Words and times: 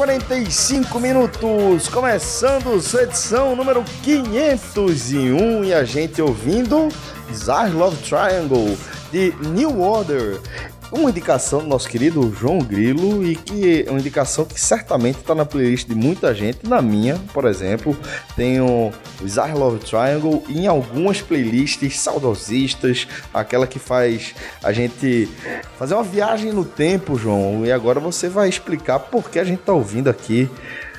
Olá, 0.00 0.06
galera! 0.06 0.20
Podcast 0.20 0.30
45 0.40 0.98
minutos, 0.98 1.88
começando 1.88 2.80
sua 2.80 3.02
edição 3.02 3.54
número 3.54 3.84
501 4.02 5.64
e 5.64 5.74
a 5.74 5.84
gente 5.84 6.22
ouvindo 6.22 6.88
Zar 7.34 7.70
Love 7.76 7.96
Triangle 7.98 8.78
de 9.12 9.34
New 9.48 9.80
Order. 9.80 10.40
Uma 10.92 11.10
indicação 11.10 11.60
do 11.60 11.66
nosso 11.66 11.88
querido 11.88 12.34
João 12.34 12.58
Grilo 12.58 13.24
e 13.24 13.36
que 13.36 13.84
é 13.86 13.90
uma 13.90 14.00
indicação 14.00 14.44
que 14.44 14.60
certamente 14.60 15.18
está 15.20 15.36
na 15.36 15.44
playlist 15.44 15.86
de 15.86 15.94
muita 15.94 16.34
gente, 16.34 16.68
na 16.68 16.82
minha, 16.82 17.16
por 17.32 17.44
exemplo. 17.44 17.96
Tenho 18.34 18.92
o 19.22 19.28
Zar 19.28 19.56
Love 19.56 19.78
Triangle 19.78 20.42
em 20.48 20.66
algumas 20.66 21.22
playlists 21.22 22.00
saudosistas, 22.00 23.06
aquela 23.32 23.68
que 23.68 23.78
faz 23.78 24.34
a 24.64 24.72
gente 24.72 25.28
fazer 25.78 25.94
uma 25.94 26.02
viagem 26.02 26.52
no 26.52 26.64
tempo, 26.64 27.16
João. 27.16 27.64
E 27.64 27.70
agora 27.70 28.00
você 28.00 28.28
vai 28.28 28.48
explicar 28.48 28.98
por 28.98 29.30
que 29.30 29.38
a 29.38 29.44
gente 29.44 29.60
está 29.60 29.72
ouvindo 29.72 30.10
aqui 30.10 30.50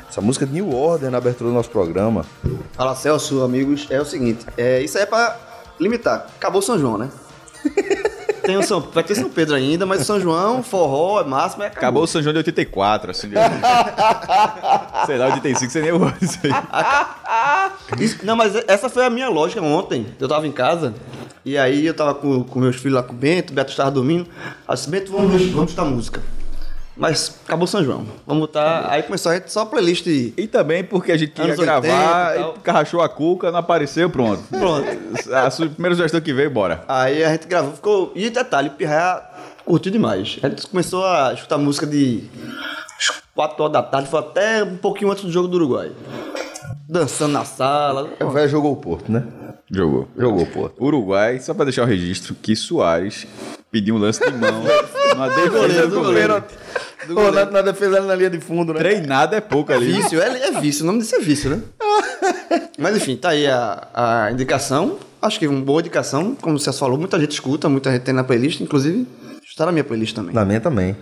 essa 0.07 0.21
música 0.21 0.45
de 0.45 0.53
New 0.53 0.73
Order 0.73 1.11
na 1.11 1.17
abertura 1.17 1.49
do 1.49 1.53
nosso 1.53 1.69
programa. 1.69 2.25
Fala 2.73 2.95
Celso, 2.95 3.43
amigos. 3.43 3.87
É 3.89 3.99
o 3.99 4.05
seguinte, 4.05 4.45
é, 4.57 4.81
isso 4.81 4.97
aí 4.97 5.03
é 5.03 5.05
pra 5.05 5.37
limitar. 5.77 6.27
Acabou 6.37 6.61
São 6.61 6.79
João, 6.79 6.97
né? 6.97 7.09
Tem 8.43 8.57
o 8.57 8.63
São, 8.63 8.79
vai 8.79 9.03
ter 9.03 9.15
São 9.15 9.29
Pedro 9.29 9.55
ainda, 9.55 9.85
mas 9.85 10.01
o 10.01 10.05
São 10.05 10.19
João, 10.19 10.63
forró, 10.63 11.21
é 11.21 11.23
máximo, 11.23 11.63
é 11.63 11.67
acabou. 11.67 11.79
Acabou 11.79 12.03
o 12.03 12.07
São 12.07 12.21
João 12.21 12.33
de 12.33 12.39
84, 12.39 13.11
assim. 13.11 13.29
de- 13.29 13.35
sei 15.05 15.17
lá, 15.17 15.25
85, 15.33 15.71
você 15.71 15.81
nem 15.81 15.91
ouve 15.91 16.13
isso 16.21 16.39
aí. 16.43 16.51
Isso- 18.03 18.19
não, 18.25 18.35
mas 18.35 18.53
essa 18.67 18.89
foi 18.89 19.05
a 19.05 19.09
minha 19.09 19.29
lógica 19.29 19.61
ontem. 19.61 20.07
Eu 20.19 20.27
tava 20.27 20.47
em 20.47 20.51
casa, 20.51 20.93
e 21.43 21.57
aí 21.57 21.85
eu 21.85 21.93
tava 21.93 22.13
com, 22.15 22.43
com 22.43 22.59
meus 22.59 22.75
filhos 22.77 22.95
lá 22.95 23.03
com 23.03 23.13
o 23.13 23.15
Bento, 23.15 23.51
o 23.51 23.53
Beto 23.55 23.71
estava 23.71 23.91
dormindo. 23.91 24.27
Aí 24.39 24.53
eu 24.69 24.75
disse, 24.75 24.89
Bento, 24.89 25.11
vamos, 25.11 25.31
vamos 25.51 25.71
escutar 25.71 25.85
música. 25.85 26.21
Mas 26.95 27.39
acabou 27.45 27.65
São 27.67 27.83
João. 27.83 28.05
Vamos 28.27 28.41
botar. 28.41 28.87
Aí 28.89 29.03
começou 29.03 29.31
a 29.31 29.35
gente 29.35 29.51
só 29.51 29.61
a 29.61 29.65
playlist. 29.65 30.05
E 30.07 30.47
também 30.47 30.83
porque 30.83 31.11
a 31.11 31.17
gente 31.17 31.31
queria 31.31 31.53
Anos 31.53 31.59
80 31.59 31.81
gravar, 31.81 32.37
e 32.37 32.41
e 32.41 32.59
carrachou 32.59 33.01
a 33.01 33.09
cuca, 33.09 33.51
não 33.51 33.59
apareceu, 33.59 34.09
pronto. 34.09 34.43
Pronto. 34.49 34.87
A 35.33 35.49
sua 35.49 35.67
primeira 35.69 35.95
sugestão 35.95 36.19
que 36.19 36.33
veio, 36.33 36.49
bora. 36.49 36.83
Aí 36.87 37.23
a 37.23 37.31
gente 37.31 37.47
gravou, 37.47 37.73
ficou. 37.73 38.11
E 38.15 38.29
detalhe, 38.29 38.69
o 38.69 38.71
Pirraia 38.71 39.21
curtiu 39.65 39.91
demais. 39.91 40.37
A 40.43 40.49
gente 40.49 40.67
começou 40.67 41.05
a 41.05 41.33
escutar 41.33 41.57
música 41.57 41.85
de 41.87 42.23
4 43.33 43.63
horas 43.63 43.73
da 43.73 43.83
tarde, 43.83 44.09
foi 44.09 44.19
até 44.19 44.63
um 44.63 44.77
pouquinho 44.77 45.11
antes 45.11 45.23
do 45.23 45.31
jogo 45.31 45.47
do 45.47 45.55
Uruguai. 45.55 45.91
Dançando 46.87 47.31
na 47.31 47.45
sala. 47.45 48.09
O 48.19 48.29
velho 48.29 48.49
jogou 48.49 48.73
o 48.73 48.75
Porto, 48.75 49.11
né? 49.11 49.23
Jogou. 49.71 50.07
Jogou 50.17 50.43
o 50.43 50.47
Porto. 50.47 50.83
Uruguai, 50.83 51.39
só 51.39 51.53
pra 51.53 51.63
deixar 51.63 51.83
o 51.83 51.85
registro, 51.85 52.35
que 52.35 52.55
Soares 52.55 53.25
pediu 53.71 53.95
um 53.95 53.97
lance 53.97 54.19
de 54.19 54.37
mão 54.37 54.61
numa 55.13 55.29
defesa 55.29 55.87
do 55.87 56.01
goleiro. 56.01 56.43
Pô, 57.13 57.31
na, 57.31 57.45
na 57.45 57.61
defesa 57.61 57.97
ali 57.97 58.07
na 58.07 58.15
linha 58.15 58.29
de 58.29 58.39
fundo, 58.39 58.73
né? 58.73 58.79
Treinado 58.79 59.35
é 59.35 59.41
pouco 59.41 59.71
ali. 59.71 59.91
Vício, 59.91 60.21
é, 60.21 60.47
é 60.47 60.59
vício, 60.59 60.83
o 60.83 60.87
nome 60.87 60.99
disso 60.99 61.15
é 61.15 61.19
vício, 61.19 61.49
né? 61.49 61.61
Mas 62.77 62.95
enfim, 62.97 63.15
tá 63.15 63.29
aí 63.29 63.47
a, 63.47 63.87
a 63.93 64.31
indicação. 64.31 64.97
Acho 65.21 65.39
que 65.39 65.47
uma 65.47 65.61
boa 65.61 65.81
indicação, 65.81 66.35
como 66.35 66.59
você 66.59 66.73
falou, 66.73 66.97
muita 66.97 67.19
gente 67.19 67.31
escuta, 67.31 67.69
muita 67.69 67.91
gente 67.91 68.01
tem 68.01 68.13
na 68.13 68.23
playlist, 68.23 68.59
inclusive 68.59 69.07
está 69.51 69.65
na 69.65 69.71
minha 69.71 69.83
playlist 69.83 70.15
também. 70.15 70.33
Na 70.33 70.45
minha 70.45 70.59
também. 70.59 70.95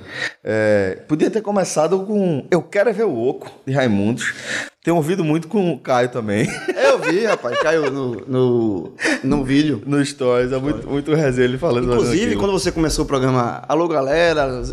É, 0.44 1.00
podia 1.08 1.30
ter 1.30 1.42
começado 1.42 2.00
com 2.00 2.46
Eu 2.50 2.62
Quero 2.62 2.90
é 2.90 2.94
Ver 2.94 3.06
o 3.06 3.16
Oco, 3.16 3.52
de 3.66 3.74
Raimundos. 3.74 4.34
Tenho 4.84 4.98
ouvido 4.98 5.24
muito 5.24 5.48
com 5.48 5.72
o 5.72 5.80
Caio 5.80 6.10
também. 6.10 6.48
Vi, 7.10 7.26
rapaz, 7.26 7.60
caiu 7.60 7.90
no, 7.92 8.24
no, 8.28 8.94
no 9.24 9.44
vídeo. 9.44 9.82
no 9.86 10.04
Stories, 10.06 10.52
é 10.52 10.58
muito, 10.58 10.88
muito 10.88 11.14
resenha 11.14 11.48
ele 11.48 11.58
falando. 11.58 11.86
Inclusive, 11.92 12.36
quando 12.36 12.52
você 12.52 12.72
começou 12.72 13.04
o 13.04 13.08
programa 13.08 13.64
Alô 13.68 13.88
Galera, 13.88 14.64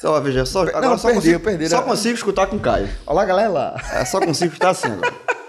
só 0.00 0.20
veja 0.20 0.44
só. 0.44 0.62
Agora 0.62 0.96
só 0.96 1.08
perdi, 1.08 1.14
consigo, 1.14 1.40
perdi, 1.40 1.68
Só 1.68 1.78
né? 1.78 1.82
consigo 1.82 2.14
escutar 2.14 2.46
com 2.46 2.56
o 2.56 2.60
Caio. 2.60 2.88
Olá, 3.06 3.24
galera! 3.24 3.74
É, 3.92 4.04
só 4.04 4.20
consigo 4.20 4.52
escutar 4.52 4.70
assim 4.70 4.88
agora. 4.88 5.12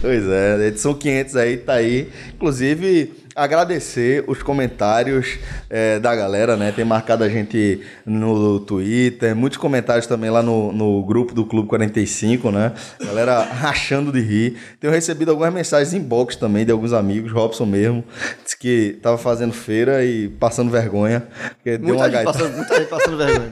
Pois 0.00 0.26
é, 0.26 0.66
edição 0.66 0.94
500 0.94 1.36
aí, 1.36 1.56
tá 1.58 1.74
aí. 1.74 2.10
Inclusive, 2.34 3.12
agradecer 3.34 4.24
os 4.26 4.42
comentários 4.42 5.38
é, 5.68 5.98
da 5.98 6.14
galera, 6.14 6.56
né? 6.56 6.72
Tem 6.72 6.84
marcado 6.84 7.24
a 7.24 7.28
gente 7.28 7.80
no 8.04 8.60
Twitter, 8.60 9.34
muitos 9.36 9.58
comentários 9.58 10.06
também 10.06 10.30
lá 10.30 10.42
no, 10.42 10.72
no 10.72 11.02
grupo 11.04 11.34
do 11.34 11.44
Clube 11.44 11.68
45, 11.68 12.50
né? 12.50 12.72
Galera 13.04 13.40
rachando 13.52 14.12
de 14.12 14.20
rir. 14.20 14.56
Tenho 14.78 14.92
recebido 14.92 15.30
algumas 15.30 15.52
mensagens 15.52 15.94
inbox 15.94 16.36
também 16.36 16.64
de 16.64 16.72
alguns 16.72 16.92
amigos, 16.92 17.32
Robson 17.32 17.66
mesmo, 17.66 18.04
disse 18.44 18.56
que 18.58 18.98
tava 19.02 19.16
fazendo 19.18 19.52
feira 19.52 20.04
e 20.04 20.28
passando 20.28 20.70
vergonha. 20.70 21.26
porque 21.56 21.78
deu 21.78 21.94
uma 21.94 22.02
Muita 22.02 22.04
gente, 22.04 22.12
gaita. 22.12 22.32
passando, 22.32 22.56
muita 22.56 22.78
gente 22.78 22.88
passando 22.88 23.16
vergonha. 23.16 23.50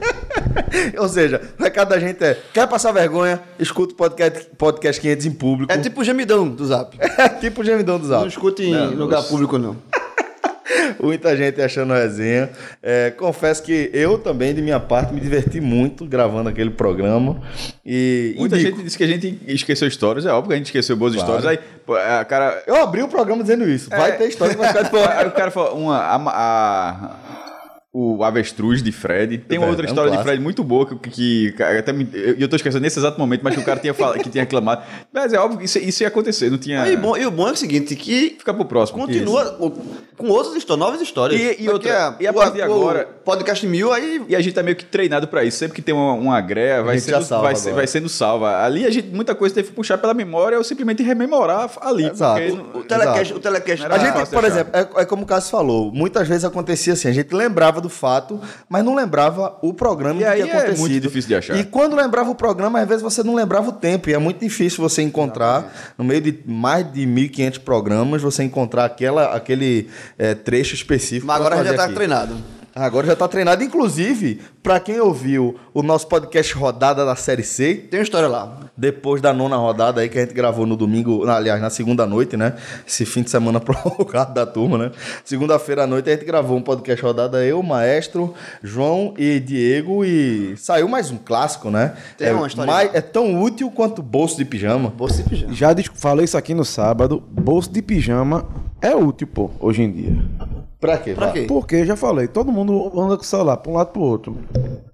Ou 0.97 1.09
seja, 1.09 1.41
o 1.59 1.63
recado 1.63 1.89
da 1.89 1.99
gente 1.99 2.23
é: 2.23 2.37
quer 2.53 2.67
passar 2.67 2.91
vergonha? 2.91 3.39
Escuta 3.59 3.93
o 3.93 3.97
podcast, 3.97 4.47
podcast 4.57 5.01
500 5.01 5.25
em 5.25 5.31
público. 5.31 5.71
É 5.71 5.77
tipo 5.77 6.01
o 6.01 6.03
gemidão 6.03 6.47
do 6.47 6.65
zap. 6.65 6.97
É 7.19 7.27
tipo 7.27 7.61
o 7.61 7.65
gemidão 7.65 7.99
do 7.99 8.07
Zap. 8.07 8.21
Não 8.21 8.27
escute 8.29 8.63
em 8.63 8.71
Não, 8.71 8.91
lugar 8.93 9.21
público, 9.23 9.57
não. 9.57 9.75
Muita 11.01 11.35
gente 11.35 11.61
achando 11.61 11.93
resenha. 11.93 12.49
É, 12.81 13.11
confesso 13.11 13.63
que 13.63 13.89
eu 13.93 14.17
também, 14.19 14.53
de 14.53 14.61
minha 14.61 14.79
parte, 14.79 15.13
me 15.13 15.19
diverti 15.19 15.59
muito 15.59 16.05
gravando 16.05 16.49
aquele 16.49 16.69
programa. 16.69 17.41
E 17.85 18.35
Muita 18.37 18.55
indico. 18.57 18.75
gente 18.75 18.83
disse 18.85 18.97
que 18.97 19.03
a 19.03 19.07
gente 19.07 19.39
esqueceu 19.47 19.87
histórias, 19.87 20.25
é 20.25 20.31
óbvio 20.31 20.49
que 20.49 20.53
a 20.53 20.57
gente 20.57 20.65
esqueceu 20.67 20.95
boas 20.95 21.13
Claro. 21.15 21.37
histórias. 21.37 21.59
Aí, 21.59 21.65
pô, 21.85 21.95
a 21.95 22.23
cara. 22.25 22.63
Eu 22.67 22.75
abri 22.75 23.01
o 23.01 23.07
programa 23.07 23.41
dizendo 23.41 23.67
isso. 23.69 23.89
Vai 23.89 24.11
É. 24.11 24.13
ter 24.13 24.27
história 24.27 24.53
ficar 24.53 24.83
de 24.83 24.89
Aí 25.19 25.27
o 25.27 25.31
cara 25.31 25.51
falou, 25.51 25.77
uma, 25.77 25.97
a, 25.97 26.15
a- 26.15 27.48
o 27.91 28.23
avestruz 28.23 28.83
de 28.83 28.91
Fred. 28.91 29.39
Tem 29.39 29.57
uma 29.57 29.65
É, 29.65 29.69
outra 29.71 29.85
é 29.85 29.87
um 29.87 29.89
história 29.89 30.11
de 30.11 30.17
clássico. 30.17 30.29
Fred 30.29 30.43
muito 30.43 30.63
boa 30.63 30.85
que, 30.85 30.95
que, 31.09 31.51
que 31.53 31.63
até 31.63 31.91
me, 31.91 32.07
eu, 32.13 32.35
eu 32.35 32.47
tô 32.47 32.55
esquecendo 32.55 32.83
nesse 32.83 32.99
exato 32.99 33.19
momento, 33.19 33.41
mas 33.43 33.55
que 33.55 33.61
o 33.61 33.65
cara 33.65 33.79
tinha 33.79 33.93
falado, 33.95 34.19
que 34.19 34.29
tinha 34.29 34.43
reclamado. 34.43 34.83
Mas 35.11 35.33
é 35.33 35.39
óbvio 35.39 35.57
que 35.57 35.65
isso, 35.65 35.79
isso 35.79 36.03
ia 36.03 36.07
acontecer, 36.07 36.51
não 36.51 36.59
tinha. 36.59 36.87
E, 36.87 36.95
bom, 36.95 37.17
e 37.17 37.25
o 37.25 37.31
bom 37.31 37.47
é 37.47 37.51
o 37.51 37.55
seguinte, 37.55 37.95
que 37.95 38.35
Fica 38.37 38.53
pro 38.53 38.65
próximo. 38.65 38.99
continua 38.99 39.57
o- 39.59 39.71
com 40.15 40.27
outras 40.27 40.55
histórias, 40.55 40.85
novas 40.85 41.01
histórias. 41.01 41.39
E- 41.41 41.63
e 41.63 41.69
outra- 41.69 42.15
e 42.19 42.27
a 42.27 42.31
o- 42.31 42.33
partir 42.35 42.57
de 42.57 42.61
o 42.61 42.65
agora- 42.65 43.05
podcast 43.25 43.65
mil, 43.65 43.91
aí 43.91 44.21
E 44.29 44.35
a 44.35 44.41
gente 44.41 44.53
tá 44.53 44.61
meio 44.61 44.75
que 44.75 44.85
treinado 44.85 45.27
pra 45.27 45.43
isso. 45.43 45.57
Sempre 45.57 45.75
que 45.75 45.81
tem 45.81 45.93
uma, 45.95 46.13
uma 46.13 46.41
greia, 46.41 46.83
vai 46.83 46.99
sendo, 46.99 47.23
salva 47.23 47.43
vai, 47.45 47.55
ser- 47.55 47.73
vai 47.73 47.87
sendo 47.87 48.07
salva. 48.09 48.63
Ali 48.63 48.85
a 48.85 48.89
gente, 48.91 49.07
muita 49.07 49.33
coisa 49.33 49.55
teve 49.55 49.69
que 49.69 49.73
puxar 49.73 49.97
pela 49.97 50.13
memória 50.13 50.57
ou 50.59 50.63
simplesmente 50.63 51.01
rememorar 51.01 51.71
ali. 51.81 52.05
Exato. 52.07 52.39
o 52.75 52.83
telecast, 52.83 53.21
Exato. 53.21 53.37
o 53.37 53.39
telecast 53.39 53.85
A 53.85 53.97
gente, 53.97 54.13
por 54.29 54.39
achar. 54.45 54.47
exemplo, 54.47 54.71
é, 54.75 55.01
é 55.01 55.05
como 55.05 55.23
o 55.23 55.25
Cássio 55.25 55.49
falou, 55.51 55.91
muitas 55.91 56.27
vezes 56.27 56.43
acontecia 56.45 56.93
assim, 56.93 57.07
a 57.07 57.11
gente 57.11 57.33
lembrava 57.33 57.78
do 57.79 57.89
fato, 57.89 58.39
mas 58.67 58.83
não 58.83 58.95
lembrava 58.95 59.57
o 59.61 59.73
programa 59.73 60.15
E 60.19 60.23
que 60.23 60.29
aí 60.29 60.41
tinha 60.43 60.53
é 60.53 60.57
acontecido. 60.57 60.79
muito 60.79 60.99
difícil 60.99 61.27
de 61.27 61.35
achar. 61.35 61.57
E 61.57 61.63
quando 61.63 61.95
lembrava 61.95 62.29
o 62.29 62.35
programa, 62.35 62.79
às 62.79 62.87
vezes 62.87 63.01
você 63.01 63.23
não 63.23 63.35
lembrava 63.35 63.69
o 63.69 63.73
tempo, 63.73 64.09
e 64.09 64.13
é 64.13 64.17
muito 64.17 64.39
difícil 64.39 64.81
você 64.81 65.01
encontrar, 65.01 65.93
no 65.97 66.03
meio 66.03 66.21
de 66.21 66.39
mais 66.45 66.91
de 66.91 67.01
1.500 67.05 67.59
programas, 67.59 68.21
você 68.21 68.43
encontrar 68.43 68.85
aquela, 68.85 69.35
aquele 69.35 69.89
é, 70.17 70.33
trecho 70.35 70.75
específico. 70.75 71.27
Mas 71.27 71.37
agora 71.37 71.63
já 71.63 71.73
tá 71.73 71.85
aqui. 71.85 71.93
treinado. 71.93 72.35
Agora 72.75 73.07
já 73.07 73.15
tá 73.15 73.27
treinado. 73.27 73.63
Inclusive, 73.63 74.39
pra 74.63 74.79
quem 74.79 74.99
ouviu 74.99 75.55
o 75.73 75.81
nosso 75.81 76.07
podcast 76.07 76.53
Rodada 76.53 77.05
da 77.05 77.15
Série 77.15 77.43
C, 77.43 77.75
Tem 77.89 77.99
uma 77.99 78.03
história 78.03 78.27
lá. 78.27 78.59
depois 78.77 79.21
da 79.21 79.33
nona 79.33 79.57
rodada 79.57 80.01
aí 80.01 80.09
que 80.09 80.17
a 80.17 80.21
gente 80.21 80.33
gravou 80.33 80.65
no 80.65 80.75
domingo, 80.77 81.25
na- 81.25 81.35
aliás, 81.35 81.61
na 81.61 81.69
segunda 81.69 82.05
noite, 82.05 82.37
né? 82.37 82.53
Esse 82.87 83.05
fim 83.05 83.21
de 83.23 83.29
semana 83.29 83.59
prorrogado 83.61 84.33
da 84.33 84.45
turma, 84.45 84.77
né? 84.77 84.91
Segunda-feira 85.25 85.83
à 85.83 85.87
noite 85.87 86.09
a 86.09 86.13
gente 86.13 86.25
gravou 86.25 86.57
um 86.57 86.61
podcast 86.61 87.03
rodada, 87.03 87.43
eu, 87.45 87.61
Maestro, 87.63 88.33
João 88.63 89.13
e 89.17 89.39
Diego, 89.39 90.05
e 90.05 90.55
saiu 90.57 90.87
mais 90.87 91.11
um 91.11 91.17
clássico, 91.17 91.69
né? 91.69 91.93
Tem 92.17 92.27
é, 92.29 92.33
uma 92.33 92.47
história 92.47 92.71
mais- 92.71 92.93
é 92.93 93.01
tão 93.01 93.41
útil 93.41 93.69
quanto 93.71 94.01
bolso 94.01 94.37
de 94.37 94.45
pijama. 94.45 94.89
Bolsa 94.89 95.21
e 95.21 95.23
pijama. 95.23 95.53
Já 95.53 95.69
falei 95.95 96.25
isso 96.25 96.37
aqui 96.37 96.53
no 96.53 96.63
sábado. 96.63 97.21
Bolso 97.31 97.71
de 97.71 97.81
pijama 97.81 98.47
é 98.81 98.95
útil, 98.95 99.27
pô, 99.27 99.49
hoje 99.59 99.81
em 99.81 99.91
dia. 99.91 100.17
Pra 100.79 100.97
quê? 100.97 101.13
Pra 101.13 101.31
quê? 101.31 101.41
Porque 101.45 101.85
já 101.85 101.97
falei, 101.97 102.25
todo 102.27 102.51
mundo 102.53 102.89
anda 102.97 103.17
com 103.17 103.21
o 103.23 103.25
celular 103.25 103.57
pra 103.57 103.69
um 103.69 103.75
lado 103.75 103.87
pro 103.91 104.01
outro. 104.01 104.37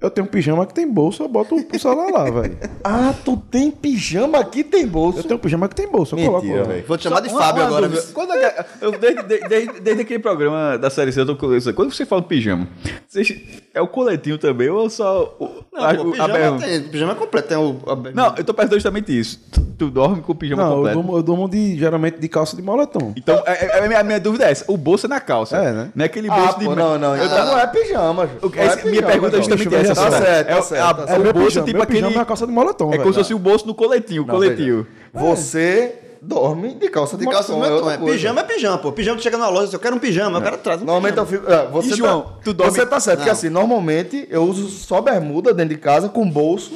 Eu 0.02 0.10
tenho 0.10 0.26
um 0.26 0.30
pijama 0.30 0.66
que 0.66 0.74
tem 0.74 0.92
bolso, 0.92 1.22
eu 1.22 1.28
boto 1.28 1.56
o 1.56 1.80
celular 1.80 2.10
lá, 2.12 2.24
velho. 2.30 2.58
Ah, 2.84 3.14
tu 3.24 3.38
tem 3.38 3.70
pijama 3.70 4.40
aqui, 4.40 4.64
tem 4.64 4.88
bolso. 4.88 5.20
Eu 5.20 5.24
tenho 5.24 5.36
um 5.36 5.40
pijama 5.40 5.68
que 5.70 5.76
tem 5.76 5.88
bolso, 5.88 6.16
eu 6.16 6.18
Mentira, 6.20 6.42
coloco 6.42 6.68
velho. 6.70 6.86
Vou 6.88 6.98
te 6.98 7.04
chamar 7.04 7.20
de 7.20 7.30
Uma- 7.30 7.40
Fábio 7.40 7.62
uma 7.64 7.68
agora. 7.68 7.88
viu? 7.88 8.02
Quando 8.14 8.34
é 8.34 8.50
que- 8.52 8.66
eu, 8.82 8.92
desde, 8.98 9.24
desde- 9.24 9.48
desde- 9.48 9.80
desde 9.80 10.02
aquele 10.02 10.20
programa 10.20 10.78
da 10.78 10.90
série 10.90 11.12
C, 11.12 11.22
eu 11.22 11.26
tô 11.28 11.36
com 11.36 11.54
isso. 11.56 11.72
Quando 11.74 11.94
você 11.94 12.06
fala 12.06 12.22
pijama, 12.24 12.68
vocês- 13.08 13.32
é 13.76 13.82
o 13.82 13.88
coletinho 13.88 14.38
também 14.38 14.70
ou 14.70 14.90
só 14.90 15.36
o, 15.40 15.64
Não, 15.74 15.84
a, 15.84 15.94
pô, 15.94 16.04
o- 16.04 16.08
a 16.08 16.12
pijama, 16.12 16.34
berma? 16.34 16.60
tem, 16.60 16.82
pijama 16.84 17.12
é 17.12 17.16
completo. 17.16 17.48
Tem 17.50 17.58
o, 17.58 17.78
a- 17.86 17.96
Não, 18.14 18.34
eu 18.38 18.44
tô 18.44 18.54
perguntando 18.54 18.76
justamente 18.76 19.20
isso. 19.20 19.40
Tu, 19.52 19.62
tu 19.78 19.90
dorme 19.92 20.22
com 20.22 20.32
o 20.32 20.36
pijama 20.36 20.64
Não, 20.64 20.76
completo. 20.78 20.96
durmo, 20.98 21.18
eu 21.18 21.22
durmo 21.24 21.50
de, 21.50 21.78
geralmente 21.78 22.18
de 22.20 22.28
calça 22.30 22.56
de 22.56 22.62
moletom. 22.62 23.14
Então, 23.16 23.44
é- 23.46 23.66
é- 23.66 23.80
a, 23.84 23.88
minha, 23.88 24.00
a 24.00 24.04
minha 24.04 24.20
dúvida 24.20 24.46
é 24.46 24.52
essa: 24.52 24.64
o 24.68 24.78
bolso 24.78 25.06
é 25.06 25.10
na 25.10 25.20
calça. 25.20 25.58
É, 25.58 25.72
né? 25.74 25.92
Não 25.94 26.04
é 26.04 26.06
aquele 26.06 26.30
Ah, 26.30 26.36
bolso 26.36 26.60
de. 26.60 26.66
pô, 26.66 26.76
não, 26.76 26.98
não. 26.98 27.16
Eu 27.16 27.26
Então 27.26 27.38
tava- 27.38 27.52
não 27.52 27.60
é 27.60 27.68
pijama, 27.68 28.28
Ju. 28.28 28.34
Não 28.42 28.50
é 28.50 28.66
minha 28.66 28.78
pijama, 28.78 29.08
pergunta 29.08 29.36
é 29.36 29.40
não. 29.40 29.46
justamente 29.46 29.76
essa. 29.76 29.92
essa. 29.92 29.96
sabe? 29.96 30.12
Tá 30.12 30.22
certo, 30.22 30.30
é, 30.50 30.54
tá 30.54 30.60
o- 30.60 30.64
certo, 30.64 30.80
é 30.82 30.88
a- 30.90 30.94
tá 30.94 31.04
é 31.04 31.08
certo. 31.08 31.20
o 31.20 31.24
meu 31.24 31.34
bolso 31.34 31.48
pijama, 31.50 31.68
tipo 31.68 31.82
aquele. 31.84 32.00
pijama 32.00 32.16
é 32.18 32.22
a 32.22 32.26
calça 32.26 32.48
de 32.48 32.54
moletom, 32.54 32.94
É 32.94 32.98
como 32.98 33.14
se 33.14 33.20
fosse 33.20 33.34
o 33.34 33.40
bolso 33.40 33.68
no 33.68 33.76
coletinho, 33.76 34.24
o 34.24 34.26
Não, 34.26 34.34
coletinho. 34.36 34.88
Você 35.14 35.96
dorme 36.28 36.74
de 36.74 36.90
calça 36.90 37.16
de, 37.18 37.26
calça 37.26 37.54
no 37.54 37.64
é 37.64 37.72
outra 37.72 37.94
É, 37.94 37.98
coisa. 37.98 38.14
pijama 38.14 38.42
é 38.42 38.44
pijama, 38.44 38.78
pô. 38.80 38.92
Pijama, 38.92 39.18
tu 39.18 39.24
chega 39.24 39.38
na 39.38 39.48
loja, 39.50 39.68
se 39.68 39.76
eu 39.76 39.80
quero 39.80 39.96
um 39.96 40.00
pijama, 40.00 40.40
o 40.40 40.42
cara 40.42 40.58
traz 40.58 40.82
um 40.82 40.86
Normalmente 40.86 41.18
eu 41.18 41.26
pijama. 41.26 41.46
fico. 41.48 41.54
é, 41.54 41.68
você, 41.72 41.94
E, 41.94 41.98
João, 41.98 42.22
tá, 42.22 42.30
tu 42.44 42.54
dorme- 42.54 42.74
você 42.74 42.86
tá 42.86 43.00
certo, 43.00 43.18
porque 43.20 43.30
Não. 43.30 43.38
assim, 43.38 43.50
normalmente 43.50 44.28
eu 44.30 44.44
uso 44.44 44.68
só 44.70 45.02
bermuda 45.02 45.54
dentro 45.54 45.76
de 45.76 45.80
casa 45.82 46.10
com 46.10 46.28
bolso, 46.30 46.74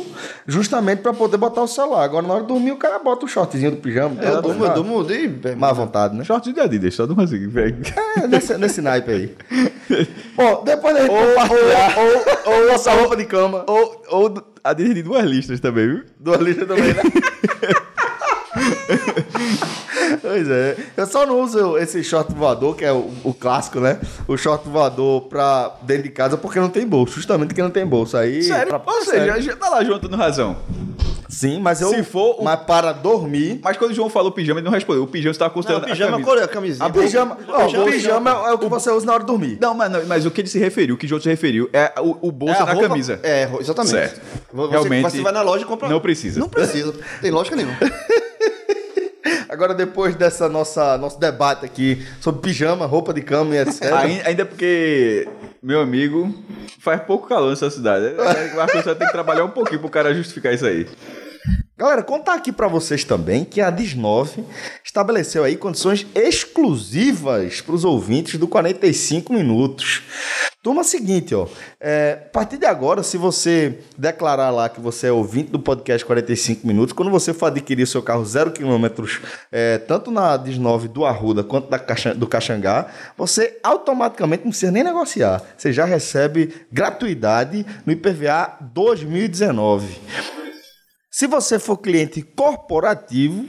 justamente 0.48 1.02
pra 1.02 1.14
poder 1.14 1.38
botar 1.38 1.62
o 1.64 1.68
celular. 1.68 2.04
Agora, 2.04 2.26
na 2.28 2.34
hora 2.36 2.42
de 2.44 2.48
dormir, 2.48 2.72
o 2.72 2.78
cara 2.78 3.00
bota 3.00 3.26
o 3.26 3.28
shortzinho 3.28 3.72
do 3.72 3.78
pijama. 3.78 4.16
Eu 4.22 4.34
tá 4.34 4.42
durmo, 4.42 4.66
eu 4.66 4.74
durmo 4.74 5.04
de... 5.04 5.56
Má 5.58 5.72
vontade, 5.74 6.16
né? 6.16 6.24
Short 6.24 6.52
de 6.54 6.60
Adidas, 6.60 6.94
só 6.94 7.08
não 7.08 7.24
assim, 7.24 7.48
velho. 7.48 7.78
É, 8.22 8.28
nesse, 8.28 8.58
nesse 8.58 8.82
naipe 8.82 9.12
aí. 9.12 9.36
Bom, 10.36 10.64
depois 10.64 10.94
da 10.96 11.02
gente 11.02 11.12
compartilhar. 11.12 11.96
Ou, 11.98 12.54
ou, 12.54 12.62
ou 12.66 12.70
essa 12.70 12.92
roupa 12.94 13.16
de 13.18 13.26
cama. 13.26 13.64
Ou, 13.68 14.02
ou 14.10 14.34
Adidas 14.64 14.94
de 14.96 15.04
duas 15.04 15.24
listas 15.26 15.60
também, 15.60 15.88
viu? 15.88 16.04
Duas 16.20 16.40
listas 16.42 16.68
também, 16.68 16.94
né? 16.94 17.02
pois 20.22 20.50
é. 20.50 20.76
Eu 20.98 21.06
só 21.08 21.26
não 21.26 21.42
uso 21.42 21.78
esse 21.78 22.04
short 22.04 22.34
voador, 22.34 22.76
que 22.76 22.86
é 22.86 22.92
o, 22.92 23.10
o 23.24 23.34
clássico, 23.34 23.80
né? 23.80 24.00
O 24.28 24.38
short 24.38 24.68
voador 24.70 25.22
pra 25.24 25.76
dentro 25.82 26.04
de 26.04 26.10
casa 26.10 26.38
porque 26.38 26.60
não 26.60 26.70
tem 26.70 26.86
bolso. 26.88 27.16
Justamente 27.16 27.50
porque 27.50 27.62
não 27.62 27.72
tem 27.72 27.86
bolso. 27.86 28.18
Aí. 28.18 28.44
Sério? 28.44 28.80
pra- 28.80 28.94
Ou 28.94 29.04
seja, 29.06 29.40
já 29.42 29.56
tá 29.56 29.70
lá 29.70 29.84
João 29.84 30.00
dando 30.00 30.16
razão. 30.16 30.58
Sim, 31.28 31.62
mas 31.62 31.80
eu. 31.80 31.90
Se 31.90 32.02
for 32.04 32.38
o- 32.40 32.44
Mas 32.44 32.60
para 32.62 32.92
dormir. 32.92 33.60
Mas 33.64 33.78
quando 33.78 33.92
o 33.92 33.94
João 33.94 34.10
falou 34.10 34.32
pijama, 34.32 34.60
ele 34.60 34.66
não 34.66 34.72
respondeu. 34.74 35.04
O 35.04 35.08
pijama 35.08 35.32
você 35.34 35.40
tava 35.40 35.50
Não, 35.50 35.54
considerando 35.54 35.86
pijama, 35.86 36.18
a 36.18 36.20
camisa. 36.24 36.44
a 36.44 36.48
camisinha. 36.48 36.86
A 36.86 36.90
pijama. 36.90 37.38
ó, 37.48 37.66
pijama- 37.66 37.84
o 37.84 37.86
pijama 37.92 38.30
é, 38.32 38.50
é 38.50 38.54
o 38.54 38.58
que 38.58 38.68
você 38.68 38.90
usa 38.92 39.06
na 39.06 39.14
hora 39.14 39.22
de 39.24 39.28
dormir. 39.28 39.58
Não, 39.62 39.74
mas, 39.76 39.92
não, 39.92 40.06
mas 40.08 40.26
o 40.26 40.32
que 40.32 40.42
ele 40.42 40.48
se 40.48 40.58
referiu, 40.58 40.96
o 40.96 40.98
que 40.98 41.06
o 41.06 41.10
João 41.10 41.22
se 41.22 41.30
referiu, 41.30 41.70
é 41.72 41.94
o, 42.00 42.18
o 42.28 42.32
bolso 42.32 42.62
a 42.64 42.66
na 42.66 42.72
roupa- 42.74 42.88
camisa. 42.90 43.20
É, 43.22 43.48
exatamente. 43.60 43.92
Certo. 43.92 44.22
Você, 44.52 44.72
Realmente, 44.72 45.12
Você 45.12 45.22
vai 45.22 45.32
na 45.32 45.44
loja 45.44 45.64
e 45.64 45.68
compra. 45.68 45.88
não 45.88 46.00
precisa. 46.00 46.40
Não 46.40 46.50
precisa. 46.50 46.94
Tem 47.22 47.30
lógica 47.30 47.56
nenhuma. 47.56 47.78
Agora, 49.60 49.74
depois 49.74 50.16
dessa 50.16 50.48
nossa 50.48 50.98
nosso 50.98 51.20
debate 51.20 51.66
aqui 51.66 52.02
sobre 52.22 52.40
pijama, 52.40 52.86
roupa 52.86 53.14
de 53.14 53.22
cama 53.22 53.54
e 53.54 53.58
etc. 53.58 53.92
Ainda, 54.24 54.46
porque, 54.46 55.28
meu 55.62 55.82
amigo, 55.82 56.34
faz 56.80 57.02
pouco 57.02 57.28
calor 57.28 57.50
nessa 57.50 57.70
cidade. 57.70 58.06
É, 58.06 58.62
A 58.62 58.66
pessoa 58.68 58.96
tem 58.96 59.06
que 59.06 59.12
trabalhar 59.12 59.44
um 59.44 59.50
pouquinho 59.50 59.82
pro 59.82 59.90
cara 59.90 60.14
justificar 60.14 60.54
isso 60.54 60.66
aí. 60.66 60.88
Galera, 61.80 62.04
contar 62.04 62.34
aqui 62.34 62.52
pra 62.52 62.68
vocês 62.68 63.06
também 63.06 63.46
que 63.46 63.62
a 63.62 63.72
Dis9 63.72 64.44
estabeleceu 64.84 65.46
aí 65.46 65.56
condições 65.56 66.06
exclusivas 66.14 67.62
para 67.62 67.74
os 67.74 67.86
ouvintes 67.86 68.38
do 68.38 68.50
45 68.50 69.32
minutos. 69.32 70.04
Turma, 70.62 70.84
seguinte, 70.84 71.34
ó, 71.34 71.48
é, 71.80 72.24
a 72.26 72.30
partir 72.32 72.58
de 72.58 72.66
agora, 72.66 73.02
se 73.02 73.16
você 73.16 73.80
declarar 73.98 74.50
lá 74.50 74.68
que 74.68 74.82
você 74.82 75.08
é 75.08 75.12
ouvinte 75.14 75.52
do 75.52 75.58
podcast 75.58 76.06
45 76.06 76.68
minutos, 76.68 76.92
quando 76.92 77.10
você 77.10 77.34
for 77.34 77.46
adquirir 77.46 77.88
seu 77.88 78.04
carro 78.04 78.26
zero 78.26 78.52
quilômetros, 78.52 79.22
é, 79.50 79.78
tanto 79.78 80.12
na 80.12 80.38
Dis9 80.38 80.90
do 80.90 81.06
Arruda 81.06 81.46
quanto 81.46 81.70
da 81.70 81.78
do 82.14 82.28
Caxangá, 82.28 82.88
você 83.18 83.58
automaticamente 83.64 84.44
não 84.44 84.52
precisa 84.52 84.74
nem 84.74 84.84
negociar. 84.84 85.42
Você 85.58 85.72
já 85.72 85.86
recebe 85.86 86.54
gratuidade 86.70 87.66
no 87.86 87.94
IPVA 87.94 88.58
2019. 88.60 90.39
Se 91.20 91.28
você 91.28 91.60
for 91.60 91.76
cliente 91.76 92.22
corporativo, 92.22 93.46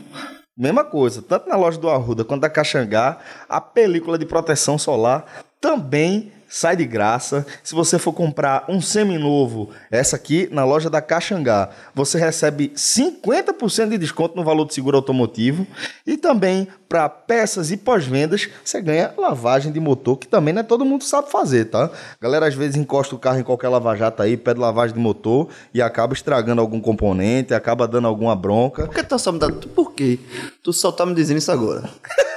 mesma 0.58 0.82
coisa, 0.82 1.22
tanto 1.22 1.48
na 1.48 1.54
loja 1.54 1.78
do 1.78 1.88
Arruda 1.88 2.24
quanto 2.24 2.40
da 2.40 2.50
Caxangá, 2.50 3.20
a 3.48 3.60
película 3.60 4.18
de 4.18 4.26
proteção 4.26 4.76
solar 4.76 5.44
também 5.60 6.32
sai 6.50 6.76
de 6.76 6.84
graça. 6.84 7.46
Se 7.62 7.74
você 7.74 7.98
for 7.98 8.12
comprar 8.12 8.64
um 8.68 8.82
seminovo, 8.82 9.70
essa 9.90 10.16
aqui 10.16 10.48
na 10.50 10.64
loja 10.64 10.90
da 10.90 11.00
Caxangá, 11.00 11.70
você 11.94 12.18
recebe 12.18 12.72
50% 12.74 13.88
de 13.88 13.96
desconto 13.96 14.36
no 14.36 14.42
valor 14.42 14.64
do 14.64 14.74
seguro 14.74 14.96
automotivo 14.96 15.66
e 16.04 16.16
também 16.16 16.66
para 16.88 17.08
peças 17.08 17.70
e 17.70 17.76
pós-vendas, 17.76 18.48
você 18.64 18.82
ganha 18.82 19.14
lavagem 19.16 19.70
de 19.70 19.78
motor, 19.78 20.16
que 20.16 20.26
também 20.26 20.52
não 20.52 20.60
é 20.60 20.64
todo 20.64 20.84
mundo 20.84 21.04
sabe 21.04 21.30
fazer, 21.30 21.66
tá? 21.66 21.88
Galera 22.20 22.48
às 22.48 22.54
vezes 22.54 22.74
encosta 22.74 23.14
o 23.14 23.18
carro 23.18 23.38
em 23.38 23.44
qualquer 23.44 23.68
lava-jato 23.68 24.20
aí, 24.20 24.36
pede 24.36 24.58
lavagem 24.58 24.96
de 24.96 25.00
motor 25.00 25.48
e 25.72 25.80
acaba 25.80 26.14
estragando 26.14 26.60
algum 26.60 26.80
componente, 26.80 27.54
acaba 27.54 27.86
dando 27.86 28.08
alguma 28.08 28.34
bronca. 28.34 28.86
Por 28.86 28.94
que 28.94 29.04
tu 29.04 29.16
só 29.20 29.30
me 29.30 29.38
dá. 29.38 29.48
Por 29.52 29.92
quê? 29.92 30.18
Tu 30.64 30.72
só 30.72 30.90
tá 30.90 31.06
me 31.06 31.14
dizendo 31.14 31.38
isso 31.38 31.52
agora. 31.52 31.88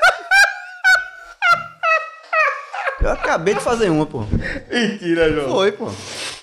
Eu 3.04 3.10
acabei 3.12 3.54
de 3.56 3.60
fazer 3.60 3.90
uma, 3.90 4.06
pô. 4.06 4.24
Mentira, 4.72 5.32
João. 5.34 5.50
Foi, 5.52 5.72
pô. 5.74 5.90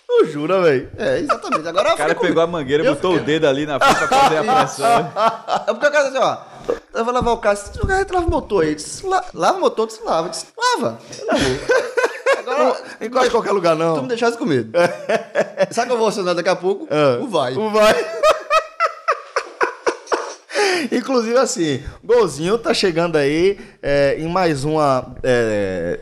Tu 0.06 0.26
jura, 0.26 0.60
velho? 0.60 0.90
É, 0.98 1.18
exatamente. 1.20 1.66
Agora 1.68 1.94
O 1.94 1.96
cara 1.96 2.14
pegou 2.14 2.42
a 2.42 2.46
mangueira, 2.46 2.84
botou 2.84 3.14
o 3.14 3.20
dedo 3.20 3.46
ali 3.46 3.64
na 3.64 3.78
frente 3.80 3.96
pra 4.06 4.08
fazer 4.08 4.36
a 4.38 4.44
pressão. 4.56 5.12
É 5.66 5.72
porque 5.72 5.86
o 5.86 5.90
cara 5.90 6.04
disse, 6.10 6.18
ó, 6.18 6.38
eu 6.94 7.04
vou 7.04 7.14
lavar 7.14 7.32
o 7.34 7.38
carro, 7.38 7.56
se 7.56 7.78
o 7.80 7.86
cara 7.86 8.04
lava 8.12 8.26
o 8.26 8.30
motor 8.30 8.64
aí, 8.64 8.74
disse, 8.74 9.06
"La- 9.06 9.24
lava 9.32 9.58
o 9.58 9.60
motor, 9.60 9.86
disse, 9.86 10.02
lava, 10.04 10.26
Eu 10.26 10.30
disse, 10.30 10.46
lava. 10.56 10.98
Agora, 12.38 12.76
Encosta 13.00 13.28
em 13.28 13.30
qualquer 13.30 13.52
lugar, 13.52 13.76
tu 13.76 13.78
me 13.78 13.84
não. 13.84 14.06
deixasse 14.08 14.36
com 14.36 14.44
medo. 14.44 14.72
Sabe 15.70 15.86
que 15.88 15.92
eu 15.94 15.98
vou 15.98 16.08
acionar 16.08 16.34
daqui 16.34 16.48
a 16.48 16.56
pouco? 16.56 16.88
O 17.22 17.28
vai. 17.28 17.54
O 17.54 17.70
vai. 17.70 17.94
Inclusive, 20.92 21.36
assim, 21.38 21.82
Golzinho 22.02 22.58
tá 22.58 22.72
chegando 22.74 23.16
aí 23.16 23.58
é, 23.82 24.16
em 24.18 24.28
mais 24.28 24.64
uma. 24.64 25.14
é, 25.22 26.00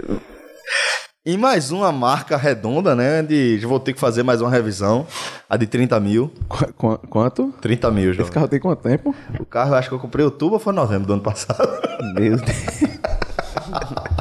em 1.27 1.37
mais 1.37 1.71
uma 1.71 1.93
marca 1.93 2.37
redonda, 2.37 2.95
né? 2.95 3.23
De, 3.23 3.59
vou 3.67 3.79
ter 3.79 3.93
que 3.93 4.01
fazer 4.01 4.23
mais 4.23 4.41
uma 4.41 4.51
revisão. 4.51 5.07
A 5.49 5.57
de 5.57 5.67
30 5.67 5.99
mil. 6.01 6.33
Qu- 6.49 6.73
qu- 6.73 6.99
quanto? 7.09 7.53
30 7.61 7.91
mil, 7.91 8.13
João. 8.15 8.25
Esse 8.25 8.33
carro 8.33 8.49
tem 8.49 8.59
quanto 8.61 8.81
tempo? 8.83 9.15
O 9.39 9.45
carro 9.45 9.75
acho 9.75 9.89
que 9.89 9.95
eu 9.95 9.99
comprei 9.99 10.25
outubro 10.25 10.55
ou 10.55 10.61
foi 10.61 10.73
novembro 10.73 11.07
do 11.07 11.13
ano 11.15 11.23
passado. 11.23 11.69
Meu 12.15 12.37
Deus. 12.37 12.43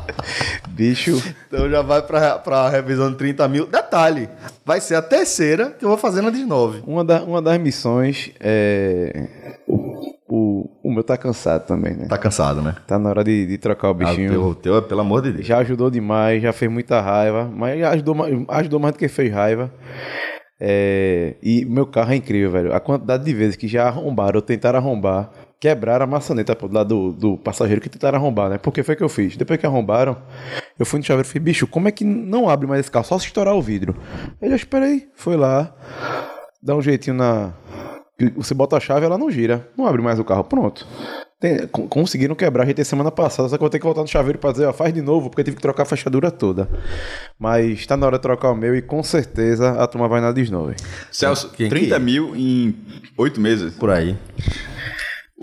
Bicho. 0.78 1.22
Então 1.48 1.70
já 1.70 1.82
vai 1.82 2.02
pra, 2.02 2.38
pra 2.40 2.70
revisão 2.70 3.10
de 3.12 3.18
30 3.18 3.48
mil. 3.48 3.66
Detalhe, 3.68 4.30
vai 4.66 4.80
ser 4.80 4.96
a 4.96 5.02
terceira 5.02 5.72
que 5.72 5.84
eu 5.84 5.90
vou 5.90 5.98
fazer 5.98 6.22
na 6.22 6.30
de 6.30 6.46
9. 6.46 6.84
Uma, 6.86 7.04
da, 7.04 7.24
uma 7.24 7.42
das 7.42 7.58
missões 7.60 8.32
é. 8.40 9.28
O, 9.68 10.16
o, 10.30 10.70
o 10.84 10.92
meu 10.94 11.04
tá 11.04 11.18
cansado 11.18 11.66
também, 11.66 11.94
né? 11.96 12.06
Tá 12.08 12.18
cansado, 12.18 12.62
né? 12.62 12.76
Tá 12.86 13.00
na 13.00 13.10
hora 13.10 13.24
de, 13.24 13.46
de 13.46 13.58
trocar 13.58 13.88
o 13.88 13.92
Ah, 13.92 13.94
o 13.94 13.96
bichinho. 13.96 14.30
teu, 14.32 14.44
o 14.44 14.56
teu 14.56 14.78
é 14.78 14.82
pelo 14.82 15.02
amor 15.02 15.22
de 15.22 15.32
Deus. 15.32 15.46
Já 15.48 15.58
ajudou 15.60 15.90
demais, 15.90 16.42
já 16.42 16.52
fez 16.54 16.72
muita 16.72 17.02
raiva, 17.02 17.50
mas 17.54 17.82
ajudou, 17.84 18.16
ajudou 18.50 18.80
mais 18.80 18.94
do 18.94 19.00
que 19.00 19.08
fez 19.08 19.32
raiva. 19.34 19.72
É, 20.60 21.36
e 21.42 21.66
meu 21.66 21.86
carro 21.86 22.12
é 22.12 22.16
incrível, 22.16 22.52
velho. 22.52 22.74
A 22.74 22.80
quantidade 22.80 23.24
de 23.24 23.34
vezes 23.34 23.56
que 23.56 23.68
já 23.68 23.88
arrombaram 23.88 24.38
ou 24.38 24.42
tentaram 24.42 24.80
arrombar, 24.80 25.30
quebraram 25.60 26.04
a 26.04 26.08
maçaneta 26.08 26.56
pô, 26.56 26.68
lá 26.72 26.84
do, 26.84 27.12
do 27.12 27.38
passageiro 27.38 27.82
que 27.82 27.90
tentaram 27.90 28.18
arrombar, 28.18 28.50
né? 28.50 28.58
Porque 28.58 28.84
foi 28.84 28.96
que 28.96 29.04
eu 29.04 29.10
fiz. 29.10 29.36
Depois 29.38 29.60
que 29.60 29.66
arrombaram, 29.66 30.18
eu 30.78 30.86
fui 30.86 31.00
no 31.00 31.06
chaveiro 31.06 31.28
e 31.28 31.32
falei, 31.32 31.44
bicho, 31.44 31.66
como 31.68 31.88
é 31.88 31.92
que 31.92 32.04
não 32.04 32.48
abre 32.50 32.68
mais 32.68 32.82
esse 32.82 32.92
carro? 32.92 33.06
Só 33.06 33.18
se 33.18 33.26
estourar 33.26 33.56
o 33.56 33.62
vidro. 33.62 33.96
Ele, 34.42 34.54
eu 34.54 34.56
esperei, 34.56 35.08
foi 35.16 35.36
lá, 35.36 35.74
dá 36.62 36.76
um 36.76 36.82
jeitinho 36.82 37.16
na. 37.16 37.54
Você 38.36 38.54
bota 38.56 38.76
a 38.78 38.80
chave, 38.80 39.06
ela 39.06 39.18
não 39.18 39.30
gira. 39.30 39.68
Não 39.78 39.86
abre 39.86 40.02
mais 40.02 40.18
o 40.20 40.24
carro. 40.24 40.44
Pronto. 40.44 40.88
Tem- 41.40 41.68
con- 41.68 41.88
conseguiram 41.88 42.34
quebrar 42.34 42.64
a 42.64 42.66
gente 42.66 42.84
semana 42.84 43.12
passada, 43.12 43.48
só 43.48 43.56
que 43.56 43.62
eu 43.62 43.66
vou 43.66 43.70
ter 43.70 43.78
que 43.78 43.86
voltar 43.86 44.02
no 44.02 44.08
chaveiro 44.08 44.40
pra 44.40 44.52
dizer, 44.52 44.66
ó, 44.66 44.74
faz 44.74 44.92
de 44.92 45.04
novo, 45.04 45.30
porque 45.30 45.42
eu 45.42 45.46
tive 45.46 45.56
que 45.58 45.62
trocar 45.62 45.84
a 45.84 45.86
fechadura 45.86 46.32
toda. 46.32 46.68
Mas 47.38 47.86
tá 47.86 47.96
na 47.96 48.08
hora 48.08 48.18
de 48.18 48.24
trocar 48.24 48.50
o 48.50 48.56
meu 48.56 48.76
e 48.76 48.82
com 48.82 49.04
certeza 49.04 49.72
a 49.80 49.86
turma 49.86 50.08
vai 50.08 50.20
na 50.20 50.32
Disney. 50.32 50.74
Celso, 51.12 51.50
Quem 51.52 51.70
que 51.70 51.76
30 51.76 51.96
é? 51.96 52.00
mil 52.00 52.36
em 52.36 52.76
8 53.16 53.40
meses. 53.40 53.76
Por 53.76 53.92
aí. 53.92 54.18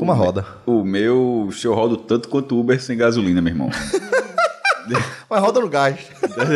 Uma 0.01 0.15
roda. 0.15 0.45
O 0.67 0.85
meu, 0.85 1.49
eu 1.63 1.75
rodo 1.75 1.97
tanto 1.97 2.29
quanto 2.29 2.59
Uber 2.59 2.81
sem 2.83 2.97
gasolina, 2.97 3.41
meu 3.41 3.53
irmão. 3.53 3.71
Mas 5.31 5.41
roda 5.41 5.61
no 5.61 5.69
gás. 5.69 5.99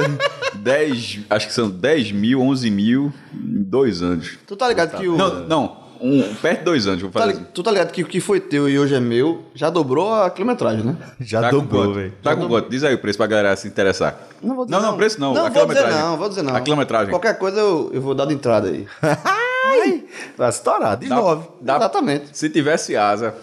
10, 0.57 1.21
acho 1.30 1.47
que 1.47 1.52
são 1.52 1.71
10 1.71 2.12
mil, 2.12 2.40
11 2.40 2.71
mil 2.71 3.12
em 3.33 3.62
dois 3.62 4.02
anos. 4.02 4.38
Tu 4.47 4.57
tá 4.57 4.68
ligado 4.68 4.99
que 4.99 5.07
o. 5.07 5.16
Não, 5.16 5.47
não, 5.47 5.76
um, 6.00 6.35
perto 6.35 6.59
de 6.61 6.64
dois 6.64 6.87
anos, 6.87 7.02
vou 7.02 7.11
tá 7.11 7.21
fazer. 7.21 7.35
li- 7.35 7.47
tu 7.55 7.62
tá 7.62 7.71
ligado 7.71 7.90
que 7.93 8.02
o 8.02 8.07
que 8.07 8.21
foi 8.21 8.40
teu 8.40 8.69
e 8.69 8.78
hoje 8.78 8.95
é 8.95 9.00
meu 9.00 9.45
já 9.55 9.69
dobrou 9.71 10.12
a 10.14 10.31
quilometragem, 10.31 10.85
né? 10.85 10.97
Já 11.21 11.40
Tá 11.43 11.50
com 11.50 11.59
dobrou, 11.59 11.83
quanto? 11.85 11.95
velho. 11.95 12.14
Tá 12.23 12.37
com 12.37 12.49
quanto? 12.49 12.69
Diz 12.71 12.85
aí 12.85 12.95
o 12.95 12.99
preço 12.99 13.19
pra 13.19 13.26
galera 13.26 13.55
se 13.57 13.67
interessar. 13.69 14.19
Não 14.43 14.55
vou 14.57 14.67
Não, 14.69 14.81
não, 14.81 14.97
preço 14.97 15.21
não, 15.21 15.35
Não, 15.35 15.40
a 15.47 15.49
vou 15.49 15.50
dizer 15.50 15.61
quilometragem. 15.67 16.00
não, 16.00 16.17
vou 16.17 16.28
dizer 16.28 16.43
não. 16.43 16.55
A 16.57 16.61
quilometragem. 16.61 17.11
Qualquer 17.11 17.38
coisa 17.38 17.59
eu, 17.61 17.90
eu 17.93 18.00
vou 18.00 18.14
dar 18.14 18.25
de 18.26 18.35
entrada 18.35 18.69
aí. 18.69 18.87
Ai! 19.02 20.05
Vai 20.37 20.49
estourar, 20.49 20.97
de 20.97 21.09
Dá- 21.09 21.17
nove. 21.17 21.47
dá- 21.61 21.76
Exatamente. 21.76 22.28
Se 22.33 22.49
tivesse 22.49 22.97
asa, 22.97 23.35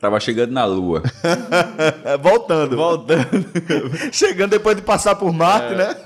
tava 0.00 0.18
chegando 0.20 0.52
na 0.52 0.64
lua. 0.64 1.02
É, 2.04 2.16
voltando. 2.18 2.76
Voltando. 2.76 3.26
Chegando 4.12 4.50
depois 4.50 4.76
de 4.76 4.82
passar 4.82 5.14
por 5.14 5.32
Marte, 5.32 5.74
né? 5.74 5.96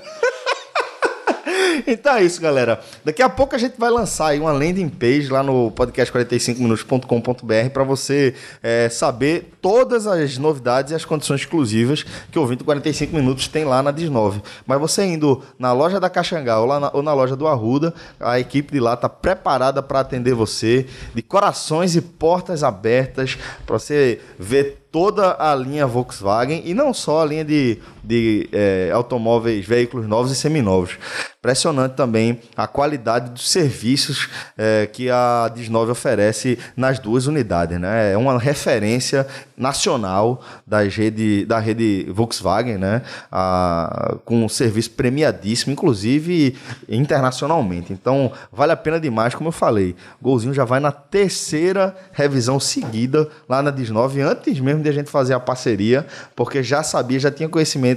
Então 1.87 2.15
é 2.15 2.23
isso, 2.23 2.41
galera. 2.41 2.79
Daqui 3.03 3.21
a 3.21 3.29
pouco 3.29 3.55
a 3.55 3.57
gente 3.57 3.79
vai 3.79 3.89
lançar 3.89 4.27
aí 4.27 4.39
uma 4.39 4.51
landing 4.51 4.89
page 4.89 5.29
lá 5.29 5.43
no 5.43 5.71
podcast45minutos.com.br 5.71 7.69
para 7.73 7.83
você 7.83 8.33
é, 8.61 8.89
saber 8.89 9.53
todas 9.61 10.07
as 10.07 10.37
novidades 10.37 10.91
e 10.91 10.95
as 10.95 11.05
condições 11.05 11.41
exclusivas 11.41 12.03
que 12.31 12.37
o 12.37 12.41
ouvinte 12.41 12.63
45 12.63 13.15
minutos 13.15 13.47
tem 13.47 13.65
lá 13.65 13.81
na 13.83 13.91
Dis9. 13.93 14.41
Mas 14.65 14.79
você 14.79 15.03
indo 15.05 15.41
na 15.57 15.73
loja 15.73 15.99
da 15.99 16.09
Caxangá 16.09 16.59
ou, 16.59 16.65
lá 16.65 16.79
na, 16.79 16.91
ou 16.93 17.03
na 17.03 17.13
loja 17.13 17.35
do 17.35 17.47
Arruda, 17.47 17.93
a 18.19 18.39
equipe 18.39 18.71
de 18.73 18.79
lá 18.79 18.93
está 18.93 19.09
preparada 19.09 19.81
para 19.81 19.99
atender 19.99 20.33
você 20.33 20.85
de 21.13 21.21
corações 21.21 21.95
e 21.95 22.01
portas 22.01 22.63
abertas 22.63 23.37
para 23.65 23.77
você 23.77 24.19
ver 24.37 24.81
toda 24.91 25.37
a 25.39 25.55
linha 25.55 25.87
Volkswagen 25.87 26.63
e 26.65 26.73
não 26.73 26.93
só 26.93 27.21
a 27.21 27.25
linha 27.25 27.45
de, 27.45 27.79
de 28.03 28.49
é, 28.51 28.91
automóveis, 28.93 29.65
veículos 29.65 30.07
novos 30.07 30.31
e 30.31 30.35
seminovos. 30.35 30.97
Impressionante 31.39 31.93
também 31.93 32.39
a 32.55 32.67
qualidade 32.67 33.31
dos 33.31 33.49
serviços 33.49 34.29
é, 34.55 34.85
que 34.85 35.09
a 35.09 35.51
Dis9 35.55 35.89
oferece 35.89 36.59
nas 36.77 36.99
duas 36.99 37.25
unidades. 37.25 37.79
Né? 37.79 38.13
É 38.13 38.17
uma 38.17 38.37
referência 38.37 39.25
nacional 39.57 40.43
da 40.65 40.83
rede, 40.83 41.43
da 41.45 41.59
rede 41.59 42.07
Volkswagen, 42.11 42.77
né? 42.77 43.01
A, 43.31 44.17
com 44.23 44.43
um 44.43 44.49
serviço 44.49 44.91
premiadíssimo, 44.91 45.73
inclusive 45.73 46.55
internacionalmente. 46.87 47.91
Então, 47.91 48.31
vale 48.51 48.71
a 48.71 48.77
pena 48.77 48.99
demais, 48.99 49.35
como 49.35 49.49
eu 49.49 49.53
falei. 49.53 49.95
Golzinho 50.21 50.53
já 50.53 50.63
vai 50.63 50.79
na 50.79 50.91
terceira 50.91 51.95
revisão 52.11 52.59
seguida 52.59 53.27
lá 53.47 53.61
na 53.61 53.71
Dis9, 53.71 54.21
antes 54.21 54.59
mesmo 54.59 54.83
de 54.83 54.89
a 54.89 54.93
gente 54.93 55.09
fazer 55.09 55.33
a 55.33 55.39
parceria, 55.39 56.05
porque 56.35 56.63
já 56.63 56.83
sabia, 56.83 57.19
já 57.19 57.31
tinha 57.31 57.49
conhecimento 57.49 57.90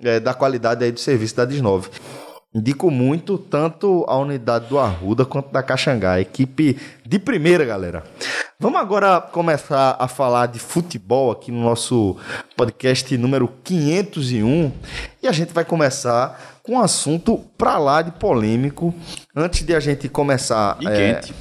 é, 0.00 0.20
da 0.20 0.34
qualidade 0.34 0.84
aí 0.84 0.92
do 0.92 1.00
serviço 1.00 1.36
da 1.36 1.46
Dis9. 1.46 1.88
Indico 2.54 2.88
muito 2.88 3.36
tanto 3.36 4.04
a 4.06 4.16
unidade 4.16 4.68
do 4.68 4.78
Arruda 4.78 5.24
quanto 5.24 5.50
da 5.50 5.60
Caxangá. 5.60 6.20
Equipe 6.20 6.78
de 7.04 7.18
primeira, 7.18 7.64
galera. 7.64 8.04
Vamos 8.60 8.80
agora 8.80 9.20
começar 9.20 9.96
a 9.98 10.06
falar 10.06 10.46
de 10.46 10.60
futebol 10.60 11.32
aqui 11.32 11.50
no 11.50 11.60
nosso 11.64 12.16
podcast 12.56 13.16
número 13.18 13.52
501. 13.64 14.70
E 15.20 15.26
a 15.26 15.32
gente 15.32 15.52
vai 15.52 15.64
começar 15.64 16.60
com 16.62 16.74
um 16.74 16.80
assunto 16.80 17.38
pra 17.58 17.76
lá 17.76 18.02
de 18.02 18.12
polêmico. 18.12 18.94
Antes 19.34 19.66
de 19.66 19.74
a 19.74 19.80
gente 19.80 20.08
começar. 20.08 20.76
E 20.80 20.86
é, 20.86 21.14
quente. 21.14 21.34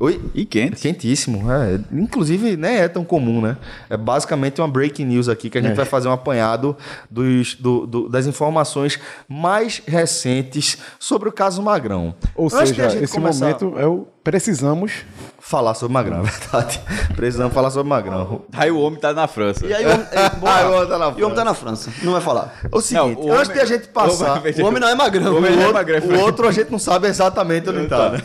Oi? 0.00 0.20
E 0.32 0.44
quente. 0.44 0.80
Quentíssimo, 0.80 1.50
é. 1.50 1.80
Inclusive, 1.92 2.56
nem 2.56 2.76
é 2.76 2.86
tão 2.88 3.04
comum, 3.04 3.40
né? 3.40 3.56
É 3.90 3.96
basicamente 3.96 4.60
uma 4.60 4.68
breaking 4.68 5.04
news 5.06 5.28
aqui 5.28 5.50
que 5.50 5.58
a 5.58 5.60
gente 5.60 5.72
É. 5.72 5.74
vai 5.74 5.84
fazer 5.84 6.06
um 6.08 6.12
apanhado 6.12 6.76
dos, 7.10 7.56
do- 7.56 7.84
do- 7.86 8.08
das 8.08 8.24
informações 8.26 8.98
mais 9.28 9.82
recentes 9.86 10.78
sobre 11.00 11.28
o 11.28 11.32
caso 11.32 11.60
Magrão. 11.62 12.14
Ou 12.36 12.46
Antes 12.46 12.68
seja, 12.68 12.86
esse 13.02 13.12
começar 13.12 13.46
momento 13.60 13.76
é 13.76 13.86
o 13.86 14.06
precisamos. 14.32 14.92
falar 15.40 15.72
sobre 15.72 15.94
Magrão, 15.94 16.18
é 16.20 16.22
verdade. 16.24 16.78
Precisamos 17.16 17.54
falar 17.54 17.70
sobre 17.70 17.88
Magrão. 17.88 18.42
Aí 18.52 18.70
o 18.70 18.78
homem 18.80 19.00
tá 19.00 19.14
na 19.14 19.26
França. 19.26 19.64
E 19.66 19.72
aí 19.72 19.86
o 19.86 19.90
homem, 19.90 20.06
é, 20.12 20.28
bom, 20.36 20.46
o 20.46 20.72
homem 20.76 20.88
tá 20.88 20.98
na 20.98 21.06
e 21.16 21.22
o 21.22 21.24
homem 21.24 21.34
tá 21.36 21.44
na 21.44 21.54
França. 21.54 21.90
Não 22.02 22.12
vai 22.12 22.20
falar. 22.20 22.54
O 22.70 22.82
seguinte, 22.82 23.18
o 23.18 23.32
antes 23.32 23.48
homem- 23.48 23.52
de 23.56 23.60
a 23.60 23.64
gente 23.64 23.88
passar. 23.88 24.42
o 24.42 24.62
O 24.62 24.66
homem 24.66 24.78
não 24.80 24.88
é 24.88 24.94
magrão. 24.94 25.32
O 25.32 25.36
homem 25.38 25.52
O 25.52 25.54
não 25.56 25.62
é 25.62 25.66
outro, 25.68 25.74
magrão. 25.74 26.00
o 26.06 26.20
outro 26.20 26.46
a 26.48 26.52
gente 26.52 26.70
não 26.70 26.78
sabe 26.78 27.06
exatamente 27.08 27.70
onde 27.70 27.86
tá, 27.86 28.10
né? 28.10 28.18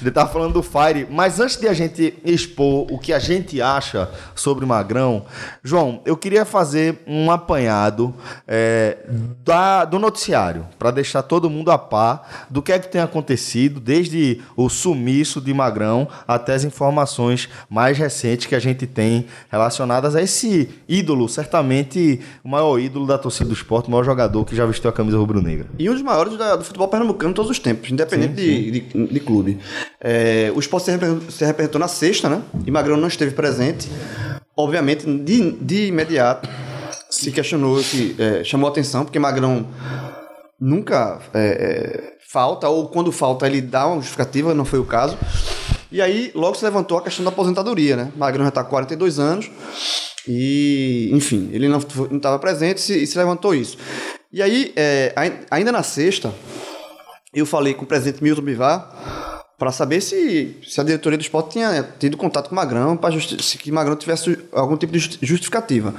Ele 0.00 0.10
tá 0.10 0.26
falando 0.26 0.54
do 0.54 0.62
Fire, 0.62 1.06
mas 1.10 1.38
antes 1.40 1.56
de 1.58 1.68
a 1.68 1.74
gente 1.74 2.18
expor 2.24 2.86
o 2.90 2.98
que 2.98 3.12
a 3.12 3.18
gente 3.18 3.60
acha 3.60 4.08
sobre 4.34 4.64
Magrão, 4.64 5.26
João, 5.62 6.00
eu 6.06 6.16
queria 6.16 6.46
fazer 6.46 7.02
um 7.06 7.30
apanhado 7.30 8.14
é, 8.48 8.96
da, 9.44 9.84
do 9.84 9.98
noticiário, 9.98 10.66
para 10.78 10.90
deixar 10.90 11.22
todo 11.22 11.50
mundo 11.50 11.70
a 11.70 11.76
par 11.76 12.46
do 12.48 12.62
que 12.62 12.72
é 12.72 12.78
que 12.78 12.88
tem 12.88 13.02
acontecido 13.02 13.78
desde 13.78 14.40
o 14.56 14.70
sumiço 15.10 15.40
de 15.40 15.52
Magrão 15.52 16.08
até 16.26 16.54
as 16.54 16.64
informações 16.64 17.48
mais 17.68 17.98
recentes 17.98 18.46
que 18.46 18.54
a 18.54 18.58
gente 18.58 18.86
tem 18.86 19.26
relacionadas 19.50 20.14
a 20.14 20.22
esse 20.22 20.68
ídolo, 20.88 21.28
certamente 21.28 22.20
o 22.44 22.48
maior 22.48 22.78
ídolo 22.78 23.06
da 23.06 23.18
torcida 23.18 23.46
do 23.48 23.54
esporte, 23.54 23.88
o 23.88 23.90
maior 23.90 24.04
jogador 24.04 24.44
que 24.44 24.54
já 24.54 24.64
vestiu 24.64 24.88
a 24.88 24.92
camisa 24.92 25.18
rubro-negra. 25.18 25.66
E 25.78 25.88
um 25.90 25.92
dos 25.94 26.02
maiores 26.02 26.36
da- 26.36 26.56
do 26.56 26.64
futebol 26.64 26.88
pernambucano 26.88 27.34
todos 27.34 27.50
os 27.50 27.58
tempos, 27.58 27.90
independente 27.90 28.34
de, 28.34 28.70
de, 28.80 29.06
de 29.06 29.20
clube. 29.20 29.58
É, 30.00 30.52
o 30.54 30.60
esporte 30.60 30.84
se 30.86 30.90
representou, 30.92 31.30
se 31.30 31.44
representou 31.44 31.78
na 31.80 31.88
sexta, 31.88 32.28
né? 32.28 32.42
E 32.66 32.70
Magrão 32.70 32.96
não 32.96 33.08
esteve 33.08 33.32
presente. 33.32 33.88
Obviamente, 34.56 35.06
de, 35.06 35.52
de 35.52 35.86
imediato, 35.86 36.48
se 37.08 37.30
questionou, 37.32 37.82
se 37.82 38.14
é, 38.18 38.44
chamou 38.44 38.68
a 38.68 38.70
atenção, 38.70 39.04
porque 39.04 39.18
Magrão 39.18 39.66
nunca 40.60 41.20
é, 41.32 41.40
é, 41.40 42.12
falta, 42.28 42.68
ou 42.68 42.88
quando 42.88 43.10
falta 43.10 43.46
ele 43.46 43.60
dá 43.60 43.86
uma 43.86 43.96
justificativa, 43.96 44.54
não 44.54 44.64
foi 44.64 44.78
o 44.78 44.84
caso. 44.84 45.16
E 45.90 46.00
aí 46.00 46.30
logo 46.34 46.54
se 46.56 46.64
levantou 46.64 46.98
a 46.98 47.02
questão 47.02 47.24
da 47.24 47.30
aposentadoria, 47.30 47.96
né? 47.96 48.12
Magrão 48.16 48.44
já 48.44 48.50
está 48.50 48.62
com 48.62 48.70
42 48.70 49.18
anos 49.18 49.50
e, 50.28 51.10
enfim, 51.12 51.48
ele 51.52 51.68
não 51.68 51.78
estava 51.78 52.38
presente 52.38 52.78
e 52.78 52.80
se, 52.80 53.06
se 53.06 53.18
levantou 53.18 53.54
isso. 53.54 53.76
E 54.32 54.40
aí, 54.42 54.72
é, 54.76 55.12
ai- 55.16 55.40
ainda 55.50 55.72
na 55.72 55.82
sexta, 55.82 56.32
eu 57.34 57.44
falei 57.46 57.74
com 57.74 57.84
o 57.84 57.86
presidente 57.86 58.22
Milton 58.22 58.42
Bivar 58.42 59.42
para 59.58 59.72
saber 59.72 60.00
se, 60.00 60.56
se 60.66 60.80
a 60.80 60.84
diretoria 60.84 61.18
do 61.18 61.22
esporte 61.22 61.50
tinha 61.50 61.82
tido 61.98 62.16
contato 62.16 62.48
com 62.48 62.54
Magrão, 62.54 62.96
para 62.96 63.10
que 63.58 63.72
Magrão 63.72 63.96
tivesse 63.96 64.38
algum 64.52 64.76
tipo 64.76 64.92
de 64.92 64.98
justi- 65.00 65.18
justificativa. 65.20 65.94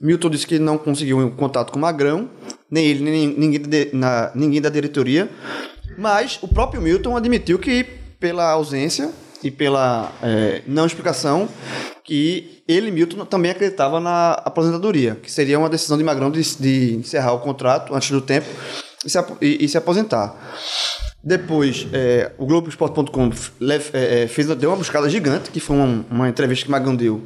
Milton 0.00 0.28
disse 0.30 0.46
que 0.46 0.58
não 0.58 0.76
conseguiu 0.76 1.18
um 1.18 1.30
contato 1.30 1.72
com 1.72 1.78
Magrão, 1.78 2.28
nem 2.70 2.86
ele, 2.86 3.02
nem 3.04 3.26
ninguém, 3.28 3.60
de- 3.60 3.90
na- 3.92 4.30
ninguém 4.34 4.60
da 4.60 4.68
diretoria, 4.68 5.28
mas 5.98 6.38
o 6.42 6.48
próprio 6.48 6.80
Milton 6.82 7.16
admitiu 7.16 7.58
que, 7.58 7.84
pela 8.18 8.50
ausência 8.50 9.10
e 9.42 9.50
pela 9.50 10.10
é, 10.22 10.62
não 10.66 10.86
explicação, 10.86 11.48
que 12.02 12.62
ele, 12.66 12.90
Milton, 12.90 13.24
também 13.26 13.50
acreditava 13.50 14.00
na 14.00 14.32
aposentadoria, 14.32 15.16
que 15.22 15.30
seria 15.30 15.58
uma 15.58 15.68
decisão 15.68 15.96
de 15.98 16.04
Magrão 16.04 16.30
de, 16.30 16.40
de 16.58 16.94
encerrar 16.96 17.32
o 17.34 17.40
contrato 17.40 17.94
antes 17.94 18.10
do 18.10 18.20
tempo 18.20 18.46
e 19.04 19.10
se, 19.10 19.18
e- 19.40 19.64
e 19.64 19.68
se 19.68 19.76
aposentar. 19.76 20.34
Depois, 21.22 21.86
é, 21.92 22.32
o 22.36 22.44
Globoesporte.com 22.46 23.30
é, 23.92 24.22
é, 24.24 24.28
fez, 24.28 24.46
deu 24.56 24.70
uma 24.70 24.76
buscada 24.76 25.08
gigante, 25.08 25.50
que 25.50 25.60
foi 25.60 25.76
uma, 25.76 26.04
uma 26.10 26.28
entrevista 26.28 26.64
que 26.66 26.70
Magrão 26.70 26.94
deu 26.94 27.22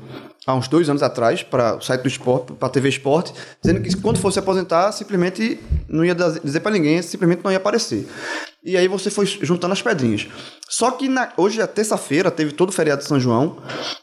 há 0.48 0.54
uns 0.54 0.66
dois 0.66 0.88
anos 0.88 1.02
atrás 1.02 1.42
para 1.42 1.76
o 1.76 1.80
site 1.82 2.00
do 2.00 2.08
esporte, 2.08 2.54
para 2.54 2.68
a 2.68 2.70
TV 2.70 2.88
Esporte, 2.88 3.34
dizendo 3.62 3.82
que 3.82 3.94
quando 3.98 4.18
fosse 4.18 4.38
aposentar, 4.38 4.90
simplesmente 4.92 5.60
não 5.86 6.02
ia 6.02 6.14
dizer 6.14 6.60
para 6.60 6.72
ninguém, 6.72 7.02
simplesmente 7.02 7.44
não 7.44 7.50
ia 7.50 7.58
aparecer. 7.58 8.08
E 8.64 8.74
aí 8.74 8.88
você 8.88 9.10
foi 9.10 9.26
juntando 9.26 9.74
as 9.74 9.82
pedrinhas. 9.82 10.26
Só 10.66 10.90
que 10.92 11.06
na- 11.06 11.34
hoje 11.36 11.60
é 11.60 11.66
terça-feira, 11.66 12.30
teve 12.30 12.52
todo 12.52 12.70
o 12.70 12.72
feriado 12.72 13.02
de 13.02 13.08
São 13.08 13.20
João, 13.20 13.58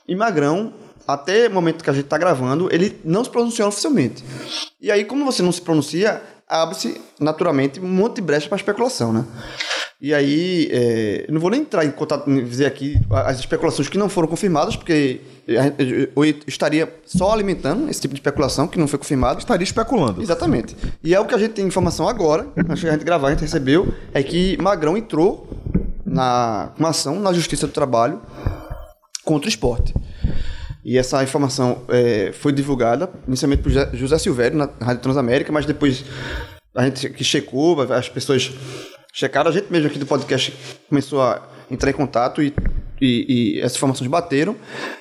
e 0.08 0.16
Magrão, 0.16 0.72
até 1.08 1.48
o 1.48 1.52
momento 1.52 1.84
que 1.84 1.90
a 1.90 1.94
gente 1.94 2.06
está 2.06 2.18
gravando, 2.18 2.70
ele 2.72 3.00
não 3.04 3.24
se 3.24 3.30
pronunciou 3.32 3.68
oficialmente. 3.70 4.24
E 4.80 4.92
aí, 4.92 5.04
como 5.04 5.26
você 5.26 5.42
não 5.42 5.52
se 5.52 5.62
pronuncia, 5.62 6.22
abre-se 6.48 7.02
naturalmente 7.20 7.80
um 7.80 7.88
monte 7.88 8.18
de 8.18 8.22
brecha 8.22 8.48
para 8.48 8.56
especulação, 8.58 9.12
né? 9.12 9.26
E 10.06 10.14
aí, 10.14 10.70
é, 10.72 11.26
não 11.30 11.42
vou 11.42 11.50
nem 11.50 11.62
entrar 11.62 11.84
em 11.84 11.90
contato, 11.90 12.30
dizer 12.44 12.68
aqui 12.68 12.96
as 13.10 13.40
especulações 13.40 13.90
que 13.90 13.98
não 13.98 14.08
foram 14.08 14.28
confirmadas, 14.28 14.76
porque 14.76 15.20
eu 15.48 16.24
estaria 16.46 16.88
só 17.04 17.32
alimentando 17.34 17.90
esse 17.90 18.02
tipo 18.02 18.14
de 18.14 18.20
especulação 18.20 18.68
que 18.68 18.78
não 18.78 18.88
foi 18.88 19.00
confirmado. 19.00 19.40
Estaria 19.40 19.64
especulando. 19.64 20.22
Exatamente. 20.22 20.76
E 21.04 21.16
é 21.16 21.20
o 21.20 21.26
que 21.26 21.34
a 21.34 21.40
gente 21.40 21.54
tem 21.54 21.66
informação 21.66 22.08
agora, 22.08 22.46
antes 22.56 22.82
de 22.82 22.88
a 22.88 22.92
gente 22.92 23.04
gravar, 23.04 23.30
a 23.30 23.32
gente 23.32 23.40
recebeu, 23.42 23.92
é 24.14 24.22
que 24.22 24.56
Magrão 24.62 24.96
entrou 24.96 25.50
na 26.06 26.70
com 26.78 26.84
uma 26.84 26.90
ação 26.90 27.20
na 27.20 27.34
Justiça 27.34 27.66
do 27.66 27.74
Trabalho 27.74 28.22
contra 29.24 29.48
o 29.48 29.50
esporte. 29.50 29.92
E 30.84 31.00
essa 31.00 31.24
informação 31.24 31.82
é, 31.88 32.32
foi 32.32 32.52
divulgada 32.52 33.10
inicialmente 33.28 33.64
por 33.64 33.72
José- 33.72 33.90
José 33.94 34.20
Silvério 34.20 34.56
na 34.56 34.70
Rádio 34.80 35.02
Transamérica, 35.02 35.52
mas 35.52 35.66
depois 35.66 36.06
a 36.76 36.86
gente 36.86 37.10
que 37.10 37.24
checou, 37.24 37.82
as 37.92 38.08
pessoas 38.08 38.52
checaram, 39.16 39.50
a 39.50 39.54
gente 39.54 39.72
mesmo 39.72 39.88
aqui 39.88 39.98
do 39.98 40.06
podcast 40.06 40.54
começou 40.90 41.22
a 41.22 41.42
entrar 41.72 41.90
em 41.90 41.94
contato 41.94 42.44
e, 42.44 42.54
e- 43.02 43.56
e 43.56 43.62
essas 43.62 43.78
informações 43.78 44.10
bateram. 44.10 44.56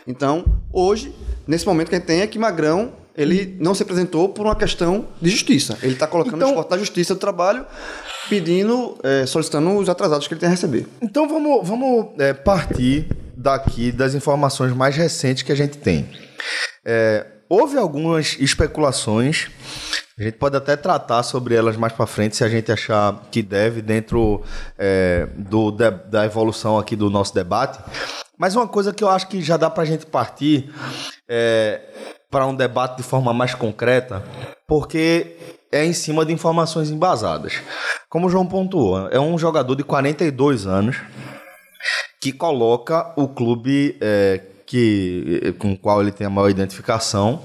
Então, 0.07 0.45
hoje, 0.73 1.13
nesse 1.47 1.67
momento 1.67 1.89
que 1.89 1.95
a 1.97 1.99
gente 1.99 2.07
tem 2.07 2.21
é 2.21 2.27
que 2.27 2.39
Magrão 2.39 2.93
ele 3.17 3.57
não 3.61 3.75
se 3.75 3.83
apresentou 3.85 4.29
por 4.31 4.45
uma 4.47 4.57
questão 4.57 5.07
de 5.23 5.31
justiça. 5.31 5.79
Ele 5.83 5.93
está 5.93 6.07
colocando 6.07 6.37
Então- 6.37 6.49
esporte 6.49 6.71
na 6.71 6.79
justiça 6.79 7.15
do 7.15 7.21
trabalho, 7.21 7.65
pedindo, 8.29 8.99
é, 9.05 9.25
solicitando 9.27 9.71
os 9.77 9.89
atrasados 9.89 10.27
que 10.27 10.35
ele 10.35 10.41
tem 10.41 10.49
a 10.49 10.51
receber. 10.51 10.87
Então 11.01 11.29
vamos, 11.29 11.67
vamos 11.69 12.09
é, 12.19 12.33
partir 12.33 13.07
daqui 13.37 13.93
das 13.93 14.15
informações 14.15 14.73
mais 14.75 14.97
recentes 14.97 15.43
que 15.45 15.53
a 15.53 15.55
gente 15.55 15.79
tem. 15.79 16.09
É, 16.85 17.25
houve 17.49 17.77
algumas 17.77 18.37
especulações, 18.39 19.49
a 20.19 20.23
gente 20.23 20.39
pode 20.39 20.57
até 20.57 20.77
tratar 20.77 21.23
sobre 21.23 21.55
elas 21.55 21.77
mais 21.77 21.93
para 21.93 22.07
frente, 22.07 22.37
se 22.37 22.45
a 22.45 22.49
gente 22.49 22.71
achar 22.71 23.21
que 23.31 23.43
deve, 23.43 23.83
dentro 23.83 24.43
é, 24.79 25.29
do, 25.37 25.71
da, 25.71 25.91
da 25.91 26.25
evolução 26.25 26.79
aqui 26.79 26.95
do 26.95 27.11
nosso 27.11 27.35
debate. 27.35 27.79
Mas 28.39 28.55
uma 28.55 28.67
coisa 28.67 28.93
que 28.93 29.03
eu 29.03 29.09
acho 29.09 29.29
que 29.29 29.43
já 29.43 29.57
dá 29.57 29.69
para 29.71 29.83
a 29.83 29.87
gente 29.87 30.07
partir 30.07 30.73
é, 31.29 31.81
para 32.31 32.47
um 32.47 32.55
debate 32.55 32.97
de 32.97 33.03
forma 33.03 33.33
mais 33.33 33.55
concreta 33.55 34.23
porque 34.67 35.37
é 35.71 35.85
em 35.85 35.93
cima 35.93 36.25
de 36.25 36.33
informações 36.33 36.91
embasadas. 36.91 37.61
Como 38.09 38.27
o 38.27 38.31
João 38.31 38.47
pontuou, 38.47 39.09
é 39.09 39.19
um 39.19 39.37
jogador 39.37 39.75
de 39.75 39.83
42 39.83 40.67
anos 40.67 40.97
que 42.21 42.33
coloca 42.33 43.13
o 43.17 43.29
clube 43.29 43.97
é, 44.01 44.41
que, 44.67 45.55
com 45.59 45.73
o 45.73 45.79
qual 45.79 46.01
ele 46.01 46.13
tem 46.13 46.27
a 46.27 46.31
maior 46.31 46.49
identificação 46.49 47.43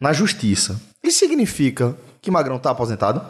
na 0.00 0.12
justiça. 0.12 0.80
Isso 1.02 1.18
significa 1.18 1.94
que 2.20 2.30
Magrão 2.30 2.56
está 2.56 2.70
aposentado? 2.70 3.20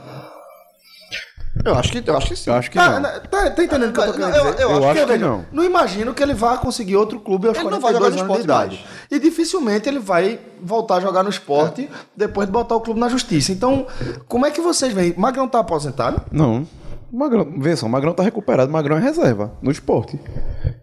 Eu 1.65 1.75
acho 1.75 1.93
que, 1.93 2.03
eu 2.09 2.17
acho 2.17 2.29
que 2.29 2.37
sim. 2.37 2.51
Eu 2.51 2.57
acho 2.57 2.71
que 2.71 2.79
Ah, 2.79 2.89
não. 2.93 3.01
né, 3.01 3.21
tá, 3.31 3.51
tá 3.51 3.63
entendendo 3.63 3.91
o 3.91 3.93
que 3.93 4.01
eu 4.01 4.07
tô 4.07 4.13
querendo 4.15 4.35
eu- 4.37 4.51
dizer? 4.53 4.63
eu 4.63 4.71
acho 4.71 4.81
Porque, 4.87 5.01
que 5.01 5.07
veja, 5.07 5.27
não. 5.29 5.45
Não 5.53 5.63
imagino 5.65 6.15
que 6.15 6.23
ele 6.23 6.33
vá 6.35 6.57
conseguir 6.57 6.97
outro 6.97 7.21
clube 7.21 7.47
aos 7.47 7.57
Ele 7.59 7.69
não 7.69 7.79
42 7.79 7.83
vai 7.83 7.93
jogar 7.93 8.01
no 8.01 8.07
anos 8.07 8.17
de 8.17 8.23
esporte 8.23 8.45
idade. 8.79 8.87
E 9.11 9.19
dificilmente 9.21 9.89
ele 9.89 9.99
vai 9.99 10.41
voltar 10.63 10.97
a 10.97 11.01
jogar 11.01 11.23
no 11.23 11.29
esporte 11.29 11.89
depois 12.17 12.47
de 12.47 12.53
botar 12.53 12.75
o 12.75 12.81
clube 12.81 12.99
na 12.99 13.09
justiça. 13.09 13.53
Então, 13.53 13.87
como 14.27 14.47
é 14.47 14.51
que 14.51 14.61
vocês 14.63 14.93
veem? 14.95 15.15
Magrão 15.17 15.47
tá 15.47 15.59
aposentado? 15.59 16.23
Não. 16.33 16.67
O 17.13 17.19
Magrão, 17.19 17.47
vê 17.59 17.77
só, 17.77 17.85
o 17.85 17.91
Magrão 17.91 18.15
tá 18.15 18.23
recuperado, 18.23 18.71
o 18.71 18.73
Magrão 18.73 18.97
é 18.97 19.01
reserva 19.01 19.53
no 19.61 19.71
esporte. 19.71 20.19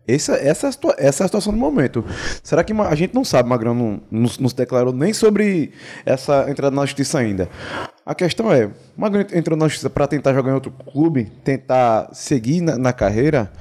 Essa, 0.08 0.34
essa, 0.36 0.68
é 0.68 0.70
a 0.70 0.94
essa 1.08 1.24
é 1.24 1.26
a 1.26 1.28
situação 1.28 1.52
do 1.52 1.58
momento. 1.58 2.06
Será 2.44 2.64
que 2.64 2.72
a 2.72 2.96
gente 2.96 3.16
não 3.16 3.24
sabe, 3.26 3.48
o 3.48 3.50
Magrão 3.50 3.74
não, 3.74 4.02
não, 4.12 4.30
não 4.40 4.50
se 4.50 4.56
declarou 4.56 4.94
nem 4.94 5.12
sobre 5.12 5.72
essa 6.06 6.46
entrada 6.50 6.76
na 6.76 6.86
justiça 6.86 7.18
ainda. 7.18 7.50
A 8.06 8.14
questão 8.14 8.52
é, 8.52 8.66
o 8.66 8.72
Magrão 8.96 9.26
entrou 9.34 9.58
na 9.58 9.68
justiça 9.68 9.90
para 9.90 10.06
tentar 10.06 10.34
jogar 10.34 10.52
em 10.52 10.54
outro 10.56 10.72
clube, 10.92 11.26
tentar 11.44 12.10
seguir 12.14 12.62
na, 12.62 12.78
na 12.78 12.94
carreira. 12.94 13.52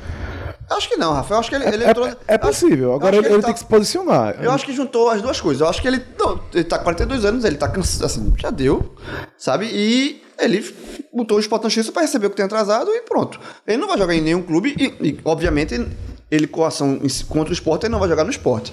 Acho 0.71 0.91
que 0.91 0.97
não, 0.99 1.15
Rafa. 1.15 1.33
Eu 1.35 1.39
acho 1.39 1.49
que 1.49 1.57
ele, 1.57 1.67
ele 1.67 1.85
É, 1.85 1.91
entrou. 1.91 2.07
é- 2.07 2.17
é 2.27 2.37
possível. 2.37 2.93
Agora 2.93 3.17
ele, 3.17 3.27
ele 3.27 3.37
tá- 3.41 3.45
tem 3.47 3.55
que 3.55 3.61
se 3.61 3.65
posicionar. 3.67 4.37
Eu 4.43 4.51
acho 4.53 4.67
que 4.67 4.75
juntou 4.75 5.09
as 5.09 5.23
duas 5.23 5.41
coisas. 5.41 5.63
Eu 5.63 5.69
acho 5.69 5.81
que 5.81 5.89
ele. 5.89 6.03
Não, 6.19 6.39
ele 6.53 6.65
tá 6.65 6.77
com 6.77 6.85
42 6.85 7.25
anos, 7.25 7.45
ele 7.47 7.57
tá 7.57 7.67
cansado, 7.69 8.05
assim, 8.05 8.31
já 8.37 8.51
deu, 8.51 8.95
sabe? 9.39 9.65
E 9.73 10.23
ele 10.39 10.75
botou 11.13 11.37
o 11.37 11.41
Sport 11.41 11.63
na 11.65 11.69
justiça 11.69 11.93
pra 11.93 12.03
receber 12.03 12.27
o 12.27 12.31
que 12.31 12.37
tem 12.37 12.45
atrasado 12.47 12.91
e 12.91 13.03
pronto. 13.03 13.41
Ele 13.67 13.77
não 13.79 13.89
vai 13.89 13.99
jogar 13.99 14.15
em 14.15 14.21
nenhum 14.21 14.43
clube 14.43 14.75
e, 14.79 15.09
e, 15.09 15.21
obviamente, 15.25 15.75
ele 16.31 16.47
com 16.47 16.65
ação 16.65 17.01
contra 17.29 17.51
o 17.51 17.53
esporte, 17.53 17.85
ele 17.87 17.93
não 17.93 17.99
vai 18.01 18.09
jogar 18.09 18.25
no 18.25 18.31
esporte. 18.31 18.73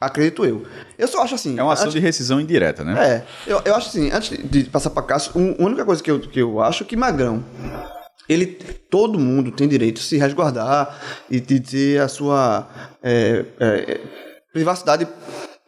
Acredito 0.00 0.44
eu. 0.46 0.66
Eu 0.98 1.06
só 1.08 1.22
acho 1.22 1.34
assim. 1.34 1.58
É 1.58 1.62
uma 1.62 1.74
ação 1.74 1.84
antes- 1.86 1.94
de 1.94 2.00
rescisão 2.00 2.40
indireta, 2.40 2.82
né? 2.82 3.24
É, 3.46 3.50
eu, 3.50 3.60
eu 3.64 3.74
acho 3.74 3.88
assim, 3.88 4.10
antes 4.10 4.30
de 4.50 4.64
passar 4.64 4.90
pra 4.90 5.02
Cássio, 5.02 5.32
um- 5.36 5.54
a 5.58 5.66
única 5.66 5.84
coisa 5.84 6.02
que 6.02 6.10
eu, 6.10 6.18
que 6.20 6.40
eu 6.40 6.60
acho 6.62 6.82
é 6.84 6.86
que 6.86 6.96
Magrão, 6.96 7.44
ele, 8.28 8.46
todo 8.46 9.18
mundo 9.18 9.50
tem 9.52 9.68
direito 9.68 9.96
de 9.96 10.02
se 10.06 10.16
resguardar 10.16 10.98
e 11.28 11.38
de 11.38 11.60
ter 11.60 12.00
a 12.00 12.08
sua 12.08 12.66
é, 13.02 13.44
é, 13.58 14.00
privacidade 14.52 15.06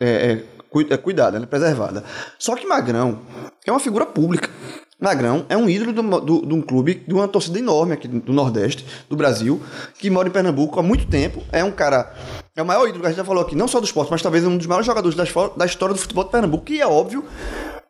é, 0.00 0.08
é, 0.08 0.42
é, 0.90 0.96
cuidada, 0.96 1.38
né, 1.38 1.44
preservada. 1.44 2.02
Só 2.38 2.56
que 2.56 2.66
Magrão 2.66 3.20
é 3.66 3.70
uma 3.70 3.80
figura 3.80 4.06
pública. 4.06 4.48
Magrão 5.02 5.44
é 5.48 5.56
um 5.56 5.68
ídolo 5.68 5.92
do- 5.92 6.20
do- 6.20 6.46
de 6.46 6.54
um 6.54 6.62
clube, 6.62 7.02
de 7.06 7.12
uma 7.12 7.26
torcida 7.26 7.58
enorme 7.58 7.92
aqui 7.94 8.06
do 8.06 8.32
Nordeste, 8.32 8.86
do 9.10 9.16
Brasil, 9.16 9.60
que 9.98 10.08
mora 10.08 10.28
em 10.28 10.30
Pernambuco 10.30 10.78
há 10.78 10.82
muito 10.82 11.06
tempo. 11.08 11.42
É 11.50 11.64
um 11.64 11.72
cara. 11.72 12.14
É 12.54 12.62
o 12.62 12.66
maior 12.66 12.86
ídolo 12.86 13.00
que 13.00 13.06
a 13.06 13.10
gente 13.10 13.18
já 13.18 13.24
falou 13.24 13.42
aqui, 13.42 13.56
não 13.56 13.66
só 13.66 13.80
do 13.80 13.84
esporte, 13.86 14.10
mas 14.12 14.22
talvez 14.22 14.46
um 14.46 14.56
dos 14.56 14.66
maiores 14.66 14.86
jogadores 14.86 15.16
da, 15.16 15.24
da 15.56 15.66
história 15.66 15.94
do 15.94 16.00
futebol 16.00 16.22
de 16.24 16.30
Pernambuco. 16.30 16.70
E 16.72 16.80
é 16.80 16.86
óbvio 16.86 17.24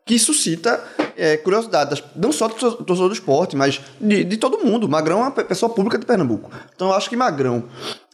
que 0.06 0.18
suscita 0.18 0.82
é, 1.16 1.36
curiosidade, 1.36 2.02
não 2.16 2.32
só 2.32 2.48
do 2.48 2.54
tor- 2.54 2.76
torcedor 2.84 3.08
do 3.08 3.14
esporte, 3.14 3.54
mas 3.54 3.80
de, 4.00 4.24
de 4.24 4.36
todo 4.36 4.64
mundo. 4.64 4.88
Magrão 4.88 5.18
é 5.18 5.22
uma 5.22 5.30
pe- 5.30 5.44
pessoa 5.44 5.70
pública 5.72 5.98
de 5.98 6.06
Pernambuco. 6.06 6.50
Então 6.74 6.88
eu 6.88 6.94
acho 6.94 7.08
que 7.10 7.16
Magrão, 7.16 7.64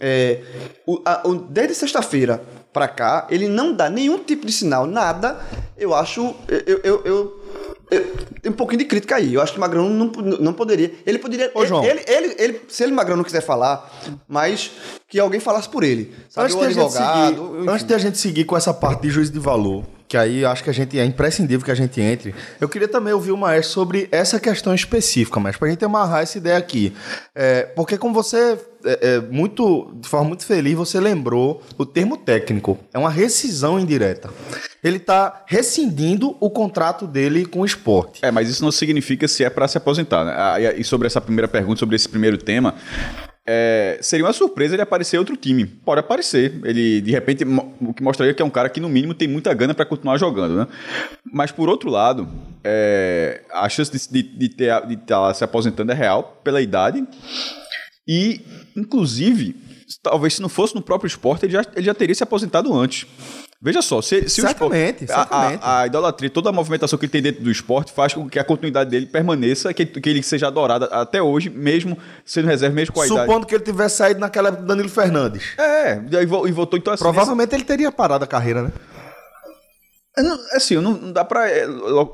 é, 0.01 0.43
o- 0.87 1.01
a- 1.05 1.23
o- 1.25 1.35
desde 1.37 1.75
sexta-feira 1.75 2.43
pra 2.73 2.89
cá, 2.89 3.27
ele 3.31 3.49
não 3.49 3.73
dá 3.73 3.89
nenhum 3.89 4.19
tipo 4.19 4.45
de 4.45 4.53
sinal, 4.53 4.87
nada. 4.87 5.39
Eu 5.77 5.95
acho. 5.95 6.35
Eu, 6.49 6.81
eu, 6.83 7.03
eu- 7.05 7.68
um 8.47 8.53
pouquinho 8.53 8.79
de 8.81 8.85
crítica 8.85 9.17
aí. 9.17 9.35
Eu 9.35 9.41
acho 9.43 9.53
que 9.53 9.59
Magrão 9.61 9.89
não, 9.89 10.07
não 10.41 10.53
poderia. 10.53 10.93
Ele 11.07 11.19
poderia. 11.19 11.51
Ô, 11.55 11.65
João. 11.65 11.85
Ele, 11.85 12.01
ele, 12.07 12.35
ele- 12.39 12.61
se 12.69 12.83
ele 12.83 12.93
Magrão 12.93 13.17
não 13.17 13.25
quiser 13.25 13.41
falar, 13.43 13.91
mas 14.29 14.71
que 15.09 15.19
alguém 15.19 15.41
falasse 15.41 15.69
por 15.69 15.83
ele. 15.83 16.15
Sabe, 16.29 16.47
Antes 16.47 16.57
o 16.57 16.59
de, 16.61 16.65
a 16.65 16.69
gente 16.71 16.81
advogado. 16.81 17.35
seguir, 17.57 17.69
antes 17.71 17.87
de 17.87 17.95
a 17.95 17.99
gente 17.99 18.19
seguir 18.19 18.45
com 18.45 18.57
essa 18.57 18.75
parte 18.75 19.03
de 19.03 19.11
juízo 19.11 19.33
de 19.33 19.39
valor, 19.39 19.85
que 20.07 20.17
aí 20.17 20.45
acho 20.45 20.63
que 20.65 20.71
a 20.71 20.73
gente 20.73 20.99
é 20.99 21.05
imprescindível 21.05 21.65
que 21.65 21.71
a 21.71 21.75
gente 21.75 22.01
entre, 22.01 22.35
eu 22.61 22.69
queria 22.69 22.89
também 22.89 23.13
ouvir 23.13 23.33
o 23.33 23.37
Maestro 23.37 23.73
sobre 23.75 24.09
essa 24.11 24.39
questão 24.39 24.75
específica, 24.75 25.39
mas 25.41 25.57
para 25.57 25.69
a 25.69 25.71
gente 25.71 25.85
amarrar 25.85 26.23
essa 26.23 26.37
ideia 26.39 26.57
aqui. 26.59 26.95
É, 27.35 27.63
porque 27.75 27.97
como 27.99 28.13
você, 28.15 28.59
é, 28.85 29.15
é, 29.15 29.21
muito, 29.21 29.93
de 30.01 30.09
forma 30.09 30.29
muito 30.29 30.45
feliz, 30.45 30.75
você 30.75 31.01
lembrou 31.01 31.63
o 31.77 31.85
termo 31.85 32.17
técnico. 32.17 32.79
É 32.93 32.99
uma 32.99 33.11
rescisão 33.11 33.79
indireta. 33.79 34.31
Ele 34.83 34.97
está 34.99 35.45
rescindindo 35.47 36.37
o 36.41 36.51
contrato 36.51 37.07
dele 37.07 37.45
com 37.45 37.61
o 37.61 37.65
esporte. 37.67 38.25
É, 38.25 38.31
mas 38.31 38.49
isso 38.49 38.63
não 38.63 38.71
significa 38.71 39.27
se 39.27 39.45
é 39.45 39.51
para 39.51 39.67
se 39.67 39.77
aposentar. 39.79 40.25
Né? 40.25 40.35
Ah, 40.37 40.61
e- 40.61 40.85
sobre 40.85 41.07
essa 41.07 41.21
primeira 41.21 41.49
pergunta, 41.49 41.79
sobre 41.79 41.97
esse 41.97 42.09
primeiro 42.09 42.39
tema, 42.39 42.75
é, 43.47 43.99
seria 44.03 44.27
uma 44.27 44.33
surpresa 44.33 44.75
ele 44.75 44.83
aparecer 44.83 45.19
outro 45.19 45.37
time. 45.37 45.65
Pode 45.65 46.01
aparecer. 46.01 46.61
Ele, 46.65 47.01
de 47.01 47.11
repente, 47.11 47.45
o 47.81 47.95
que 47.95 48.03
mostraria 48.03 48.35
que 48.35 48.43
é 48.43 48.45
um 48.45 48.51
cara 48.51 48.69
que, 48.69 48.79
no 48.81 48.89
mínimo, 48.89 49.15
tem 49.15 49.27
muita 49.27 49.53
gana 49.55 49.75
para 49.75 49.87
continuar 49.87 50.19
jogando. 50.19 50.55
Né? 50.57 50.67
Mas, 51.33 51.51
por 51.51 51.69
outro 51.69 51.91
lado, 51.91 52.29
é, 52.63 53.43
a 53.51 53.69
chance 53.69 53.91
de, 53.91 54.23
de, 54.23 54.39
de 54.39 54.49
ter, 54.51 54.87
de 54.87 54.95
estar 54.95 55.35
se 55.35 55.43
aposentando 55.43 55.91
é 55.91 55.95
real 55.95 56.41
pela 56.45 56.61
idade. 56.61 57.03
E, 58.07 58.41
inclusive, 58.79 59.55
talvez 60.03 60.35
se 60.35 60.43
não 60.43 60.49
fosse 60.49 60.75
no 60.75 60.83
próprio 60.83 61.07
esporte, 61.07 61.45
ele 61.47 61.53
já, 61.53 61.65
ele 61.75 61.85
já 61.87 61.95
teria 61.95 62.15
se 62.15 62.23
aposentado 62.23 62.73
antes. 62.75 63.07
Veja 63.61 63.83
só, 63.83 64.01
se, 64.01 64.29
se 64.29 64.41
Certamente, 64.41 65.03
o 65.03 65.05
esporte, 65.05 65.13
a- 65.13 65.17
certamente. 65.17 65.61
A, 65.65 65.81
a 65.81 65.87
idolatria, 65.89 66.31
toda 66.31 66.49
a 66.49 66.53
movimentação 66.53 66.97
que 66.97 67.07
ele 67.07 67.11
tem 67.13 67.21
dentro 67.21 67.43
do 67.43 67.51
esporte 67.51 67.91
faz 67.93 68.15
com 68.15 68.29
que 68.29 68.39
a 68.39 68.45
continuidade 68.45 68.89
dele 68.89 69.07
permaneça, 69.07 69.75
que, 69.75 69.85
que 69.85 70.09
ele 70.09 70.23
seja 70.23 70.47
adorado 70.47 70.85
até 70.93 71.21
hoje, 71.21 71.51
mesmo 71.51 71.99
sendo 72.25 72.47
reserva, 72.47 72.73
mesmo 72.77 72.95
com 72.95 73.01
a 73.03 73.07
idade. 73.07 73.21
Supondo 73.23 73.47
que 73.47 73.55
ele 73.57 73.65
tivesse 73.65 73.97
saído 73.97 74.21
naquela 74.21 74.51
época 74.51 74.63
do 74.63 74.69
Danilo 74.69 74.89
Fernandes. 74.89 75.43
É, 75.59 75.95
e, 76.09 76.17
e 76.49 76.53
voltou 76.53 76.79
então 76.79 76.93
assim. 76.93 77.03
Provavelmente 77.03 77.53
ele 77.53 77.65
teria 77.65 77.91
parado 77.91 78.23
a 78.23 78.29
carreira, 78.29 78.63
né? 78.63 78.71
É, 80.19 80.23
não- 80.23 80.39
Assim, 80.53 80.75
não, 80.77 80.93
não 80.93 81.13
dá 81.13 81.25
pra 81.25 81.49
é, 81.49 81.67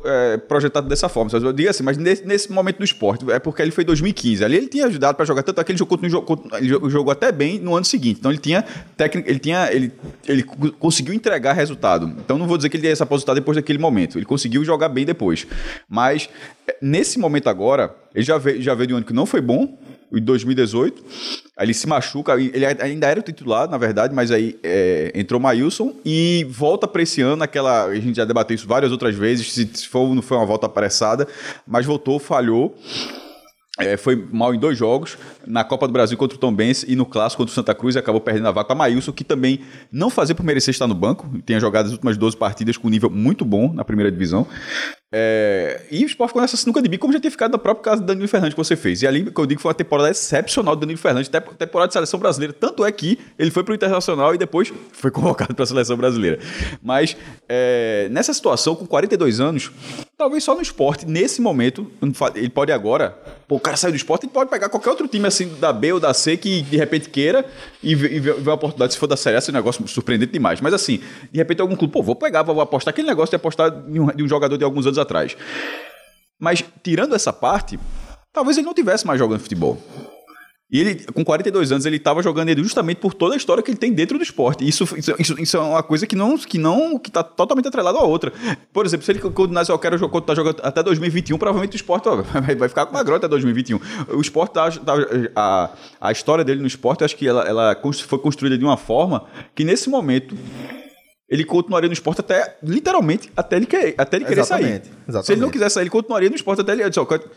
é, 0.04 0.36
projetar 0.36 0.80
dessa 0.82 1.08
forma. 1.08 1.30
Eu 1.32 1.52
digo 1.52 1.68
assim, 1.70 1.82
mas 1.82 1.96
nesse, 1.96 2.26
nesse 2.26 2.52
momento 2.52 2.78
do 2.78 2.84
esporte, 2.84 3.24
é 3.30 3.38
porque 3.38 3.62
ele 3.62 3.70
foi 3.70 3.82
em 3.82 3.86
2015. 3.86 4.44
Ali 4.44 4.56
ele 4.56 4.66
tinha 4.68 4.86
ajudado 4.86 5.16
pra 5.16 5.24
jogar, 5.24 5.42
tanto 5.42 5.60
é 5.60 5.64
que 5.64 5.72
ele 5.72 5.78
jogou, 5.78 5.98
no 6.00 6.08
jogo- 6.08 6.42
ele 6.56 6.68
jogou- 6.68 6.90
jogou 6.90 7.12
até 7.12 7.32
bem 7.32 7.58
no 7.58 7.74
ano 7.74 7.84
seguinte. 7.84 8.18
Então 8.20 8.30
ele 8.30 8.38
tinha 8.40 8.62
técnica, 8.96 9.30
ele 9.30 9.38
tinha. 9.38 9.72
Ele, 9.72 9.92
ele 10.26 10.42
co- 10.42 10.72
conseguiu 10.72 11.14
entregar 11.14 11.52
resultado. 11.52 12.06
Então 12.18 12.36
não 12.36 12.46
vou 12.46 12.56
dizer 12.56 12.68
que 12.68 12.76
ele 12.76 12.86
ia 12.88 12.94
se 12.96 13.02
aposentar 13.02 13.34
depois 13.34 13.56
daquele 13.56 13.78
momento. 13.78 14.18
Ele 14.18 14.26
conseguiu 14.26 14.64
jogar 14.64 14.88
bem 14.88 15.04
depois. 15.06 15.46
Mas 15.88 16.28
é, 16.68 16.76
nesse 16.82 17.18
momento 17.18 17.48
agora, 17.48 17.94
ele 18.14 18.24
já 18.24 18.36
veio, 18.38 18.60
já 18.60 18.74
veio 18.74 18.86
de 18.88 18.94
um 18.94 18.96
ano 18.98 19.06
que 19.06 19.12
não 19.12 19.24
foi 19.26 19.40
bom. 19.40 19.78
Em 20.16 20.22
2018, 20.22 21.04
aí 21.56 21.66
ele 21.66 21.74
se 21.74 21.86
machuca, 21.86 22.34
ele 22.34 22.64
ainda 22.66 23.06
era 23.06 23.20
o 23.20 23.22
titular, 23.22 23.68
na 23.68 23.78
verdade, 23.78 24.14
mas 24.14 24.30
aí 24.30 24.58
é, 24.62 25.12
entrou 25.14 25.40
o 25.40 25.42
Maílson 25.42 25.94
e 26.04 26.46
volta 26.48 26.86
para 26.86 27.02
esse 27.02 27.20
ano, 27.20 27.42
aquela. 27.42 27.84
A 27.86 27.94
gente 27.94 28.16
já 28.16 28.24
debateu 28.24 28.54
isso 28.54 28.66
várias 28.66 28.92
outras 28.92 29.14
vezes, 29.14 29.52
se, 29.52 29.68
se 29.72 29.88
for, 29.88 30.14
não 30.14 30.22
foi 30.22 30.36
uma 30.36 30.46
volta 30.46 30.66
apressada, 30.66 31.26
mas 31.66 31.86
voltou, 31.86 32.18
falhou. 32.18 32.76
É, 33.78 33.96
foi 33.96 34.14
mal 34.30 34.54
em 34.54 34.58
dois 34.58 34.78
jogos, 34.78 35.18
na 35.44 35.64
Copa 35.64 35.88
do 35.88 35.92
Brasil 35.92 36.16
contra 36.16 36.36
o 36.36 36.38
Tom 36.38 36.54
Benz 36.54 36.84
e 36.86 36.94
no 36.94 37.04
Clássico 37.04 37.42
contra 37.42 37.50
o 37.50 37.54
Santa 37.54 37.74
Cruz, 37.74 37.96
acabou 37.96 38.20
perdendo 38.20 38.46
a 38.46 38.52
vaca 38.52 38.68
para 38.68 38.76
Maílson, 38.76 39.12
que 39.12 39.24
também 39.24 39.60
não 39.90 40.08
fazia 40.10 40.32
por 40.34 40.44
merecer 40.44 40.70
estar 40.70 40.86
no 40.86 40.94
banco, 40.94 41.28
tinha 41.44 41.58
jogado 41.58 41.86
as 41.86 41.92
últimas 41.92 42.16
12 42.16 42.36
partidas 42.36 42.76
com 42.76 42.86
um 42.86 42.90
nível 42.90 43.10
muito 43.10 43.44
bom 43.44 43.72
na 43.72 43.84
primeira 43.84 44.12
divisão. 44.12 44.46
É, 45.16 45.82
e 45.92 46.04
o 46.04 46.06
Sport 46.06 46.28
ficou 46.30 46.42
nessa 46.42 46.56
sinuca 46.56 46.82
de 46.82 46.88
bico, 46.88 47.02
como 47.02 47.12
já 47.12 47.20
tinha 47.20 47.30
ficado 47.30 47.52
na 47.52 47.58
própria 47.58 47.84
casa 47.84 48.00
do 48.00 48.06
Danilo 48.06 48.26
Fernandes 48.26 48.54
que 48.54 48.58
você 48.58 48.74
fez. 48.74 49.00
E 49.02 49.06
ali, 49.06 49.30
que 49.30 49.40
eu 49.40 49.46
digo, 49.46 49.60
foi 49.60 49.68
uma 49.68 49.74
temporada 49.74 50.10
excepcional 50.10 50.74
do 50.74 50.80
Danilo 50.80 50.98
Fernandes, 50.98 51.28
te- 51.28 51.40
temporada 51.40 51.86
de 51.88 51.92
seleção 51.92 52.18
brasileira. 52.18 52.52
Tanto 52.52 52.84
é 52.84 52.90
que 52.90 53.16
ele 53.38 53.50
foi 53.52 53.62
para 53.62 53.72
o 53.72 53.74
Internacional 53.76 54.34
e 54.34 54.38
depois 54.38 54.72
foi 54.92 55.10
convocado 55.12 55.54
para 55.54 55.62
a 55.62 55.66
seleção 55.66 55.96
brasileira. 55.96 56.40
Mas 56.82 57.16
é, 57.48 58.08
nessa 58.10 58.34
situação, 58.34 58.74
com 58.74 58.86
42 58.86 59.38
anos, 59.38 59.70
talvez 60.16 60.44
só 60.44 60.54
no 60.54 60.62
esporte, 60.62 61.06
nesse 61.06 61.40
momento, 61.40 61.90
ele 62.34 62.48
pode 62.48 62.72
agora. 62.72 63.10
Pô, 63.48 63.56
o 63.56 63.60
cara 63.60 63.76
saiu 63.76 63.92
do 63.92 63.96
esporte, 63.96 64.24
ele 64.24 64.32
pode 64.32 64.50
pegar 64.50 64.68
qualquer 64.68 64.90
outro 64.90 65.08
time 65.08 65.26
assim 65.26 65.48
da 65.56 65.72
B 65.72 65.92
ou 65.92 66.00
da 66.00 66.14
C 66.14 66.36
que 66.36 66.62
de 66.62 66.76
repente 66.76 67.08
queira 67.10 67.44
e 67.82 67.94
ver, 67.94 68.38
uma 68.38 68.54
oportunidade. 68.54 68.94
Se 68.94 68.98
for 68.98 69.06
da 69.06 69.16
Série 69.16 69.36
A, 69.36 69.38
esse 69.38 69.52
negócio 69.52 69.86
surpreendente 69.88 70.32
demais. 70.32 70.60
Mas 70.60 70.72
assim, 70.72 71.00
de 71.30 71.38
repente 71.38 71.60
algum 71.60 71.76
clube, 71.76 71.92
pô, 71.92 72.02
vou 72.02 72.16
pegar, 72.16 72.42
vou 72.42 72.60
apostar 72.60 72.92
aquele 72.92 73.08
negócio 73.08 73.30
de 73.30 73.36
apostar 73.36 73.70
de 73.70 74.00
um, 74.00 74.06
de 74.06 74.22
um 74.22 74.28
jogador 74.28 74.56
de 74.56 74.64
alguns 74.64 74.86
anos 74.86 74.98
atrás. 74.98 75.36
Mas 76.38 76.64
tirando 76.82 77.14
essa 77.14 77.32
parte, 77.32 77.78
talvez 78.32 78.56
ele 78.56 78.66
não 78.66 78.74
tivesse 78.74 79.06
mais 79.06 79.18
jogando 79.18 79.40
futebol. 79.40 79.78
E 80.74 80.80
ele, 80.80 80.96
com 81.12 81.24
42 81.24 81.70
anos, 81.70 81.86
ele 81.86 81.98
estava 81.98 82.20
jogando 82.20 82.48
ele 82.48 82.60
justamente 82.60 82.96
por 82.96 83.14
toda 83.14 83.34
a 83.34 83.36
história 83.36 83.62
que 83.62 83.70
ele 83.70 83.78
tem 83.78 83.92
dentro 83.92 84.18
do 84.18 84.24
esporte. 84.24 84.68
Isso, 84.68 84.82
isso, 84.96 85.40
isso, 85.40 85.56
é 85.56 85.60
uma 85.60 85.84
coisa 85.84 86.04
que 86.04 86.16
não 86.16 86.36
que 86.36 86.58
não 86.58 86.98
que 86.98 87.10
está 87.10 87.22
totalmente 87.22 87.68
atrelada 87.68 87.96
à 87.96 88.02
outra. 88.02 88.32
Por 88.72 88.84
exemplo, 88.84 89.06
se 89.06 89.12
ele 89.12 89.20
continuasse, 89.20 89.70
eu 89.70 89.78
quero 89.78 89.96
jogar, 89.96 90.20
tá 90.22 90.34
jogando 90.34 90.56
até 90.64 90.82
2021, 90.82 91.38
provavelmente 91.38 91.74
o 91.74 91.76
esporte 91.76 92.08
vai, 92.44 92.56
vai 92.56 92.68
ficar 92.68 92.86
com 92.86 92.96
uma 92.96 93.04
grota 93.04 93.26
até 93.26 93.30
2021. 93.30 93.78
O 94.16 94.20
esporte, 94.20 94.54
tá, 94.54 94.68
tá- 94.68 94.96
a, 95.36 95.70
a 96.00 96.10
história 96.10 96.44
dele 96.44 96.60
no 96.60 96.66
esporte, 96.66 97.04
acho 97.04 97.14
que 97.14 97.28
ela, 97.28 97.44
ela 97.44 97.80
foi 98.04 98.18
construída 98.18 98.58
de 98.58 98.64
uma 98.64 98.76
forma 98.76 99.26
que 99.54 99.62
nesse 99.62 99.88
momento 99.88 100.36
ele 101.28 101.44
continuaria 101.44 101.88
no 101.88 101.92
esporte 101.94 102.20
até, 102.20 102.56
literalmente, 102.62 103.32
até 103.36 103.56
ele, 103.56 103.66
querer, 103.66 103.94
até 103.96 104.16
ele 104.18 104.24
querer 104.26 104.40
Exatamente, 104.40 104.86
sair. 104.86 104.94
exatamente. 105.08 105.26
Se 105.26 105.32
ele 105.32 105.40
não 105.40 105.50
quiser 105.50 105.68
sair, 105.70 105.82
ele 105.84 105.90
continuaria 105.90 106.28
no 106.28 106.36
esporte 106.36 106.60
até 106.60 106.72
ele. 106.72 106.82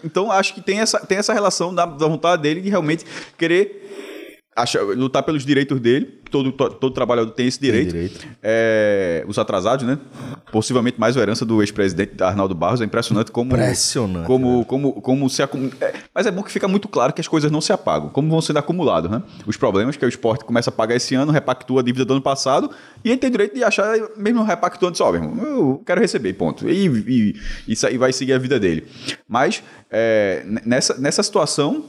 Então, 0.04 0.32
acho 0.32 0.54
que 0.54 0.62
tem 0.62 0.80
essa, 0.80 1.00
tem 1.00 1.18
essa 1.18 1.34
relação 1.34 1.74
da, 1.74 1.86
da 1.86 2.08
vontade 2.08 2.42
dele 2.42 2.62
de 2.62 2.70
realmente 2.70 3.06
querer 3.38 4.17
acha- 4.58 4.82
lutar 4.82 5.24
pelos 5.24 5.46
direitos 5.46 5.80
dele. 5.80 6.18
Todo, 6.30 6.52
to- 6.52 6.72
todo 6.72 6.94
trabalhador 6.94 7.32
tem 7.32 7.48
esse 7.48 7.60
direito. 7.62 7.92
direito. 7.94 8.28
É, 8.44 9.24
os 9.28 9.38
atrasados, 9.38 9.86
né? 9.88 9.98
Possivelmente 10.52 11.00
mais 11.00 11.16
a 11.16 11.22
herança 11.22 11.46
do 11.46 11.62
ex-presidente 11.62 12.22
Arnaldo 12.22 12.54
Barros. 12.54 12.82
É 12.82 12.84
impressionante 12.84 13.32
como. 13.32 13.54
Impressionante, 13.54 14.26
Como, 14.28 14.66
como, 14.66 14.94
como 15.02 15.30
se 15.30 15.42
acum... 15.42 15.70
é, 15.80 15.94
Mas 16.14 16.26
é 16.26 16.32
bom 16.32 16.44
que 16.44 16.52
fica 16.52 16.68
muito 16.68 16.88
claro 16.90 17.14
que 17.14 17.22
as 17.22 17.28
coisas 17.30 17.50
não 17.50 17.62
se 17.62 17.72
apagam. 17.72 18.10
Como 18.10 18.30
vão 18.30 18.42
sendo 18.42 18.58
acumulados, 18.60 19.10
né? 19.10 19.24
Os 19.46 19.56
problemas 19.56 19.96
que 19.96 20.06
o 20.06 20.10
esporte 20.10 20.44
começa 20.44 20.70
a 20.70 20.74
pagar 20.74 20.96
esse 20.96 21.16
ano, 21.16 21.32
repactua 21.32 21.80
a 21.80 21.84
dívida 21.84 22.04
do 22.04 22.14
ano 22.14 22.22
passado, 22.22 22.70
e 23.06 23.10
ele 23.10 23.18
tem 23.18 23.32
direito 23.32 23.56
de 23.56 23.64
achar, 23.64 23.96
mesmo 24.18 24.44
repactuando, 24.44 24.98
só, 24.98 25.10
meu 25.12 25.22
irmão, 25.24 25.46
eu 25.46 25.84
quero 25.86 26.02
receber, 26.02 26.34
ponto. 26.34 26.68
E, 26.70 26.88
e, 26.88 27.36
isso 27.72 27.88
aí 27.88 27.98
vai 27.98 28.12
seguir 28.12 28.34
a 28.34 28.38
vida 28.38 28.60
dele. 28.60 28.86
Mas, 29.28 29.64
é, 29.90 30.44
nessa, 30.66 30.98
nessa 30.98 31.24
situação, 31.24 31.86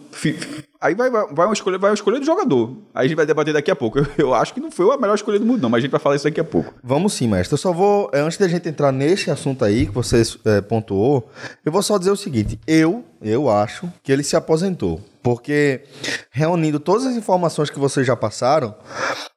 aí 0.80 0.94
vai, 0.94 1.10
vai, 1.10 1.26
vai, 1.32 1.46
uma 1.46 1.52
escolha, 1.52 1.78
vai 1.78 1.90
uma 1.90 1.94
escolha 1.94 2.18
do 2.18 2.26
jogador. 2.26 2.76
Aí 2.94 3.04
a 3.04 3.08
gente 3.08 3.16
vai 3.16 3.26
debater 3.26 3.52
daqui 3.52 3.70
a 3.70 3.76
pouco. 3.76 3.98
Eu, 3.98 4.06
eu 4.18 4.34
acho 4.34 4.54
que 4.54 4.60
não 4.60 4.70
foi 4.70 4.92
a 4.94 4.98
melhor 4.98 5.14
escolha 5.14 5.38
do 5.38 5.46
mundo, 5.46 5.62
não, 5.62 5.68
mas 5.68 5.78
a 5.78 5.80
gente 5.82 5.90
vai 5.90 6.00
falar 6.00 6.16
isso 6.16 6.24
daqui 6.24 6.40
a 6.40 6.44
pouco. 6.44 6.74
Vamos 6.82 7.12
sim, 7.12 7.28
mestre. 7.28 7.54
Eu 7.54 7.58
só 7.58 7.72
vou, 7.72 8.10
é, 8.12 8.20
antes 8.20 8.38
da 8.38 8.48
gente 8.48 8.68
entrar 8.68 8.92
nesse 8.92 9.30
assunto 9.30 9.64
aí 9.64 9.86
que 9.86 9.92
você 9.92 10.22
é, 10.44 10.60
pontuou, 10.60 11.28
eu 11.64 11.72
vou 11.72 11.82
só 11.82 11.98
dizer 11.98 12.10
o 12.10 12.16
seguinte: 12.16 12.58
eu, 12.66 13.04
eu 13.20 13.50
acho 13.50 13.90
que 14.02 14.12
ele 14.12 14.22
se 14.22 14.36
aposentou. 14.36 15.00
Porque, 15.22 15.82
reunindo 16.30 16.78
todas 16.78 17.04
as 17.04 17.14
informações 17.14 17.68
que 17.68 17.78
vocês 17.78 18.06
já 18.06 18.16
passaram, 18.16 18.74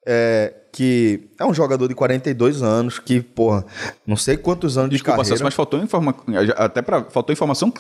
é, 0.06 0.54
que 0.72 1.28
é 1.38 1.46
um 1.46 1.54
jogador 1.54 1.88
de 1.88 1.94
42 1.96 2.62
anos, 2.64 2.98
que, 3.00 3.20
porra, 3.22 3.66
não 4.08 4.16
sei 4.16 4.38
quantos 4.38 4.78
anos 4.78 4.90
Desculpa, 4.92 5.12
de 5.12 5.18
carreira. 5.18 5.28
Celso, 5.28 5.44
mas 5.44 5.54
faltou, 5.54 5.80
informa... 5.82 6.16
até 6.56 6.82
pra... 6.82 7.04
faltou 7.06 7.34
informação 7.34 7.74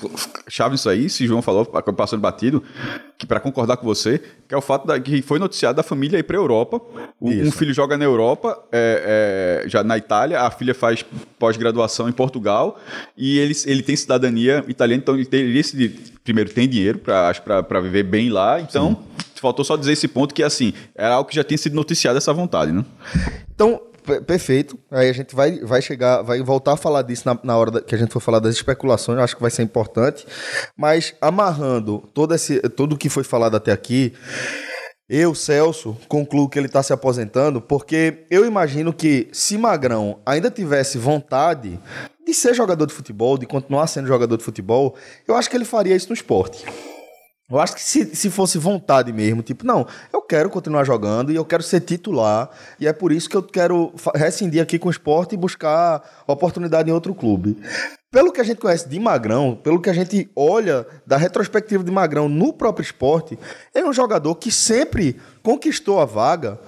chave 0.48 0.74
nisso 0.74 0.90
aí, 0.90 1.10
se 1.10 1.26
João 1.26 1.42
falou, 1.42 1.66
passando 1.66 2.20
batido, 2.20 2.62
que 3.18 3.26
para 3.26 3.40
concordar 3.40 3.78
com 3.78 3.86
você, 3.86 4.20
que 4.48 4.54
é 4.54 4.58
o 4.58 4.62
fato 4.62 4.86
da... 4.88 5.00
que 5.00 5.22
foi 5.22 5.40
noticiado 5.40 5.78
da 5.78 5.84
família 5.84 6.18
ir 6.18 6.24
para 6.24 6.36
Europa. 6.36 6.82
O- 7.20 7.30
Um 7.30 7.52
filho 7.52 7.74
joga 7.74 7.98
na 7.98 8.04
Europa, 8.06 8.62
é, 8.72 9.62
é, 9.66 9.70
já 9.70 9.84
na 9.84 9.98
Itália, 9.98 10.42
a 10.42 10.52
filha 10.52 10.74
faz 10.76 11.06
pós-graduação 11.40 12.10
em 12.10 12.12
Portugal 12.12 12.80
e 13.18 13.40
ele, 13.40 13.54
ele 13.66 13.84
tem 13.84 13.96
cidadania 13.96 14.64
italiana, 14.68 15.02
então 15.02 15.16
ele 15.16 15.26
teria 15.26 15.60
esse. 15.60 16.11
Primeiro, 16.24 16.50
tem 16.52 16.68
dinheiro 16.70 17.00
para 17.00 17.80
viver 17.82 18.04
bem 18.04 18.30
lá, 18.30 18.60
então. 18.62 19.04
Faltou 19.36 19.66
só 19.66 19.76
dizer 19.76 19.94
esse 19.94 20.08
ponto 20.08 20.36
que, 20.36 20.44
assim, 20.44 20.72
era 20.94 21.16
algo 21.16 21.28
que 21.28 21.36
já 21.36 21.44
tinha 21.44 21.58
sido 21.58 21.76
noticiado 21.76 22.16
essa 22.18 22.32
vontade, 22.32 22.72
né? 22.72 22.86
Então, 23.56 23.82
pe- 24.06 24.22
perfeito. 24.22 24.78
Aí 24.92 25.10
a 25.10 25.14
gente 25.14 25.36
vai, 25.36 25.60
vai 25.62 25.82
chegar, 25.82 26.22
vai 26.22 26.44
voltar 26.44 26.74
a 26.74 26.78
falar 26.78 27.02
disso 27.02 27.24
na, 27.26 27.40
na 27.44 27.58
hora 27.58 27.72
da- 27.72 27.82
que 27.82 27.96
a 27.96 27.98
gente 27.98 28.14
for 28.14 28.20
falar 28.20 28.38
das 28.38 28.54
especulações, 28.56 29.18
eu 29.18 29.24
acho 29.24 29.36
que 29.36 29.42
vai 29.42 29.50
ser 29.50 29.64
importante. 29.64 30.28
Mas 30.78 31.16
amarrando 31.20 32.08
todo 32.14 32.36
esse, 32.36 32.60
tudo 32.70 32.96
que 32.96 33.10
foi 33.10 33.24
falado 33.24 33.56
até 33.58 33.72
aqui, 33.72 34.14
eu, 35.14 35.36
Celso, 35.36 35.98
concluo 36.08 36.48
que 36.48 36.58
ele 36.58 36.68
está 36.68 36.82
se 36.82 36.94
aposentando 36.94 37.60
porque 37.60 38.20
eu 38.32 38.46
imagino 38.46 38.94
que 38.94 39.28
se 39.34 39.58
Magrão 39.58 40.22
ainda 40.26 40.50
tivesse 40.50 40.98
vontade 40.98 41.78
de 42.26 42.34
ser 42.34 42.54
jogador 42.54 42.86
de 42.86 42.94
futebol, 42.94 43.38
de 43.38 43.46
continuar 43.46 43.88
sendo 43.88 44.08
jogador 44.08 44.38
de 44.38 44.44
futebol, 44.44 44.96
eu 45.28 45.36
acho 45.36 45.50
que 45.50 45.58
ele 45.58 45.66
faria 45.66 45.94
isso 45.98 46.08
no 46.08 46.14
esporte. 46.14 46.64
Eu 47.50 47.60
acho 47.60 47.76
que 47.76 47.82
se, 47.82 48.16
se 48.16 48.30
fosse 48.30 48.58
vontade 48.58 49.12
mesmo, 49.12 49.44
tipo, 49.44 49.66
não, 49.66 49.86
eu 50.14 50.22
quero 50.22 50.50
continuar 50.50 50.86
jogando 50.86 51.30
e 51.30 51.36
eu 51.36 51.44
quero 51.44 51.62
ser 51.62 51.82
titular, 51.82 52.50
e 52.80 52.88
é 52.88 52.94
por 52.94 53.12
isso 53.12 53.30
que 53.30 53.36
eu 53.36 53.44
quero 53.44 53.94
rescindir 54.16 54.64
aqui 54.64 54.80
com 54.80 54.88
o 54.88 54.92
esporte 54.92 55.36
e 55.36 55.38
buscar 55.38 56.24
oportunidade 56.26 56.90
em 56.90 56.94
outro 56.94 57.14
clube. 57.14 57.58
Pelo 58.12 58.34
que 58.34 58.42
a 58.42 58.44
gente 58.44 58.60
conhece 58.60 58.90
de 58.90 59.00
Magrão, 59.00 59.56
pelo 59.56 59.82
que 59.82 59.90
a 59.90 59.94
gente 59.94 60.30
olha 60.36 60.86
da 61.08 61.16
retrospectiva 61.16 61.82
de 61.82 61.90
Magrão 61.90 62.28
no 62.28 62.52
próprio 62.52 62.84
esporte, 62.84 63.40
ele 63.74 63.86
é 63.86 63.90
um 63.90 63.94
jogador 63.94 64.36
que 64.36 64.52
sempre 64.52 65.18
conquistou 65.42 65.98
a 65.98 66.04
vaga 66.04 66.60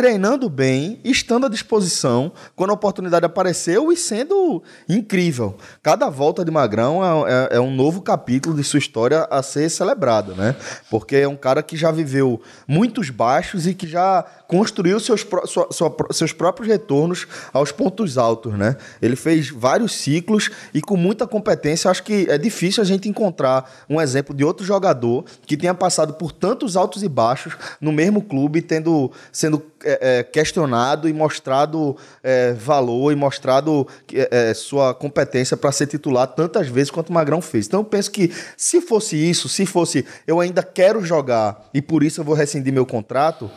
treinando 0.00 0.48
bem, 0.48 1.00
estando 1.04 1.46
à 1.46 1.48
disposição 1.48 2.32
quando 2.56 2.70
a 2.70 2.74
oportunidade 2.74 3.26
apareceu 3.26 3.92
e 3.92 3.96
sendo 3.96 4.62
incrível. 4.88 5.56
Cada 5.82 6.08
volta 6.08 6.44
de 6.44 6.50
Magrão 6.50 7.26
é, 7.26 7.32
é- 7.54 7.56
é 7.56 7.60
um 7.60 7.74
novo 7.74 8.00
capítulo 8.00 8.56
de 8.56 8.64
sua 8.64 8.78
história 8.78 9.26
a 9.30 9.42
ser 9.42 9.68
celebrado, 9.68 10.34
né? 10.34 10.54
Porque 10.88 11.16
é 11.16 11.28
um 11.28 11.36
cara 11.36 11.62
que 11.62 11.76
já 11.76 11.90
viveu 11.90 12.40
muitos 12.66 13.10
baixos 13.10 13.66
e 13.66 13.74
que 13.74 13.86
já 13.86 14.24
construiu 14.48 14.98
seus, 15.00 15.26
sua- 15.46 15.68
sua- 15.70 15.94
seus 16.12 16.32
próprios 16.32 16.68
retornos 16.68 17.26
aos 17.52 17.70
pontos 17.72 18.16
altos, 18.16 18.54
né? 18.56 18.76
Ele 19.02 19.16
fez 19.16 19.50
vários 19.50 19.92
ciclos 19.92 20.50
e 20.72 20.80
com 20.80 20.96
muita 20.96 21.26
competência. 21.26 21.90
Acho 21.90 22.02
que 22.04 22.26
é 22.30 22.38
difícil 22.38 22.82
a 22.82 22.86
gente 22.86 23.08
encontrar 23.08 23.70
um 23.88 24.00
exemplo 24.00 24.34
de 24.34 24.44
outro 24.44 24.64
jogador 24.64 25.24
que 25.46 25.56
tenha 25.56 25.74
passado 25.74 26.14
por 26.14 26.32
tantos 26.32 26.76
altos 26.76 27.02
e 27.02 27.08
baixos 27.08 27.54
no 27.80 27.92
mesmo 27.92 28.22
clube, 28.22 28.62
tendo 28.62 29.10
sendo 29.32 29.62
é, 29.84 30.18
é, 30.18 30.22
questionado 30.22 31.08
e 31.08 31.12
mostrado 31.12 31.96
é, 32.22 32.52
valor 32.52 33.12
e 33.12 33.16
mostrado 33.16 33.86
é, 34.12 34.50
é, 34.50 34.54
sua 34.54 34.94
competência 34.94 35.56
para 35.56 35.72
ser 35.72 35.86
titular 35.86 36.26
tantas 36.26 36.68
vezes 36.68 36.90
quanto 36.90 37.10
o 37.10 37.12
Magrão 37.12 37.40
fez. 37.40 37.66
Então 37.66 37.80
eu 37.80 37.84
penso 37.84 38.10
que 38.10 38.32
se 38.56 38.80
fosse 38.80 39.16
isso, 39.16 39.48
se 39.48 39.66
fosse 39.66 40.04
eu 40.26 40.40
ainda 40.40 40.62
quero 40.62 41.04
jogar 41.04 41.68
e 41.72 41.80
por 41.80 42.02
isso 42.02 42.20
eu 42.20 42.24
vou 42.24 42.34
rescindir 42.34 42.72
meu 42.72 42.86
contrato, 42.86 43.50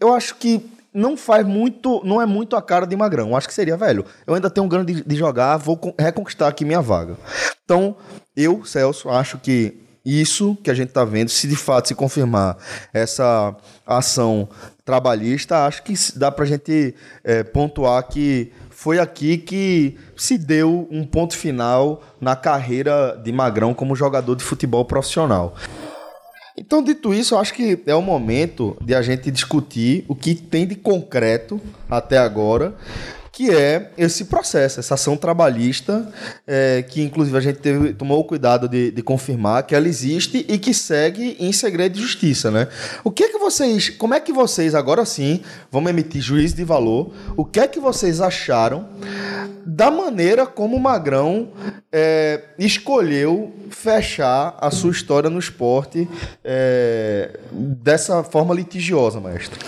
eu 0.00 0.12
acho 0.12 0.36
que 0.36 0.70
não 0.92 1.16
faz 1.16 1.44
muito, 1.44 2.00
não 2.04 2.22
é 2.22 2.26
muito 2.26 2.54
a 2.54 2.62
cara 2.62 2.86
de 2.86 2.94
Magrão. 2.94 3.30
Eu 3.30 3.36
acho 3.36 3.48
que 3.48 3.54
seria, 3.54 3.76
velho, 3.76 4.04
eu 4.24 4.34
ainda 4.34 4.48
tenho 4.48 4.64
um 4.64 4.68
grande 4.68 5.02
de, 5.02 5.16
jogar, 5.16 5.56
vou 5.56 5.76
con- 5.76 5.94
reconquistar 5.98 6.46
aqui 6.46 6.64
minha 6.64 6.80
vaga. 6.80 7.16
Então, 7.64 7.96
eu, 8.36 8.64
Celso, 8.64 9.10
acho 9.10 9.38
que 9.38 9.80
isso 10.04 10.56
que 10.62 10.70
a 10.70 10.74
gente 10.74 10.90
está 10.90 11.04
vendo, 11.04 11.30
se 11.30 11.48
de 11.48 11.56
fato 11.56 11.88
se 11.88 11.94
confirmar 11.96 12.56
essa 12.92 13.56
ação 13.84 14.48
trabalhista, 14.84 15.66
acho 15.66 15.82
que 15.82 15.94
dá 16.14 16.30
para 16.30 16.44
a 16.44 16.46
gente 16.46 16.94
é, 17.22 17.42
pontuar 17.42 18.06
que 18.06 18.52
foi 18.70 18.98
aqui 18.98 19.38
que 19.38 19.96
se 20.16 20.36
deu 20.36 20.86
um 20.90 21.04
ponto 21.04 21.36
final 21.36 22.02
na 22.20 22.36
carreira 22.36 23.18
de 23.22 23.32
Magrão 23.32 23.72
como 23.72 23.96
jogador 23.96 24.34
de 24.34 24.44
futebol 24.44 24.84
profissional. 24.84 25.54
Então, 26.56 26.82
dito 26.82 27.12
isso, 27.12 27.34
eu 27.34 27.38
acho 27.38 27.52
que 27.52 27.82
é 27.86 27.94
o 27.94 28.02
momento 28.02 28.76
de 28.80 28.94
a 28.94 29.02
gente 29.02 29.30
discutir 29.30 30.04
o 30.06 30.14
que 30.14 30.34
tem 30.34 30.66
de 30.66 30.76
concreto 30.76 31.60
até 31.90 32.18
agora, 32.18 32.76
que 33.34 33.50
é 33.50 33.90
esse 33.98 34.26
processo, 34.26 34.78
essa 34.78 34.94
ação 34.94 35.16
trabalhista, 35.16 36.08
é, 36.46 36.82
que 36.88 37.02
inclusive 37.02 37.36
a 37.36 37.40
gente 37.40 37.58
teve, 37.58 37.92
tomou 37.92 38.20
o 38.20 38.24
cuidado 38.24 38.68
de, 38.68 38.92
de 38.92 39.02
confirmar 39.02 39.64
que 39.64 39.74
ela 39.74 39.88
existe 39.88 40.46
e 40.48 40.56
que 40.56 40.72
segue 40.72 41.36
em 41.40 41.52
segredo 41.52 41.94
de 41.94 42.00
justiça, 42.00 42.48
né? 42.48 42.68
O 43.02 43.10
que 43.10 43.24
é 43.24 43.28
que 43.28 43.38
vocês, 43.38 43.90
como 43.90 44.14
é 44.14 44.20
que 44.20 44.32
vocês, 44.32 44.72
agora 44.72 45.04
sim, 45.04 45.40
vamos 45.68 45.90
emitir 45.90 46.22
juízo 46.22 46.54
de 46.54 46.62
valor, 46.62 47.12
o 47.36 47.44
que 47.44 47.58
é 47.58 47.66
que 47.66 47.80
vocês 47.80 48.20
acharam 48.20 48.88
da 49.66 49.90
maneira 49.90 50.46
como 50.46 50.76
o 50.76 50.80
Magrão 50.80 51.48
é, 51.90 52.40
escolheu 52.56 53.52
fechar 53.70 54.56
a 54.60 54.70
sua 54.70 54.92
história 54.92 55.28
no 55.28 55.40
esporte 55.40 56.08
é, 56.44 57.40
dessa 57.50 58.22
forma 58.22 58.54
litigiosa, 58.54 59.20
mestre. 59.20 59.58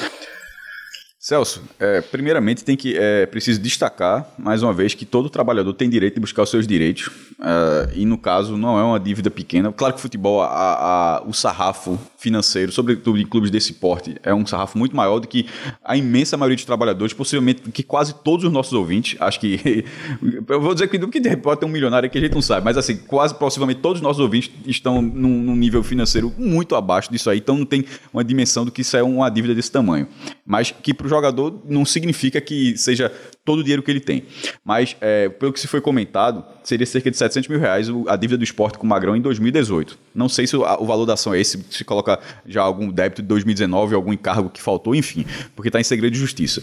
Celso, 1.27 1.61
é, 1.81 2.01
primeiramente 2.03 2.63
tem 2.63 2.77
que 2.77 2.97
é 2.97 3.27
preciso 3.27 3.61
destacar 3.61 4.33
mais 4.39 4.63
uma 4.63 4.73
vez 4.73 4.95
que 4.95 5.05
todo 5.05 5.29
trabalhador 5.29 5.73
tem 5.75 5.91
direito 5.91 6.15
de 6.15 6.21
buscar 6.21 6.45
os 6.45 6.51
seus 6.51 6.69
direitos 6.69 7.11
é, 7.43 7.95
e 7.97 8.07
no 8.07 8.17
caso 8.17 8.57
não 8.57 8.79
é 8.79 8.83
uma 8.85 9.01
dívida 9.01 9.29
pequena. 9.29 9.73
Claro 9.73 9.95
que 9.95 9.99
o 9.99 10.03
futebol, 10.03 10.41
a, 10.41 10.47
a- 10.47 11.23
o 11.27 11.33
sarrafo 11.33 11.99
financeiro, 12.17 12.71
sobretudo 12.71 13.19
em 13.19 13.27
clubes 13.27 13.51
desse 13.51 13.73
porte, 13.73 14.15
é 14.23 14.33
um 14.33 14.47
sarrafo 14.47 14.79
muito 14.79 14.95
maior 14.95 15.19
do 15.19 15.27
que 15.27 15.47
a 15.85 15.97
imensa 15.97 16.37
maioria 16.37 16.55
dos 16.55 16.65
trabalhadores, 16.65 17.13
possivelmente 17.13 17.61
que 17.73 17.83
quase 17.83 18.15
todos 18.23 18.45
os 18.45 18.53
nossos 18.53 18.73
ouvintes, 18.73 19.21
acho 19.21 19.41
que 19.41 19.85
eu 20.49 20.61
vou 20.61 20.75
dizer 20.75 20.87
que 20.87 20.97
que 20.97 21.19
de 21.19 21.29
repente 21.29 21.43
pode 21.43 21.59
ter 21.59 21.67
um 21.67 21.71
milionário 21.71 22.09
que 22.09 22.19
a 22.19 22.21
gente 22.21 22.35
não 22.35 22.43
sabe, 22.43 22.65
mas 22.65 22.79
assim 22.79 22.99
quase 22.99 23.35
possivelmente 23.35 23.81
todos 23.81 23.99
os 23.99 24.03
nossos 24.03 24.21
ouvintes 24.23 24.53
estão 24.65 25.03
num, 25.03 25.43
num 25.43 25.57
nível 25.57 25.83
financeiro 25.83 26.33
muito 26.39 26.77
abaixo 26.77 27.11
disso 27.11 27.29
aí, 27.29 27.39
então 27.39 27.59
não 27.59 27.67
tem 27.67 27.85
uma 28.15 28.23
dimensão 28.23 28.65
do 28.65 28.71
que 28.71 28.83
isso 28.83 28.97
é 28.97 29.03
uma 29.03 29.29
dívida 29.29 29.57
desse 29.57 29.73
tamanho, 29.73 30.07
mas 30.47 30.71
que 30.71 30.95
para 30.95 31.16
jogador 31.17 31.63
não 31.69 31.85
significa 31.85 32.41
que 32.41 32.77
seja 32.77 33.11
todo 33.45 33.61
o 33.61 33.63
dinheiro 33.63 33.83
que 33.83 33.91
ele 33.91 34.01
tem. 34.01 34.25
Mas, 34.65 34.97
é, 35.01 35.29
pelo 35.29 35.53
que 35.53 35.61
se 35.61 35.67
foi 35.69 35.81
comentado, 35.81 36.45
seria 36.65 36.87
cerca 36.87 37.11
de 37.11 37.17
700 37.17 37.49
mil 37.49 37.59
reais 37.59 37.89
a 38.09 38.17
dívida 38.17 38.39
do 38.39 38.45
esporte 38.45 38.79
com 38.79 38.85
o 38.87 38.89
Magrão 38.89 39.17
em 39.17 39.21
2018. 39.21 39.99
Não 40.15 40.29
sei 40.29 40.47
se 40.47 40.57
o, 40.57 40.61
valor 40.85 41.07
da 41.07 41.15
ação 41.15 41.33
é 41.35 41.41
esse, 41.41 41.65
se 41.71 41.85
coloca 41.85 42.19
já 42.47 42.63
algum 42.63 42.91
débito 42.91 43.23
de 43.23 43.29
2019, 43.29 43.95
algum 43.95 44.13
encargo 44.13 44.51
que 44.51 44.61
faltou, 44.61 44.95
enfim, 44.95 45.25
porque 45.55 45.69
está 45.69 45.81
em 45.81 45.85
segredo 45.85 46.13
de 46.13 46.19
justiça. 46.19 46.63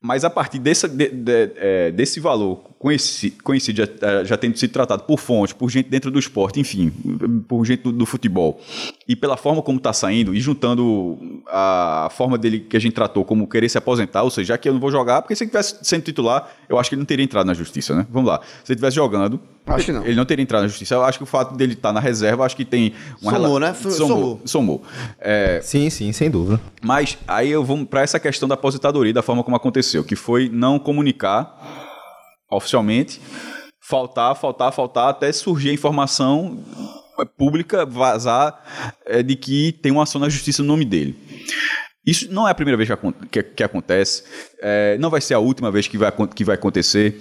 Mas 0.00 0.24
a 0.24 0.30
partir 0.30 0.60
dessa, 0.60 0.88
de- 0.88 1.08
de- 1.08 1.50
é, 1.56 1.90
desse 1.90 2.20
valor 2.20 2.58
conheci- 2.78 3.32
conhecido, 3.42 3.78
já, 3.78 3.88
é, 4.00 4.24
já 4.24 4.36
tendo 4.36 4.56
sido 4.56 4.70
tratado 4.70 5.02
por 5.02 5.18
fontes, 5.18 5.52
por 5.52 5.68
gente 5.68 5.88
dentro 5.88 6.08
do 6.08 6.20
esporte, 6.20 6.60
enfim, 6.60 6.92
por 7.48 7.64
gente 7.64 7.82
do, 7.82 7.90
do 7.90 8.06
futebol, 8.06 8.60
e 9.08 9.16
pela 9.16 9.38
forma 9.38 9.62
como 9.62 9.80
tá 9.80 9.90
saindo, 9.90 10.34
e 10.34 10.40
juntando 10.40 11.18
a 11.46 12.08
forma 12.12 12.36
dele 12.36 12.60
que 12.60 12.76
a 12.76 12.80
gente 12.80 12.92
tratou 12.92 13.24
como 13.24 13.48
querer 13.48 13.66
se 13.70 13.78
aposentar, 13.78 14.22
ou 14.22 14.28
seja, 14.30 14.48
já 14.48 14.58
que 14.58 14.68
eu 14.68 14.74
não 14.74 14.80
vou 14.80 14.90
jogar, 14.90 15.22
porque 15.22 15.34
se 15.34 15.44
ele 15.44 15.50
tivesse 15.50 15.76
sendo 15.82 16.02
titular, 16.02 16.46
eu 16.68 16.78
acho 16.78 16.90
que 16.90 16.94
ele 16.94 17.00
não 17.00 17.06
teria 17.06 17.24
entrado 17.24 17.46
na 17.46 17.54
justiça, 17.54 17.94
né? 17.96 18.06
Vamos 18.10 18.28
lá. 18.28 18.40
Se 18.62 18.70
ele 18.72 18.76
estivesse 18.76 18.96
jogando, 18.96 19.40
Acho 19.66 19.86
que 19.86 19.92
não. 19.92 20.04
ele 20.04 20.14
não 20.14 20.26
teria 20.26 20.42
entrado 20.42 20.62
na 20.62 20.68
justiça. 20.68 20.94
Eu 20.94 21.02
acho 21.04 21.18
que 21.18 21.24
o 21.24 21.26
fato 21.26 21.54
dele 21.56 21.72
estar 21.72 21.90
na 21.92 22.00
reserva, 22.00 22.44
acho 22.44 22.54
que 22.56 22.64
tem 22.66 22.92
uma 23.22 23.32
Somou, 23.32 23.46
rela- 23.54 23.60
né? 23.60 23.68
F- 23.70 23.90
Somou. 23.90 24.08
somou. 24.18 24.40
Somou. 24.44 24.82
É, 25.18 25.60
Sim, 25.62 25.88
sim, 25.88 26.12
sem 26.12 26.30
dúvida. 26.30 26.60
mas 26.82 27.16
aí 27.26 27.50
eu 27.50 27.64
vou 27.64 27.86
para 27.86 28.02
essa 28.02 28.20
questão 28.20 28.46
da 28.46 28.54
aposentadoria, 28.56 29.12
da 29.14 29.22
forma 29.22 29.42
como 29.42 29.56
aconteceu, 29.56 30.04
que 30.04 30.14
foi 30.16 30.50
não 30.52 30.78
comunicar 30.78 31.56
oficialmente, 32.50 33.20
faltar, 33.80 34.34
faltar, 34.36 34.72
faltar, 34.72 35.08
até 35.10 35.30
surgir 35.32 35.70
a 35.70 35.72
informação 35.72 36.58
pública, 37.26 37.84
vazar, 37.86 38.62
é, 39.06 39.22
de 39.22 39.36
que 39.36 39.72
tem 39.82 39.92
uma 39.92 40.02
ação 40.04 40.20
na 40.20 40.28
justiça 40.28 40.62
no 40.62 40.68
nome 40.68 40.84
dele. 40.84 41.16
Isso 42.06 42.32
não 42.32 42.48
é 42.48 42.50
a 42.50 42.54
primeira 42.54 42.76
vez 42.76 42.88
que, 42.88 43.28
que- 43.30 43.42
que 43.42 43.62
acontece, 43.62 44.24
é, 44.62 44.96
não 44.98 45.10
vai 45.10 45.20
ser 45.20 45.34
a 45.34 45.38
última 45.38 45.70
vez 45.70 45.86
que 45.86 45.98
vai, 45.98 46.10
que 46.34 46.44
vai 46.44 46.54
acontecer. 46.54 47.20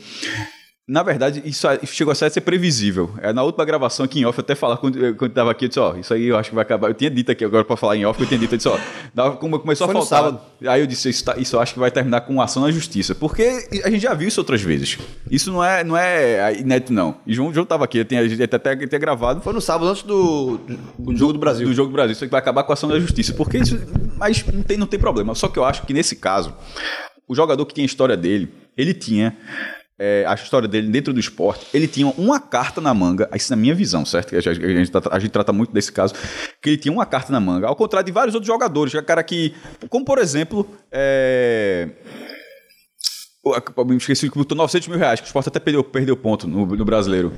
Na 0.87 1.03
verdade, 1.03 1.41
isso 1.43 1.67
chegou 1.85 2.13
a 2.13 2.15
ser 2.15 2.39
previsível. 2.39 3.13
É, 3.21 3.33
na 3.33 3.43
última 3.43 3.65
gravação 3.65 4.05
aqui 4.05 4.21
em 4.21 4.25
off, 4.25 4.39
eu 4.39 4.41
até 4.41 4.55
falar 4.55 4.77
quando, 4.77 5.15
quando 5.15 5.33
tava 5.33 5.51
aqui, 5.51 5.65
eu 5.65 5.67
disse, 5.67 5.79
ó, 5.81 5.97
isso 5.97 6.13
aí 6.13 6.27
eu 6.27 6.37
acho 6.37 6.47
que 6.49 6.55
vai 6.55 6.61
acabar. 6.61 6.87
Eu 6.87 6.93
tinha 6.93 7.09
dito 7.09 7.29
aqui 7.29 7.43
agora 7.43 7.65
para 7.65 7.75
falar 7.75 7.97
em 7.97 8.05
off, 8.05 8.17
eu 8.21 8.25
tinha 8.25 8.39
dito, 8.39 8.53
eu 8.53 8.57
disse, 8.57 8.69
ó, 8.69 9.31
como 9.31 9.59
começou 9.59 9.85
Foi 9.85 9.97
a 9.97 10.05
faltar. 10.05 10.41
Aí 10.65 10.79
eu 10.79 10.87
disse, 10.87 11.09
isso, 11.09 11.25
tá- 11.25 11.35
isso 11.37 11.57
eu 11.57 11.59
acho 11.59 11.73
que 11.73 11.79
vai 11.79 11.91
terminar 11.91 12.21
com 12.21 12.41
ação 12.41 12.63
na 12.63 12.71
justiça. 12.71 13.13
Porque 13.13 13.67
a 13.83 13.89
gente 13.89 13.99
já 13.99 14.13
viu 14.13 14.29
isso 14.29 14.39
outras 14.39 14.61
vezes. 14.61 14.97
Isso 15.29 15.51
não 15.51 15.61
é, 15.61 15.83
não 15.83 15.97
é 15.97 16.57
inédito, 16.57 16.93
não. 16.93 17.17
E 17.27 17.33
João, 17.33 17.53
João 17.53 17.65
tava 17.65 17.83
aqui, 17.83 18.05
tinha, 18.05 18.21
a 18.21 18.27
gente 18.27 18.41
até, 18.41 18.55
até, 18.55 18.87
tinha 18.87 18.99
gravado. 18.99 19.41
Foi 19.41 19.51
no 19.51 19.59
sábado 19.59 19.89
antes 19.89 20.03
do, 20.03 20.57
do 20.97 21.17
jogo 21.17 21.33
do 21.33 21.39
Brasil. 21.39 21.67
Do 21.67 21.73
jogo 21.73 21.89
do 21.89 21.93
Brasil. 21.93 22.13
Isso 22.13 22.23
aqui 22.23 22.31
vai 22.31 22.39
acabar 22.39 22.63
com 22.63 22.71
a 22.71 22.75
ação 22.75 22.87
da 22.87 22.97
justiça. 22.97 23.33
Porque 23.33 23.57
isso. 23.57 23.77
Mas 24.17 24.45
não 24.45 24.63
tem, 24.63 24.77
não 24.77 24.87
tem 24.87 24.97
problema. 24.97 25.35
Só 25.35 25.49
que 25.49 25.59
eu 25.59 25.65
acho 25.65 25.85
que 25.85 25.93
nesse 25.93 26.15
caso, 26.15 26.55
o 27.27 27.35
jogador 27.35 27.65
que 27.65 27.73
tinha 27.73 27.83
a 27.83 27.85
história 27.85 28.15
dele, 28.15 28.47
ele 28.77 28.93
tinha. 28.93 29.35
É, 29.99 30.23
a 30.27 30.33
história 30.35 30.67
dele 30.67 30.89
dentro 30.89 31.11
do 31.13 31.19
esporte, 31.19 31.65
ele 31.73 31.87
tinha 31.87 32.07
uma 32.17 32.39
carta 32.39 32.79
na 32.79 32.93
manga, 32.93 33.27
isso 33.35 33.49
na 33.51 33.55
minha 33.55 33.73
visão, 33.73 34.05
certo? 34.05 34.35
A 34.35 34.39
gente, 34.41 34.91
trata- 34.91 35.09
a 35.15 35.19
gente 35.19 35.31
trata 35.31 35.51
muito 35.51 35.71
desse 35.73 35.91
caso, 35.91 36.13
que 36.61 36.69
ele 36.69 36.77
tinha 36.77 36.91
uma 36.91 37.05
carta 37.05 37.31
na 37.31 37.39
manga, 37.39 37.67
ao 37.67 37.75
contrário 37.75 38.05
de 38.05 38.11
vários 38.11 38.35
outros 38.35 38.47
jogadores, 38.47 38.91
que 38.93 38.97
é 38.99 39.01
cara 39.01 39.23
que, 39.23 39.53
como 39.89 40.05
por 40.05 40.19
exemplo, 40.19 40.69
é, 40.91 41.89
me 43.87 43.95
esqueci 43.97 44.29
que 44.29 44.37
botou 44.37 44.57
900 44.57 44.87
mil 44.89 44.97
reais, 44.99 45.19
que 45.19 45.25
o 45.25 45.27
esporte 45.27 45.49
até 45.49 45.59
perdeu, 45.59 45.83
perdeu 45.83 46.17
ponto 46.17 46.47
no, 46.47 46.65
no 46.65 46.85
brasileiro. 46.85 47.33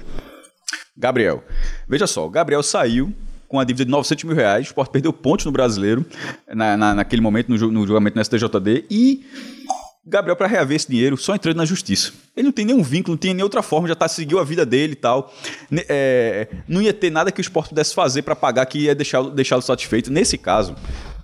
Gabriel. 0.98 1.44
Veja 1.88 2.08
só, 2.08 2.26
o 2.26 2.30
Gabriel 2.30 2.62
saiu 2.64 3.14
com 3.48 3.60
a 3.60 3.64
dívida 3.64 3.86
de 3.86 3.92
900 3.92 4.26
mil 4.26 4.36
reais, 4.36 4.68
o 4.68 4.70
Sport 4.70 4.92
perdeu 4.92 5.12
pontos 5.14 5.46
no 5.46 5.52
brasileiro, 5.52 6.06
na, 6.48 6.76
na- 6.78 6.94
naquele 6.96 7.22
momento, 7.22 7.50
no, 7.50 7.58
no 7.72 7.88
julgamento 7.88 8.16
no 8.18 8.24
STJD, 8.24 8.86
e 8.92 9.26
Gabriel, 10.06 10.36
para 10.36 10.48
reaver 10.48 10.76
esse 10.76 10.90
dinheiro, 10.90 11.18
só 11.18 11.36
entrando 11.36 11.58
na 11.58 11.66
justiça. 11.66 12.12
Ele 12.36 12.46
não 12.46 12.52
tem 12.52 12.66
nenhum 12.66 12.82
vínculo, 12.82 13.14
não 13.14 13.20
tem 13.20 13.34
nem 13.34 13.44
outra 13.44 13.62
forma, 13.62 13.88
já 13.88 13.96
tá, 13.96 14.08
seguiu 14.08 14.40
a 14.40 14.44
vida 14.44 14.66
dele 14.66 14.94
e 14.94 14.96
tal. 14.96 15.34
É, 15.88 16.48
não 16.68 16.82
ia 16.82 16.94
ter 16.94 17.10
nada 17.10 17.32
que 17.32 17.40
o 17.40 17.44
esporte 17.44 17.70
pudesse 17.70 17.94
fazer 17.94 18.22
para 18.22 18.36
pagar 18.36 18.66
que 18.66 18.80
ia 18.80 18.96
deixá-lo 18.96 19.30
deixá 19.30 19.60
satisfeito. 19.62 20.12
Nesse 20.12 20.38
caso, 20.38 20.76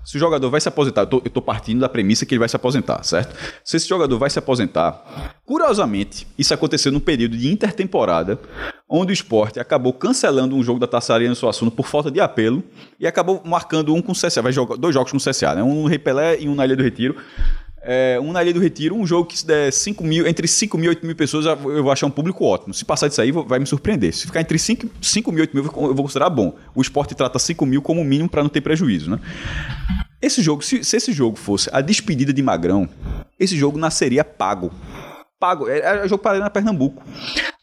se 0.05 0.17
o 0.17 0.19
jogador 0.19 0.51
vai 0.51 0.61
se 0.61 0.69
aposentar, 0.69 1.07
eu 1.11 1.29
tô 1.31 1.41
partindo 1.41 1.79
da 1.79 1.89
premissa 1.89 2.27
que 2.27 2.35
ele 2.35 2.39
vai 2.39 2.47
se 2.47 2.55
aposentar, 2.55 3.03
certo? 3.03 3.35
Se 3.63 3.75
esse 3.75 3.87
jogador 3.87 4.19
vai 4.19 4.29
se 4.29 4.37
aposentar, 4.37 5.33
curiosamente, 5.43 6.27
isso 6.37 6.53
aconteceu 6.53 6.91
num 6.91 6.99
período 6.99 7.35
de 7.35 7.51
intertemporada, 7.51 8.39
onde 8.87 9.11
o 9.11 9.13
esporte 9.13 9.59
acabou 9.59 9.91
cancelando 9.93 10.55
um 10.55 10.61
jogo 10.61 10.79
da 10.79 10.85
Taça 10.85 11.11
Arena 11.11 11.33
Suassuna 11.33 11.71
por 11.71 11.87
falta 11.87 12.11
de 12.11 12.19
apelo 12.19 12.63
e 12.99 13.07
acabou 13.07 13.41
marcando 13.43 13.95
um 13.95 14.01
com 14.01 14.11
o 14.11 14.15
CSA. 14.15 14.43
Vai 14.43 14.51
jogar 14.51 14.75
dois 14.75 14.93
jogos 14.93 15.11
com 15.11 15.17
o 15.17 15.19
CSA, 15.19 15.55
né? 15.55 15.63
Um 15.63 15.81
no 15.81 15.87
Repelé 15.87 16.39
e 16.39 16.47
um 16.47 16.53
na 16.53 16.65
Ilha 16.65 16.75
do 16.75 16.83
Retiro. 16.83 17.15
É, 17.87 18.19
um 18.19 18.31
na 18.31 18.41
Ilha 18.41 18.51
do 18.51 18.59
Retiro, 18.59 18.95
um 18.95 19.05
jogo 19.05 19.29
que 19.29 19.37
se 19.37 19.45
der 19.45 19.71
5 19.71 20.03
mil, 20.03 20.25
entre 20.25 20.47
5 20.47 20.75
mil 20.75 20.85
e 20.87 20.89
8 20.89 21.05
mil 21.05 21.15
pessoas, 21.15 21.45
eu 21.45 21.83
vou 21.83 21.91
achar 21.91 22.07
um 22.07 22.11
público 22.11 22.43
ótimo. 22.43 22.73
Se 22.73 22.83
passar 22.83 23.07
disso 23.07 23.21
aí, 23.21 23.31
vai 23.31 23.59
me 23.59 23.67
surpreender. 23.67 24.11
Se 24.11 24.25
ficar 24.25 24.41
entre 24.41 24.57
5, 24.57 24.89
5 24.99 25.31
mil 25.31 25.39
e 25.39 25.41
8 25.41 25.55
mil, 25.55 25.65
eu 25.65 25.71
vou 25.93 26.03
considerar 26.03 26.31
bom. 26.31 26.55
O 26.73 26.81
esporte 26.81 27.13
trata 27.13 27.37
5 27.37 27.63
mil 27.63 27.83
como 27.83 28.03
mínimo 28.03 28.27
para 28.27 28.41
não 28.41 28.49
ter 28.49 28.61
prejuízo, 28.61 29.11
né? 29.11 29.19
Esse 30.19 30.41
jogo, 30.41 30.63
se, 30.63 30.83
se 30.83 30.97
esse 30.97 31.13
jogo 31.13 31.37
fosse 31.37 31.69
a 31.71 31.79
despedida 31.81 32.33
de 32.33 32.41
Magrão, 32.41 32.89
esse 33.39 33.55
jogo 33.55 33.77
nasceria 33.77 34.23
pago. 34.23 34.71
Pago. 35.39 35.69
É, 35.69 35.79
é 36.05 36.07
jogo 36.07 36.23
para 36.23 36.31
Arena 36.31 36.49
Pernambuco. 36.49 37.03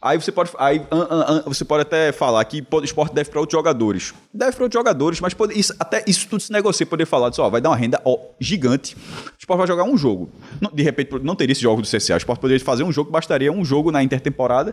Aí 0.01 0.21
você 0.21 0.31
pode, 0.31 0.51
aí, 0.59 0.83
an- 0.91 1.07
an- 1.11 1.25
an- 1.29 1.43
você 1.47 1.65
pode 1.65 1.83
até 1.83 2.13
falar 2.13 2.45
que 2.45 2.65
o 2.71 2.85
esporte 2.85 3.15
deve 3.15 3.31
para 3.31 3.41
outros 3.41 3.57
jogadores. 3.57 4.13
Deve 4.33 4.53
para 4.53 4.65
outros 4.65 4.79
jogadores, 4.79 5.21
mas 5.21 5.33
pode, 5.33 5.59
isso, 5.59 5.75
até 5.79 6.05
isso 6.07 6.29
tudo 6.29 6.41
se 6.41 6.53
negocia. 6.53 6.85
Poder 6.85 7.07
falar 7.07 7.31
disso, 7.31 7.41
ó, 7.43 7.49
vai 7.49 7.61
dar 7.61 7.71
uma 7.71 7.77
renda 7.77 8.01
ó, 8.05 8.19
gigante. 8.39 8.97
Esporte 9.43 9.59
vai 9.59 9.67
jogar 9.67 9.83
um 9.83 9.97
jogo. 9.99 10.31
De 10.73 10.85
repente, 10.85 11.11
não 11.21 11.35
teria 11.35 11.51
esse 11.51 11.61
jogo 11.63 11.83
do 11.83 11.89
CCA. 11.89 12.15
O 12.15 12.17
esporte 12.17 12.39
poderia 12.39 12.65
fazer 12.65 12.85
um 12.85 12.93
jogo, 12.93 13.11
bastaria 13.11 13.51
um 13.51 13.65
jogo 13.65 13.91
na 13.91 14.01
intertemporada. 14.01 14.73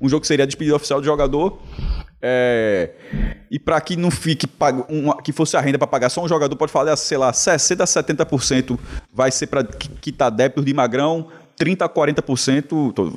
Um 0.00 0.08
jogo 0.08 0.22
que 0.22 0.26
seria 0.26 0.44
a 0.44 0.46
despedida 0.46 0.74
oficial 0.74 1.02
do 1.02 1.04
jogador. 1.04 1.58
É, 2.22 2.92
e 3.50 3.58
para 3.58 3.78
que 3.78 3.94
não 3.94 4.10
fique 4.10 4.48
uma- 4.88 5.20
que 5.20 5.32
fosse 5.32 5.54
a 5.54 5.60
renda 5.60 5.76
para 5.76 5.86
pagar 5.86 6.08
só 6.08 6.24
um 6.24 6.28
jogador, 6.28 6.56
pode 6.56 6.72
falar, 6.72 6.96
sei 6.96 7.18
lá, 7.18 7.30
60 7.30 7.84
a 7.84 7.86
70% 7.86 8.78
vai 9.12 9.30
ser 9.30 9.48
para 9.48 9.62
quitar 9.62 10.30
débitos 10.30 10.64
de 10.64 10.72
Magrão, 10.72 11.28
30 11.56 11.84
a 11.84 11.88
40%, 11.88 12.92
tô 12.92 13.12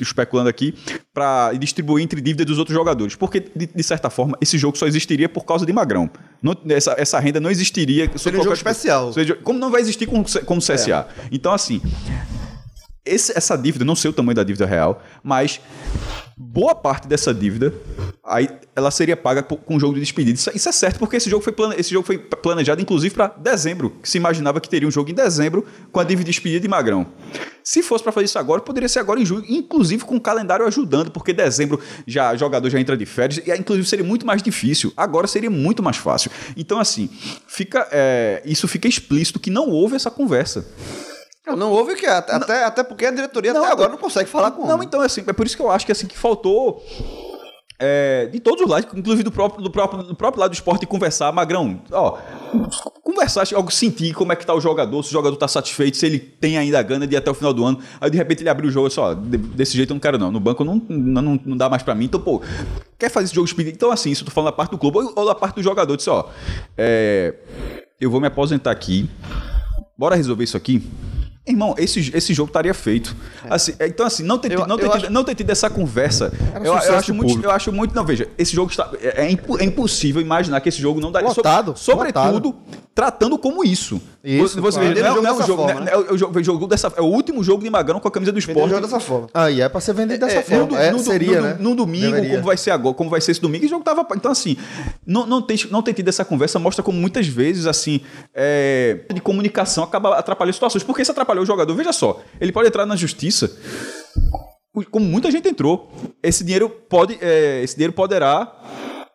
especulando 0.00 0.48
aqui, 0.48 0.74
para 1.12 1.52
distribuir 1.52 2.02
entre 2.02 2.20
dívida 2.20 2.44
dos 2.44 2.58
outros 2.58 2.74
jogadores. 2.74 3.14
Porque, 3.14 3.40
de, 3.40 3.66
de 3.66 3.82
certa 3.82 4.08
forma, 4.08 4.36
esse 4.40 4.56
jogo 4.56 4.76
só 4.78 4.86
existiria 4.86 5.28
por 5.28 5.44
causa 5.44 5.66
de 5.66 5.72
Magrão. 5.72 6.08
Não- 6.42 6.56
essa, 6.70 6.94
essa 6.98 7.18
renda 7.20 7.38
não 7.40 7.50
existiria. 7.50 8.10
Seria 8.16 8.40
um 8.40 8.42
jogo 8.44 8.54
especial. 8.54 9.12
seja, 9.12 9.34
como 9.34 9.58
não 9.58 9.70
vai 9.70 9.80
existir 9.80 10.06
com, 10.06 10.22
com 10.24 10.56
o 10.56 10.60
CSA. 10.60 11.06
Então, 11.30 11.52
assim, 11.52 11.80
esse- 13.04 13.36
essa 13.36 13.56
dívida, 13.56 13.84
não 13.84 13.94
sei 13.96 14.10
o 14.10 14.14
tamanho 14.14 14.36
da 14.36 14.44
dívida 14.44 14.64
real, 14.66 15.02
mas 15.22 15.60
boa 16.42 16.74
parte 16.74 17.06
dessa 17.06 17.32
dívida 17.32 17.72
aí 18.24 18.48
ela 18.74 18.90
seria 18.90 19.16
paga 19.16 19.42
com 19.42 19.76
um 19.76 19.80
jogo 19.80 19.94
de 19.94 20.00
despedida. 20.00 20.34
Isso, 20.36 20.50
isso 20.54 20.68
é 20.68 20.72
certo, 20.72 20.98
porque 20.98 21.16
esse 21.16 21.28
jogo 21.28 21.42
foi, 21.42 21.52
plane, 21.52 21.74
esse 21.76 21.90
jogo 21.90 22.06
foi 22.06 22.16
planejado, 22.18 22.80
inclusive, 22.80 23.14
para 23.14 23.28
dezembro. 23.28 23.92
Se 24.02 24.16
imaginava 24.16 24.60
que 24.60 24.68
teria 24.68 24.88
um 24.88 24.90
jogo 24.90 25.10
em 25.10 25.14
dezembro 25.14 25.66
com 25.90 26.00
a 26.00 26.04
dívida 26.04 26.24
de 26.24 26.30
despedida 26.30 26.60
de 26.60 26.68
Magrão. 26.68 27.06
Se 27.62 27.82
fosse 27.82 28.02
para 28.02 28.12
fazer 28.12 28.24
isso 28.24 28.38
agora, 28.38 28.60
poderia 28.60 28.88
ser 28.88 29.00
agora 29.00 29.20
em 29.20 29.26
julho, 29.26 29.44
inclusive 29.48 30.04
com 30.04 30.16
o 30.16 30.20
calendário 30.20 30.66
ajudando, 30.66 31.10
porque 31.10 31.32
dezembro 31.32 31.80
já 32.06 32.34
jogador 32.36 32.70
já 32.70 32.80
entra 32.80 32.96
de 32.96 33.04
férias, 33.04 33.42
e 33.46 33.50
inclusive 33.52 33.86
seria 33.86 34.04
muito 34.04 34.24
mais 34.24 34.42
difícil. 34.42 34.92
Agora 34.96 35.26
seria 35.26 35.50
muito 35.50 35.82
mais 35.82 35.96
fácil. 35.96 36.30
Então, 36.56 36.78
assim, 36.78 37.10
fica, 37.46 37.86
é, 37.92 38.42
isso 38.44 38.66
fica 38.66 38.88
explícito 38.88 39.38
que 39.38 39.50
não 39.50 39.68
houve 39.68 39.96
essa 39.96 40.10
conversa. 40.10 40.64
Não, 41.46 41.56
não 41.56 41.70
houve 41.72 41.96
que 41.96 42.06
até, 42.06 42.32
até, 42.34 42.64
até 42.64 42.84
porque 42.84 43.04
a 43.06 43.10
diretoria 43.10 43.52
Não, 43.52 43.62
até 43.64 43.72
agora 43.72 43.90
não 43.90 43.98
consegue 43.98 44.28
falar 44.30 44.52
com 44.52 44.62
o 44.62 44.66
Não, 44.66 44.74
homem. 44.76 44.86
então, 44.86 45.00
assim, 45.00 45.24
é 45.26 45.32
por 45.32 45.44
isso 45.46 45.56
que 45.56 45.62
eu 45.62 45.70
acho 45.70 45.84
que 45.84 45.90
assim 45.92 46.06
que 46.06 46.16
faltou. 46.16 46.80
é, 47.80 48.26
de 48.26 48.38
todos 48.38 48.62
os 48.62 48.68
lados, 48.70 48.88
inclusive 48.94 49.24
do 49.24 49.32
próprio, 49.32 49.60
do 49.60 49.68
próprio, 49.68 50.04
do 50.04 50.14
próprio 50.14 50.40
lado 50.40 50.50
do 50.52 50.54
esporte, 50.54 50.86
conversar, 50.86 51.32
Magrão, 51.32 51.82
ó, 51.90 52.16
conversar, 53.02 53.44
algo 53.56 53.72
sentir 53.72 54.14
como 54.14 54.32
é 54.32 54.36
que 54.36 54.46
tá 54.46 54.54
o 54.54 54.60
jogador, 54.60 55.02
se 55.02 55.08
o 55.08 55.12
jogador 55.12 55.34
tá 55.36 55.48
satisfeito, 55.48 55.96
se 55.96 56.06
ele 56.06 56.20
tem 56.20 56.56
ainda 56.56 56.78
a 56.78 56.82
gana 56.82 57.08
de 57.08 57.14
ir 57.14 57.18
até 57.18 57.28
o 57.28 57.34
final 57.34 57.52
do 57.52 57.64
ano. 57.64 57.80
Aí 58.00 58.08
de 58.08 58.16
repente 58.16 58.42
ele 58.44 58.48
abriu 58.48 58.68
o 58.68 58.72
jogo 58.72 58.86
e 58.86 58.90
disse, 58.90 59.00
ó, 59.00 59.12
de- 59.12 59.36
desse 59.36 59.76
jeito 59.76 59.90
eu 59.90 59.94
não 59.94 60.00
quero 60.00 60.16
não, 60.18 60.30
no 60.30 60.38
banco 60.38 60.62
não, 60.62 60.80
não, 60.88 61.40
não, 61.44 61.56
dá 61.56 61.68
mais 61.68 61.82
pra 61.82 61.92
mim, 61.92 62.04
então, 62.04 62.20
pô, 62.20 62.40
quer 62.96 63.10
fazer 63.10 63.24
esse 63.24 63.34
jogo 63.34 63.46
despedida? 63.46 63.74
Então, 63.74 63.90
assim, 63.90 64.12
isso 64.12 64.22
eu 64.22 64.26
tô 64.26 64.30
falando 64.30 64.50
da 64.52 64.56
parte 64.56 64.70
do 64.70 64.78
clube 64.78 64.98
ou, 64.98 65.12
ou 65.16 65.26
da 65.26 65.34
parte 65.34 65.56
do 65.56 65.62
jogador, 65.62 65.96
disse, 65.96 66.08
ó, 66.08 66.26
é, 66.78 67.34
eu 68.00 68.08
vou 68.12 68.20
me 68.20 68.28
aposentar 68.28 68.70
aqui, 68.70 69.10
bora 69.98 70.14
resolver 70.14 70.44
isso 70.44 70.56
aqui? 70.56 70.88
Irmão, 71.44 71.74
esse, 71.76 72.10
esse 72.14 72.32
jogo 72.32 72.50
estaria 72.50 72.72
feito. 72.72 73.16
Assim, 73.50 73.74
é, 73.80 73.88
então, 73.88 74.06
assim, 74.06 74.22
não 74.22 74.38
ter, 74.38 74.52
Eu- 74.52 74.58
tido- 74.60 74.68
não, 74.68 74.76
ter 74.76 74.82
tido, 74.88 74.94
acho- 74.96 75.10
não 75.10 75.24
ter 75.24 75.34
tido 75.34 75.50
essa 75.50 75.68
conversa. 75.68 76.32
Era 76.54 76.64
Eu, 76.64 76.72
eu 76.74 76.94
acho 76.96 77.12
muito, 77.12 77.42
eu 77.44 77.50
acho 77.50 77.72
muito. 77.72 77.94
Não, 77.96 78.04
veja, 78.04 78.28
esse 78.38 78.54
jogo 78.54 78.70
está. 78.70 78.88
É, 79.00 79.26
é 79.26 79.32
é 79.32 79.64
impossível 79.64 80.22
imaginar 80.22 80.60
que 80.60 80.68
esse 80.68 80.80
jogo 80.80 81.00
não 81.00 81.10
daria. 81.10 81.28
Lotado, 81.28 81.74
sobretudo, 81.76 82.54
tratando 82.94 83.38
como 83.38 83.64
isso. 83.64 84.00
Isso, 84.22 84.60
Você 84.60 84.78
claro. 84.78 84.94
não, 84.94 85.00
é- 85.00 85.02
não 85.02 85.16
é 85.16 85.32
um 85.32 85.36
Dessa 85.36 85.46
jogo. 85.46 85.62
forma, 85.64 85.80
né? 85.80 85.90
É 85.92 85.96
o 86.12 86.16
jogo, 86.18 86.38
é 86.38 86.40
o 86.40 86.44
jogo 86.44 86.66
dessa, 86.66 86.92
é 86.96 87.00
o 87.00 87.06
último 87.06 87.42
jogo 87.42 87.64
de 87.64 87.70
Magrão 87.70 87.98
com 87.98 88.06
a 88.06 88.10
camisa 88.10 88.30
do 88.32 88.38
esporte. 88.38 88.68
jogo 88.68 88.82
dessa 88.82 89.00
forma. 89.00 89.28
Aí 89.32 89.60
é 89.62 89.68
pra 89.68 89.80
ser 89.80 89.94
vendido 89.94 90.20
dessa 90.26 90.38
É, 90.38 90.42
forma. 90.42 90.66
no, 90.66 90.76
É, 90.76 90.90
no- 90.90 90.98
seria, 90.98 91.40
no- 91.40 91.46
né? 91.48 91.56
no 91.58 91.74
domingo, 91.74 92.06
Deveria. 92.12 92.30
como 92.32 92.42
vai 92.44 92.56
ser 92.56 92.70
agora, 92.70 92.94
como 92.94 93.08
vai 93.10 93.20
ser 93.20 93.32
esse 93.32 93.40
domingo, 93.40 93.64
o 93.64 93.68
jogo 93.68 93.82
tava. 93.82 94.06
Então, 94.14 94.30
assim, 94.30 94.56
não, 95.06 95.26
não, 95.26 95.40
tem, 95.42 95.56
não 95.70 95.82
ter 95.82 95.94
tido 95.94 96.08
essa 96.08 96.24
conversa 96.24 96.58
mostra 96.58 96.82
como 96.82 96.98
muitas 96.98 97.26
vezes, 97.26 97.66
assim, 97.66 98.00
é, 98.34 99.00
de 99.12 99.20
comunicação 99.20 99.82
acaba 99.84 100.16
atrapalhando 100.18 100.52
situações. 100.54 100.84
Porque 100.84 101.00
isso 101.02 101.10
atrapalhou 101.12 101.42
o 101.44 101.46
jogador. 101.46 101.74
Veja 101.74 101.92
só, 101.92 102.20
ele 102.40 102.52
pode 102.52 102.68
entrar 102.68 102.84
na 102.84 102.94
justiça. 102.96 103.50
Como 104.90 105.04
muita 105.04 105.30
gente 105.30 105.46
entrou, 105.48 105.90
esse 106.22 106.42
dinheiro 106.42 106.68
pode, 106.70 107.18
é, 107.20 107.62
esse 107.62 107.74
dinheiro 107.74 107.92
poderá 107.92 108.50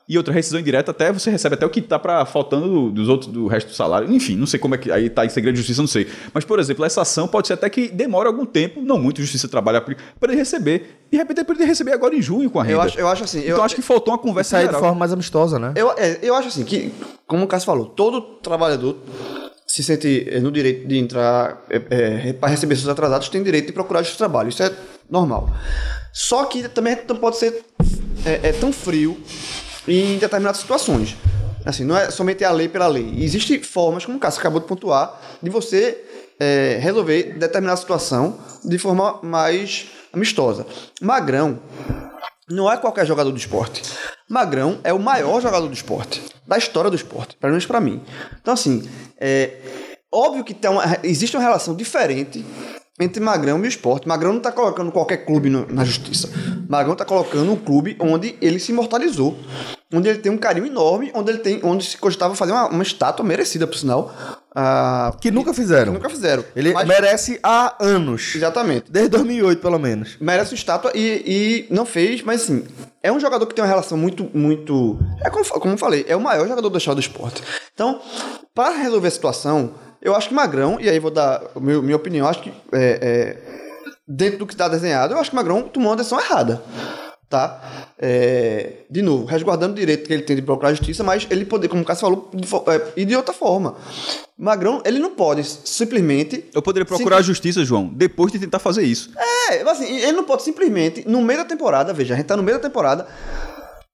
E 0.09 0.17
outra 0.17 0.33
rescisão 0.33 0.59
indireta, 0.59 0.91
até 0.91 1.11
você 1.11 1.29
recebe 1.29 1.55
até 1.55 1.65
o 1.65 1.69
que 1.69 1.81
tá 1.81 1.99
para 1.99 2.25
faltando 2.25 2.67
do- 2.69 2.91
dos 2.91 3.09
outros, 3.09 3.29
do 3.29 3.45
resto 3.45 3.67
do 3.67 3.73
salário. 3.75 4.09
Enfim, 4.09 4.37
não 4.37 4.47
sei 4.47 4.57
como 4.57 4.73
é 4.73 4.77
que. 4.77 4.89
Aí 4.89 5.09
tá 5.09 5.25
em 5.25 5.29
segredo 5.29 5.55
de 5.55 5.59
justiça, 5.59 5.81
não 5.81 5.87
sei. 5.87 6.07
Mas, 6.33 6.45
por 6.45 6.59
exemplo, 6.59 6.85
essa 6.85 7.01
ação 7.01 7.27
pode 7.27 7.47
ser 7.47 7.53
até 7.55 7.69
que 7.69 7.89
demore 7.89 8.25
algum 8.27 8.45
tempo, 8.45 8.81
não 8.81 8.97
muito, 8.97 9.19
justiça 9.21 9.49
trabalha 9.49 9.81
para 9.81 9.95
ele 10.31 10.35
receber. 10.35 11.01
De 11.11 11.17
repente 11.17 11.41
ele 11.49 11.65
receber 11.65 11.91
agora 11.91 12.15
em 12.15 12.21
junho 12.21 12.49
com 12.49 12.57
a 12.59 12.63
renda. 12.63 12.75
Eu 12.75 12.81
acho, 12.81 12.99
eu 12.99 13.07
acho 13.07 13.23
assim. 13.25 13.39
então 13.39 13.57
eu, 13.57 13.63
acho 13.63 13.75
que 13.75 13.81
faltou 13.81 14.13
uma 14.13 14.17
conversa 14.17 14.51
Sair 14.51 14.69
de 14.69 14.73
forma 14.75 14.95
mais 14.95 15.11
amistosa, 15.11 15.59
né? 15.59 15.73
Eu, 15.75 15.91
é, 15.97 16.19
eu 16.21 16.35
acho 16.35 16.47
assim 16.47 16.63
que, 16.63 16.93
como 17.27 17.43
o 17.43 17.47
Cássio 17.47 17.65
falou, 17.65 17.85
todo 17.87 18.21
trabalhador 18.41 18.95
se 19.67 19.83
sente 19.83 20.25
eh, 20.29 20.39
no 20.39 20.49
direito 20.49 20.87
de 20.87 20.97
entrar 20.97 21.65
é, 21.69 22.31
para 22.31 22.47
receber 22.47 22.77
seus 22.77 22.87
atrasados 22.87 23.27
tem 23.27 23.43
direito 23.43 23.65
de 23.67 23.73
procurar 23.73 23.99
justiça 23.99 24.15
do 24.23 24.29
trabalho. 24.29 24.47
Isso 24.47 24.63
é 24.63 24.71
normal. 25.09 25.49
Só 26.13 26.45
que 26.45 26.69
também 26.69 26.97
não 27.07 27.17
pode 27.17 27.35
ser 27.35 27.61
é, 28.25 28.47
é 28.49 28.51
tão 28.53 28.71
frio 28.71 29.17
em 29.87 30.17
determinadas 30.17 30.57
situações. 30.61 31.15
Assim, 31.65 31.83
não 31.83 31.97
é 31.97 32.09
somente 32.11 32.43
a 32.45 32.51
lei 32.51 32.69
pela 32.69 32.87
lei. 32.87 33.13
Existem 33.17 33.61
formas, 33.61 34.05
como 34.05 34.17
o 34.17 34.19
Cássio 34.21 34.39
acabou 34.39 34.59
de 34.61 34.67
pontuar, 34.67 35.19
de 35.41 35.49
você 35.49 35.97
é, 36.39 36.77
resolver 36.81 37.33
determinada 37.37 37.77
situação 37.77 38.37
de 38.63 38.77
forma 38.77 39.19
mais 39.21 39.87
amistosa. 40.13 40.65
Magrão 41.01 41.59
não 42.49 42.71
é 42.71 42.77
qualquer 42.77 43.05
jogador 43.05 43.31
do 43.31 43.37
esporte. 43.37 43.81
Magrão 44.29 44.79
é 44.83 44.93
o 44.93 44.99
maior 44.99 45.41
jogador 45.41 45.67
do 45.67 45.73
esporte, 45.73 46.21
da 46.47 46.57
história 46.57 46.89
do 46.89 46.95
esporte, 46.95 47.35
pelo 47.35 47.51
menos 47.51 47.65
pra 47.65 47.81
mim. 47.81 48.01
Então, 48.41 48.53
assim, 48.53 48.87
é 49.19 49.57
óbvio 50.13 50.43
que 50.45 50.53
tem 50.53 50.69
uma, 50.71 50.83
existe 51.03 51.35
uma 51.35 51.43
relação 51.43 51.75
diferente 51.75 52.45
entre 52.99 53.21
Magrão 53.21 53.59
e 53.59 53.61
o 53.63 53.67
esporte. 53.67 54.07
Magrão 54.07 54.33
não 54.33 54.39
tá 54.39 54.51
colocando 54.51 54.91
qualquer 54.91 55.17
clube 55.25 55.49
no- 55.49 55.67
na 55.67 55.83
justiça. 55.83 56.29
Magrão 56.69 56.95
tá 56.95 57.03
colocando 57.05 57.51
um 57.51 57.55
clube 57.57 57.95
onde 57.99 58.37
ele 58.41 58.59
se 58.59 58.71
imortalizou, 58.71 59.37
onde 59.93 60.09
ele 60.09 60.19
tem 60.19 60.31
um 60.31 60.37
carinho 60.37 60.65
enorme, 60.65 61.11
onde 61.13 61.31
ele 61.31 61.39
tem, 61.39 61.61
onde 61.63 61.85
se 61.85 61.97
cogitava 61.97 62.35
fazer 62.35 62.51
uma, 62.51 62.67
uma 62.67 62.83
estátua 62.83 63.25
merecida, 63.25 63.65
por 63.65 63.77
sinal. 63.77 64.13
ah, 64.55 65.15
Que 65.21 65.31
nunca 65.31 65.53
fizeram. 65.53 65.93
que 65.93 65.97
nunca 65.99 66.09
fizeram. 66.09 66.43
Ele 66.55 66.73
Mas- 66.73 66.87
merece 66.87 67.39
há 67.41 67.75
anos. 67.79 68.33
Exatamente 68.35 68.91
Desde 68.91 69.09
2008, 69.11 69.61
pelo 69.61 69.79
menos. 69.79 70.17
merece 70.19 70.51
uma 70.51 70.57
estátua 70.57 70.91
e, 70.93 71.67
e 71.69 71.73
não 71.73 71.85
fez, 71.85 72.21
mas 72.23 72.43
assim, 72.43 72.65
é 73.01 73.11
um 73.11 73.19
jogador 73.19 73.45
que 73.45 73.55
tem 73.55 73.63
uma 73.63 73.69
relação 73.69 73.97
muito, 73.97 74.29
muito. 74.33 74.99
É 75.23 75.29
como, 75.29 75.45
como 75.45 75.73
eu 75.73 75.77
falei, 75.77 76.05
é 76.07 76.15
o 76.15 76.21
maior 76.21 76.47
jogador 76.47 76.69
da 76.69 76.77
história 76.77 76.95
do 76.95 77.01
esporte. 77.01 77.41
Então, 77.73 78.01
para 78.53 78.75
resolver 78.75 79.07
a 79.07 79.11
situação, 79.11 79.71
eu 80.01 80.13
acho 80.15 80.27
que 80.29 80.33
Magrão, 80.35 80.77
e 80.81 80.89
aí 80.89 80.99
vou 80.99 81.11
dar 81.11 81.41
a 81.55 81.59
meu- 81.59 81.81
minha 81.81 81.95
opinião, 81.95 82.27
acho 82.27 82.41
que 82.41 82.49
é, 82.73 82.99
é, 83.01 83.37
dentro 84.07 84.39
do 84.39 84.45
que 84.47 84.53
está 84.53 84.67
desenhado, 84.67 85.13
eu 85.13 85.19
acho 85.19 85.29
que 85.29 85.35
Magrão 85.35 85.61
tomou 85.63 85.91
uma 85.91 85.95
decisão 85.97 86.19
errada. 86.19 86.61
Tá? 87.29 87.89
É, 87.99 88.83
de 88.89 89.01
novo, 89.01 89.25
resguardando 89.25 89.73
o 89.73 89.75
direito 89.75 90.07
que 90.07 90.13
ele 90.13 90.21
tem 90.23 90.35
de 90.37 90.41
procurar 90.41 90.69
justiça, 90.73 91.03
mas 91.03 91.27
ele 91.29 91.43
poder, 91.43 91.67
como 91.67 91.81
o 91.81 91.85
Cássio 91.85 92.01
falou, 92.07 92.29
de 92.33 92.47
é, 92.71 92.93
e 92.95 93.03
de 93.03 93.17
outra 93.17 93.33
forma. 93.33 93.75
Magrão, 94.37 94.81
ele 94.85 94.97
não 94.97 95.11
pode 95.13 95.43
simplesmente 95.43 96.45
Eu 96.53 96.61
poderia 96.61 96.85
procurar 96.85 97.17
a 97.17 97.21
justiça, 97.21 97.65
João, 97.65 97.87
depois 97.93 98.31
de 98.31 98.39
tentar 98.39 98.59
fazer 98.59 98.83
isso. 98.83 99.11
é, 99.51 99.61
mas 99.63 99.81
assim, 99.81 99.97
ele 99.97 100.13
não 100.13 100.23
pode 100.23 100.43
simplesmente, 100.43 101.03
no 101.05 101.21
meio 101.21 101.39
da 101.39 101.45
temporada, 101.45 101.91
veja, 101.93 102.13
a 102.13 102.17
gente 102.17 102.27
tá 102.27 102.37
no 102.37 102.43
meio 102.43 102.57
da 102.59 102.63
temporada, 102.63 103.05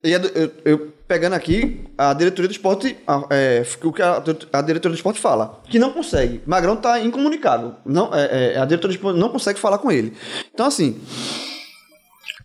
e 0.03 0.13
a- 0.13 0.19
eu, 0.35 0.51
eu 0.65 0.93
pegando 1.07 1.33
aqui 1.33 1.85
a 1.97 2.13
diretoria 2.13 2.47
do 2.49 2.51
esporte, 2.51 2.95
a- 3.07 3.25
é, 3.31 3.63
o 3.83 3.91
que 3.91 4.01
a, 4.03 4.17
a 4.53 4.61
diretoria 4.61 4.93
do 4.93 4.95
esporte 4.95 5.19
fala, 5.19 5.59
que 5.67 5.79
não 5.79 5.91
consegue. 5.91 6.41
Magrão 6.45 6.75
tá 6.75 6.99
incomunicável. 6.99 7.75
Não, 7.83 8.13
é, 8.13 8.53
é, 8.53 8.59
a 8.59 8.65
diretoria 8.65 8.95
do 8.95 8.99
esporte 8.99 9.19
não 9.19 9.29
consegue 9.29 9.59
falar 9.59 9.79
com 9.79 9.91
ele. 9.91 10.13
Então, 10.53 10.67
assim. 10.67 11.01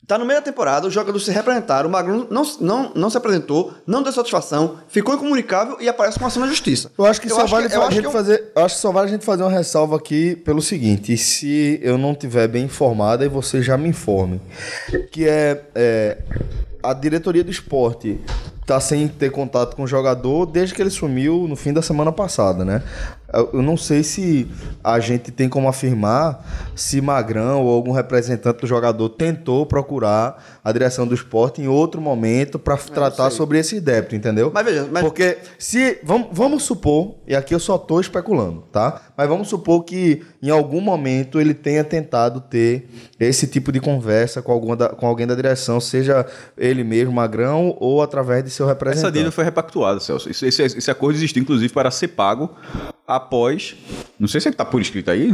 Tá 0.09 0.17
no 0.17 0.25
meio 0.25 0.41
da 0.41 0.45
temporada, 0.45 0.87
os 0.87 0.95
jogadores 0.95 1.27
se 1.27 1.31
representaram, 1.31 1.87
o 1.87 1.93
Magrão 1.93 2.27
não, 2.31 2.43
não, 2.63 2.93
não 2.95 3.11
se 3.11 3.19
apresentou, 3.19 3.75
não 3.87 4.03
deu 4.03 4.11
satisfação, 4.11 4.79
ficou 4.89 5.15
incomunicável 5.15 5.77
e 5.81 5.87
aparece 5.87 6.19
com 6.19 6.25
ação 6.25 6.41
na 6.41 6.49
justiça. 6.49 6.91
Eu 6.97 7.05
acho 7.05 7.21
que 7.21 7.29
só 7.29 7.45
vale 7.45 7.67
eu 7.71 7.83
a 7.83 7.91
gente 7.91 8.07
é 8.07 8.09
um- 8.09 8.13
fazer. 8.13 8.51
Eu 8.57 8.65
acho 8.65 8.77
que 8.77 8.81
só 8.81 8.91
vale 8.91 9.09
a 9.09 9.11
gente 9.11 9.23
fazer 9.27 9.43
uma 9.43 9.51
ressalva 9.53 9.97
aqui 9.97 10.35
pelo 10.35 10.63
seguinte: 10.63 11.15
se 11.19 11.79
eu 11.83 11.99
não 11.99 12.15
tiver 12.15 12.49
bem 12.49 12.65
informado, 12.65 13.23
aí 13.23 13.29
você 13.29 13.61
já 13.61 13.77
me 13.77 13.87
informe. 13.87 14.41
Que 15.13 15.29
é, 15.29 15.63
é, 15.75 16.17
a 16.83 16.95
diretoria 16.95 17.45
do 17.45 17.51
esporte 17.51 18.19
tá 18.65 18.81
sem 18.81 19.09
ter 19.09 19.31
contato 19.31 19.77
com 19.77 19.83
o 19.83 19.87
jogador 19.87 20.47
desde 20.47 20.75
que 20.75 20.81
ele 20.81 20.91
sumiu 20.91 21.47
no 21.47 21.55
fim 21.57 21.73
da 21.73 21.83
semana 21.83 22.13
passada, 22.13 22.65
né? 22.65 22.83
Eu 23.31 23.61
não 23.61 23.77
sei 23.77 24.03
se 24.03 24.51
a 24.83 24.99
gente 25.01 25.31
tem 25.31 25.51
como 25.51 25.69
afirmar 25.69 26.43
se 26.75 26.99
Magrão 26.99 27.63
ou 27.63 27.75
algum 27.75 27.93
representante 27.93 28.61
do 28.61 28.67
jogador 28.67 29.11
tentou 29.11 29.67
procurar 29.67 30.58
a 30.69 30.73
direção 30.73 31.07
do 31.07 31.15
esporte 31.15 31.63
em 31.63 31.69
outro 31.69 32.01
momento 32.01 32.59
para 32.59 32.77
tratar 32.77 33.31
sobre 33.31 33.59
esse 33.59 33.81
débito, 33.81 34.15
entendeu? 34.15 34.51
Mas 34.53 34.65
veja, 34.65 34.89
mas- 34.91 35.03
Porque 35.03 35.39
se. 35.59 35.99
Vamos, 36.03 36.29
vamos 36.33 36.63
supor, 36.65 37.15
e 37.27 37.35
aqui 37.35 37.55
eu 37.55 37.59
só 37.61 37.79
tô 37.79 38.01
especulando, 38.01 38.65
tá? 38.71 39.01
Mas 39.17 39.29
vamos 39.29 39.49
supor 39.49 39.85
que 39.85 40.23
em 40.43 40.51
algum 40.51 40.81
momento 40.81 41.41
ele 41.41 41.55
tenha 41.55 41.83
tentado 41.83 42.41
ter 42.41 42.89
esse 43.19 43.47
tipo 43.47 43.73
de 43.73 43.81
conversa 43.81 44.43
com, 44.43 44.53
alguma 44.53 44.77
da- 44.77 44.91
com 44.91 45.07
alguém 45.07 45.27
da 45.27 45.35
direção, 45.35 45.81
seja 45.81 46.27
ele 46.57 46.85
mesmo, 46.85 47.13
Magrão, 47.13 47.75
ou 47.81 48.03
através 48.03 48.45
de 48.45 48.51
seu 48.51 48.67
Essa 48.67 48.75
representante. 48.75 49.13
dívida 49.15 49.31
foi 49.33 49.45
repactuada, 49.45 50.01
Celso. 50.01 50.29
Esse, 50.31 50.47
esse- 50.47 50.63
esse 50.63 50.91
acordo 50.91 51.17
existiu, 51.17 51.43
inclusive, 51.43 51.73
para 51.73 51.91
ser 51.91 52.09
pago 52.09 52.51
após. 53.07 53.75
Não 54.19 54.29
sei 54.29 54.41
se 54.41 54.49
está 54.49 54.65
por 54.65 54.81
escrito 54.81 55.11
aí, 55.11 55.31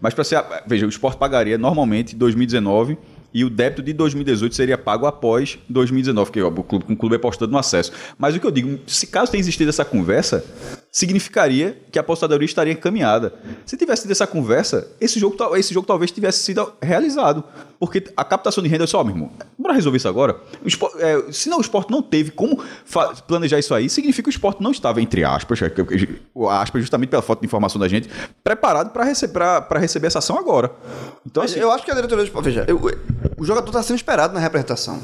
mas 0.00 0.12
para 0.14 0.24
ser. 0.24 0.42
Veja, 0.66 0.84
o 0.86 0.88
esporte 0.88 1.16
pagaria 1.18 1.56
normalmente 1.56 2.14
em 2.14 2.18
2019 2.18 2.98
e 3.38 3.44
o 3.44 3.50
débito 3.50 3.82
de 3.82 3.92
2018 3.92 4.54
seria 4.54 4.78
pago 4.78 5.04
após 5.04 5.58
2019, 5.68 6.30
que 6.32 6.40
ó, 6.40 6.48
o 6.48 6.62
clube, 6.64 6.86
o 6.88 6.96
clube 6.96 7.16
apostando 7.16 7.52
no 7.52 7.58
acesso. 7.58 7.92
Mas 8.16 8.34
o 8.34 8.40
que 8.40 8.46
eu 8.46 8.50
digo, 8.50 8.78
se 8.86 9.06
caso 9.06 9.30
tenha 9.30 9.40
existido 9.40 9.68
essa 9.68 9.84
conversa, 9.84 10.42
significaria 10.90 11.76
que 11.92 11.98
a 11.98 12.00
apostadoria 12.00 12.46
estaria 12.46 12.72
encaminhada. 12.72 13.34
Se 13.66 13.76
tivesse 13.76 14.02
tido 14.02 14.12
essa 14.12 14.26
conversa, 14.26 14.88
esse 14.98 15.20
jogo, 15.20 15.36
esse 15.56 15.74
jogo 15.74 15.86
talvez 15.86 16.10
tivesse 16.10 16.38
sido 16.38 16.72
realizado. 16.80 17.44
Porque 17.78 18.02
a 18.16 18.24
captação 18.24 18.64
de 18.64 18.70
renda 18.70 18.84
é 18.84 18.86
só, 18.86 19.04
meu 19.04 19.14
irmão, 19.14 19.30
bora 19.58 19.74
resolver 19.74 19.98
isso 19.98 20.08
agora. 20.08 20.36
O 20.64 20.66
espor- 20.68 20.92
é, 20.98 21.30
se 21.30 21.50
não, 21.50 21.58
o 21.58 21.60
esporte 21.60 21.90
não 21.90 22.00
teve 22.00 22.30
como 22.30 22.58
planejar 23.28 23.58
isso 23.58 23.74
aí, 23.74 23.90
significa 23.90 24.22
que 24.22 24.30
o 24.30 24.30
esporte 24.38 24.62
não 24.62 24.70
estava, 24.70 25.02
entre 25.02 25.22
aspas, 25.24 25.60
é, 25.60 25.70
aspas 26.50 26.80
justamente 26.80 27.10
pela 27.10 27.20
falta 27.20 27.40
de 27.40 27.46
informação 27.46 27.78
da 27.78 27.86
gente, 27.88 28.08
preparado 28.42 28.90
para 28.92 29.04
rece 29.04 29.28
receber 29.78 30.06
essa 30.06 30.20
ação 30.20 30.38
agora. 30.38 30.70
Então, 31.26 31.42
assim, 31.42 31.58
eu 31.60 31.70
acho 31.70 31.84
que 31.84 31.90
a 31.90 31.94
diretoria 31.94 32.24
do 32.24 32.26
esporte. 32.26 32.46
Veja, 32.46 32.64
eu- 32.66 32.80
o 33.36 33.44
jogador 33.44 33.68
está 33.68 33.82
sendo 33.82 33.96
esperado 33.96 34.34
na 34.34 34.40
representação. 34.40 35.00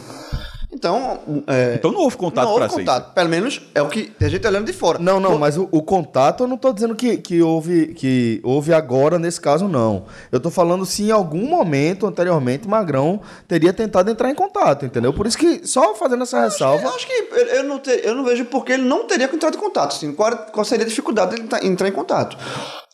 Então. 0.75 1.21
é, 1.47 1.75
então 1.77 1.93
não 1.93 2.01
houve 2.01 2.17
contato 2.17 2.47
não 2.47 2.55
para 2.55 2.65
houve 2.65 2.75
ser 2.75 2.81
contato. 2.81 3.13
Pelo 3.15 3.29
menos 3.29 3.61
é 3.75 3.83
o 3.83 3.89
que 3.89 4.11
a 4.21 4.27
gente 4.29 4.41
tá 4.41 4.49
olhando 4.49 4.65
de 4.67 4.73
fora. 4.73 4.99
Não, 4.99 5.21
não, 5.21 5.39
mas 5.39 5.57
o, 5.57 5.69
o 5.71 5.83
contato 5.83 6.43
eu 6.45 6.49
não 6.49 6.57
tô 6.57 6.73
dizendo 6.73 6.97
que, 6.97 7.19
que, 7.19 7.43
houve, 7.43 7.89
que 7.95 8.41
houve 8.43 8.73
agora 8.73 9.19
nesse 9.19 9.41
caso, 9.41 9.69
não. 9.69 10.07
Eu 10.33 10.41
tô 10.41 10.51
falando 10.51 10.85
se 10.87 11.05
em 11.05 11.11
algum 11.11 11.47
momento 11.47 12.07
anteriormente 12.07 12.67
Magrão 12.67 13.21
teria 13.47 13.73
tentado 13.73 14.11
entrar 14.11 14.31
em 14.31 14.35
contato, 14.35 14.87
entendeu? 14.87 15.13
Por 15.13 15.27
isso 15.27 15.37
que, 15.39 15.65
só 15.67 15.95
fazendo 15.95 16.23
essa 16.23 16.41
ressalva. 16.41 16.85
Eu 16.89 16.95
acho 16.95 17.07
que 17.07 17.13
eu, 17.13 17.47
eu 17.47 17.63
não 17.65 17.79
ter- 17.79 18.05
eu 18.05 18.15
não 18.15 18.25
vejo 18.25 18.47
porque 18.47 18.73
ele 18.73 18.83
não 18.85 19.07
teria 19.07 19.27
entrado 19.33 19.55
em 19.57 19.61
contato. 19.61 19.95
Assim, 19.95 20.13
qual, 20.15 20.35
qual 20.53 20.65
seria 20.65 20.85
a 20.87 20.89
dificuldade 20.89 21.39
entrar- 21.41 21.65
entrar 21.65 21.87
em 21.89 21.93
contato? 21.93 22.37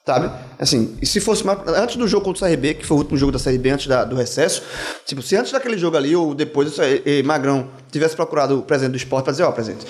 Sabe? 0.08 0.30
Assim, 0.58 0.96
e 1.02 1.06
se 1.06 1.20
fosse 1.20 1.44
mais- 1.44 1.58
antes 1.66 1.96
do 1.96 2.08
jogo 2.08 2.24
contra 2.24 2.46
o 2.46 2.48
CRB, 2.48 2.72
que 2.72 2.86
foi 2.86 2.96
o 2.96 3.00
último 3.00 3.18
jogo 3.18 3.30
da 3.30 3.38
Série 3.38 3.58
B 3.58 3.68
antes 3.68 3.86
da- 3.86 4.04
do 4.04 4.16
recesso, 4.16 4.62
tipo, 5.04 5.20
se 5.20 5.36
antes 5.36 5.52
daquele 5.52 5.76
jogo 5.76 5.98
ali 5.98 6.16
ou 6.16 6.34
depois 6.34 6.74
e 7.04 7.22
Magrão 7.22 7.68
tivesse 7.92 8.16
procurado 8.16 8.58
o 8.58 8.62
presidente 8.62 8.92
do 8.92 8.96
esporte 8.96 9.24
para 9.24 9.32
dizer, 9.32 9.42
ó, 9.42 9.52
presidente, 9.52 9.84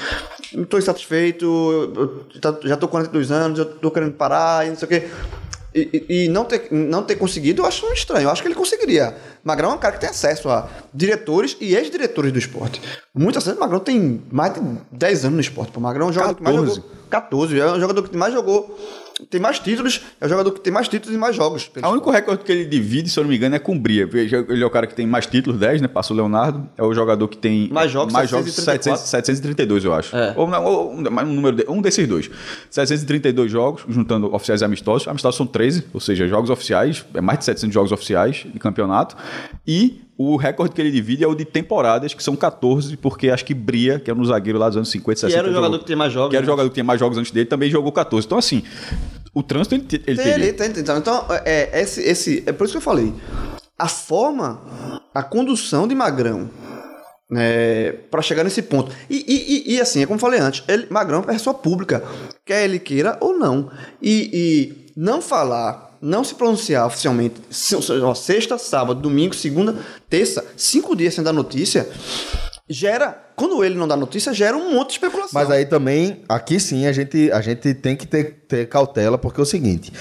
não 0.52 0.64
estou 0.64 0.76
insatisfeito, 0.76 1.44
eu, 1.44 1.92
eu 2.34 2.40
tá- 2.40 2.58
já 2.64 2.74
estou 2.74 2.88
com 2.88 2.96
42 2.96 3.30
anos, 3.30 3.60
eu 3.60 3.64
estou 3.66 3.92
querendo 3.92 4.10
parar 4.14 4.66
e 4.66 4.70
não 4.70 4.76
sei 4.76 4.86
o 4.86 4.88
quê. 4.88 5.08
E, 5.72 6.04
e- 6.08 6.24
e 6.24 6.28
não, 6.28 6.44
ter, 6.44 6.66
não 6.72 7.04
ter 7.04 7.14
conseguido, 7.14 7.62
eu 7.62 7.66
acho 7.66 7.86
estranho. 7.92 8.24
Eu 8.24 8.30
acho 8.30 8.42
que 8.42 8.48
ele 8.48 8.56
conseguiria. 8.56 9.14
Magrão 9.44 9.70
é 9.70 9.74
um 9.74 9.78
cara 9.78 9.94
que 9.94 10.00
tem 10.00 10.08
acesso 10.10 10.48
a 10.48 10.66
diretores 10.92 11.56
e 11.60 11.76
ex-diretores 11.76 12.32
do 12.32 12.38
esporte. 12.40 12.80
Muito 13.14 13.38
acesso. 13.38 13.60
Magrão 13.60 13.78
tem 13.78 14.20
mais 14.32 14.52
de 14.54 14.60
10 14.90 15.24
anos 15.26 15.34
no 15.36 15.40
esporte. 15.40 15.70
Pô, 15.70 15.78
Magrão 15.78 16.08
é 16.08 16.10
um 16.10 16.12
jogador 16.12 16.34
que 16.34 16.42
mais 16.42 16.56
14. 16.56 16.74
jogou. 16.80 16.90
14. 17.08 17.60
É 17.60 17.66
um 17.72 17.78
jogador 17.80 18.02
que 18.08 18.16
mais 18.16 18.32
jogou. 18.34 18.76
Tem 19.30 19.40
mais 19.40 19.58
títulos. 19.58 20.00
É 20.20 20.26
o 20.26 20.28
jogador 20.28 20.52
que 20.52 20.60
tem 20.60 20.72
mais 20.72 20.88
títulos 20.88 21.14
e 21.14 21.18
mais 21.18 21.34
jogos. 21.34 21.70
O 21.82 21.88
único 21.88 22.10
recorde 22.10 22.44
que 22.44 22.52
ele 22.52 22.64
divide, 22.64 23.08
se 23.10 23.18
eu 23.18 23.24
não 23.24 23.30
me 23.30 23.36
engano, 23.36 23.54
é 23.56 23.58
com 23.58 23.74
o 23.74 23.78
Bria. 23.78 24.06
Veja, 24.06 24.44
Ele 24.48 24.62
é 24.62 24.66
o 24.66 24.70
cara 24.70 24.86
que 24.86 24.94
tem 24.94 25.06
mais 25.06 25.26
títulos, 25.26 25.58
10, 25.58 25.80
né? 25.82 25.88
Passa 25.88 26.12
o 26.12 26.16
Leonardo. 26.16 26.68
É 26.76 26.82
o 26.82 26.92
jogador 26.94 27.26
que 27.28 27.36
tem 27.36 27.68
Mais 27.70 27.90
jogos, 27.90 28.12
mais 28.12 28.30
jogos 28.30 28.52
734. 28.54 29.06
700, 29.06 29.10
732, 29.10 29.84
eu 29.84 29.94
acho. 29.94 30.16
É. 30.16 30.34
Ou, 30.36 30.46
não, 30.48 30.64
ou 30.64 30.92
um, 30.92 30.98
um 31.00 31.34
número 31.34 31.56
de- 31.56 31.64
um 31.68 31.80
desses 31.82 32.06
dois. 32.06 32.30
732 32.70 33.50
jogos, 33.50 33.82
juntando 33.88 34.32
oficiais 34.34 34.60
e 34.60 34.64
amistosos. 34.64 35.08
Amistosos 35.08 35.36
são 35.36 35.46
13, 35.46 35.84
ou 35.92 36.00
seja, 36.00 36.26
jogos 36.28 36.50
oficiais, 36.50 37.04
é 37.14 37.20
mais 37.20 37.38
de 37.40 37.44
700 37.44 37.74
jogos 37.74 37.92
oficiais 37.92 38.46
de 38.52 38.58
campeonato. 38.58 39.16
E 39.66 40.00
o 40.18 40.34
recorde 40.36 40.74
que 40.74 40.80
ele 40.80 40.90
divide 40.90 41.22
é 41.22 41.28
o 41.28 41.34
de 41.34 41.44
temporadas, 41.44 42.12
que 42.12 42.22
são 42.22 42.34
14, 42.34 42.96
porque 42.96 43.30
acho 43.30 43.44
que 43.44 43.54
Bria, 43.54 44.00
que 44.00 44.10
era 44.10 44.18
um 44.18 44.24
zagueiro 44.24 44.58
lá 44.58 44.66
dos 44.68 44.76
anos 44.76 44.90
50, 44.90 45.20
60. 45.20 45.32
Que 45.32 45.38
era 45.38 45.48
o 45.48 45.52
jogador 45.52 45.66
jogou- 45.74 45.78
que 45.78 45.86
tem 45.86 45.96
mais 45.96 46.12
jogos, 46.12 46.30
Que 46.30 46.36
era 46.36 46.42
o 46.44 46.46
né? 46.46 46.52
jogador 46.52 46.68
que 46.68 46.74
tinha 46.74 46.84
mais 46.84 46.98
jogos 46.98 47.16
antes 47.16 47.30
dele, 47.30 47.46
também 47.46 47.70
jogou 47.70 47.92
14. 47.92 48.26
Então, 48.26 48.36
assim, 48.36 48.64
o 49.32 49.42
trânsito 49.44 49.76
ele, 49.76 49.84
ele 49.92 50.00
Tem, 50.04 50.16
teria. 50.16 50.34
ele 50.44 50.52
tem, 50.52 50.70
então, 50.76 50.98
então 50.98 51.24
é, 51.44 51.80
esse, 51.80 52.00
esse, 52.02 52.42
é 52.46 52.52
por 52.52 52.64
isso 52.64 52.72
que 52.72 52.78
eu 52.78 52.82
falei. 52.82 53.14
A 53.78 53.86
forma, 53.86 54.60
a 55.14 55.22
condução 55.22 55.86
de 55.86 55.94
Magrão 55.94 56.50
É, 57.30 57.92
para 58.10 58.22
chegar 58.22 58.42
nesse 58.42 58.62
ponto. 58.62 58.90
E, 59.08 59.16
e, 59.28 59.72
e, 59.72 59.74
e, 59.76 59.80
assim, 59.82 60.02
é 60.02 60.06
como 60.06 60.16
eu 60.16 60.20
falei 60.20 60.40
antes, 60.40 60.64
ele, 60.66 60.86
Magrão 60.88 61.20
é 61.20 61.22
pessoa 61.26 61.52
pública, 61.52 62.02
quer 62.44 62.64
ele 62.64 62.78
queira 62.78 63.18
ou 63.20 63.38
não. 63.38 63.70
E, 64.02 64.30
e 64.32 64.92
não 64.96 65.20
falar, 65.20 65.87
não 66.00 66.22
se 66.22 66.34
pronunciar 66.34 66.86
oficialmente, 66.86 67.36
sexta, 68.14 68.58
sábado, 68.58 69.00
domingo, 69.00 69.34
segunda, 69.34 69.76
terça, 70.08 70.44
cinco 70.56 70.94
dias 70.94 71.14
sem 71.14 71.24
dar 71.24 71.32
notícia, 71.32 71.88
gera, 72.68 73.26
quando 73.34 73.62
ele 73.64 73.74
não 73.76 73.86
dá 73.88 73.96
notícia, 73.96 74.32
gera 74.32 74.56
um 74.56 74.74
monte 74.74 74.88
de 74.88 74.92
especulação. 74.94 75.30
Mas 75.32 75.50
aí 75.50 75.64
também, 75.64 76.22
aqui 76.28 76.58
sim, 76.58 76.86
a 76.86 76.92
gente, 76.92 77.30
a 77.32 77.40
gente 77.40 77.72
tem 77.74 77.96
que 77.96 78.06
ter, 78.06 78.44
ter 78.48 78.68
cautela, 78.68 79.16
porque 79.16 79.40
é 79.40 79.42
o 79.42 79.46
seguinte: 79.46 79.92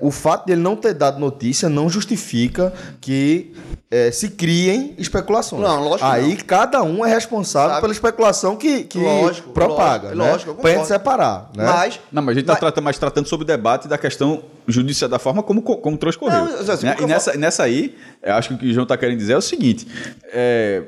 o 0.00 0.10
fato 0.10 0.46
de 0.46 0.52
ele 0.52 0.62
não 0.62 0.74
ter 0.76 0.94
dado 0.94 1.18
notícia 1.18 1.68
não 1.68 1.88
justifica 1.88 2.72
que 3.00 3.54
é, 3.90 4.10
se 4.10 4.30
criem 4.30 4.94
especulações. 4.98 5.62
Não, 5.62 5.82
lógico. 5.82 6.08
Aí 6.08 6.30
não. 6.30 6.36
cada 6.44 6.82
um 6.82 7.04
é 7.04 7.08
responsável 7.12 7.70
Sabe? 7.70 7.80
pela 7.82 7.92
especulação 7.92 8.56
que, 8.56 8.84
que 8.84 8.98
Lógico, 8.98 9.50
propaga. 9.52 10.08
lógico, 10.08 10.16
né? 10.24 10.30
lógico, 10.32 10.54
pra 10.54 10.70
gente 10.72 10.86
separar. 10.88 11.50
Né? 11.56 11.64
Mas, 11.64 12.00
Não, 12.10 12.22
mas 12.22 12.32
a 12.32 12.34
gente 12.34 12.42
está 12.42 12.54
Mas- 12.54 12.60
tratando, 12.60 12.84
mais 12.84 12.98
tratando 12.98 13.28
sobre 13.28 13.44
o 13.44 13.46
debate 13.46 13.86
da 13.86 13.96
questão 13.96 14.42
judicial, 14.66 15.08
da 15.08 15.18
forma 15.18 15.42
como, 15.42 15.62
como 15.62 15.96
transcorreu. 15.96 16.44
Não, 16.46 16.72
assim, 16.72 16.86
né? 16.86 16.96
E 17.00 17.06
nessa, 17.06 17.36
nessa 17.36 17.62
aí, 17.62 17.96
eu 18.22 18.34
acho 18.34 18.48
que 18.48 18.54
o 18.54 18.58
que 18.58 18.66
o 18.70 18.72
João 18.72 18.82
está 18.82 18.96
querendo 18.96 19.18
dizer 19.18 19.34
é 19.34 19.36
o 19.36 19.42
seguinte: 19.42 19.86
é, 20.32 20.82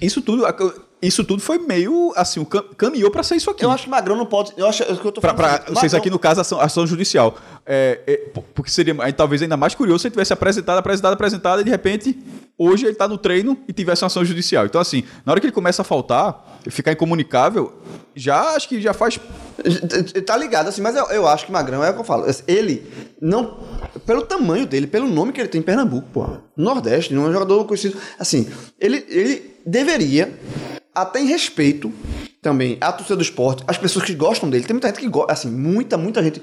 isso, 0.00 0.22
tudo, 0.22 0.44
isso 1.02 1.22
tudo 1.22 1.42
foi 1.42 1.58
meio 1.58 2.12
assim, 2.16 2.44
caminhou 2.76 3.10
para 3.10 3.22
ser 3.22 3.36
isso 3.36 3.50
aqui. 3.50 3.64
eu 3.64 3.70
acho 3.70 3.84
que 3.84 3.90
Magrão 3.90 4.16
não 4.16 4.24
pode. 4.24 4.52
Eu 4.56 4.66
acho 4.66 4.82
é 4.82 4.92
o 4.92 4.96
que 4.96 5.06
eu 5.06 5.12
tô 5.12 5.20
falando. 5.20 5.36
pra, 5.36 5.56
assim, 5.56 5.74
vocês 5.74 5.94
aqui, 5.94 6.08
no 6.08 6.18
caso, 6.18 6.40
ação, 6.40 6.60
ação 6.60 6.86
judicial. 6.86 7.36
É, 7.66 8.00
é, 8.06 8.16
porque 8.54 8.70
seria 8.70 8.94
aí, 9.00 9.12
talvez 9.12 9.42
ainda 9.42 9.56
mais 9.56 9.74
curioso 9.74 10.00
se 10.00 10.08
ele 10.08 10.12
tivesse 10.12 10.32
apresentado, 10.32 10.78
apresentado, 10.78 11.12
apresentado, 11.12 11.60
e 11.60 11.64
de 11.64 11.70
repente, 11.70 12.18
hoje 12.56 12.84
ele 12.84 12.92
está 12.92 13.06
no 13.06 13.18
treino 13.18 13.58
e 13.68 13.72
tivesse 13.72 14.02
uma 14.02 14.06
ação 14.06 14.24
judicial. 14.24 14.64
Então, 14.66 14.80
assim, 14.80 15.04
na 15.24 15.32
hora 15.32 15.40
que 15.40 15.46
ele 15.46 15.52
começa 15.52 15.82
a 15.82 15.84
faltar, 15.84 16.60
ficar 16.68 16.92
incomunicável, 16.92 17.72
já 18.14 18.54
acho 18.54 18.68
que 18.68 18.80
já 18.80 18.92
faz. 18.92 19.18
Tá 20.26 20.36
ligado, 20.36 20.68
assim, 20.68 20.82
mas 20.82 20.96
eu, 20.96 21.06
eu 21.06 21.26
acho 21.26 21.46
que 21.46 21.52
Magrão 21.52 21.84
é 21.84 21.90
o 21.90 21.94
que 21.94 22.00
eu 22.00 22.04
falo. 22.04 22.26
Ele 22.46 22.86
não. 23.20 23.58
Pelo 24.06 24.22
tamanho 24.22 24.66
dele, 24.66 24.86
pelo 24.86 25.06
nome 25.06 25.32
que 25.32 25.40
ele 25.40 25.48
tem 25.48 25.60
em 25.60 25.64
Pernambuco, 25.64 26.08
pô. 26.12 26.26
Nordeste, 26.56 27.14
não 27.14 27.26
é 27.26 27.28
um 27.28 27.32
jogador 27.32 27.64
conhecido. 27.64 27.96
Assim, 28.18 28.50
ele, 28.78 29.04
ele 29.08 29.49
deveria, 29.64 30.32
até 30.94 31.20
em 31.20 31.26
respeito 31.26 31.92
também 32.42 32.78
à 32.80 32.90
torcida 32.90 33.16
do 33.16 33.22
esporte, 33.22 33.62
as 33.66 33.76
pessoas 33.76 34.04
que 34.04 34.14
gostam 34.14 34.48
dele. 34.48 34.64
Tem 34.64 34.72
muita 34.72 34.88
gente 34.88 35.00
que 35.00 35.08
gosta, 35.08 35.32
assim, 35.32 35.50
muita, 35.50 35.98
muita 35.98 36.22
gente, 36.22 36.40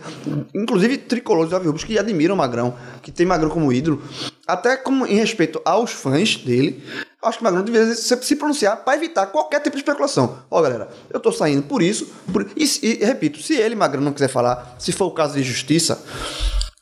inclusive 0.54 0.98
tricolores 0.98 1.54
Aviões, 1.54 1.84
que 1.84 1.98
admiram 1.98 2.36
Magrão, 2.36 2.76
que 3.02 3.12
tem 3.12 3.26
Magrão 3.26 3.50
como 3.50 3.74
ídolo, 3.74 4.02
até 4.46 4.78
como 4.78 5.08
em 5.08 5.16
respeito 5.16 5.60
aos 5.66 5.92
fãs 5.92 6.36
dele. 6.36 6.84
Acho 7.24 7.40
que 7.40 7.44
Magrão 7.44 7.64
deveria 7.64 7.96
se 7.96 8.36
pronunciar 8.36 8.78
para 8.86 8.96
evitar 8.96 9.26
qualquer 9.28 9.60
tipo 9.60 9.76
de 9.76 9.82
especulação. 9.82 10.38
Ó, 10.52 10.62
galera, 10.62 10.88
eu 11.10 11.20
tô 11.20 11.32
saindo 11.32 11.64
por 11.64 11.82
isso. 11.82 12.08
Por... 12.32 12.48
E, 12.56 12.64
e, 12.84 13.04
repito, 13.04 13.42
se 13.42 13.56
ele, 13.56 13.76
Magrão, 13.76 14.04
não 14.04 14.14
quiser 14.14 14.30
falar, 14.30 14.76
se 14.78 14.92
for 14.92 15.06
o 15.06 15.12
caso 15.12 15.34
de 15.34 15.42
justiça, 15.42 16.04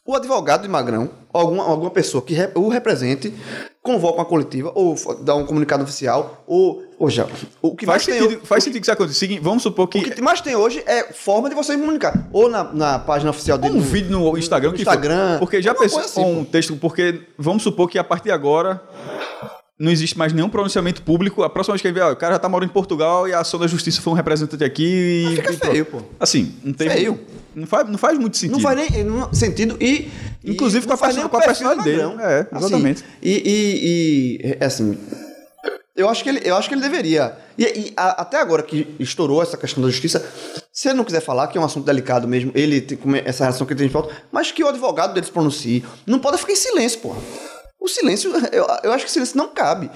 o 0.06 0.16
advogado 0.16 0.62
de 0.64 0.68
Magrão, 0.68 1.10
alguma, 1.34 1.64
alguma 1.64 1.90
pessoa 1.90 2.22
que 2.22 2.34
re- 2.34 2.52
o 2.56 2.70
represente, 2.70 3.34
convoca 3.82 4.20
uma 4.20 4.26
coletiva, 4.26 4.72
ou 4.76 4.96
dá 5.22 5.36
um 5.36 5.46
comunicado 5.46 5.84
oficial, 5.84 6.44
ou. 6.48 6.84
ou 7.00 7.10
já, 7.10 7.28
o 7.62 7.76
que 7.76 7.86
Faz 7.86 8.06
mais 8.08 8.18
sentido, 8.20 8.38
tem, 8.38 8.46
faz 8.46 8.64
sentido 8.64 8.82
que 8.82 8.86
isso 8.86 8.92
aconteça. 8.92 9.26
Vamos 9.42 9.64
supor 9.64 9.88
que. 9.88 9.98
o 9.98 10.04
que 10.04 10.22
mais 10.22 10.42
tem 10.42 10.56
hoje 10.56 10.84
é 10.86 11.12
forma 11.12 11.50
de 11.50 11.56
você 11.56 11.76
comunicar. 11.78 12.28
Ou 12.32 12.48
na, 12.50 12.64
na 12.66 13.00
página 13.00 13.32
oficial 13.32 13.58
dele. 13.58 13.74
um 13.74 13.78
no- 13.78 13.84
vídeo 13.84 14.12
no 14.12 14.38
Instagram. 14.38 14.72
no 14.72 14.76
for. 14.78 14.82
Instagram. 14.82 15.40
Porque 15.40 15.62
já 15.62 15.74
pensou 15.74 16.00
assim, 16.00 16.24
um 16.24 16.46
texto. 16.46 16.76
Porque 16.76 17.22
vamos 17.38 17.64
supor 17.64 17.90
que 17.90 17.98
a 17.98 18.04
partir 18.04 18.26
de 18.26 18.32
agora. 18.32 18.82
Não 19.78 19.92
existe 19.92 20.18
mais 20.18 20.32
nenhum 20.32 20.48
pronunciamento 20.48 21.02
público. 21.02 21.44
A 21.44 21.50
próxima 21.50 21.74
vez 21.74 21.82
que 21.82 21.88
ele 21.90 21.96
vê, 21.96 22.00
ó, 22.02 22.12
o 22.14 22.16
cara 22.16 22.36
já 22.36 22.40
tá 22.40 22.48
morando 22.48 22.70
em 22.70 22.74
Portugal 22.74 23.28
e 23.28 23.34
a 23.34 23.42
ação 23.42 23.60
da 23.60 23.68
justiça 23.68 24.02
foi 24.02 24.14
um 24.14 24.16
representante 24.16 24.64
aqui. 24.64 25.28
E, 25.34 25.36
fica 25.36 25.52
e 25.52 25.58
feio, 25.58 25.86
pô. 25.86 26.02
Assim, 26.18 26.54
não 26.64 26.72
tem. 26.74 26.90
Feio. 26.90 27.20
Não 27.54 27.68
faz, 27.68 27.90
não 27.90 27.98
faz 27.98 28.18
muito 28.18 28.38
sentido. 28.38 28.54
Não 28.56 28.62
faz 28.62 28.78
nem 28.90 29.04
não- 29.04 29.34
sentido 29.34 29.78
e. 29.82 30.10
Inclusive 30.46 30.86
e 30.86 30.88
com 30.88 30.94
a 30.94 30.98
faz 30.98 31.18
com 31.18 31.24
a 31.38 31.42
personalidade 31.42 31.84
dele. 31.90 32.04
É, 32.22 32.48
exatamente. 32.56 33.04
Assim, 33.04 33.14
e, 33.22 34.40
e, 34.42 34.58
e, 34.62 34.64
assim. 34.64 34.98
Eu 35.96 36.10
acho 36.10 36.24
que 36.24 36.30
ele, 36.30 36.42
eu 36.44 36.56
acho 36.58 36.68
que 36.68 36.76
ele 36.76 36.82
deveria. 36.82 37.38
E, 37.58 37.64
e 37.64 37.94
a- 37.96 38.22
até 38.22 38.38
agora 38.40 38.62
que 38.64 38.96
estourou 39.00 39.42
essa 39.42 39.56
questão 39.58 39.82
da 39.84 39.90
justiça, 39.90 40.26
se 40.72 40.88
ele 40.90 40.98
não 40.98 41.06
quiser 41.06 41.22
falar, 41.22 41.48
que 41.48 41.58
é 41.58 41.62
um 41.62 41.64
assunto 41.66 41.86
delicado 41.86 42.28
mesmo, 42.28 42.52
ele 42.54 42.82
tem 42.82 42.98
essa 43.26 43.46
relação 43.46 43.66
que 43.66 43.72
ele 43.74 43.78
tem 43.80 43.88
de 43.88 43.94
falta, 43.94 44.14
mas 44.32 44.52
que 44.52 44.62
o 44.64 44.68
advogado 44.68 45.14
dele 45.14 45.26
se 45.26 45.32
pronuncie. 45.32 45.86
Não 46.06 46.20
pode 46.20 46.38
ficar 46.38 46.52
em 46.52 46.58
silêncio, 46.58 47.00
porra. 47.00 47.20
O 47.86 47.88
silêncio, 47.88 48.32
eu, 48.52 48.66
eu 48.84 48.92
acho 48.92 49.06
que 49.06 49.10
o 49.12 49.14
silêncio 49.14 49.38
não 49.38 49.48
cabe. 49.50 49.92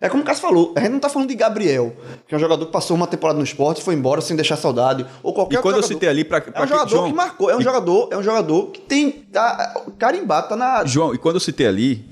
É 0.00 0.08
como 0.08 0.22
o 0.22 0.26
Cássio 0.26 0.42
falou, 0.42 0.72
a 0.76 0.80
gente 0.80 0.90
não 0.92 1.00
tá 1.00 1.08
falando 1.08 1.28
de 1.28 1.34
Gabriel, 1.34 1.94
que 2.26 2.34
é 2.34 2.36
um 2.36 2.40
jogador 2.40 2.66
que 2.66 2.72
passou 2.72 2.96
uma 2.96 3.06
temporada 3.06 3.36
no 3.38 3.44
esporte 3.44 3.80
e 3.80 3.84
foi 3.84 3.94
embora 3.94 4.20
sem 4.20 4.36
deixar 4.36 4.56
saudade. 4.56 5.04
Ou 5.24 5.32
qualquer 5.34 5.58
E 5.58 5.62
quando 5.62 5.76
eu 5.76 5.82
citei 5.82 6.08
ali 6.08 6.24
pra- 6.24 6.38
É 6.38 6.40
pra 6.40 6.60
um 6.62 6.64
que- 6.64 6.68
jogador 6.70 6.88
João, 6.90 7.08
que 7.08 7.12
marcou, 7.16 7.50
é 7.50 7.56
um 7.56 7.60
e- 7.60 7.64
jogador, 7.64 8.08
é 8.12 8.16
um 8.16 8.22
jogador 8.22 8.66
que 8.70 8.80
tem. 8.80 9.10
Tá, 9.10 9.74
carimbado, 9.98 10.48
tá 10.50 10.56
na. 10.56 10.84
João, 10.84 11.14
e 11.14 11.18
quando 11.18 11.36
eu 11.36 11.40
citei 11.40 11.66
ali, 11.66 12.04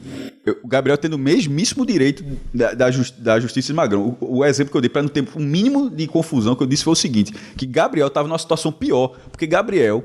eu- 0.45 0.57
o 0.65 0.69
Gabriel 0.69 0.97
tendo 0.99 1.15
o 1.15 1.19
mesmíssimo 1.19 1.85
direito 1.87 2.25
da, 2.53 2.75
da, 2.75 2.91
jus- 2.91 3.11
da 3.13 3.39
justiça 3.41 3.69
de 3.69 3.75
Magrão. 3.75 4.17
O, 4.21 4.39
o 4.39 4.45
exemplo 4.45 4.71
que 4.73 4.77
eu 4.77 4.81
dei 4.81 4.91
para 4.91 5.03
não 5.03 5.09
ter 5.09 5.27
um 5.37 5.41
mínimo 5.45 5.89
de 5.91 6.07
confusão 6.09 6.55
que 6.57 6.63
eu 6.63 6.67
disse 6.67 6.83
foi 6.85 6.93
o 6.93 6.97
seguinte: 6.97 7.33
que 7.57 7.67
Gabriel 7.67 8.07
estava 8.09 8.27
numa 8.29 8.39
situação 8.39 8.71
pior, 8.73 9.17
porque 9.31 9.47
Gabriel 9.47 10.05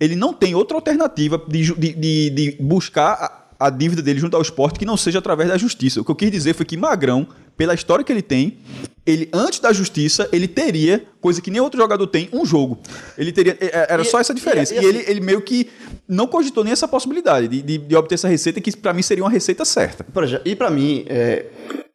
ele 0.00 0.14
não 0.16 0.32
tem 0.32 0.54
outra 0.54 0.76
alternativa 0.76 1.40
de, 1.48 1.72
de, 1.74 1.92
de- 1.94 2.30
de 2.30 2.56
buscar 2.60 3.12
a, 3.14 3.43
a 3.58 3.70
dívida 3.70 4.02
dele 4.02 4.18
junto 4.18 4.36
ao 4.36 4.42
esporte 4.42 4.78
que 4.78 4.84
não 4.84 4.96
seja 4.96 5.18
através 5.18 5.48
da 5.48 5.56
justiça. 5.56 6.00
O 6.00 6.04
que 6.04 6.10
eu 6.10 6.14
quis 6.16 6.30
dizer 6.30 6.54
foi 6.54 6.64
que 6.66 6.76
Magrão, 6.76 7.26
pela 7.56 7.74
história 7.74 8.04
que 8.04 8.12
ele 8.12 8.22
tem, 8.22 8.58
ele 9.06 9.28
antes 9.32 9.60
da 9.60 9.72
justiça, 9.72 10.28
ele 10.32 10.48
teria, 10.48 11.04
coisa 11.20 11.40
que 11.40 11.50
nem 11.50 11.60
outro 11.60 11.78
jogador 11.80 12.06
tem, 12.06 12.28
um 12.32 12.44
jogo. 12.44 12.78
Ele 13.16 13.30
teria. 13.32 13.56
é- 13.60 13.66
é- 13.66 13.86
Era 13.90 14.02
E- 14.02 14.04
só 14.06 14.18
essa 14.18 14.34
diferença. 14.34 14.74
e- 14.74 14.78
E, 14.78 14.80
e 14.80 14.86
assim- 14.86 14.88
ele, 14.88 15.04
ele 15.08 15.20
meio 15.20 15.40
que 15.42 15.68
não 16.08 16.26
cogitou 16.26 16.64
nem 16.64 16.72
essa 16.72 16.88
possibilidade 16.88 17.48
de, 17.48 17.62
de, 17.62 17.78
de 17.78 17.96
obter 17.96 18.14
essa 18.16 18.28
receita, 18.28 18.60
que 18.60 18.76
pra 18.76 18.92
mim 18.92 19.02
seria 19.02 19.22
uma 19.24 19.30
receita 19.30 19.64
certa. 19.64 20.04
E 20.44 20.56
pra 20.56 20.70
mim, 20.70 21.04
é, 21.08 21.46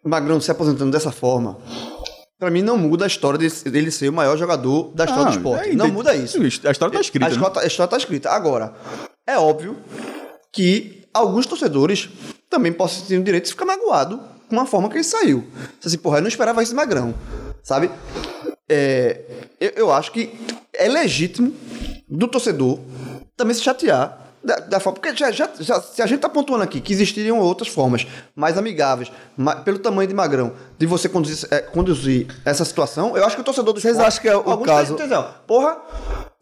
Magrão 0.06 0.40
se 0.40 0.50
aposentando 0.52 0.92
dessa 0.92 1.12
forma, 1.12 1.58
pra 2.40 2.50
mim 2.50 2.62
não 2.62 2.78
muda 2.78 3.04
a 3.04 3.08
história 3.08 3.38
de- 3.38 3.70
dele 3.70 3.92
ser 3.92 4.08
o 4.10 4.14
maior 4.14 4.38
jogador 4.38 4.92
da 4.96 5.04
história 5.06 5.26
do 5.32 5.38
esporte. 5.38 5.70
é, 5.72 5.76
não 5.76 5.90
muda 5.90 6.16
isso. 6.16 6.38
A 6.42 6.72
história 6.72 6.94
tá 6.94 7.02
escrita. 7.02 7.26
A 7.26 7.30
né? 7.30 7.36
história, 7.36 7.62
a 7.62 7.68
história 7.68 7.90
tá 7.90 7.98
escrita. 7.98 8.30
Agora, 8.30 8.74
é 9.28 9.38
óbvio 9.38 9.76
que 10.54 10.99
alguns 11.14 11.46
torcedores 11.46 12.10
também 12.50 12.72
possam 12.72 13.06
ter 13.06 13.18
o 13.18 13.24
direito 13.24 13.46
de 13.46 13.52
ficar 13.52 13.66
magoado 13.66 14.22
com 14.48 14.60
a 14.60 14.66
forma 14.66 14.90
que 14.90 14.96
ele 14.96 15.04
saiu. 15.04 15.46
Assim, 15.84 15.98
porra, 15.98 16.18
eu 16.18 16.22
não 16.22 16.28
esperava 16.28 16.64
isso 16.64 16.72
de 16.72 16.76
Magrão, 16.76 17.14
sabe? 17.64 17.90
É, 18.68 19.22
eu, 19.60 19.72
eu 19.76 19.92
acho 19.92 20.12
que 20.12 20.32
é 20.74 20.88
legítimo 20.88 21.54
do 22.08 22.28
torcedor 22.28 22.80
também 23.38 23.54
se 23.54 23.62
chatear 23.62 24.29
da, 24.44 24.56
da 24.58 24.80
forma. 24.80 25.00
Porque 25.00 25.16
já, 25.16 25.32
já- 25.32 25.50
já- 25.60 25.82
se 25.82 26.02
a 26.02 26.06
gente 26.06 26.20
tá 26.22 26.30
pontuando 26.30 26.64
aqui 26.64 26.80
que 26.80 26.94
existiriam 26.94 27.40
outras 27.40 27.68
formas 27.70 28.08
mais 28.36 28.58
amigáveis, 28.58 29.12
ma- 29.38 29.56
pelo 29.58 29.80
tamanho 29.80 30.08
de 30.08 30.14
Magrão, 30.14 30.54
de 30.78 30.86
você 30.86 31.10
conduzir, 31.10 31.48
é, 31.52 31.60
conduzir 31.60 32.28
essa 32.46 32.64
situação, 32.64 33.18
eu 33.18 33.26
acho 33.26 33.36
que 33.36 33.42
o 33.42 33.46
torcedor 33.46 33.74
do 33.74 33.82
Vocês 33.82 34.00
acham 34.00 34.22
que 34.22 34.28
é 34.30 34.36
o 34.36 34.58
caso-? 34.60 34.96
Porra. 35.46 35.78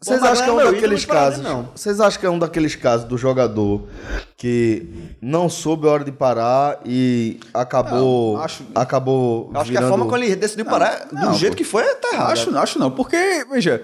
Vocês 0.00 0.22
acham 0.22 0.44
que 0.44 0.50
é 0.50 0.52
um 0.52 0.56
meu 0.56 0.66
ídolo, 0.66 0.74
daqueles 0.80 1.06
não 1.08 1.14
casos? 1.14 1.42
Não. 1.42 1.68
Vocês 1.74 2.00
acham 2.00 2.20
que 2.20 2.26
é 2.26 2.30
um 2.30 2.38
daqueles 2.38 2.76
casos 2.76 3.04
do 3.08 3.18
jogador 3.18 3.88
que 4.36 4.88
não 5.20 5.48
soube 5.48 5.88
a 5.88 5.90
hora 5.90 6.04
de 6.04 6.12
parar 6.12 6.78
e 6.86 7.40
acabou. 7.52 8.36
Não, 8.36 8.44
acho- 8.44 8.64
acabou. 8.76 9.50
Acho 9.54 9.64
que 9.72 9.76
a 9.76 9.80
virando- 9.80 9.88
forma 9.88 10.04
como 10.04 10.16
ele 10.22 10.36
decidiu 10.36 10.64
parar, 10.66 11.08
não, 11.12 11.32
do 11.32 11.36
jeito 11.38 11.54
pô. 11.54 11.58
que 11.58 11.64
foi, 11.64 11.82
tá 11.96 12.10
errado. 12.12 12.30
Acho, 12.30 12.50
não, 12.52 12.62
acho 12.62 12.78
não, 12.78 12.92
porque, 12.92 13.44
veja, 13.50 13.82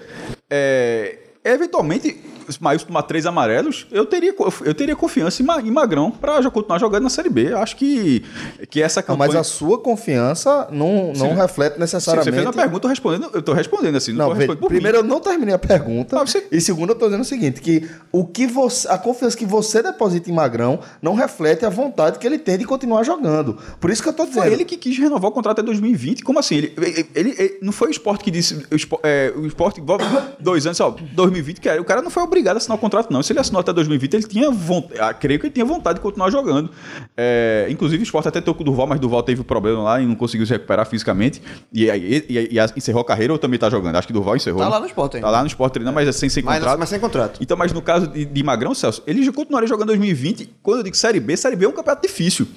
é, 0.49 1.17
eventualmente, 1.43 2.17
Maílson 2.59 2.87
tomar 2.87 3.03
três 3.03 3.25
amarelos, 3.25 3.87
eu 3.91 4.05
teria, 4.05 4.33
eu 4.63 4.73
teria 4.73 4.95
confiança 4.95 5.41
em, 5.41 5.45
Ma- 5.45 5.61
em 5.61 5.71
Magrão 5.71 6.11
pra 6.11 6.41
já 6.41 6.49
continuar 6.49 6.79
jogando 6.79 7.03
na 7.03 7.09
Série 7.09 7.29
B. 7.29 7.53
Acho 7.53 7.75
que, 7.75 8.23
que 8.69 8.81
essa 8.81 8.99
Não, 9.01 9.07
campanha... 9.07 9.27
mas 9.33 9.35
a 9.35 9.43
sua 9.43 9.77
confiança 9.79 10.67
não, 10.71 11.13
não 11.13 11.33
reflete 11.35 11.73
Sim, 11.75 11.79
necessariamente. 11.79 12.29
você 12.29 12.35
fez 12.35 12.45
uma 12.45 12.53
pergunta, 12.53 12.75
eu 12.77 12.81
tô 12.81 12.87
respondendo, 12.87 13.29
eu 13.33 13.41
tô 13.41 13.53
respondendo 13.53 13.95
assim, 13.95 14.13
não, 14.13 14.29
Não, 14.29 14.35
veja, 14.35 14.55
primeiro 14.55 14.97
mim. 14.99 15.03
eu 15.03 15.09
não 15.09 15.19
terminei 15.19 15.53
a 15.55 15.59
pergunta. 15.59 16.19
Ah, 16.19 16.25
você- 16.25 16.45
E 16.51 16.61
segundo, 16.61 16.89
eu 16.91 16.95
tô 16.95 17.05
dizendo 17.05 17.21
o 17.21 17.25
seguinte: 17.25 17.61
que 17.61 17.87
o 18.11 18.25
que 18.25 18.45
você. 18.47 18.87
A 18.87 18.97
confiança 18.97 19.35
que 19.37 19.45
você 19.45 19.81
deposita 19.81 20.29
em 20.29 20.33
Magrão 20.33 20.79
não 21.01 21.13
reflete 21.15 21.65
a 21.65 21.69
vontade 21.69 22.19
que 22.19 22.25
ele 22.27 22.37
tem 22.37 22.57
de 22.57 22.65
continuar 22.65 23.03
jogando. 23.03 23.57
Por 23.79 23.89
isso 23.89 24.01
que 24.03 24.09
eu 24.09 24.13
tô 24.13 24.25
dizendo. 24.25 24.43
Foi 24.43 24.53
ele 24.53 24.65
que 24.65 24.77
quis 24.77 24.97
renovar 24.97 25.29
o 25.29 25.33
contrato 25.33 25.59
até 25.59 25.63
2020. 25.65 26.23
Como 26.23 26.37
assim? 26.39 26.55
Ele, 26.55 26.73
ele, 26.77 27.07
ele- 27.15 27.35
ele- 27.37 27.59
não 27.61 27.71
foi 27.71 27.87
o 27.89 27.91
esporte 27.91 28.23
que 28.23 28.31
disse. 28.31 28.65
O 28.71 28.75
esporte, 28.75 29.01
é, 29.03 29.33
o 29.35 29.45
esporte 29.45 29.81
dois 30.39 30.65
anos, 30.65 30.79
ó, 30.79 30.95
2020, 31.13 31.59
que 31.61 31.69
era. 31.69 31.81
O 31.81 31.85
cara 31.85 32.01
não 32.01 32.09
foi 32.09 32.23
obrigado 32.23 32.34
a 32.47 32.51
assinar 32.57 32.77
o 32.77 32.81
contrato, 32.81 33.11
não. 33.11 33.21
Se 33.23 33.31
ele 33.33 33.39
assinou 33.39 33.59
até 33.59 33.71
2020, 33.73 34.13
ele 34.13 34.23
tinha 34.27 34.51
vontade. 34.51 35.19
Creio 35.19 35.39
que 35.39 35.47
ele 35.47 35.53
tinha 35.53 35.65
vontade 35.65 35.95
de 35.99 36.01
continuar 36.01 36.29
jogando. 36.29 36.69
É, 37.17 37.67
inclusive, 37.69 38.01
o 38.01 38.03
esporte 38.03 38.27
até 38.27 38.41
tocou 38.41 38.61
o 38.61 38.65
Durval, 38.65 38.87
mas 38.87 38.99
Durval 38.99 39.23
teve 39.23 39.43
problema 39.43 39.81
lá 39.81 40.01
e 40.01 40.05
não 40.05 40.15
conseguiu 40.15 40.45
se 40.45 40.53
recuperar 40.53 40.85
fisicamente. 40.87 41.41
E, 41.73 41.89
aí- 41.89 42.25
e, 42.29 42.33
e- 42.37 42.57
e 42.59 42.77
encerrou 42.77 43.01
a 43.01 43.05
carreira 43.05 43.33
ou 43.33 43.39
também 43.39 43.59
tá 43.59 43.69
jogando? 43.69 43.95
Acho 43.95 44.07
que 44.07 44.13
Durval 44.13 44.35
encerrou. 44.35 44.59
Tá 44.59 44.65
né? 44.65 44.71
lá 44.71 44.79
no 44.79 44.85
Sport 44.87 45.15
ainda. 45.15 45.27
Tá 45.27 45.31
lá 45.31 45.41
no 45.41 45.47
esporte 45.47 45.73
treinando, 45.73 45.95
mas 45.95 46.07
é 46.07 46.11
sem, 46.11 46.29
sem 46.29 46.43
Mas, 46.43 46.59
contrato. 46.59 46.79
mas 46.79 46.89
sem 46.89 46.99
contrato. 46.99 47.39
Então, 47.41 47.55
mas 47.57 47.71
no 47.71 47.81
caso 47.81 48.07
de, 48.07 48.25
de 48.25 48.43
Magrão, 48.43 48.73
Celso, 48.73 49.01
ele 49.07 49.23
já 49.23 49.31
continuaria 49.31 49.67
jogando 49.67 49.85
em 49.93 49.97
2020. 49.97 50.49
Quando 50.61 50.77
eu 50.79 50.83
digo 50.83 50.95
Série 50.95 51.19
B, 51.19 51.35
Série 51.37 51.55
B 51.55 51.65
é 51.65 51.69
um 51.69 51.71
campeonato 51.71 52.05
difícil. 52.07 52.47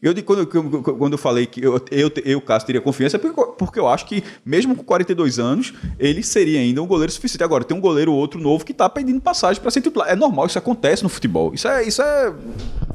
Eu, 0.00 0.14
quando, 0.22 0.48
eu- 0.54 0.82
quando 0.96 1.12
eu 1.14 1.18
falei 1.18 1.44
que 1.44 1.60
eu, 1.60 1.74
eu, 1.90 2.10
eu 2.24 2.40
Cássio, 2.40 2.66
teria 2.68 2.80
confiança, 2.80 3.16
é 3.16 3.18
porque, 3.18 3.52
porque 3.58 3.80
eu 3.80 3.88
acho 3.88 4.06
que, 4.06 4.22
mesmo 4.44 4.76
com 4.76 4.84
42 4.84 5.40
anos, 5.40 5.74
ele 5.98 6.22
seria 6.22 6.60
ainda 6.60 6.80
um 6.80 6.86
goleiro 6.86 7.10
suficiente. 7.12 7.42
Agora, 7.42 7.64
tem 7.64 7.76
um 7.76 7.80
goleiro 7.80 8.12
outro 8.12 8.40
novo 8.40 8.64
que 8.64 8.72
tá 8.72 8.88
pedindo 8.88 9.20
passagem 9.20 9.60
para 9.60 9.72
ser 9.72 9.80
titular. 9.80 10.08
É 10.08 10.14
normal, 10.14 10.46
isso 10.46 10.56
acontece 10.56 11.02
no 11.02 11.08
futebol. 11.08 11.52
Isso 11.52 11.66
é. 11.66 11.82
Isso 11.82 12.00
é 12.00 12.32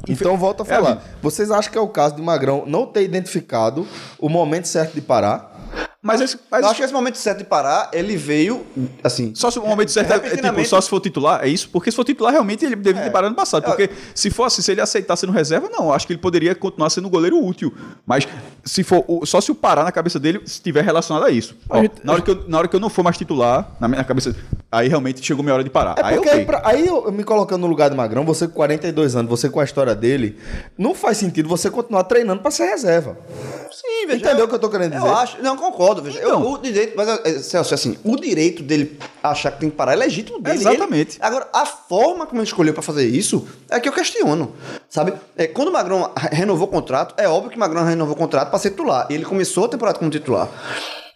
Então 0.08 0.36
volta 0.38 0.62
a 0.62 0.66
É 0.66 0.72
a 0.72 0.76
falar. 0.76 0.94
vida. 0.94 1.04
Vocês 1.22 1.50
acham 1.50 1.70
que 1.70 1.76
é 1.76 1.80
o 1.80 1.88
caso 1.88 2.16
de 2.16 2.22
Magrão 2.22 2.64
não 2.66 2.86
ter 2.86 3.02
identificado 3.02 3.86
o 4.18 4.30
momento 4.30 4.66
certo 4.66 4.94
de 4.94 5.02
parar? 5.02 5.53
Mas 6.04 6.20
esse, 6.20 6.38
mas 6.50 6.62
Eu 6.62 6.68
acho 6.68 6.76
que 6.76 6.84
esse 6.84 6.92
momento 6.92 7.16
certo 7.16 7.38
de 7.38 7.44
parar, 7.44 7.88
ele 7.92 8.16
veio, 8.16 8.64
assim... 9.02 9.34
Só 9.34 9.50
se 9.50 9.58
o 9.58 9.66
momento 9.66 9.90
certo 9.90 10.12
é, 10.12 10.16
é 10.16 10.36
tipo, 10.36 10.64
só 10.66 10.80
se 10.80 10.88
for 10.88 11.00
titular, 11.00 11.42
é 11.42 11.48
isso? 11.48 11.68
Porque 11.70 11.90
se 11.90 11.96
for 11.96 12.04
titular, 12.04 12.30
realmente 12.32 12.64
ele 12.64 12.76
deveria 12.76 13.02
ter 13.08 13.10
parado 13.10 13.30
no 13.30 13.36
passado. 13.36 13.64
Porque 13.64 13.90
se 14.14 14.30
fosse, 14.30 14.62
se 14.62 14.70
ele 14.70 14.80
aceitar 14.80 15.16
sendo 15.16 15.32
reserva, 15.32 15.68
não. 15.70 15.92
Acho 15.92 16.06
que 16.06 16.12
ele 16.12 16.20
poderia 16.20 16.54
continuar 16.54 16.90
sendo 16.90 17.08
um 17.08 17.10
goleiro 17.10 17.42
útil. 17.42 17.72
Mas 18.06 18.28
se 18.64 18.82
for 18.84 19.04
só 19.24 19.40
se 19.40 19.50
o 19.50 19.54
parar 19.54 19.82
na 19.84 19.90
cabeça 19.92 20.18
dele 20.20 20.40
estiver 20.44 20.84
relacionado 20.84 21.24
a 21.24 21.30
isso. 21.30 21.56
Ó, 21.68 21.82
na, 22.02 22.12
hora 22.12 22.22
que 22.22 22.30
eu, 22.30 22.44
na 22.48 22.58
hora 22.58 22.68
que 22.68 22.76
eu 22.76 22.80
não 22.80 22.90
for 22.90 23.02
mais 23.02 23.16
titular, 23.16 23.74
na 23.80 23.88
minha 23.88 24.04
cabeça, 24.04 24.36
aí 24.70 24.88
realmente 24.88 25.24
chegou 25.24 25.42
minha 25.42 25.54
hora 25.54 25.64
de 25.64 25.70
parar. 25.70 25.94
É 25.98 26.04
aí 26.04 26.14
porque 26.16 26.28
ok. 26.28 26.40
aí, 26.40 26.46
pra- 26.46 26.62
aí 26.64 26.86
eu, 26.86 27.10
me 27.10 27.24
colocando 27.24 27.62
no 27.62 27.66
lugar 27.66 27.88
de 27.88 27.96
Magrão, 27.96 28.24
você 28.24 28.46
com 28.46 28.54
42 28.54 29.16
anos, 29.16 29.30
você 29.30 29.48
com 29.48 29.60
a 29.60 29.64
história 29.64 29.94
dele, 29.94 30.38
não 30.76 30.94
faz 30.94 31.16
sentido 31.16 31.48
você 31.48 31.70
continuar 31.70 32.04
treinando 32.04 32.42
pra 32.42 32.50
ser 32.50 32.64
reserva. 32.66 33.16
Sim, 33.72 34.06
veja. 34.06 34.18
Entendeu 34.18 34.40
eu- 34.40 34.44
o 34.44 34.48
que 34.48 34.54
eu 34.54 34.58
tô 34.58 34.68
querendo 34.68 34.92
dizer? 34.92 35.06
Eu 35.06 35.14
acho, 35.14 35.42
não, 35.42 35.56
concordo, 35.56 35.93
veja. 36.02 36.18
Então. 36.18 36.42
Eu- 36.42 36.50
o 36.52 36.58
direito, 36.58 36.94
mas, 36.96 37.08
é, 37.08 37.38
Celso, 37.40 37.74
assim, 37.74 37.96
o 38.04 38.16
direito 38.16 38.62
dele 38.62 38.98
achar 39.22 39.50
que 39.52 39.60
tem 39.60 39.70
que 39.70 39.76
parar 39.76 39.92
é 39.92 39.96
legítimo 39.96 40.40
dele. 40.40 40.56
Exatamente. 40.58 41.16
Ele- 41.18 41.24
agora, 41.26 41.48
a 41.52 41.64
forma 41.66 42.26
como 42.26 42.40
ele 42.40 42.46
escolheu 42.48 42.72
pra 42.74 42.82
fazer 42.82 43.06
isso 43.06 43.46
é 43.70 43.78
que 43.80 43.88
eu 43.88 43.92
questiono, 43.92 44.52
sabe? 44.88 45.12
É, 45.36 45.46
quando 45.46 45.68
o 45.68 45.72
Magrão 45.72 46.10
renovou 46.16 46.66
o 46.66 46.70
contrato, 46.70 47.14
é 47.18 47.28
óbvio 47.28 47.50
que 47.50 47.56
o 47.56 47.60
Magrão 47.60 47.84
renovou 47.84 48.14
o 48.14 48.18
contrato 48.18 48.50
pra 48.50 48.58
ser 48.58 48.70
titular. 48.70 49.06
Ele 49.10 49.24
começou 49.24 49.64
a 49.64 49.68
temporada 49.68 49.98
como 49.98 50.10
titular. 50.10 50.48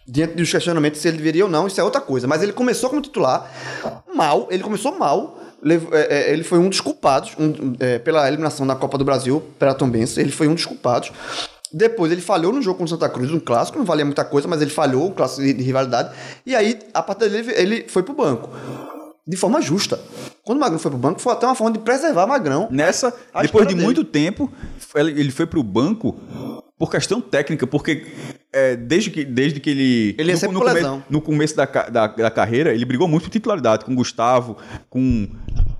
Diante 0.07 0.33
dos 0.33 0.49
questionamentos 0.51 0.99
se 1.01 1.07
ele 1.07 1.17
deveria 1.17 1.45
ou 1.45 1.51
não, 1.51 1.67
isso 1.67 1.79
é 1.79 1.83
outra 1.83 2.01
coisa. 2.01 2.27
Mas 2.27 2.41
ele 2.41 2.51
começou 2.51 2.89
como 2.89 3.01
titular 3.01 3.51
mal, 4.13 4.47
ele 4.49 4.63
começou 4.63 4.97
mal. 4.97 5.37
É, 5.91 6.29
é, 6.29 6.33
ele 6.33 6.43
foi 6.43 6.57
um 6.57 6.69
dos 6.69 6.79
culpados 6.79 7.31
um, 7.37 7.75
é, 7.81 7.99
pela 7.99 8.25
eliminação 8.27 8.65
da 8.65 8.75
Copa 8.75 8.97
do 8.97 9.03
Brasil 9.03 9.43
pela 9.59 9.73
Tombense. 9.73 10.19
Ele 10.19 10.31
foi 10.31 10.47
um 10.47 10.55
dos 10.55 10.65
culpados. 10.65 11.11
Depois 11.71 12.11
ele 12.11 12.21
falhou 12.21 12.51
no 12.51 12.61
jogo 12.61 12.77
contra 12.79 12.95
o 12.95 12.97
Santa 12.99 13.09
Cruz, 13.09 13.31
um 13.31 13.39
clássico, 13.39 13.77
não 13.77 13.85
valia 13.85 14.03
muita 14.05 14.25
coisa, 14.25 14.47
mas 14.47 14.61
ele 14.61 14.71
falhou, 14.71 15.07
um 15.09 15.11
clássico 15.11 15.41
de, 15.41 15.53
de 15.53 15.63
rivalidade. 15.63 16.09
E 16.45 16.55
aí, 16.55 16.79
a 16.93 17.01
partir 17.03 17.29
dele, 17.29 17.51
ele 17.55 17.85
foi 17.87 18.01
pro 18.03 18.13
banco. 18.13 18.49
De 19.27 19.37
forma 19.37 19.61
justa. 19.61 19.99
Quando 20.43 20.57
o 20.57 20.61
Magrão 20.61 20.79
foi 20.79 20.89
pro 20.89 20.99
banco, 20.99 21.21
foi 21.21 21.33
até 21.33 21.45
uma 21.45 21.53
forma 21.53 21.73
de 21.73 21.79
preservar 21.79 22.25
Magrão. 22.25 22.67
Nessa, 22.71 23.13
A 23.31 23.43
depois 23.43 23.67
de 23.67 23.75
dele. 23.75 23.85
muito 23.85 24.03
tempo, 24.03 24.51
ele 24.95 25.29
foi 25.29 25.45
pro 25.45 25.61
banco 25.61 26.15
por 26.79 26.89
questão 26.89 27.21
técnica, 27.21 27.67
porque 27.67 28.07
é, 28.51 28.75
desde, 28.75 29.11
que, 29.11 29.23
desde 29.23 29.59
que 29.59 29.69
ele. 29.69 30.15
Ele 30.17 30.31
é 30.31 30.33
no, 30.33 30.39
sempre 30.39 30.55
no, 30.55 30.61
come- 30.61 31.03
no 31.09 31.21
começo 31.21 31.55
da, 31.55 31.65
da, 31.65 32.07
da 32.07 32.31
carreira, 32.31 32.73
ele 32.73 32.85
brigou 32.85 33.07
muito 33.07 33.23
por 33.25 33.29
titularidade 33.29 33.85
com 33.85 33.93
Gustavo, 33.93 34.57
com. 34.89 35.27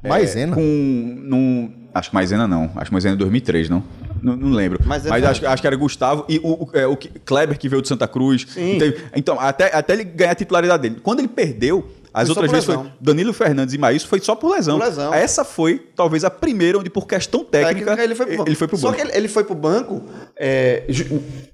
é, 0.04 0.10
Maisena? 0.10 0.54
com. 0.54 0.62
Num, 0.62 1.74
acho 1.92 2.10
que 2.10 2.16
Maisena 2.16 2.48
não. 2.48 2.66
Acho 2.76 2.86
que 2.88 2.94
Maisena 2.94 3.16
é 3.16 3.18
2003, 3.18 3.70
não? 3.70 3.84
Não, 4.22 4.36
não 4.36 4.50
lembro. 4.52 4.80
Mas 4.86 5.06
Mas, 5.06 5.24
é- 5.24 5.28
acho, 5.28 5.48
acho 5.48 5.62
que 5.62 5.68
era 5.68 5.76
Gustavo 5.76 6.26
e 6.30 6.40
o, 6.40 6.64
o, 6.64 6.70
é, 6.74 6.86
o 6.88 6.98
Kleber 7.26 7.58
que 7.58 7.68
veio 7.70 7.82
de 7.82 7.88
Santa 7.88 8.08
Cruz. 8.08 8.46
Sim. 8.50 8.78
Então, 9.16 9.40
até, 9.40 9.74
até 9.76 9.94
ele 9.94 10.04
ganhar 10.04 10.32
a 10.32 10.36
titularidade 10.36 10.82
dele. 10.84 11.00
Quando 11.02 11.20
ele 11.20 11.28
perdeu, 11.28 11.88
as 12.14 12.28
Foi 12.28 12.34
só 12.36 12.42
outras 12.42 12.52
vezes 12.52 12.66
foi 12.66 12.76
lesão. 12.78 12.92
Danilo 13.00 13.34
Fernandes 13.34 13.74
e 13.76 13.78
Maílson 13.78 14.08
foi 14.08 14.20
só 14.20 14.34
por 14.36 14.52
lesão. 14.56 14.80
Por 14.80 14.86
lesão. 14.86 15.14
Essa 15.14 15.44
foi 15.46 15.78
talvez 15.96 16.24
a 16.24 16.30
primeira 16.30 16.78
onde 16.80 16.90
por 16.90 17.06
questão 17.08 17.44
técnica, 17.44 17.96
Técnica, 17.96 18.04
ele 18.04 18.16
foi 18.16 18.48
ele 18.48 18.56
foi 18.56 18.68
pro 18.68 18.78
Só 18.78 18.88
banco. 18.90 19.00
que 19.02 19.08
ele, 19.08 19.18
ele 19.18 19.28
foi 19.28 19.44
pro 19.44 19.54
banco 19.56 20.02
é, 20.36 20.84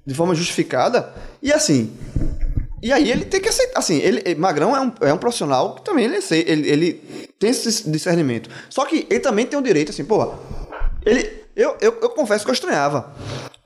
de 0.06 0.14
forma 0.14 0.34
justificada. 0.34 1.12
E 1.42 1.52
assim. 1.52 1.92
E 2.82 2.92
aí 2.92 3.10
ele 3.10 3.24
tem 3.24 3.40
que 3.40 3.48
aceitar. 3.48 3.78
Assim, 3.78 3.98
ele, 3.98 4.22
ele- 4.24 4.38
Magrão 4.40 4.74
é 4.76 4.80
um, 4.80 4.92
é 5.00 5.12
um 5.12 5.18
profissional 5.18 5.74
que 5.74 5.82
também 5.82 6.04
ele, 6.04 6.18
ele, 6.30 6.68
ele 6.70 6.92
tem 7.38 7.50
esse 7.50 7.90
discernimento. 7.90 8.48
Só 8.70 8.84
que 8.84 9.06
ele 9.10 9.20
também 9.20 9.44
tem 9.46 9.58
o 9.58 9.62
direito, 9.62 9.90
assim, 9.90 10.04
pô. 10.04 10.34
Ele. 11.04 11.45
Eu, 11.56 11.74
eu, 11.80 11.98
eu 12.02 12.10
confesso 12.10 12.44
que 12.44 12.50
eu 12.50 12.54
estranhava. 12.54 13.14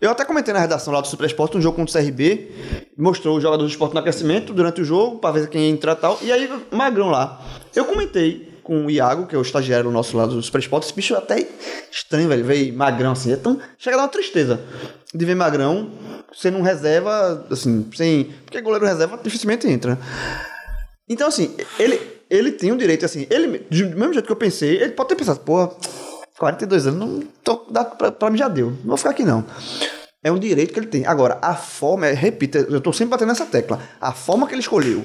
Eu 0.00 0.10
até 0.10 0.24
comentei 0.24 0.54
na 0.54 0.60
redação 0.60 0.94
lá 0.94 1.00
do 1.00 1.08
Super 1.08 1.26
Esporte, 1.26 1.58
um 1.58 1.60
jogo 1.60 1.76
contra 1.76 2.00
o 2.00 2.02
CRB, 2.02 2.48
mostrou 2.96 3.36
os 3.36 3.42
jogadores 3.42 3.70
do 3.70 3.74
esporte 3.74 3.92
no 3.92 4.00
aquecimento 4.00 4.52
durante 4.54 4.80
o 4.80 4.84
jogo, 4.84 5.18
pra 5.18 5.32
ver 5.32 5.48
quem 5.48 5.62
ia 5.62 5.70
entrar 5.70 5.92
e 5.92 5.96
tal. 5.96 6.18
E 6.22 6.32
aí, 6.32 6.48
Magrão 6.70 7.10
lá. 7.10 7.42
Eu 7.74 7.84
comentei 7.84 8.48
com 8.62 8.86
o 8.86 8.90
Iago, 8.90 9.26
que 9.26 9.34
é 9.34 9.38
o 9.38 9.42
estagiário 9.42 9.90
nosso 9.90 10.16
lá 10.16 10.24
do 10.24 10.40
Super 10.40 10.60
Esporte, 10.60 10.84
esse 10.84 10.94
bicho 10.94 11.14
é 11.14 11.18
até 11.18 11.46
estranho, 11.90 12.28
velho, 12.28 12.44
ver 12.44 12.72
Magrão 12.72 13.12
assim. 13.12 13.32
É 13.32 13.36
tão. 13.36 13.60
Chega 13.76 13.96
a 13.96 13.98
dar 13.98 14.02
uma 14.04 14.08
tristeza 14.08 14.60
de 15.12 15.24
ver 15.24 15.34
Magrão 15.34 15.90
sendo 16.32 16.58
um 16.58 16.62
reserva, 16.62 17.44
assim, 17.50 17.90
sem. 17.94 18.32
Porque 18.44 18.60
goleiro 18.60 18.86
reserva 18.86 19.18
dificilmente 19.20 19.66
entra. 19.68 19.98
Então, 21.08 21.26
assim, 21.26 21.56
ele, 21.76 22.00
ele 22.30 22.52
tem 22.52 22.70
o 22.70 22.76
direito, 22.76 23.04
assim, 23.04 23.26
ele, 23.28 23.58
do 23.58 23.98
mesmo 23.98 24.12
jeito 24.12 24.26
que 24.26 24.32
eu 24.32 24.36
pensei, 24.36 24.76
ele 24.76 24.92
pode 24.92 25.08
ter 25.08 25.16
pensado, 25.16 25.40
pô, 25.40 25.68
42 26.40 26.86
anos, 26.86 26.98
não 26.98 27.20
tô, 27.44 27.66
dá, 27.70 27.84
pra, 27.84 28.10
pra 28.10 28.30
mim 28.30 28.38
já 28.38 28.48
deu, 28.48 28.70
não 28.70 28.86
vou 28.88 28.96
ficar 28.96 29.10
aqui 29.10 29.24
não. 29.24 29.44
É 30.24 30.32
um 30.32 30.38
direito 30.38 30.72
que 30.72 30.80
ele 30.80 30.86
tem. 30.86 31.06
Agora, 31.06 31.38
a 31.42 31.54
forma, 31.54 32.06
é, 32.06 32.12
repito, 32.12 32.56
eu 32.58 32.80
tô 32.80 32.92
sempre 32.94 33.10
batendo 33.10 33.28
nessa 33.28 33.44
tecla, 33.44 33.78
a 34.00 34.12
forma 34.12 34.46
que 34.46 34.54
ele 34.54 34.60
escolheu 34.62 35.04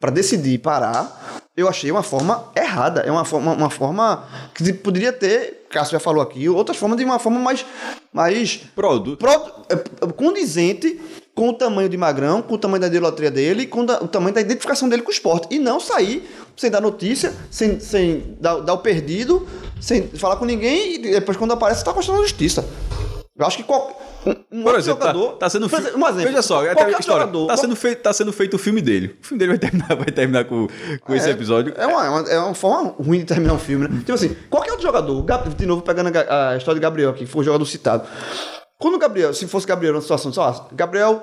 pra 0.00 0.10
decidir 0.10 0.58
parar, 0.58 1.40
eu 1.56 1.68
achei 1.68 1.88
uma 1.90 2.02
forma 2.02 2.46
errada, 2.56 3.00
é 3.02 3.10
uma 3.12 3.24
forma, 3.24 3.52
uma 3.52 3.70
forma 3.70 4.24
que 4.54 4.72
poderia 4.72 5.12
ter, 5.12 5.66
Cássio 5.70 5.92
já 5.92 6.00
falou 6.00 6.20
aqui, 6.20 6.48
outras 6.48 6.76
formas 6.76 6.98
de 6.98 7.04
uma 7.04 7.18
forma 7.20 7.38
mais, 7.38 7.64
mais 8.12 8.56
Produto. 8.74 9.18
Pro- 9.18 9.64
é, 9.70 10.12
condizente 10.16 11.00
com 11.34 11.48
o 11.48 11.52
tamanho 11.54 11.88
de 11.88 11.96
Magrão, 11.96 12.42
com 12.42 12.54
o 12.54 12.58
tamanho 12.58 12.80
da 12.80 12.86
idolatria 12.86 13.30
dele, 13.30 13.66
com 13.66 13.84
da- 13.84 14.02
o 14.02 14.08
tamanho 14.08 14.34
da 14.34 14.40
identificação 14.40 14.88
dele 14.88 15.02
com 15.02 15.08
o 15.08 15.12
esporte. 15.12 15.48
E 15.50 15.58
não 15.58 15.80
sair 15.80 16.28
sem 16.56 16.70
dar 16.70 16.80
notícia, 16.80 17.32
sem, 17.50 17.80
sem 17.80 18.36
dar, 18.40 18.56
dar 18.60 18.74
o 18.74 18.78
perdido, 18.78 19.46
sem 19.80 20.08
falar 20.08 20.36
com 20.36 20.44
ninguém 20.44 20.94
e 20.94 20.98
depois 20.98 21.36
quando 21.36 21.52
aparece 21.52 21.80
está 21.80 21.92
questionando 21.92 22.22
a 22.22 22.26
justiça. 22.26 22.64
Eu 23.34 23.46
acho 23.46 23.56
que 23.56 23.62
qual, 23.62 23.98
um, 24.26 24.58
um 24.60 24.62
Por 24.62 24.78
exemplo, 24.78 25.00
jogador... 25.00 25.30
tá, 25.32 25.36
tá 25.38 25.50
sendo 25.50 25.64
exemplo, 25.64 25.98
um 25.98 26.06
exemplo, 26.06 26.28
Veja 26.28 26.42
só, 26.42 26.58
até 26.66 26.74
qualquer 26.74 26.96
a 26.96 26.98
história. 27.00 27.20
jogador- 27.22 27.46
tá, 27.46 27.56
sendo 27.56 27.74
feito, 27.76 28.02
tá 28.02 28.12
sendo 28.12 28.30
feito 28.32 28.54
o 28.54 28.58
filme 28.58 28.82
dele. 28.82 29.16
O 29.22 29.26
filme 29.26 29.38
dele 29.38 29.52
vai 29.52 29.58
terminar, 29.58 29.88
vai 29.96 30.04
terminar 30.12 30.44
com, 30.44 30.68
com 31.00 31.14
esse 31.14 31.28
É, 31.28 31.32
episódio. 31.32 31.72
É 31.78 31.86
uma, 31.86 32.04
é 32.04 32.08
uma, 32.10 32.28
é 32.32 32.38
uma 32.38 32.54
forma 32.54 32.94
ruim 33.02 33.20
de 33.20 33.24
terminar 33.24 33.54
um 33.54 33.58
filme, 33.58 33.88
né? 33.88 33.98
Tipo 34.00 34.12
assim, 34.12 34.36
qualquer 34.50 34.70
outro 34.72 34.86
jogador, 34.86 35.24
de 35.56 35.64
novo 35.66 35.80
pegando 35.80 36.10
a, 36.14 36.56
história 36.58 36.78
de 36.78 36.82
Gabriel 36.82 37.08
aqui, 37.10 37.20
que 37.24 37.30
foi 37.30 37.40
o 37.40 37.44
jogador 37.44 37.64
citado. 37.64 38.06
Quando 38.82 38.96
o 38.96 38.98
Gabriel, 38.98 39.32
se 39.32 39.46
fosse 39.46 39.64
Gabriel 39.64 39.92
numa 39.92 40.02
situação, 40.02 40.32
só, 40.32 40.68
Gabriel 40.72 41.22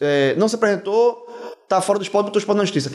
é, 0.00 0.34
não 0.36 0.48
se 0.48 0.56
apresentou, 0.56 1.24
tá 1.68 1.80
fora 1.80 1.96
do 1.96 2.02
esporte, 2.02 2.24
botou 2.24 2.38
o 2.38 2.42
esporte 2.42 2.58
na 2.58 2.64
justiça. 2.64 2.90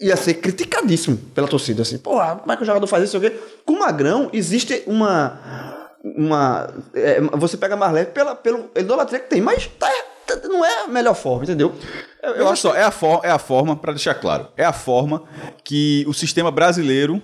Ia 0.00 0.16
ser 0.16 0.32
criticadíssimo 0.34 1.18
pela 1.34 1.46
torcida, 1.46 1.82
assim, 1.82 1.98
porra, 1.98 2.36
como 2.36 2.50
é 2.50 2.56
que 2.56 2.62
o 2.62 2.66
jogador 2.66 2.86
faz 2.86 3.04
isso? 3.04 3.20
sei? 3.20 3.30
Com 3.66 3.74
o 3.74 3.78
Magrão, 3.80 4.30
existe 4.32 4.82
uma. 4.86 5.90
uma 6.02 6.72
é, 6.94 7.20
você 7.20 7.58
pega 7.58 7.76
mais 7.76 7.92
leve 7.92 8.12
pela, 8.12 8.34
pelo 8.34 8.70
idolatria 8.74 9.20
que 9.20 9.28
tem, 9.28 9.42
mas 9.42 9.66
tá- 9.78 9.92
não 10.48 10.64
é 10.64 10.84
a 10.84 10.88
melhor 10.88 11.14
forma, 11.14 11.44
entendeu? 11.44 11.72
Eu, 12.22 12.32
eu 12.36 12.48
acho 12.48 12.62
só, 12.62 12.74
é 12.74 12.82
a, 12.82 12.90
for, 12.90 13.20
é 13.22 13.30
a 13.30 13.38
forma, 13.38 13.76
para 13.76 13.92
deixar 13.92 14.14
claro, 14.14 14.48
é 14.56 14.64
a 14.64 14.72
forma 14.72 15.22
que 15.62 16.04
o 16.08 16.12
sistema 16.14 16.50
brasileiro. 16.50 17.20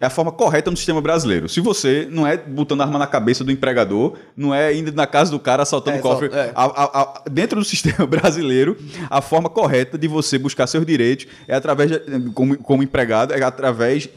É 0.00 0.06
a 0.06 0.10
forma 0.10 0.32
correta 0.32 0.68
no 0.68 0.76
sistema 0.76 1.00
brasileiro. 1.00 1.48
Se 1.48 1.60
você 1.60 2.08
não 2.10 2.26
é 2.26 2.36
botando 2.36 2.80
a 2.80 2.84
arma 2.84 2.98
na 2.98 3.06
cabeça 3.06 3.44
do 3.44 3.52
empregador, 3.52 4.16
não 4.36 4.52
é 4.52 4.74
indo 4.74 4.90
na 4.92 5.06
casa 5.06 5.30
do 5.30 5.38
cara 5.38 5.62
assaltando 5.62 5.96
É, 5.98 6.00
o 6.00 6.02
cofre. 6.02 6.28
é. 6.32 6.50
A- 6.56 6.64
a- 6.64 7.00
a- 7.02 7.22
dentro 7.30 7.60
do 7.60 7.64
sistema 7.64 8.04
brasileiro, 8.04 8.76
a 9.08 9.20
forma 9.22 9.48
correta 9.48 9.96
de 9.96 10.08
você 10.08 10.38
buscar 10.38 10.66
seus 10.66 10.84
direitos 10.84 11.28
é 11.46 11.54
através, 11.54 11.88
de- 11.88 12.00
como, 12.34 12.58
como 12.58 12.82
empregado, 12.82 13.32
é 13.32 13.40
através 13.44 14.08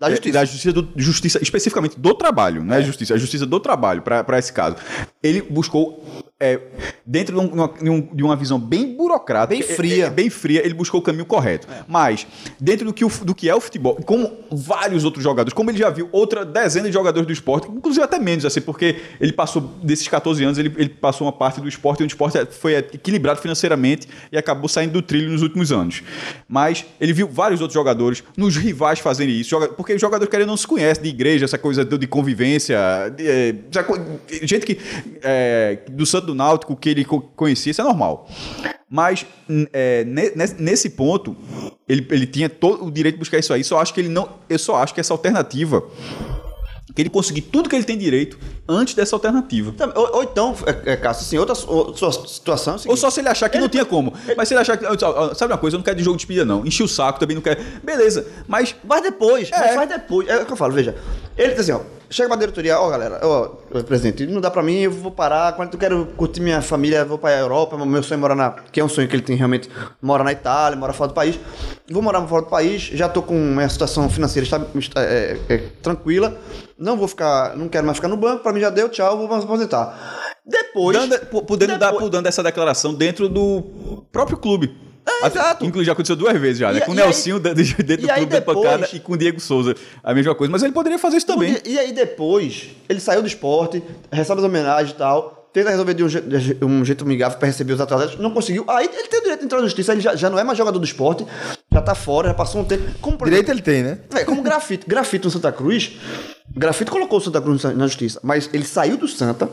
Da 0.00 0.06
é, 0.06 0.12
justiça. 0.12 0.38
da 0.38 0.44
justiça, 0.46 0.72
do- 0.72 0.88
justiça 0.96 1.38
especificamente 1.42 2.00
do 2.00 2.14
trabalho, 2.14 2.64
não 2.64 2.74
é, 2.76 2.82
justiça, 2.82 3.12
é 3.12 3.16
a 3.16 3.18
justiça 3.18 3.44
do 3.44 3.60
trabalho 3.60 4.00
para 4.00 4.38
esse 4.38 4.54
caso. 4.54 4.76
Ele 5.22 5.42
buscou 5.42 6.02
é, 6.42 6.58
dentro 7.04 7.34
de, 7.38 7.40
um- 7.46 7.48
de 7.48 7.54
uma, 7.54 7.68
de 7.82 7.90
um- 7.90 8.00
de 8.16 8.22
uma 8.24 8.34
visão 8.34 8.58
bem 8.58 8.96
burocrática, 8.96 9.48
Bem 9.54 9.62
fria. 9.62 10.04
é- 10.04 10.06
é 10.06 10.10
bem 10.10 10.30
fria, 10.30 10.64
ele 10.64 10.72
buscou 10.72 10.98
o 11.00 11.02
caminho 11.02 11.26
correto. 11.26 11.68
Mas 11.86 12.26
dentro 12.58 12.86
do 12.86 12.94
que, 12.94 13.04
o, 13.04 13.08
do 13.24 13.34
que 13.34 13.48
é 13.48 13.54
o 13.54 13.60
futebol, 13.60 13.96
como 14.06 14.30
vários 14.50 15.04
outros 15.04 15.22
jogadores, 15.22 15.52
como 15.52 15.70
ele 15.70 15.76
já 15.78 15.90
viu 15.90 16.08
outra 16.12 16.44
dezena 16.44 16.86
de 16.88 16.94
jogadores 16.94 17.26
do 17.26 17.32
esporte, 17.32 17.68
inclusive 17.70 18.02
até 18.02 18.18
menos 18.18 18.44
assim, 18.46 18.60
porque 18.62 18.96
ele 19.20 19.32
passou 19.32 19.60
desses 19.82 20.08
14 20.08 20.42
anos, 20.42 20.56
ele, 20.56 20.72
ele 20.78 20.88
passou 20.88 21.26
uma 21.26 21.32
parte 21.32 21.60
do 21.60 21.68
esporte, 21.68 22.02
onde 22.02 22.12
o 22.12 22.14
esporte 22.14 22.38
foi 22.52 22.74
equilibrado 22.76 23.40
financeiramente 23.40 24.08
e 24.32 24.38
acabou 24.38 24.68
saindo 24.68 24.92
do 24.92 25.02
trilho 25.02 25.30
nos 25.30 25.42
últimos 25.42 25.70
anos. 25.70 26.02
Mas 26.48 26.86
ele 26.98 27.12
viu 27.12 27.28
vários 27.28 27.60
outros 27.60 27.74
jogadores, 27.74 28.24
nos 28.36 28.56
rivais 28.56 28.98
fazerem 28.98 29.38
isso, 29.38 29.58
porque 29.76 29.92
o 29.92 29.98
jogador 29.98 30.26
querendo 30.26 30.48
não 30.48 30.56
se 30.56 30.66
conhece 30.66 31.02
de 31.02 31.08
igreja, 31.10 31.44
essa 31.44 31.58
coisa 31.58 31.84
de, 31.84 31.98
de 31.98 32.06
convivência, 32.06 32.78
de, 33.14 33.28
é, 33.28 33.54
já 33.70 33.84
co- 33.84 33.98
gente 34.42 34.64
que 34.64 34.78
é, 35.22 35.78
do 35.90 36.06
Santo 36.06 36.29
do 36.30 36.34
Náutico 36.36 36.74
que 36.76 36.88
ele 36.88 37.04
co- 37.04 37.20
conhecia, 37.20 37.70
isso 37.70 37.80
é 37.80 37.84
normal. 37.84 38.28
Mas 38.88 39.24
é, 39.72 40.04
ne- 40.04 40.32
nesse, 40.58 40.90
ponto, 40.90 41.36
ele, 41.88 42.06
ele 42.10 42.26
tinha 42.26 42.48
todo 42.48 42.84
o 42.84 42.90
direito 42.90 43.14
de 43.14 43.18
buscar 43.20 43.38
isso 43.38 43.52
aí. 43.52 43.62
Só 43.62 43.78
acho 43.78 43.94
que 43.94 44.00
ele 44.00 44.08
não. 44.08 44.28
Eu 44.48 44.58
só 44.58 44.76
acho 44.76 44.92
que 44.94 45.00
essa 45.00 45.12
alternativa 45.14 45.82
que 46.92 47.00
ele 47.02 47.08
conseguir 47.08 47.42
tudo 47.42 47.68
que 47.68 47.76
ele 47.76 47.84
tem 47.84 47.96
direito 47.96 48.36
antes 48.68 48.94
dessa 48.94 49.14
alternativa. 49.14 49.70
Então, 49.72 49.92
Ou, 49.94 50.16
ou 50.16 50.22
então, 50.24 50.56
é, 50.66 50.92
é, 50.92 50.96
Cássio, 50.96 51.24
assim, 51.24 51.38
outra 51.38 51.54
ou- 51.72 51.96
sua 51.96 52.10
situação 52.26 52.74
é 52.74 52.88
Ou 52.90 52.96
só 52.96 53.08
se 53.10 53.20
ele 53.20 53.28
achar 53.28 53.48
que 53.48 53.60
não 53.60 53.68
tinha 53.68 53.84
como. 53.84 54.12
Mas 54.36 54.48
se 54.48 54.54
ele 54.54 54.60
achar 54.60 54.76
que. 54.76 54.84
Sabe 55.36 55.52
uma 55.52 55.58
coisa? 55.58 55.76
Eu 55.76 55.78
não 55.78 55.84
quero 55.84 55.96
de 55.96 56.02
jogo 56.02 56.16
de 56.16 56.22
despedida, 56.22 56.44
não. 56.44 56.66
Enchi 56.66 56.82
o 56.82 56.88
saco, 56.88 57.20
também 57.20 57.36
não 57.36 57.42
quero. 57.42 57.60
Beleza. 57.84 58.26
Mas. 58.48 58.74
Vai 58.82 59.00
depois, 59.00 59.50
É. 59.52 59.56
mas 59.58 59.74
faz 59.76 59.88
depois. 59.88 60.28
É 60.28 60.42
o 60.42 60.46
que 60.46 60.52
eu 60.52 60.56
falo, 60.56 60.72
veja. 60.72 60.96
Ele 61.38 61.50
diz 61.54 61.60
assim, 61.60 61.72
ó. 61.72 61.99
Chega 62.12 62.28
pra 62.28 62.36
diretoria, 62.38 62.76
ó, 62.80 62.90
galera, 62.90 63.20
ó, 63.22 63.50
ô, 63.72 63.84
presidente, 63.84 64.26
não 64.26 64.40
dá 64.40 64.50
pra 64.50 64.64
mim, 64.64 64.80
eu 64.80 64.90
vou 64.90 65.12
parar. 65.12 65.52
Quando 65.54 65.72
eu 65.74 65.78
quero 65.78 66.06
curtir 66.16 66.40
minha 66.40 66.60
família, 66.60 67.04
vou 67.04 67.16
pra 67.16 67.30
Europa. 67.38 67.76
Meu 67.86 68.02
sonho 68.02 68.18
é 68.18 68.20
morar 68.20 68.34
na. 68.34 68.50
Que 68.50 68.80
é 68.80 68.84
um 68.84 68.88
sonho 68.88 69.06
que 69.06 69.14
ele 69.14 69.22
tem 69.22 69.36
realmente. 69.36 69.70
Mora 70.02 70.24
na 70.24 70.32
Itália, 70.32 70.76
mora 70.76 70.92
fora 70.92 71.06
do 71.08 71.14
país. 71.14 71.38
Vou 71.88 72.02
morar 72.02 72.20
fora 72.26 72.42
do 72.42 72.48
país, 72.48 72.82
já 72.82 73.08
tô 73.08 73.22
com 73.22 73.34
minha 73.34 73.68
situação 73.68 74.10
financeira 74.10 74.44
está, 74.44 74.60
está- 74.74 75.02
é, 75.02 75.38
é, 75.48 75.58
tranquila. 75.80 76.36
Não 76.76 76.96
vou 76.96 77.06
ficar. 77.06 77.56
Não 77.56 77.68
quero 77.68 77.86
mais 77.86 77.96
ficar 77.98 78.08
no 78.08 78.16
banco, 78.16 78.42
pra 78.42 78.52
mim 78.52 78.58
já 78.60 78.70
deu, 78.70 78.88
tchau, 78.88 79.16
vou 79.16 79.28
me 79.28 79.44
aposentar. 79.44 79.96
Depois. 80.44 80.96
Dando, 80.96 81.26
po- 81.26 81.42
podendo 81.44 81.78
dar, 81.78 81.92
depois- 81.92 82.10
dando 82.10 82.26
essa 82.26 82.42
declaração 82.42 82.92
dentro 82.92 83.28
do 83.28 84.04
próprio 84.10 84.36
clube. 84.36 84.76
É, 85.06 85.26
Até- 85.26 85.38
exato. 85.38 85.64
Inclusive, 85.66 85.86
já 85.86 85.92
aconteceu 85.92 86.16
duas 86.16 86.38
vezes 86.40 86.58
já, 86.58 86.70
E- 86.70 86.74
né? 86.74 86.80
Com 86.80 86.92
o 86.92 86.94
e 86.94 86.98
aí- 86.98 87.04
Nelsinho 87.04 87.38
dentro 87.40 87.64
do 87.64 87.74
clube 88.08 88.26
da 88.26 88.40
pancada 88.42 88.88
e 88.92 89.00
com 89.00 89.12
o 89.12 89.16
Diego 89.16 89.40
Souza. 89.40 89.74
A 90.02 90.14
mesma 90.14 90.34
coisa. 90.34 90.50
Mas 90.50 90.62
ele 90.62 90.72
poderia 90.72 90.98
fazer 90.98 91.16
isso 91.16 91.26
também. 91.26 91.56
E, 91.64 91.72
e 91.72 91.78
aí 91.78 91.92
depois, 91.92 92.68
ele 92.88 93.00
saiu 93.00 93.20
do 93.22 93.26
esporte, 93.28 93.82
recebe 94.12 94.40
as 94.40 94.44
homenagens 94.46 94.92
e 94.92 94.94
tal, 94.98 95.48
tenta 95.52 95.70
resolver 95.70 95.94
de 95.94 96.04
um, 96.04 96.08
je- 96.08 96.22
um 96.62 96.84
jeito 96.84 97.02
amigável 97.04 97.38
pra 97.38 97.46
receber 97.48 97.72
os 97.72 97.80
atletas, 97.80 98.16
não 98.18 98.30
conseguiu. 98.30 98.64
Aí 98.68 98.88
ele 98.92 99.08
tem 99.08 99.18
o 99.18 99.22
direito 99.22 99.40
de 99.40 99.46
entrar 99.46 99.58
na 99.58 99.64
justiça, 99.64 99.92
ele 99.92 100.00
já, 100.00 100.14
já 100.14 100.30
não 100.30 100.38
é 100.38 100.44
mais 100.44 100.56
jogador 100.56 100.78
do 100.78 100.84
esporte, 100.84 101.26
já 101.72 101.80
tá 101.82 101.94
fora, 101.94 102.28
já 102.28 102.34
passou 102.34 102.60
um 102.60 102.64
tempo. 102.64 102.84
Como, 103.00 103.16
Direito 103.18 103.50
ele 103.50 103.62
tem, 103.62 103.82
né? 103.82 103.98
é, 104.14 104.24
como 104.24 104.42
grafite. 104.42 104.86
Grafite 104.86 105.24
no 105.24 105.30
Santa 105.30 105.50
Cruz. 105.50 105.92
Grafite 106.54 106.90
colocou 106.90 107.18
o 107.18 107.22
Santa 107.22 107.40
Cruz 107.40 107.62
na 107.64 107.86
justiça. 107.86 108.20
Mas 108.22 108.48
ele 108.52 108.64
saiu 108.64 108.96
do 108.96 109.08
Santa. 109.08 109.48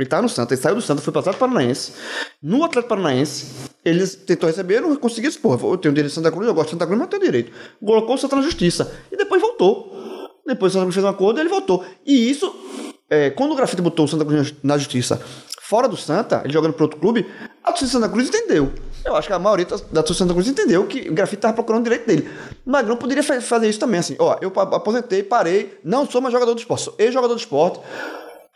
Ele 0.00 0.08
tá 0.08 0.22
no 0.22 0.28
Santa, 0.30 0.54
ele 0.54 0.60
saiu 0.62 0.74
do 0.74 0.80
Santa, 0.80 1.02
foi 1.02 1.12
para 1.12 1.18
o 1.18 1.20
Atlético 1.20 1.40
Paranaense. 1.46 1.92
No 2.42 2.64
Atlético 2.64 2.88
Paranaense, 2.88 3.46
ele 3.84 4.06
tentou 4.06 4.46
receber, 4.48 4.80
não 4.80 4.96
conseguiu 4.96 5.30
porra. 5.42 5.58
Eu 5.68 5.76
tenho 5.76 5.92
direito 5.94 6.08
de 6.10 6.14
Santa 6.14 6.32
Cruz, 6.32 6.46
eu 6.48 6.54
gosto 6.54 6.68
de 6.68 6.72
Santa 6.72 6.86
Cruz, 6.86 6.98
mas 6.98 7.06
eu 7.06 7.10
tenho 7.10 7.22
direito. 7.22 7.52
Colocou 7.84 8.14
o 8.14 8.18
Santa 8.18 8.36
na 8.36 8.42
justiça. 8.42 8.90
E 9.12 9.16
depois 9.16 9.42
voltou. 9.42 9.92
Depois 10.46 10.72
o 10.72 10.74
Santa 10.74 10.84
Cruz 10.86 10.94
fez 10.94 11.04
um 11.04 11.08
acordo 11.08 11.38
e 11.38 11.42
ele 11.42 11.50
voltou. 11.50 11.84
E 12.06 12.30
isso, 12.30 12.50
é, 13.10 13.28
quando 13.28 13.52
o 13.52 13.54
Grafite 13.56 13.82
botou 13.82 14.06
o 14.06 14.08
Santa 14.08 14.24
Cruz 14.24 14.54
na 14.62 14.78
justiça 14.78 15.20
fora 15.62 15.86
do 15.86 15.96
Santa, 15.96 16.40
ele 16.44 16.52
jogando 16.52 16.72
para 16.72 16.82
outro 16.84 16.98
clube, 16.98 17.24
a 17.62 17.68
torcida 17.70 17.90
Santa 17.92 18.08
Cruz 18.08 18.26
entendeu. 18.28 18.72
Eu 19.04 19.14
acho 19.14 19.28
que 19.28 19.32
a 19.34 19.38
maioria 19.38 19.66
da 19.66 19.76
da 19.76 20.02
torcida 20.02 20.24
Santa 20.26 20.32
Cruz 20.34 20.48
entendeu 20.48 20.84
que 20.86 21.08
o 21.08 21.14
Grafite 21.14 21.36
estava 21.38 21.54
procurando 21.54 21.82
o 21.82 21.84
direito 21.84 22.06
dele. 22.06 22.28
O 22.66 22.70
Magrão 22.70 22.96
poderia 22.96 23.22
fa- 23.22 23.40
fazer 23.40 23.68
isso 23.68 23.78
também, 23.78 24.00
assim. 24.00 24.16
Ó, 24.18 24.36
eu 24.40 24.50
aposentei, 24.56 25.22
parei, 25.22 25.78
não 25.84 26.04
sou 26.10 26.20
mais 26.20 26.32
jogador 26.32 26.54
do 26.54 26.58
esporte, 26.58 26.84
sou 26.84 26.94
ex-jogador 26.98 27.34
do 27.34 27.38
esporte. 27.38 27.78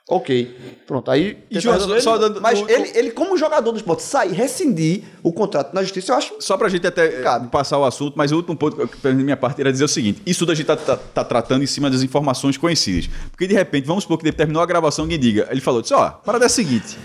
Ok. 0.07 0.55
Pronto, 0.87 1.11
aí. 1.11 1.39
E, 1.51 1.59
João, 1.59 1.81
só 2.01 2.19
dando- 2.19 2.39
Mas 2.41 2.61
no- 2.61 2.69
ele, 2.71 2.91
ele, 2.95 3.11
como 3.11 3.39
jogador 3.39 3.73
do 3.73 3.79
esporte, 3.79 4.03
sair, 4.03 4.33
rescindir 4.35 5.03
o 5.23 5.33
contrato 5.33 5.73
na 5.73 5.83
justiça, 5.83 6.13
eu 6.13 6.17
acho. 6.19 6.35
Só 6.41 6.59
pra 6.59 6.69
gente 6.69 6.87
até 6.87 7.23
eh, 7.23 7.25
passar 7.51 7.79
o 7.79 7.85
assunto, 7.87 8.13
mas 8.15 8.31
o 8.31 8.37
último 8.37 8.55
ponto 8.55 8.87
da 9.03 9.13
minha 9.15 9.37
parte 9.37 9.63
era 9.63 9.73
dizer 9.73 9.85
o 9.85 9.89
seguinte: 9.89 10.21
isso 10.27 10.41
tudo 10.41 10.53
a 10.53 10.55
gente 10.55 10.67
tá, 10.67 10.77
tá- 10.77 10.97
tá 10.99 11.25
tratando 11.25 11.65
em 11.65 11.67
cima 11.67 11.89
das 11.91 12.03
informações 12.03 12.59
conhecidas. 12.59 13.09
Porque 13.31 13.47
de 13.47 13.55
repente, 13.55 13.87
vamos 13.87 14.05
supor 14.05 14.19
que 14.19 14.27
ele 14.27 14.37
terminou 14.37 14.63
a 14.63 14.67
gravação 14.67 15.11
e 15.11 15.17
diga. 15.17 15.49
Ele 15.51 15.63
falou: 15.63 15.81
disse, 15.81 15.95
ó, 15.95 16.11
parada 16.11 16.45
é 16.45 16.47
a 16.47 16.51
seguinte. 16.51 16.99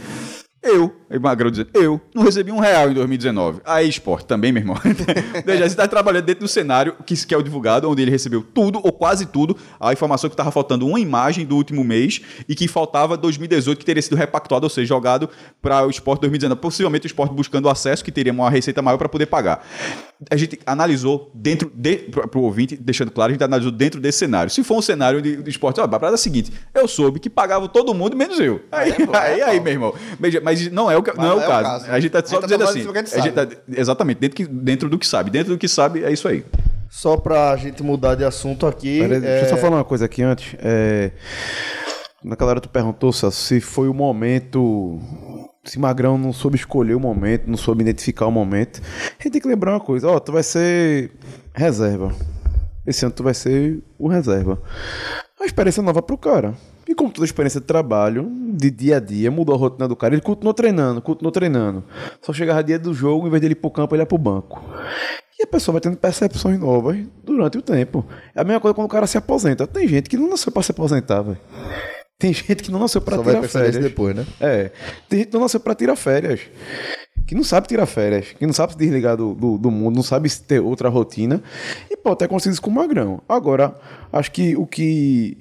Eu, 0.62 0.94
aí 1.10 1.18
Magrão 1.18 1.50
dizendo, 1.50 1.70
eu 1.74 2.02
não 2.14 2.24
recebi 2.24 2.52
um 2.52 2.60
real 2.60 2.92
em 2.92 2.94
2019. 2.94 3.62
Aí, 3.64 3.88
esporte, 3.88 4.26
também, 4.26 4.52
meu 4.52 4.62
irmão. 4.62 4.76
Veja, 5.46 5.60
você 5.60 5.68
está 5.68 5.88
trabalhando 5.88 6.26
dentro 6.26 6.44
do 6.44 6.50
cenário 6.50 6.96
que, 7.06 7.16
que 7.26 7.34
é 7.34 7.38
o 7.38 7.42
divulgado, 7.42 7.90
onde 7.90 8.02
ele 8.02 8.12
recebeu 8.12 8.44
tudo, 8.44 8.82
ou 8.84 8.92
quase 8.92 9.26
tudo, 9.26 9.56
a 9.80 9.94
informação 9.94 10.30
que 10.30 10.34
estava 10.34 10.52
faltando 10.52 10.86
uma 10.86 11.00
imagem 11.00 11.46
do 11.46 11.56
último 11.56 11.82
mês 11.82 12.22
e 12.48 12.56
que 12.56 12.68
faltava 12.68 13.16
2018, 13.16 13.80
que 13.80 13.86
teria 13.86 14.02
sido 14.02 14.18
repactuado, 14.18 14.66
ou 14.66 14.70
seja, 14.70 14.88
jogado 14.88 15.30
para 15.62 15.88
o 15.88 15.90
esporte 15.90 16.22
2019. 16.22 16.60
Possivelmente 16.60 17.06
o 17.06 17.08
esporte 17.08 17.34
buscando 17.34 17.70
acesso, 17.70 18.04
que 18.04 18.12
teria 18.12 18.34
uma 18.34 18.50
receita 18.50 18.82
maior 18.82 18.98
para 18.98 19.08
poder 19.08 19.28
pagar. 19.28 19.66
A 20.30 20.36
gente 20.36 20.60
analisou 20.66 21.32
dentro, 21.34 21.72
para 22.12 22.38
o 22.38 22.44
ouvinte, 22.44 22.76
deixando 22.76 23.12
claro, 23.12 23.30
a 23.30 23.34
gente 23.34 23.44
analisou 23.44 23.72
dentro 23.72 24.02
desse 24.02 24.20
cenário. 24.20 24.52
Se 24.52 24.62
for 24.62 24.78
um 24.78 24.82
cenário 24.82 25.22
de, 25.22 25.42
de 25.42 25.50
esporte, 25.50 25.80
ó, 25.80 25.86
a 25.86 25.88
parada 25.88 26.14
é 26.14 26.16
a 26.16 26.18
seguinte: 26.18 26.52
eu 26.74 26.86
soube 26.86 27.20
que 27.20 27.30
pagava 27.30 27.70
todo 27.70 27.94
mundo, 27.94 28.18
menos 28.18 28.38
eu. 28.42 28.62
Aí, 28.70 28.92
pô, 28.94 29.16
aí, 29.16 29.40
é, 29.40 29.44
aí, 29.44 29.60
meu 29.62 29.72
irmão. 29.72 29.94
Veja, 30.20 30.42
mas 30.50 30.72
não 30.72 30.90
é 30.90 30.98
o, 30.98 31.04
ca- 31.04 31.14
não 31.14 31.26
é 31.26 31.34
o 31.36 31.40
caso. 31.48 31.86
A 31.92 32.00
gente 32.00 32.12
tá 32.12 32.22
só 32.26 32.40
tá 32.40 32.48
dizendo 32.48 32.64
assim. 32.64 32.86
o 32.86 32.92
a 32.92 32.96
gente 32.98 33.16
a 33.16 33.20
gente 33.22 33.34
tá- 33.34 33.48
exatamente, 33.70 34.18
dentro, 34.20 34.36
que, 34.36 34.46
dentro 34.46 34.90
do 34.90 34.98
que 34.98 35.08
sabe. 35.08 35.30
Dentro 35.30 35.54
do 35.54 35.58
que 35.58 35.68
sabe, 35.68 36.04
é 36.04 36.12
isso 36.12 36.28
aí. 36.28 36.44
Só 36.90 37.16
pra 37.18 37.56
gente 37.56 37.84
mudar 37.84 38.16
de 38.16 38.24
assunto 38.26 38.66
aqui. 38.66 39.00
Pera 39.00 39.16
aí, 39.16 39.22
Deixa 39.22 39.44
eu 39.44 39.46
é, 39.46 39.50
só 39.50 39.58
falar 39.58 39.78
uma 39.78 39.84
coisa 39.84 40.06
aqui 40.06 40.24
antes. 40.24 40.56
É, 40.60 41.12
naquela 42.24 42.52
hora 42.52 42.62
tu 42.62 42.70
perguntou, 42.70 43.14
Celso, 43.14 43.40
se 43.42 43.62
foi 43.62 43.88
o 43.88 43.94
momento. 43.94 45.00
Se 45.66 45.78
Magrão 45.78 46.18
não 46.18 46.34
soube 46.34 46.56
escolher 46.56 46.96
o 46.96 47.00
momento, 47.00 47.48
não 47.48 47.58
soube 47.58 47.82
identificar 47.84 48.26
o 48.26 48.32
momento. 48.32 48.82
A 49.20 49.24
gente 49.24 49.34
tem 49.34 49.42
que 49.42 49.48
lembrar 49.48 49.74
uma 49.74 49.80
coisa: 49.80 50.08
ó, 50.10 50.20
tu 50.20 50.32
vai 50.32 50.42
ser 50.42 51.12
reserva. 51.54 52.12
Esse 52.88 53.06
ano 53.06 53.14
tu 53.14 53.22
vai 53.24 53.36
ser 53.36 53.84
o 54.00 54.08
reserva. 54.08 54.60
A 55.40 55.46
experiência 55.46 55.84
nova 55.84 56.02
pro 56.02 56.18
cara. 56.18 56.56
E 56.90 56.96
como 56.96 57.12
toda 57.12 57.24
experiência 57.24 57.62
de 57.62 57.68
trabalho, 57.68 58.28
de 58.56 58.72
dia 58.72 58.98
a 58.98 59.00
dia, 59.00 59.30
mudou 59.30 59.54
a 59.54 59.58
rotina 59.60 59.88
do 59.88 59.96
cara. 59.96 60.16
Ele 60.16 60.24
continuou 60.24 60.56
treinando, 60.56 61.00
continuou 61.00 61.32
treinando. 61.32 61.84
Só 62.20 62.34
chegava 62.34 62.64
dia 62.64 62.80
do 62.80 62.96
jogo, 62.96 63.28
em 63.28 63.30
vez 63.30 63.40
dele 63.40 63.52
ir 63.52 63.58
pro 63.58 63.70
campo, 63.70 63.94
ele 63.94 64.02
ia 64.02 64.08
pro 64.08 64.18
banco. 64.18 64.60
E 65.40 65.44
a 65.44 65.48
pessoa 65.48 65.74
vai 65.74 65.82
tendo 65.82 65.98
percepções 65.98 66.60
novas 66.60 66.98
durante 67.24 67.60
o 67.60 67.62
tempo. 67.62 68.04
É 68.34 68.42
a 68.42 68.44
mesma 68.44 68.60
coisa 68.60 68.74
quando 68.74 68.88
o 68.88 68.90
cara 68.90 69.06
se 69.06 69.20
aposenta. 69.20 69.68
Tem 69.68 69.88
gente 69.88 70.10
que 70.10 70.18
não 70.18 70.28
nasceu 70.32 70.52
pra 70.52 70.64
se 70.64 70.72
aposentar, 70.72 71.22
velho. 71.22 71.38
Tem 72.18 72.34
gente 72.34 72.64
que 72.64 72.72
não 72.72 72.80
nasceu 72.80 73.02
pra 73.02 73.18
Só 73.18 73.24
tirar 73.24 73.44
férias. 73.44 73.78
depois, 73.78 74.16
né? 74.16 74.26
É. 74.42 74.72
Tem 75.08 75.20
gente 75.20 75.28
que 75.28 75.34
não 75.36 75.42
nasceu 75.42 75.60
pra 75.60 75.76
tirar 75.76 75.96
férias. 75.96 76.42
Que 77.28 77.36
não 77.36 77.44
sabe 77.44 77.68
tirar 77.68 77.86
férias. 77.86 78.32
Que 78.32 78.48
não 78.48 78.52
sabe 78.54 78.74
se 78.74 78.80
desligar 78.80 79.16
do, 79.16 79.36
do, 79.36 79.60
do 79.60 79.70
mundo. 79.70 79.96
Não 79.96 80.04
sabe 80.04 80.28
se 80.28 80.42
ter 80.42 80.60
outra 80.60 80.90
rotina. 80.90 81.42
E 81.88 81.96
pode 81.96 82.16
até 82.16 82.28
conseguir 82.28 82.54
isso 82.54 82.62
com 82.64 82.72
o 82.72 82.74
Magrão. 82.74 83.22
Agora, 83.30 83.76
acho 84.12 84.32
que 84.32 84.56
o 84.58 84.66
que 84.66 85.38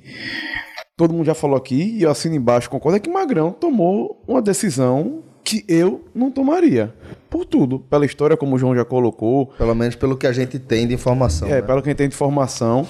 todo 0.99 1.15
mundo 1.15 1.25
já 1.25 1.35
falou 1.35 1.57
aqui, 1.57 1.97
e 1.97 2.03
eu 2.03 2.11
assino 2.11 2.35
embaixo, 2.35 2.69
concordo, 2.69 2.97
é 2.97 3.01
que 3.01 3.09
Magrão 3.09 3.53
tomou 3.53 4.21
uma 4.27 4.43
decisão 4.43 5.23
que 5.45 5.65
eu 5.69 6.05
não 6.13 6.29
tomaria. 6.29 6.93
Por 7.31 7.45
tudo. 7.45 7.79
Pela 7.79 8.05
história, 8.05 8.37
como 8.37 8.57
o 8.57 8.59
João 8.59 8.75
já 8.75 8.85
colocou. 8.85 9.47
Pelo 9.57 9.75
menos 9.77 9.95
pelo 9.95 10.17
que 10.17 10.27
a 10.27 10.33
gente 10.33 10.59
tem 10.59 10.89
de 10.89 10.95
informação. 10.95 11.47
É, 11.47 11.53
né? 11.53 11.63
pelo 11.63 11.81
que 11.81 11.89
a 11.89 11.91
gente 11.91 11.99
tem 11.99 12.09
de 12.09 12.15
informação. 12.15 12.87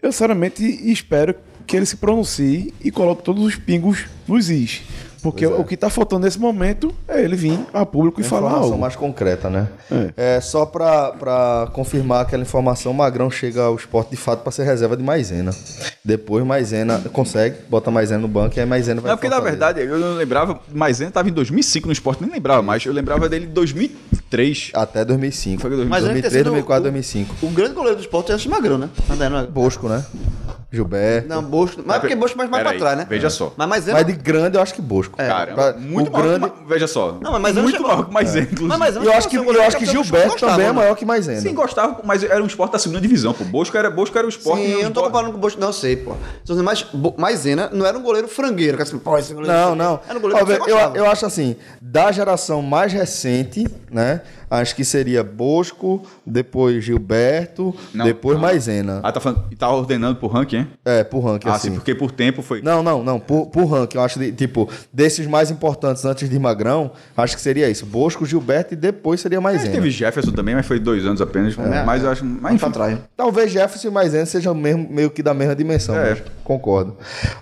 Eu, 0.00 0.12
sinceramente, 0.12 0.62
espero 0.62 1.34
que 1.66 1.74
ele 1.74 1.86
se 1.86 1.96
pronuncie 1.96 2.74
e 2.84 2.90
coloque 2.90 3.22
todos 3.22 3.42
os 3.42 3.56
pingos 3.56 4.06
nos 4.28 4.50
is. 4.50 4.82
Porque 5.22 5.44
o 5.44 5.64
que 5.64 5.74
está 5.74 5.90
faltando 5.90 6.24
nesse 6.24 6.38
momento 6.38 6.94
é 7.08 7.20
ele 7.20 7.34
vir 7.34 7.58
a 7.74 7.84
público 7.84 8.20
e 8.20 8.24
falar 8.24 8.42
informação 8.48 8.64
algo. 8.70 8.78
mais 8.80 8.94
concreta, 8.94 9.50
né? 9.50 9.66
É, 10.16 10.40
só 10.40 10.64
pra, 10.64 11.10
pra 11.12 11.68
confirmar 11.72 12.20
aquela 12.20 12.42
informação, 12.44 12.92
o 12.92 12.94
Magrão 12.94 13.28
chega 13.28 13.62
ao 13.62 13.74
esporte 13.74 14.10
de 14.10 14.16
fato 14.16 14.42
pra 14.42 14.52
ser 14.52 14.62
reserva 14.62 14.96
de 14.96 15.02
Maisena. 15.02 15.50
Depois 16.04 16.44
Maisena 16.46 17.02
consegue, 17.12 17.56
bota 17.68 17.90
Maisena 17.90 18.20
no 18.20 18.28
banco 18.28 18.56
e 18.56 18.60
aí 18.60 18.66
Maisena 18.66 19.00
vai 19.00 19.10
Não, 19.10 19.16
porque 19.18 19.28
na 19.28 19.40
verdade 19.40 19.80
eu 19.80 19.98
não 19.98 20.14
lembrava, 20.14 20.60
mas 20.72 21.00
ele 21.00 21.08
estava 21.08 21.28
em 21.28 21.32
2005 21.32 21.86
no 21.88 21.92
esporte, 21.92 22.22
nem 22.22 22.30
lembrava 22.30 22.62
mais. 22.62 22.84
Eu 22.86 22.92
lembrava 22.92 23.28
dele 23.28 23.46
em 23.46 23.50
2003. 23.52 24.70
Até 24.74 25.04
2005. 25.04 25.60
Foi 25.60 25.70
2005. 25.70 25.90
Mas 25.90 26.04
ele 26.04 26.22
ter 26.22 26.30
2003, 26.30 26.32
sido 26.32 26.50
2004, 26.50 26.80
o- 26.80 26.92
2005. 26.92 27.46
O 27.46 27.50
grande 27.50 27.74
goleiro 27.74 27.96
do 27.96 28.02
esporte 28.02 28.30
é 28.30 28.34
antes 28.34 28.44
de 28.44 28.48
Magrão, 28.50 28.78
né? 28.78 28.88
Não, 29.08 29.16
não, 29.30 29.38
é- 29.40 29.46
Bosco, 29.46 29.88
né? 29.88 30.04
Gilberto. 30.72 31.28
não 31.28 31.42
Bosco. 31.42 31.82
Mas 31.86 31.98
porque 32.00 32.14
Bosco 32.14 32.36
mais, 32.36 32.50
mais 32.50 32.62
pra 32.62 32.74
trás, 32.76 32.98
né? 32.98 33.06
veja 33.08 33.30
só. 33.30 33.52
Mas 33.56 33.68
Maisena. 33.68 33.92
Mas 33.98 34.06
de 34.06 34.15
grande 34.16 34.56
eu 34.56 34.62
acho 34.62 34.74
que 34.74 34.82
Bosco. 34.82 35.16
Cara, 35.16 35.52
Pra- 35.54 35.72
muito 35.74 36.08
o 36.08 36.12
maior 36.12 36.38
grande... 36.38 36.50
que, 36.50 36.64
Veja 36.66 36.86
só. 36.86 37.16
Não, 37.20 37.38
mas 37.38 37.54
muito 37.56 37.82
maior 37.82 38.06
que 38.06 38.12
mais 38.12 38.34
inclusive. 38.36 38.66
Mas 38.68 38.78
Maisena 38.78 39.04
E 39.04 39.08
eu 39.08 39.12
acho 39.14 39.28
que, 39.28 39.36
eu 39.36 39.42
um 39.42 39.62
acho 39.62 39.76
que 39.76 39.86
Gilberto 39.86 40.28
gostava, 40.32 40.52
também 40.52 40.66
é 40.66 40.72
maior 40.72 40.94
que 40.96 41.04
Maisena. 41.04 41.40
Sim, 41.40 41.54
gostava, 41.54 42.00
mas 42.04 42.22
era 42.22 42.42
um 42.42 42.46
esporte 42.46 42.72
da 42.72 42.78
segunda 42.78 43.00
divisão, 43.00 43.32
pô. 43.32 43.44
Bosco 43.44 43.76
era, 43.76 43.90
Bosco 43.90 44.16
era 44.18 44.26
o 44.26 44.30
esporte. 44.30 44.62
Sim, 44.62 44.68
e 44.68 44.72
eu 44.72 44.82
não 44.84 44.90
tô 44.92 45.00
esporte- 45.00 45.06
comparando 45.06 45.32
com 45.32 45.38
o 45.38 45.40
Bosco, 45.40 45.60
não, 45.60 45.68
eu 45.68 45.72
sei, 45.72 45.96
pô. 45.96 46.14
Mas 46.64 46.86
Maisena 47.18 47.70
não 47.72 47.84
era 47.86 47.96
um 47.96 48.02
goleiro 48.02 48.28
frangueiro. 48.28 48.76
que 48.76 48.82
assim, 48.82 48.98
pô, 48.98 49.16
esse 49.18 49.32
goleiro 49.34 49.52
Não, 49.56 49.68
frangueiro. 49.76 49.90
não. 49.92 50.00
Era 50.08 50.18
um 50.18 50.22
goleiro 50.22 50.42
Ó, 50.42 50.46
que 50.46 50.56
você 50.64 50.70
eu, 50.72 50.94
eu 51.04 51.10
acho 51.10 51.26
assim, 51.26 51.56
da 51.80 52.10
geração 52.12 52.62
mais 52.62 52.92
recente, 52.92 53.66
né? 53.90 54.20
Acho 54.50 54.76
que 54.76 54.84
seria 54.84 55.24
Bosco, 55.24 56.02
depois 56.24 56.84
Gilberto, 56.84 57.74
Não, 57.92 58.04
depois 58.04 58.36
não. 58.36 58.42
Maisena. 58.42 59.00
Ah, 59.02 59.10
tá 59.10 59.20
falando. 59.20 59.44
E 59.50 59.56
tá 59.56 59.68
ordenando 59.70 60.16
por 60.20 60.28
ranking, 60.30 60.56
hein? 60.58 60.68
É, 60.84 61.02
por 61.02 61.20
ranking, 61.20 61.48
Ah, 61.48 61.54
assim. 61.54 61.70
sim, 61.70 61.74
porque 61.74 61.94
por 61.94 62.10
tempo 62.12 62.42
foi. 62.42 62.62
Não, 62.62 62.82
não, 62.82 63.02
não. 63.02 63.18
Por, 63.18 63.46
por 63.46 63.64
ranking, 63.66 63.96
eu 63.98 64.04
acho 64.04 64.18
de, 64.18 64.30
tipo, 64.32 64.68
desses 64.92 65.26
mais 65.26 65.50
importantes 65.50 66.04
antes 66.04 66.28
de 66.30 66.38
Magrão, 66.38 66.92
acho 67.16 67.34
que 67.34 67.42
seria 67.42 67.68
isso. 67.68 67.84
Bosco, 67.86 68.24
Gilberto 68.24 68.74
e 68.74 68.76
depois 68.76 69.20
seria 69.20 69.38
É, 69.38 69.40
Maisena. 69.40 69.72
teve 69.72 69.90
Jefferson 69.90 70.30
também, 70.32 70.54
mas 70.54 70.64
foi 70.66 70.78
dois 70.78 71.04
anos 71.04 71.20
apenas. 71.20 71.54
mas 71.84 72.02
eu 72.02 72.10
acho. 72.10 72.24
Mas 72.24 72.54
enfim. 72.54 72.70
trás. 72.70 72.98
Talvez 73.16 73.50
Jefferson 73.50 73.88
e 73.88 73.90
Maisena 73.90 74.26
sejam 74.26 74.54
mesmo, 74.54 74.86
meio 74.90 75.10
que 75.10 75.22
da 75.22 75.34
mesma 75.34 75.56
dimensão. 75.56 75.96
É. 75.96 76.10
mas 76.10 76.22
concordo. 76.46 76.96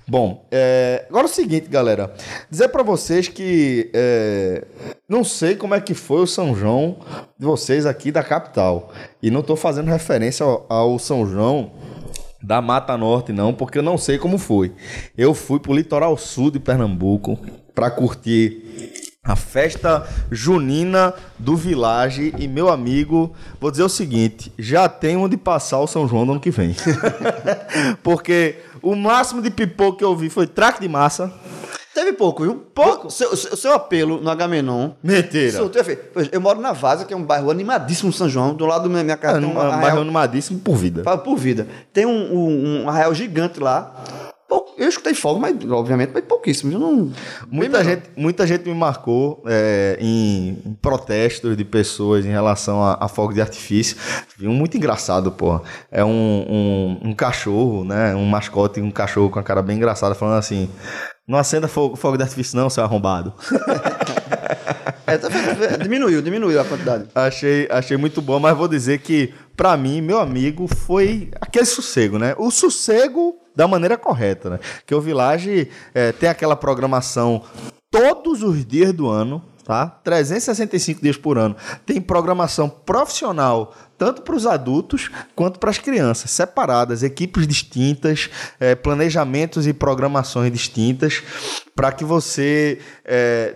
Bom, 0.09 0.46
é, 0.50 1.05
agora 1.09 1.26
é 1.26 1.30
o 1.30 1.32
seguinte, 1.32 1.68
galera. 1.68 2.12
Dizer 2.50 2.68
pra 2.68 2.82
vocês 2.82 3.28
que 3.28 3.90
é, 3.92 4.64
não 5.07 5.22
sei 5.22 5.55
como 5.57 5.74
é 5.74 5.80
que 5.80 5.92
foi 5.92 6.22
o 6.22 6.26
São 6.26 6.57
João 6.57 6.96
de 7.38 7.44
vocês 7.44 7.84
aqui 7.84 8.11
da 8.11 8.22
capital. 8.22 8.90
E 9.22 9.30
não 9.30 9.42
tô 9.42 9.55
fazendo 9.57 9.88
referência 9.88 10.44
ao, 10.44 10.66
ao 10.68 10.98
São 10.98 11.26
João 11.26 11.72
da 12.42 12.61
Mata 12.61 12.96
Norte, 12.96 13.32
não, 13.32 13.55
porque 13.55 13.78
eu 13.78 13.82
não 13.82 13.98
sei 13.98 14.18
como 14.18 14.38
foi. 14.38 14.72
Eu 15.16 15.34
fui 15.34 15.61
pro 15.61 15.74
litoral 15.74 16.16
sul 16.16 16.50
de 16.50 16.59
Pernambuco 16.59 17.38
para 17.74 17.90
curtir 17.90 19.02
a 19.24 19.34
festa 19.34 20.07
junina 20.30 21.14
do 21.38 21.57
Village 21.57 22.34
e 22.38 22.46
meu 22.46 22.68
amigo, 22.68 23.32
vou 23.59 23.70
dizer 23.70 23.82
o 23.82 23.88
seguinte, 23.88 24.52
já 24.59 24.86
tem 24.86 25.16
onde 25.16 25.38
passar 25.38 25.80
o 25.80 25.86
São 25.86 26.07
João 26.07 26.26
do 26.26 26.32
ano 26.32 26.40
que 26.40 26.50
vem. 26.50 26.76
porque 28.05 28.57
o 28.85 28.97
máximo 28.97 29.41
de 29.43 29.51
pipoco 29.51 29.99
que 29.99 30.05
eu 30.05 30.14
vi 30.14 30.28
foi 30.28 30.47
traque 30.47 30.80
de 30.80 30.89
massa. 30.89 31.32
Teve 31.95 32.12
pouco, 32.12 32.43
viu? 32.43 32.57
Pouco. 32.74 33.07
O 33.07 33.11
seu, 33.11 33.30
o 33.30 33.37
seu 33.37 33.72
apelo 33.72 34.20
no 34.20 34.28
Agamenon. 34.28 34.91
Mentira. 35.01 35.53
Soltou 35.53 35.80
efeito. 35.80 36.07
Pois, 36.12 36.28
Eu 36.32 36.41
moro 36.41 36.61
na 36.61 36.72
Vaza, 36.72 37.05
que 37.05 37.14
é 37.14 37.16
um 37.16 37.22
bairro 37.22 37.53
animadíssimo 37.53 38.12
São 38.12 38.28
João. 38.28 38.53
Do 38.53 38.66
lado 38.66 38.89
da 38.89 39.03
minha 39.03 39.16
casa 39.16 39.39
É, 39.39 39.47
um 39.47 39.57
arraial, 39.57 39.80
bairro 39.80 40.01
animadíssimo 40.01 40.59
por 40.59 40.74
vida. 40.74 41.03
Por 41.18 41.37
vida. 41.37 41.68
Tem 41.93 42.05
um, 42.05 42.11
um, 42.11 42.82
um 42.82 42.89
arraial 42.89 43.14
gigante 43.14 43.61
lá. 43.61 43.95
Eu 44.77 44.89
escutei 44.89 45.14
fogo, 45.14 45.39
mas 45.41 45.55
obviamente, 45.70 46.11
mas 46.12 46.25
pouquíssimo. 46.25 46.72
Eu 46.72 46.79
não. 46.79 47.12
Muita 47.51 47.83
gente, 47.85 48.03
muita 48.16 48.47
gente 48.47 48.64
me 48.68 48.75
marcou 48.75 49.43
é, 49.47 49.97
em 50.01 50.77
protestos 50.83 51.57
de 51.57 51.64
pessoas 51.64 52.25
em 52.27 52.31
relação 52.31 52.83
a, 52.83 52.99
a 53.01 53.09
fogo 53.09 53.33
de 53.33 53.41
artifício. 53.41 53.97
Um 54.43 54.53
muito 54.53 54.77
engraçado, 54.77 55.31
porra. 55.31 55.62
É 55.91 56.05
um, 56.05 56.11
um, 57.03 57.09
um 57.11 57.14
cachorro, 57.14 57.85
né? 57.85 58.14
Um 58.14 58.25
mascote, 58.27 58.81
um 58.81 58.91
cachorro 58.91 59.31
com 59.31 59.39
a 59.39 59.43
cara 59.43 59.62
bem 59.62 59.77
engraçada, 59.77 60.14
falando 60.14 60.39
assim: 60.39 60.68
Não 61.27 61.39
acenda 61.39 61.68
fogo, 61.68 61.97
fogo 61.97 62.16
de 62.16 62.22
artifício, 62.25 62.57
não, 62.57 62.68
seu 62.68 62.83
arrombado. 62.85 63.33
É, 65.07 65.18
tá- 65.18 65.29
diminuiu, 65.83 66.22
diminuiu 66.22 66.59
a 66.59 66.64
quantidade. 66.64 67.05
achei, 67.14 67.68
achei 67.70 67.97
muito 67.97 68.22
bom, 68.22 68.41
mas 68.41 68.57
vou 68.57 68.66
dizer 68.66 69.01
que, 69.01 69.35
pra 69.55 69.77
mim, 69.77 70.01
meu 70.01 70.18
amigo, 70.18 70.66
foi 70.66 71.31
aquele 71.41 71.66
sossego, 71.66 72.18
né? 72.18 72.35
O 72.39 72.51
sossego 72.51 73.37
da 73.55 73.68
maneira 73.68 73.96
correta, 73.96 74.50
né? 74.50 74.61
Que 74.86 74.94
o 74.94 75.00
Village 75.00 75.68
é, 75.94 76.12
tem 76.12 76.28
aquela 76.28 76.57
programação 76.57 77.42
todos 77.90 78.42
os 78.42 78.64
dias 78.64 78.92
do 78.92 79.09
ano, 79.09 79.42
tá? 79.64 79.86
365 79.86 81.00
dias 81.00 81.16
por 81.16 81.38
ano. 81.38 81.57
Tem 81.86 82.00
programação 82.00 82.68
profissional 82.68 83.74
tanto 83.96 84.22
para 84.22 84.34
os 84.34 84.46
adultos 84.46 85.11
quanto 85.34 85.59
para 85.59 85.70
as 85.70 85.78
crianças, 85.78 86.30
separadas, 86.30 87.02
equipes 87.02 87.46
distintas, 87.46 88.28
eh, 88.59 88.74
planejamentos 88.74 89.66
e 89.66 89.72
programações 89.72 90.52
distintas, 90.52 91.22
para 91.74 91.92
que 91.92 92.05
você 92.05 92.80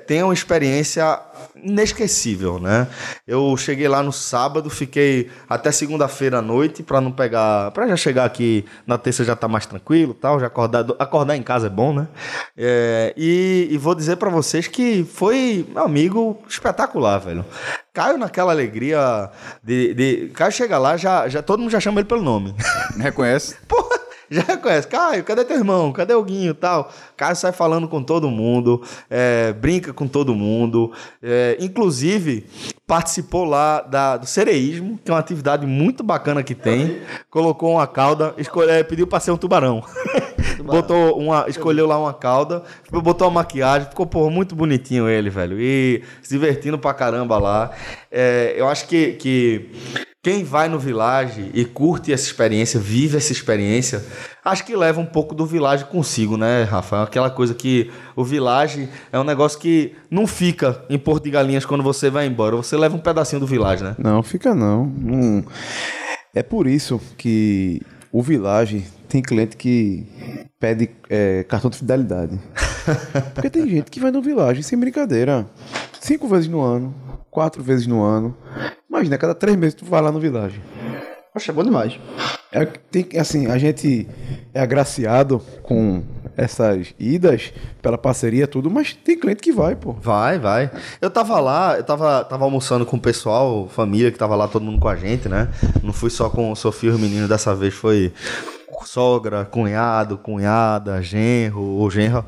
tenha 0.06 0.24
uma 0.24 0.34
experiência 0.34 1.20
inesquecível, 1.62 2.58
né? 2.58 2.86
Eu 3.26 3.56
cheguei 3.56 3.88
lá 3.88 4.02
no 4.02 4.12
sábado, 4.12 4.70
fiquei 4.70 5.30
até 5.48 5.72
segunda-feira 5.72 6.38
à 6.38 6.42
noite 6.42 6.82
para 6.82 7.00
não 7.00 7.10
pegar, 7.10 7.70
para 7.72 7.88
já 7.88 7.96
chegar 7.96 8.24
aqui 8.24 8.64
na 8.86 8.98
terça 8.98 9.24
já 9.24 9.34
tá 9.34 9.48
mais 9.48 9.66
tranquilo, 9.66 10.14
tal, 10.14 10.38
já 10.38 10.46
acordar, 10.46 10.84
acordar 10.98 11.36
em 11.36 11.42
casa 11.42 11.66
é 11.66 11.70
bom, 11.70 11.92
né? 11.92 12.08
É, 12.56 13.14
e, 13.16 13.68
e 13.70 13.78
vou 13.78 13.94
dizer 13.94 14.16
para 14.16 14.30
vocês 14.30 14.66
que 14.66 15.04
foi, 15.04 15.66
meu 15.68 15.84
amigo, 15.84 16.38
espetacular, 16.48 17.18
velho. 17.18 17.44
Caio 17.92 18.18
naquela 18.18 18.52
alegria 18.52 19.30
de, 19.62 19.94
de 19.94 20.30
Caio 20.34 20.52
chega 20.52 20.78
lá, 20.78 20.96
já, 20.96 21.28
já 21.28 21.42
todo 21.42 21.60
mundo 21.60 21.70
já 21.70 21.80
chama 21.80 22.00
ele 22.00 22.08
pelo 22.08 22.22
nome. 22.22 22.54
Reconhece? 22.96 23.56
Porra, 23.66 23.98
já 24.30 24.42
reconhece. 24.42 24.86
Caio, 24.86 25.24
cadê 25.24 25.44
teu 25.44 25.56
irmão? 25.56 25.92
Cadê 25.92 26.14
o 26.14 26.22
Guinho 26.22 26.50
e 26.50 26.54
tal? 26.54 26.92
Caio 27.16 27.34
sai 27.34 27.52
falando 27.52 27.88
com 27.88 28.02
todo 28.02 28.30
mundo, 28.30 28.82
é, 29.08 29.52
brinca 29.52 29.92
com 29.92 30.06
todo 30.06 30.34
mundo. 30.34 30.92
é, 31.22 31.56
inclusive, 31.60 32.46
participou 32.86 33.44
lá 33.44 33.80
da, 33.80 34.16
do 34.16 34.26
cereísmo, 34.26 34.98
que 35.04 35.10
é 35.10 35.14
uma 35.14 35.20
atividade 35.20 35.66
muito 35.66 36.02
bacana 36.02 36.42
que 36.42 36.54
tem. 36.54 37.00
Colocou 37.30 37.72
uma 37.72 37.86
cauda, 37.86 38.34
escolhe, 38.38 38.70
é, 38.70 38.82
pediu 38.82 39.06
pra 39.06 39.20
ser 39.20 39.30
um 39.30 39.36
tubarão. 39.36 39.82
Botou 40.62 41.18
uma, 41.18 41.46
escolheu 41.48 41.86
lá 41.86 41.98
uma 41.98 42.12
cauda, 42.14 42.62
botou 42.90 43.26
uma 43.28 43.34
maquiagem, 43.40 43.88
ficou 43.88 44.06
porra, 44.06 44.30
muito 44.30 44.54
bonitinho 44.54 45.08
ele, 45.08 45.30
velho. 45.30 45.56
E 45.60 46.02
se 46.22 46.30
divertindo 46.30 46.78
pra 46.78 46.92
caramba 46.94 47.38
lá. 47.38 47.70
É, 48.10 48.54
eu 48.56 48.68
acho 48.68 48.86
que, 48.86 49.12
que 49.12 49.70
quem 50.22 50.44
vai 50.44 50.68
no 50.68 50.78
Village 50.78 51.50
e 51.54 51.64
curte 51.64 52.12
essa 52.12 52.24
experiência, 52.24 52.78
vive 52.78 53.16
essa 53.16 53.32
experiência, 53.32 54.04
acho 54.44 54.64
que 54.64 54.74
leva 54.76 55.00
um 55.00 55.06
pouco 55.06 55.34
do 55.34 55.46
Village 55.46 55.84
consigo, 55.86 56.36
né, 56.36 56.64
Rafael? 56.64 57.04
Aquela 57.04 57.30
coisa 57.30 57.54
que 57.54 57.90
o 58.16 58.24
Village 58.24 58.88
é 59.12 59.18
um 59.18 59.24
negócio 59.24 59.58
que 59.58 59.94
não 60.10 60.26
fica 60.26 60.84
em 60.90 60.98
Porto 60.98 61.24
de 61.24 61.30
Galinhas 61.30 61.64
quando 61.64 61.82
você 61.82 62.10
vai 62.10 62.26
embora. 62.26 62.56
Você 62.56 62.76
leva 62.76 62.96
um 62.96 63.00
pedacinho 63.00 63.40
do 63.40 63.46
Village, 63.46 63.82
né? 63.84 63.94
Não, 63.98 64.22
fica 64.22 64.54
não. 64.54 64.86
Não- 64.86 65.44
É 66.34 66.42
por 66.42 66.66
isso 66.66 67.00
que 67.16 67.80
o 68.12 68.22
Village 68.22 68.86
tem 69.08 69.22
cliente 69.22 69.56
que 69.56 70.06
pede 70.58 70.90
é, 71.08 71.44
cartão 71.44 71.70
de 71.70 71.78
fidelidade. 71.78 72.38
Porque 73.34 73.50
tem 73.50 73.68
gente 73.68 73.90
que 73.90 74.00
vai 74.00 74.10
no 74.10 74.22
Village 74.22 74.62
sem 74.62 74.78
brincadeira. 74.78 75.46
Cinco 76.00 76.26
vezes 76.26 76.48
no 76.48 76.60
ano, 76.60 76.94
quatro 77.30 77.62
vezes 77.62 77.86
no 77.86 78.02
ano. 78.02 78.36
Imagina, 78.88 79.18
cada 79.18 79.34
três 79.34 79.56
meses 79.56 79.74
tu 79.74 79.84
vai 79.84 80.00
lá 80.00 80.10
no 80.10 80.20
Village. 80.20 80.60
Poxa, 81.38 81.52
é 81.52 81.54
bom 81.54 81.62
demais. 81.62 81.96
É, 82.50 82.64
tem, 82.64 83.06
assim, 83.16 83.46
a 83.46 83.56
gente 83.58 84.08
é 84.52 84.60
agraciado 84.60 85.40
com 85.62 86.02
essas 86.36 86.92
idas 86.98 87.52
pela 87.80 87.96
parceria 87.96 88.42
e 88.42 88.46
tudo, 88.48 88.68
mas 88.68 88.92
tem 88.92 89.16
cliente 89.16 89.40
que 89.40 89.52
vai, 89.52 89.76
pô. 89.76 89.92
Vai, 89.92 90.36
vai. 90.40 90.68
Eu 91.00 91.08
tava 91.08 91.38
lá, 91.38 91.76
eu 91.76 91.84
tava, 91.84 92.24
tava 92.24 92.44
almoçando 92.44 92.84
com 92.84 92.96
o 92.96 93.00
pessoal, 93.00 93.68
família 93.68 94.10
que 94.10 94.18
tava 94.18 94.34
lá, 94.34 94.48
todo 94.48 94.64
mundo 94.64 94.80
com 94.80 94.88
a 94.88 94.96
gente, 94.96 95.28
né? 95.28 95.48
Não 95.80 95.92
fui 95.92 96.10
só 96.10 96.28
com 96.28 96.50
o 96.50 96.56
Sofia 96.56 96.90
e 96.90 96.92
os 96.94 97.00
meninos, 97.00 97.28
dessa 97.28 97.54
vez 97.54 97.72
foi 97.72 98.12
sogra, 98.84 99.44
cunhado, 99.44 100.18
cunhada, 100.18 101.02
genro, 101.02 101.60
ou 101.60 101.90
genro. 101.90 102.24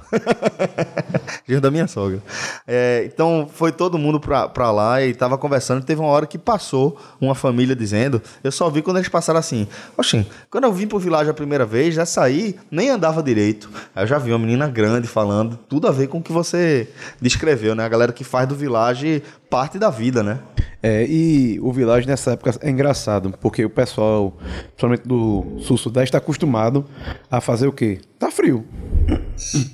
genro 1.46 1.60
da 1.60 1.70
minha 1.70 1.86
sogra. 1.86 2.20
É, 2.66 3.04
então 3.06 3.48
foi 3.52 3.72
todo 3.72 3.98
mundo 3.98 4.20
pra, 4.20 4.48
pra 4.48 4.70
lá 4.70 5.02
e 5.02 5.14
tava 5.14 5.36
conversando. 5.38 5.84
Teve 5.84 6.00
uma 6.00 6.10
hora 6.10 6.26
que 6.26 6.38
passou 6.38 6.98
uma 7.20 7.34
família 7.34 7.74
dizendo, 7.74 8.20
eu 8.42 8.52
só 8.52 8.68
vi 8.68 8.82
quando 8.82 8.98
eles 8.98 9.08
passaram 9.08 9.38
assim. 9.38 9.66
Oxi, 9.96 10.26
quando 10.50 10.64
eu 10.64 10.72
vim 10.72 10.86
pro 10.86 10.98
Village 10.98 11.30
a 11.30 11.34
primeira 11.34 11.64
vez, 11.64 11.94
já 11.94 12.06
saí, 12.06 12.56
nem 12.70 12.90
andava 12.90 13.22
direito. 13.22 13.70
Aí 13.94 14.04
eu 14.04 14.06
já 14.06 14.18
vi 14.18 14.32
uma 14.32 14.38
menina 14.38 14.68
grande 14.68 15.06
falando, 15.06 15.58
tudo 15.68 15.88
a 15.88 15.90
ver 15.90 16.08
com 16.08 16.18
o 16.18 16.22
que 16.22 16.32
você 16.32 16.88
descreveu, 17.20 17.74
né? 17.74 17.84
A 17.84 17.88
galera 17.88 18.12
que 18.12 18.24
faz 18.24 18.48
do 18.48 18.54
Village 18.54 19.22
parte 19.48 19.78
da 19.78 19.90
vida, 19.90 20.22
né? 20.22 20.38
É, 20.82 21.04
e 21.06 21.60
o 21.60 21.70
Village 21.72 22.06
nessa 22.06 22.32
época 22.32 22.54
é 22.62 22.70
engraçado, 22.70 23.34
porque 23.40 23.64
o 23.64 23.68
pessoal, 23.68 24.32
principalmente 24.68 25.06
do 25.06 25.58
sul-sudeste, 25.60 26.08
está 26.08 26.20
acostumado 26.30 26.84
a 27.30 27.40
fazer 27.40 27.66
o 27.66 27.72
quê? 27.72 27.98
Tá 28.18 28.30
frio. 28.30 28.64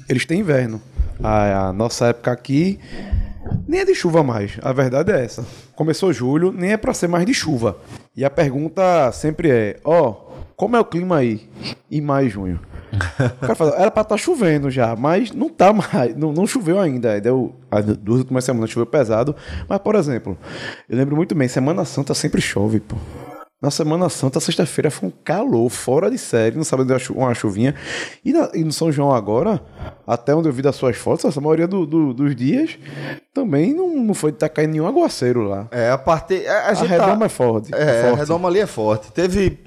Eles 0.08 0.24
têm 0.24 0.40
inverno. 0.40 0.80
A, 1.22 1.68
a 1.68 1.72
nossa 1.72 2.06
época 2.06 2.32
aqui 2.32 2.78
nem 3.68 3.80
é 3.80 3.84
de 3.84 3.94
chuva 3.94 4.22
mais. 4.22 4.58
A 4.62 4.72
verdade 4.72 5.12
é 5.12 5.24
essa. 5.24 5.44
Começou 5.74 6.12
julho, 6.12 6.52
nem 6.52 6.72
é 6.72 6.76
para 6.76 6.94
ser 6.94 7.08
mais 7.08 7.26
de 7.26 7.34
chuva. 7.34 7.78
E 8.16 8.24
a 8.24 8.30
pergunta 8.30 9.12
sempre 9.12 9.50
é: 9.50 9.76
ó, 9.84 10.12
como 10.56 10.76
é 10.76 10.80
o 10.80 10.84
clima 10.84 11.18
aí 11.18 11.48
em 11.90 12.00
maio 12.00 12.26
e 12.26 12.30
junho? 12.30 12.60
O 12.92 13.40
cara 13.40 13.54
fala, 13.54 13.74
era 13.76 13.90
pra 13.90 14.02
estar 14.02 14.16
chovendo 14.16 14.70
já, 14.70 14.96
mas 14.96 15.32
não 15.32 15.50
tá 15.50 15.72
mais, 15.72 16.16
não, 16.16 16.32
não 16.32 16.46
choveu 16.46 16.80
ainda. 16.80 17.20
Deu, 17.20 17.54
as 17.70 17.84
duas 17.84 18.20
últimas 18.20 18.44
semanas 18.44 18.70
choveu 18.70 18.86
pesado. 18.86 19.36
Mas, 19.68 19.78
por 19.78 19.94
exemplo, 19.94 20.38
eu 20.88 20.96
lembro 20.96 21.14
muito 21.14 21.34
bem, 21.34 21.46
Semana 21.46 21.84
Santa 21.84 22.14
sempre 22.14 22.40
chove, 22.40 22.80
pô. 22.80 22.96
Na 23.60 23.70
Semana 23.70 24.10
Santa, 24.10 24.38
sexta-feira, 24.38 24.90
foi 24.90 25.08
um 25.08 25.12
calor 25.24 25.70
fora 25.70 26.10
de 26.10 26.18
série, 26.18 26.56
no 26.56 26.64
sábado 26.64 26.86
deu 26.86 26.94
uma 26.96 27.00
chu- 27.00 27.14
uma 27.14 27.34
chuvinha. 27.34 27.74
E, 28.22 28.30
na- 28.30 28.50
e 28.52 28.62
no 28.62 28.70
São 28.70 28.92
João 28.92 29.14
agora, 29.14 29.62
até 30.06 30.34
onde 30.34 30.46
eu 30.46 30.52
vi 30.52 30.60
das 30.60 30.76
suas 30.76 30.94
fotos, 30.98 31.36
a 31.36 31.40
maioria 31.40 31.66
do- 31.66 31.86
do- 31.86 32.12
dos 32.12 32.36
dias 32.36 32.78
também 33.32 33.72
não, 33.72 33.96
não 33.96 34.12
foi 34.12 34.30
estar 34.30 34.50
caindo 34.50 34.72
nenhum 34.72 34.86
aguaceiro 34.86 35.42
lá. 35.42 35.66
É, 35.70 35.90
a 35.90 35.96
parte. 35.96 36.46
A, 36.46 36.52
a 36.52 36.68
A 36.68 36.72
redoma 36.74 37.18
tá- 37.20 37.24
é 37.24 37.28
forte. 37.30 37.74
É, 37.74 38.02
forte. 38.02 38.14
a 38.14 38.16
redoma 38.18 38.48
ali 38.48 38.60
é 38.60 38.66
forte. 38.66 39.10
Teve 39.12 39.58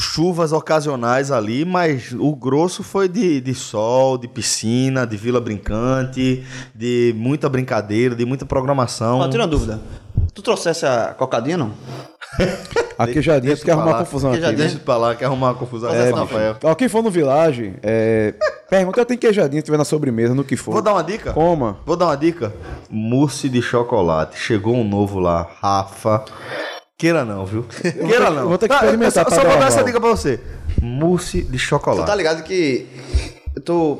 chuvas 0.00 0.52
ocasionais 0.52 1.30
ali, 1.30 1.64
mas 1.64 2.12
o 2.18 2.34
grosso 2.34 2.82
foi 2.82 3.08
de, 3.08 3.40
de 3.40 3.54
sol, 3.54 4.16
de 4.18 4.26
piscina, 4.26 5.06
de 5.06 5.16
vila 5.16 5.40
brincante, 5.40 6.44
de 6.74 7.14
muita 7.16 7.48
brincadeira, 7.48 8.14
de 8.14 8.24
muita 8.24 8.44
programação. 8.46 9.18
Ó, 9.20 9.28
tira 9.28 9.42
uma 9.42 9.48
dúvida. 9.48 9.80
Tu 10.34 10.42
trouxesse 10.42 10.86
a 10.86 11.14
cocadinha, 11.16 11.56
não? 11.56 11.72
A 12.98 13.06
queijadinha, 13.06 13.56
tu 13.56 13.64
quer 13.64 13.72
arrumar 13.72 13.98
confusão 13.98 14.30
aqui. 14.30 14.40
Queijadinha. 14.40 14.64
né? 14.64 14.70
Deixa 14.70 14.84
pra 14.84 14.96
lá, 14.96 15.14
quer 15.14 15.24
arrumar 15.24 15.48
uma 15.48 15.54
confusão. 15.54 15.90
É, 15.90 16.08
É, 16.08 16.10
Rafael. 16.12 16.56
Ó, 16.62 16.74
quem 16.74 16.88
for 16.88 17.02
no 17.02 17.10
Village, 17.10 17.74
é, 17.82 18.34
pergunta, 18.68 19.04
tem 19.04 19.16
queijadinha, 19.18 19.62
tiver 19.62 19.78
na 19.78 19.84
sobremesa, 19.84 20.34
no 20.34 20.44
que 20.44 20.56
for. 20.56 20.72
Vou 20.72 20.82
dar 20.82 20.92
uma 20.92 21.02
dica? 21.02 21.32
Coma. 21.32 21.78
Vou 21.84 21.96
dar 21.96 22.06
uma 22.06 22.16
dica. 22.16 22.52
Mousse 22.90 23.48
de 23.48 23.60
chocolate. 23.62 24.38
Chegou 24.38 24.76
um 24.76 24.86
novo 24.86 25.18
lá, 25.18 25.46
Rafa. 25.60 26.24
Queira 27.00 27.24
não, 27.24 27.46
viu? 27.46 27.64
Queira 27.80 28.30
não. 28.30 28.46
vou 28.48 28.58
ter 28.58 28.68
que 28.68 28.74
Tá, 28.74 28.84
experimentar 28.84 29.24
eu 29.24 29.30
Só, 29.30 29.36
só 29.40 29.48
vou 29.48 29.58
dar 29.58 29.68
essa 29.68 29.82
dica 29.82 29.98
pra 29.98 30.10
você. 30.10 30.38
Mousse 30.82 31.40
de 31.40 31.52
Tu 31.52 31.58
chocolate. 31.58 32.06
tá 32.06 32.14
ligado 32.14 32.42
que 32.42 32.86
eu 33.56 33.62
tô 33.62 33.98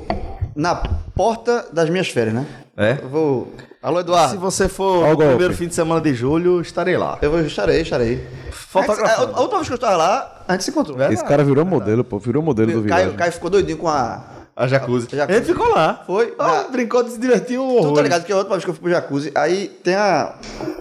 na 0.54 0.74
porta 0.74 1.66
das 1.72 1.88
minhas 1.88 2.08
férias, 2.08 2.34
né? 2.34 2.46
É? 2.76 2.98
Eu 3.02 3.08
vou. 3.08 3.52
Alô, 3.82 4.00
Eduardo. 4.00 4.32
Se 4.32 4.36
você 4.36 4.68
for 4.68 4.98
Ó 5.02 5.06
o 5.06 5.10
no 5.12 5.16
golpe. 5.16 5.26
primeiro 5.28 5.54
fim 5.54 5.66
de 5.66 5.74
semana 5.74 5.98
de 6.02 6.12
julho, 6.12 6.60
estarei 6.60 6.98
lá. 6.98 7.16
Eu 7.22 7.30
vou, 7.30 7.40
estarei, 7.40 7.80
estarei. 7.80 8.22
Fotografando. 8.52 9.32
A, 9.34 9.38
a 9.38 9.40
última 9.40 9.56
vez 9.60 9.68
que 9.68 9.72
eu 9.72 9.76
estava 9.76 9.96
lá, 9.96 10.44
A 10.46 10.52
gente 10.52 10.64
se 10.64 10.70
encontrou. 10.70 11.00
Esse 11.10 11.24
cara 11.24 11.42
virou 11.42 11.64
modelo, 11.64 12.04
pô. 12.04 12.18
Virou 12.18 12.42
modelo 12.42 12.70
do 12.70 12.82
Caio, 12.86 13.04
Village. 13.04 13.16
Caio 13.16 13.32
ficou 13.32 13.48
doidinho 13.48 13.78
com 13.78 13.88
a. 13.88 14.22
A 14.62 14.66
jacuzzi. 14.68 15.08
A 15.12 15.16
jacuzzi. 15.16 15.38
Ele 15.38 15.46
ficou 15.46 15.68
lá. 15.70 16.02
Foi. 16.06 16.34
Ah, 16.38 16.62
Já- 16.64 16.68
brincou, 16.68 17.08
se 17.08 17.18
divertiu 17.18 17.64
um 17.66 17.80
Tu 17.82 17.94
tá 17.94 18.02
ligado 18.02 18.24
que 18.24 18.30
é 18.32 18.36
outra 18.36 18.50
vez 18.52 18.62
que 18.64 18.70
eu 18.70 18.74
fui 18.74 18.82
pro 18.82 18.90
jacuzzi. 18.90 19.32
Aí 19.34 19.68
tem 19.82 19.94
a. 19.94 20.34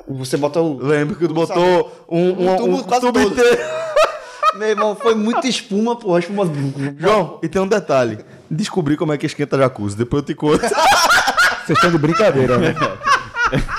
Você 0.08 0.36
bota 0.36 0.60
o. 0.60 0.78
Lembro 0.84 1.16
que 1.16 1.28
tu 1.28 1.34
botou 1.34 1.90
um, 2.10 2.20
um, 2.20 2.54
Um 2.54 2.58
tubo 2.58 2.76
um 2.76 2.84
quase 2.84 3.02
tubo 3.06 3.20
todo. 3.22 3.32
inteiro. 3.32 3.58
Meu 4.56 4.68
irmão, 4.68 4.96
foi 4.96 5.16
muita 5.16 5.48
espuma, 5.48 5.96
porra. 5.96 6.20
Espuma. 6.20 6.44
João, 6.98 7.40
e 7.42 7.48
tem 7.48 7.62
um 7.62 7.68
detalhe. 7.68 8.20
Descobri 8.52 8.98
como 8.98 9.14
é 9.14 9.18
que 9.18 9.26
esquenta 9.26 9.58
jacuzzi. 9.58 9.96
Depois 9.96 10.24
eu 10.24 10.26
te 10.28 10.36
conto. 10.36 10.60
Vocês 11.66 11.78
estão 11.78 11.92
de 11.92 11.98
brincadeira, 11.98 12.58
né? 12.58 12.76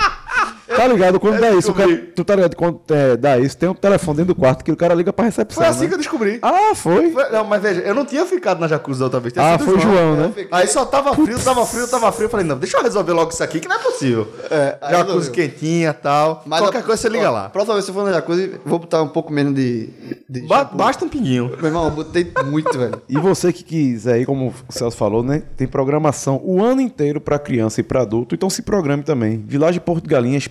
Tá 0.81 0.87
ligado? 0.87 1.19
Quando 1.21 1.41
dá 1.41 1.51
isso, 1.51 1.71
o 1.73 1.75
cara, 1.75 1.97
tu 2.15 2.25
tá 2.25 2.35
ligado? 2.35 2.57
Quando 2.57 2.81
é, 2.91 3.17
dá 3.17 3.39
isso, 3.39 3.57
tem 3.57 3.69
um 3.69 3.75
telefone 3.75 4.19
dentro 4.19 4.35
do 4.35 4.39
quarto 4.39 4.65
que 4.65 4.73
o 4.73 4.77
cara 4.77 4.95
liga 4.95 5.13
pra 5.13 5.25
recepção. 5.27 5.63
Foi 5.63 5.67
assim 5.71 5.83
né? 5.83 5.89
que 5.89 5.95
eu 5.95 5.99
descobri. 5.99 6.39
Ah, 6.41 6.75
foi? 6.75 7.11
Foi- 7.11 7.29
Não, 7.31 7.45
mas 7.45 7.61
veja, 7.61 7.81
eu 7.81 7.95
não 7.95 8.05
tinha 8.05 8.25
ficado 8.25 8.61
na 8.61 8.69
jacuzzi 8.69 9.01
da 9.01 9.07
outra 9.07 9.21
vez. 9.21 9.33
tinha 9.33 9.45
Ah, 9.55 9.59
foi 9.59 9.75
o 9.77 9.81
João, 9.81 10.17
né? 10.17 10.33
Aí 10.51 10.67
só 10.69 10.85
tava 10.85 11.15
frio, 11.15 11.39
tava 11.39 11.67
frio, 11.67 11.87
tava 11.89 12.11
frio. 12.13 12.27
Eu 12.27 12.31
falei, 12.31 12.47
não, 12.47 12.57
deixa 12.57 12.79
eu 12.79 12.83
resolver 12.83 13.13
logo 13.13 13.31
isso 13.31 13.43
aqui, 13.43 13.61
que 13.61 13.69
não 13.69 13.77
é 13.77 13.79
possível. 13.81 14.27
É, 14.51 14.79
aí 14.81 14.91
jacuzzi 14.93 15.17
resolveu. 15.19 15.33
quentinha 15.33 15.91
e 15.91 16.03
tal. 16.03 16.45
Qualquer 16.49 16.79
a- 16.79 16.83
coisa 16.83 17.03
você 17.03 17.09
liga 17.09 17.29
ó, 17.29 17.33
lá. 17.33 17.49
Próxima 17.51 17.75
vez 17.75 17.85
que 17.85 17.91
eu 17.91 17.95
for 17.95 18.05
no 18.07 18.13
jacuzzi, 18.13 18.53
vou 18.65 18.79
botar 18.79 19.03
um 19.03 19.09
pouco 19.09 19.33
menos 19.33 19.55
de. 19.55 19.89
de 20.29 20.41
Ba- 20.43 20.59
shampoo. 20.61 20.77
basta 20.79 21.05
um 21.05 21.09
pinguinho. 21.09 21.51
Meu 21.57 21.67
irmão, 21.67 21.85
eu 21.85 21.91
botei 21.91 22.31
muito, 22.47 22.79
velho. 22.79 23.03
E 23.09 23.19
você 23.19 23.53
que 23.53 23.65
quiser 23.65 24.15
aí, 24.15 24.25
como 24.27 24.55
o 24.69 24.73
Celso 24.73 24.97
falou, 24.97 25.23
né? 25.23 25.43
Tem 25.57 25.67
programação 25.67 26.41
o 26.45 26.63
ano 26.63 26.81
inteiro 26.81 27.21
para 27.21 27.39
criança 27.39 27.81
e 27.81 27.85
para 27.85 28.03
adulto, 28.03 28.35
então 28.35 28.49
se 28.49 28.63
programe 28.63 29.03
também. 29.03 29.45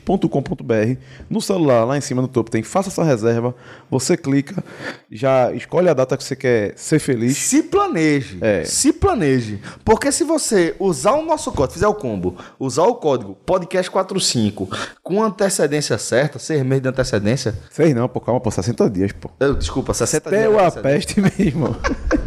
vilageportogalinhas.com.br 0.09 0.99
No 1.29 1.41
celular, 1.41 1.83
lá 1.85 1.97
em 1.97 2.01
cima 2.01 2.21
no 2.21 2.27
topo, 2.27 2.49
tem 2.49 2.63
faça 2.63 2.89
sua 2.89 3.03
reserva. 3.05 3.53
Você 3.89 4.17
clica, 4.17 4.63
já 5.11 5.51
escolhe 5.53 5.89
a 5.89 5.93
data 5.93 6.17
que 6.17 6.23
você 6.23 6.35
quer 6.35 6.73
ser 6.75 6.99
feliz. 6.99 7.37
Se 7.37 7.63
planeje. 7.63 8.37
É. 8.41 8.63
Se 8.63 8.91
planeje. 8.91 9.59
Porque 9.85 10.11
se 10.11 10.23
você 10.23 10.75
usar 10.79 11.13
o 11.13 11.23
nosso 11.25 11.51
código, 11.51 11.73
fizer 11.73 11.87
o 11.87 11.93
combo, 11.93 12.35
usar 12.59 12.83
o 12.83 12.95
código 12.95 13.37
podcast45 13.45 14.67
com 15.03 15.23
antecedência 15.23 15.97
certa, 15.97 16.39
seis 16.39 16.63
meses 16.63 16.81
de 16.83 16.89
antecedência. 16.89 17.55
Sei 17.69 17.93
não, 17.93 18.07
pô, 18.07 18.19
calma, 18.19 18.39
pô, 18.39 18.49
60 18.51 18.89
dias, 18.89 19.11
pô. 19.11 19.29
eu- 19.39 19.55
desculpa, 19.55 19.93
60 19.93 20.29
dias. 20.29 20.41
Deu 20.43 20.53
de 20.53 20.59
a 20.59 20.71
peste 20.71 21.19
mesmo. 21.19 21.75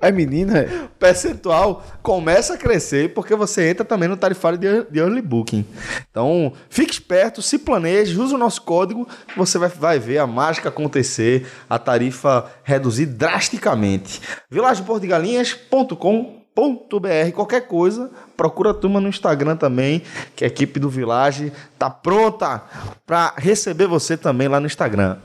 É 0.00 0.10
menina, 0.10 0.60
é? 0.60 0.88
percentual 0.98 1.84
começa 2.02 2.54
a 2.54 2.56
crescer 2.56 3.12
porque 3.12 3.34
você 3.34 3.68
entra 3.68 3.84
também 3.84 4.08
no 4.08 4.16
tarifário 4.16 4.56
de, 4.56 4.84
de 4.84 4.98
early 4.98 5.20
booking. 5.20 5.66
Então, 6.10 6.54
fique 6.70 6.92
esperto, 6.92 7.42
se 7.42 7.58
planeje, 7.58 8.18
use 8.18 8.34
o 8.34 8.38
nosso 8.38 8.62
código, 8.62 9.06
você 9.36 9.58
vai, 9.58 9.68
vai 9.68 9.98
ver 9.98 10.16
a 10.16 10.26
mágica 10.26 10.70
acontecer, 10.70 11.46
a 11.68 11.78
tarifa 11.78 12.50
reduzir 12.64 13.04
drasticamente. 13.06 14.22
vilageportogalinhas.com.br 14.50 17.32
Qualquer 17.34 17.68
coisa, 17.68 18.10
procura 18.36 18.70
a 18.70 18.74
turma 18.74 19.00
no 19.00 19.08
Instagram 19.08 19.56
também, 19.56 20.02
que 20.34 20.44
a 20.44 20.46
equipe 20.46 20.80
do 20.80 20.88
Village 20.88 21.52
tá 21.78 21.90
pronta 21.90 22.62
para 23.06 23.34
receber 23.36 23.86
você 23.86 24.16
também 24.16 24.48
lá 24.48 24.58
no 24.58 24.66
Instagram 24.66 25.18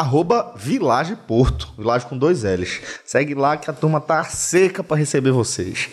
arroba 0.00 0.54
Village 0.56 1.14
Porto, 1.26 1.72
Village 1.76 2.06
com 2.06 2.16
dois 2.16 2.42
L's. 2.42 2.80
Segue 3.04 3.34
lá 3.34 3.56
que 3.56 3.70
a 3.70 3.72
turma 3.72 4.00
tá 4.00 4.24
seca 4.24 4.82
para 4.82 4.96
receber 4.96 5.30
vocês. 5.30 5.90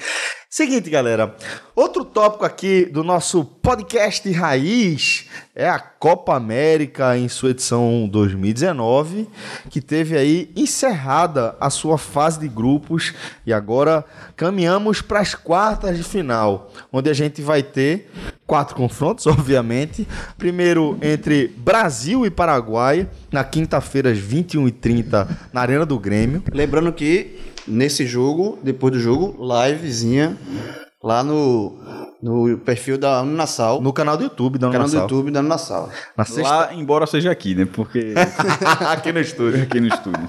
Seguinte, 0.57 0.89
galera, 0.89 1.35
outro 1.75 2.03
tópico 2.03 2.43
aqui 2.43 2.85
do 2.85 3.03
nosso 3.03 3.45
podcast 3.45 4.27
Raiz 4.31 5.27
é 5.53 5.69
a 5.69 5.77
Copa 5.77 6.35
América 6.35 7.15
em 7.15 7.29
sua 7.29 7.51
edição 7.51 8.09
2019, 8.11 9.29
que 9.69 9.79
teve 9.79 10.17
aí 10.17 10.51
encerrada 10.55 11.55
a 11.59 11.69
sua 11.69 11.99
fase 11.99 12.39
de 12.39 12.47
grupos 12.47 13.13
e 13.45 13.53
agora 13.53 14.03
caminhamos 14.35 14.99
para 14.99 15.19
as 15.19 15.35
quartas 15.35 15.95
de 15.95 16.03
final, 16.03 16.73
onde 16.91 17.07
a 17.07 17.13
gente 17.13 17.39
vai 17.39 17.61
ter 17.61 18.09
quatro 18.47 18.75
confrontos, 18.75 19.27
obviamente. 19.29 20.07
Primeiro 20.39 20.97
entre 21.03 21.49
Brasil 21.55 22.25
e 22.25 22.31
Paraguai, 22.31 23.07
na 23.31 23.43
quinta-feira 23.43 24.09
às 24.09 24.17
21h30, 24.17 25.27
na 25.53 25.61
Arena 25.61 25.85
do 25.85 25.99
Grêmio. 25.99 26.41
Lembrando 26.51 26.91
que 26.91 27.55
nesse 27.67 28.05
jogo, 28.05 28.57
depois 28.63 28.93
do 28.93 28.99
jogo, 28.99 29.35
livezinha 29.39 30.37
lá 31.03 31.23
no, 31.23 31.77
no 32.21 32.57
perfil 32.57 32.97
da 32.97 33.21
Unassal, 33.21 33.77
no 33.77 33.83
No 33.83 33.93
canal 33.93 34.17
do 34.17 34.23
YouTube 34.23 34.57
da 34.57 34.69
canal 34.71 34.87
do. 34.87 34.95
YouTube 34.95 35.31
da. 35.31 35.41
Na 35.41 35.57
sexta... 35.57 36.41
Lá, 36.41 36.73
embora 36.73 37.05
seja 37.05 37.31
aqui, 37.31 37.53
né? 37.53 37.65
Porque 37.71 38.13
aqui 38.89 39.11
no 39.11 39.19
estúdio. 39.19 39.63
aqui 39.63 39.79
no 39.79 39.87
estúdio. 39.87 40.27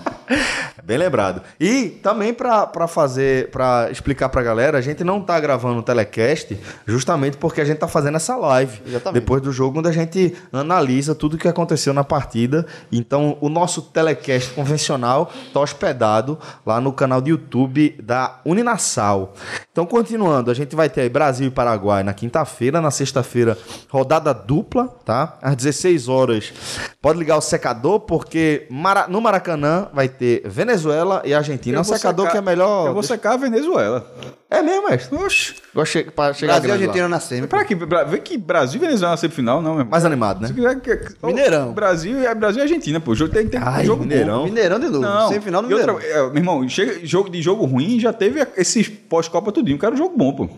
Bem 0.84 0.98
lembrado. 0.98 1.42
E 1.58 1.90
também 2.02 2.32
para 2.32 2.88
fazer, 2.88 3.50
para 3.50 3.90
explicar 3.90 4.28
pra 4.28 4.42
galera, 4.42 4.78
a 4.78 4.80
gente 4.80 5.02
não 5.04 5.20
tá 5.20 5.38
gravando 5.38 5.80
o 5.80 5.82
telecast 5.82 6.58
justamente 6.86 7.36
porque 7.36 7.60
a 7.60 7.64
gente 7.64 7.78
tá 7.78 7.88
fazendo 7.88 8.16
essa 8.16 8.36
live 8.36 8.80
Exatamente. 8.86 9.20
depois 9.20 9.42
do 9.42 9.52
jogo 9.52 9.78
onde 9.78 9.88
a 9.88 9.92
gente 9.92 10.34
analisa 10.52 11.14
tudo 11.14 11.34
o 11.34 11.38
que 11.38 11.48
aconteceu 11.48 11.92
na 11.92 12.04
partida. 12.04 12.66
Então, 12.90 13.36
o 13.40 13.48
nosso 13.48 13.82
telecast 13.82 14.52
convencional 14.54 15.30
tá 15.52 15.60
hospedado 15.60 16.38
lá 16.64 16.80
no 16.80 16.92
canal 16.92 17.20
do 17.20 17.28
YouTube 17.28 17.94
da 18.02 18.40
Uninasal. 18.44 19.34
Então, 19.70 19.86
continuando, 19.86 20.50
a 20.50 20.54
gente 20.54 20.74
vai 20.74 20.88
ter 20.88 21.02
aí 21.02 21.08
Brasil 21.08 21.48
e 21.48 21.50
Paraguai 21.50 21.77
na 22.04 22.12
quinta-feira, 22.12 22.80
na 22.80 22.90
sexta-feira, 22.90 23.56
rodada 23.88 24.32
dupla, 24.34 24.88
tá? 25.04 25.38
Às 25.42 25.56
16 25.56 26.08
horas. 26.08 26.52
Pode 27.00 27.18
ligar 27.18 27.36
o 27.36 27.40
secador 27.40 28.00
porque 28.00 28.66
Mara- 28.70 29.06
no 29.08 29.20
Maracanã 29.20 29.88
vai 29.92 30.08
ter 30.08 30.42
Venezuela 30.46 31.22
e 31.24 31.32
Argentina. 31.32 31.78
É 31.78 31.80
um 31.80 31.84
vou 31.84 31.94
secador 31.96 32.26
secar- 32.26 32.32
que 32.32 32.38
é 32.38 32.50
melhor. 32.50 32.88
Eu 32.88 32.94
vou 32.94 33.02
secar 33.02 33.34
a 33.34 33.36
Venezuela. 33.36 34.06
É 34.50 34.62
mesmo, 34.62 34.88
mestre? 34.88 35.14
Oxi. 35.16 35.54
Gosto 35.74 35.98
de- 35.98 36.10
pra 36.10 36.32
chegar 36.32 36.54
Brasil 36.54 36.64
e 36.64 36.68
grande 36.68 36.68
lá. 36.68 36.74
Argentina 36.90 37.08
na 37.08 37.20
semi. 37.20 37.46
Pra 37.46 37.64
que, 37.64 37.74
Bra- 37.74 38.04
vê 38.04 38.18
que 38.18 38.36
Brasil 38.38 38.78
e 38.80 38.84
Venezuela 38.84 39.12
na 39.12 39.16
semifinal, 39.16 39.56
não, 39.60 39.72
meu 39.72 39.80
irmão. 39.80 39.90
Mais 39.90 40.04
animado, 40.04 40.40
né? 40.40 40.48
Se 40.48 40.54
quiser 40.54 40.80
que- 40.80 40.98
Mineirão. 41.22 41.72
Brasil, 41.72 42.18
é 42.26 42.34
Brasil 42.34 42.60
e 42.60 42.62
Argentina, 42.62 42.98
pô. 42.98 43.14
Jogo 43.14 43.32
tem, 43.32 43.46
tem 43.46 43.60
Ai, 43.62 43.84
jogo 43.84 44.02
Mineirão. 44.02 44.38
bom. 44.40 44.44
Mineirão 44.46 44.78
de 44.80 44.86
novo. 44.86 45.00
Não, 45.00 45.28
Semifinal 45.28 45.62
do 45.62 45.70
e 45.70 45.74
outra- 45.74 45.92
Mineirão. 45.92 46.18
é, 46.18 46.28
meu 46.30 46.36
irmão, 46.36 46.68
chega, 46.68 47.06
jogo 47.06 47.28
de 47.30 47.40
jogo 47.42 47.64
ruim 47.66 48.00
já 48.00 48.12
teve 48.12 48.46
esses 48.56 48.88
pós-Copa 48.88 49.52
tudinho. 49.52 49.78
Quero 49.78 49.96
jogo 49.96 50.14
bom, 50.16 50.32
pô. 50.32 50.48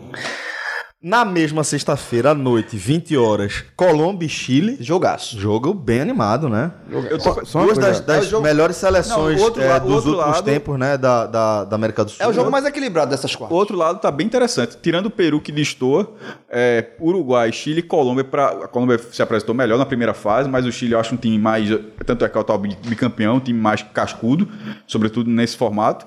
Na 1.03 1.25
mesma 1.25 1.63
sexta-feira, 1.63 2.29
à 2.29 2.35
noite, 2.35 2.77
20 2.77 3.17
horas, 3.17 3.63
Colômbia 3.75 4.27
e 4.27 4.29
Chile. 4.29 4.77
Jogaço. 4.79 5.35
Jogo 5.39 5.73
bem 5.73 5.99
animado, 5.99 6.47
né? 6.47 6.71
Eu 6.91 7.17
tô, 7.17 7.33
Duas 7.63 7.75
das, 7.79 8.01
das 8.01 8.17
é 8.25 8.27
o 8.27 8.29
jogo- 8.29 8.43
melhores 8.43 8.75
seleções 8.75 9.35
Não, 9.35 9.41
o 9.41 9.45
outro 9.47 9.63
é, 9.63 9.75
o 9.77 9.79
dos 9.79 9.91
outro 9.95 10.09
últimos 10.11 10.35
lado- 10.35 10.45
tempos, 10.45 10.77
né? 10.77 10.97
Da, 10.99 11.25
da, 11.25 11.63
da 11.65 11.75
América 11.75 12.05
do 12.05 12.11
Sul. 12.11 12.23
É 12.23 12.27
o 12.29 12.31
jogo 12.33 12.45
né? 12.45 12.51
mais 12.51 12.65
equilibrado 12.65 13.09
dessas 13.09 13.33
O 13.33 13.37
quatro. 13.39 13.55
outro 13.55 13.75
lado 13.75 13.99
tá 13.99 14.11
bem 14.11 14.27
interessante. 14.27 14.77
Tirando 14.79 15.07
o 15.07 15.09
Peru 15.09 15.41
que 15.41 15.51
destoa, 15.51 16.13
é, 16.47 16.89
Uruguai, 16.99 17.51
Chile 17.51 17.79
e 17.79 17.83
Colômbia. 17.83 18.23
Pra, 18.23 18.49
a 18.49 18.67
Colômbia 18.67 18.99
se 19.11 19.23
apresentou 19.23 19.55
melhor 19.55 19.79
na 19.79 19.87
primeira 19.87 20.13
fase, 20.13 20.47
mas 20.47 20.67
o 20.67 20.71
Chile 20.71 20.93
eu 20.93 20.99
acho 20.99 21.15
um 21.15 21.17
time 21.17 21.39
mais. 21.39 21.67
Tanto 22.05 22.23
é 22.23 22.29
que 22.29 22.37
é 22.37 22.41
o 22.41 22.43
tal 22.43 22.59
bi- 22.59 22.77
bicampeão, 22.85 23.37
um 23.37 23.39
time 23.39 23.59
mais 23.59 23.81
cascudo, 23.81 24.47
sobretudo 24.85 25.31
nesse 25.31 25.57
formato. 25.57 26.05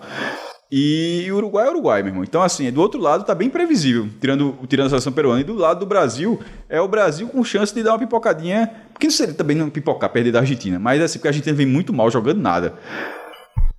E 0.71 1.31
Uruguai 1.31 1.67
é 1.67 1.71
Uruguai, 1.71 2.03
meu 2.03 2.11
irmão. 2.11 2.25
Então, 2.25 2.43
assim, 2.43 2.71
do 2.73 2.81
outro 2.81 3.01
lado 3.01 3.25
tá 3.25 3.35
bem 3.35 3.49
previsível, 3.49 4.09
tirando, 4.21 4.59
tirando 4.67 4.87
a 4.87 4.91
seleção 4.91 5.12
peruana. 5.12 5.41
E 5.41 5.45
do 5.45 5.55
lado 5.55 5.81
do 5.81 5.87
Brasil, 5.87 6.41
é 6.69 6.81
o 6.81 6.89
Brasil 6.89 7.29
com 7.29 7.45
chance 7.45 7.75
de 7.75 7.83
dar 7.83 7.93
uma 7.93 7.99
pipocadinha. 7.99 8.71
Porque 8.93 9.07
não 9.07 9.12
seria 9.12 9.35
também 9.35 9.57
não 9.57 9.71
pipocar, 9.71 10.11
perder 10.11 10.33
da 10.33 10.41
Argentina. 10.41 10.79
Mas 10.79 11.01
assim, 11.01 11.19
porque 11.19 11.29
a 11.29 11.31
Argentina 11.31 11.55
vem 11.55 11.67
muito 11.67 11.93
mal 11.93 12.11
jogando 12.11 12.41
nada. 12.41 12.75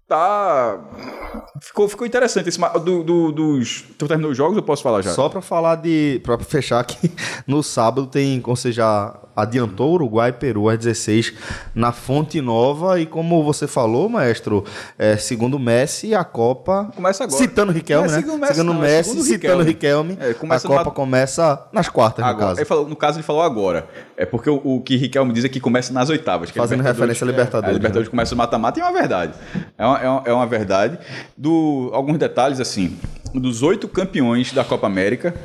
Tá. 0.08 0.80
Ficou, 1.62 1.90
ficou 1.90 2.06
interessante 2.06 2.50
esse. 2.50 2.60
Do, 2.84 3.04
do, 3.04 3.32
dos. 3.32 3.84
Tu 3.98 4.08
terminou 4.08 4.32
os 4.32 4.38
jogos? 4.38 4.56
Eu 4.56 4.64
posso 4.64 4.84
falar 4.84 5.02
já? 5.02 5.12
Só 5.12 5.28
pra 5.28 5.42
falar 5.42 5.78
de. 5.78 6.22
pra 6.24 6.38
fechar 6.38 6.80
aqui, 6.80 7.12
no 7.48 7.64
sábado 7.64 8.06
tem, 8.06 8.40
como 8.40 8.56
você 8.56 8.72
já 8.72 9.20
adiantou, 9.36 9.94
Uruguai 9.94 10.30
e 10.30 10.34
Peru 10.34 10.70
às 10.70 10.78
16 10.78 11.34
na 11.74 11.92
Fonte 11.92 12.40
Nova. 12.42 13.00
E 13.00 13.06
como 13.06 13.44
você 13.44 13.68
falou, 13.68 14.08
maestro, 14.08 14.64
é, 14.98 15.18
segundo 15.18 15.60
Messi, 15.60 16.14
a 16.16 16.24
Copa. 16.24 16.90
Começa 16.96 17.24
agora. 17.24 17.38
Citando 17.38 17.72
Riquelme, 17.72 18.08
é 18.08 18.12
né? 18.12 18.18
segundo 18.20 18.40
Messi, 18.40 18.54
segundo 18.54 18.74
não, 18.74 18.84
é 18.84 18.88
Messi, 18.88 19.10
segundo 19.10 19.26
citando 19.26 19.64
Riquelme. 19.64 20.14
Riquelme. 20.14 20.18
É, 20.20 20.56
a 20.56 20.60
Copa 20.60 20.84
numa- 20.84 20.92
começa 20.92 21.68
nas 21.72 21.90
quartas, 21.90 22.24
no 22.24 22.32
Agora, 22.32 22.48
caso. 22.48 22.60
ele 22.60 22.66
falou- 22.66 22.88
no 22.88 22.96
caso, 22.96 23.18
ele 23.18 23.24
falou 23.24 23.42
agora. 23.42 23.88
É 24.18 24.26
porque 24.26 24.50
o, 24.50 24.62
o 24.64 24.82
que 24.82 24.96
Riquelme 24.96 25.34
diz 25.34 25.44
é 25.46 25.50
que 25.50 25.60
começa 25.60 25.92
nas 25.94 26.10
oitavas. 26.10 26.50
é 26.50 26.54
Fazendo 26.54 26.82
referência 26.84 27.26
a 27.26 27.28
Libertadores, 27.28 27.70
a 27.70 27.74
Libertadores 27.74 28.08
né? 28.08 28.12
começa 28.12 28.34
no 28.34 28.38
mata-mata 28.38 28.80
e 28.80 28.82
é 28.82 28.86
uma 28.86 28.94
verdade. 28.94 29.34
É 29.78 29.86
uma, 29.86 30.00
é 30.00 30.10
uma, 30.10 30.24
é 30.26 30.34
uma 30.34 30.48
verdade. 30.48 30.98
Do, 31.38 31.90
alguns 31.94 32.18
detalhes, 32.18 32.60
assim. 32.60 32.98
Dos 33.40 33.62
oito 33.64 33.88
campeões 33.88 34.54
da 34.54 34.64
Copa 34.64 34.88
América, 34.88 35.36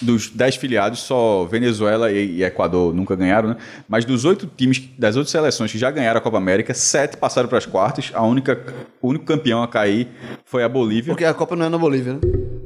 dos 0.00 0.28
dez 0.28 0.56
filiados, 0.56 1.00
só 1.00 1.44
Venezuela 1.44 2.12
e, 2.12 2.36
e 2.36 2.44
Equador 2.44 2.94
nunca 2.94 3.16
ganharam, 3.16 3.50
né? 3.50 3.56
Mas 3.88 4.04
dos 4.04 4.24
oito 4.24 4.46
times, 4.56 4.82
das 4.98 5.16
oito 5.16 5.30
seleções 5.30 5.72
que 5.72 5.78
já 5.78 5.90
ganharam 5.90 6.18
a 6.18 6.20
Copa 6.20 6.36
América, 6.36 6.74
sete 6.74 7.16
passaram 7.16 7.48
para 7.48 7.58
as 7.58 7.66
quartas. 7.66 8.10
A 8.14 8.22
única, 8.22 8.60
o 9.00 9.08
único 9.08 9.24
campeão 9.24 9.62
a 9.62 9.68
cair 9.68 10.08
foi 10.44 10.62
a 10.62 10.68
Bolívia. 10.68 11.12
Porque 11.12 11.24
a 11.24 11.32
Copa 11.34 11.56
não 11.56 11.66
é 11.66 11.68
na 11.68 11.78
Bolívia, 11.78 12.14
né? 12.14 12.20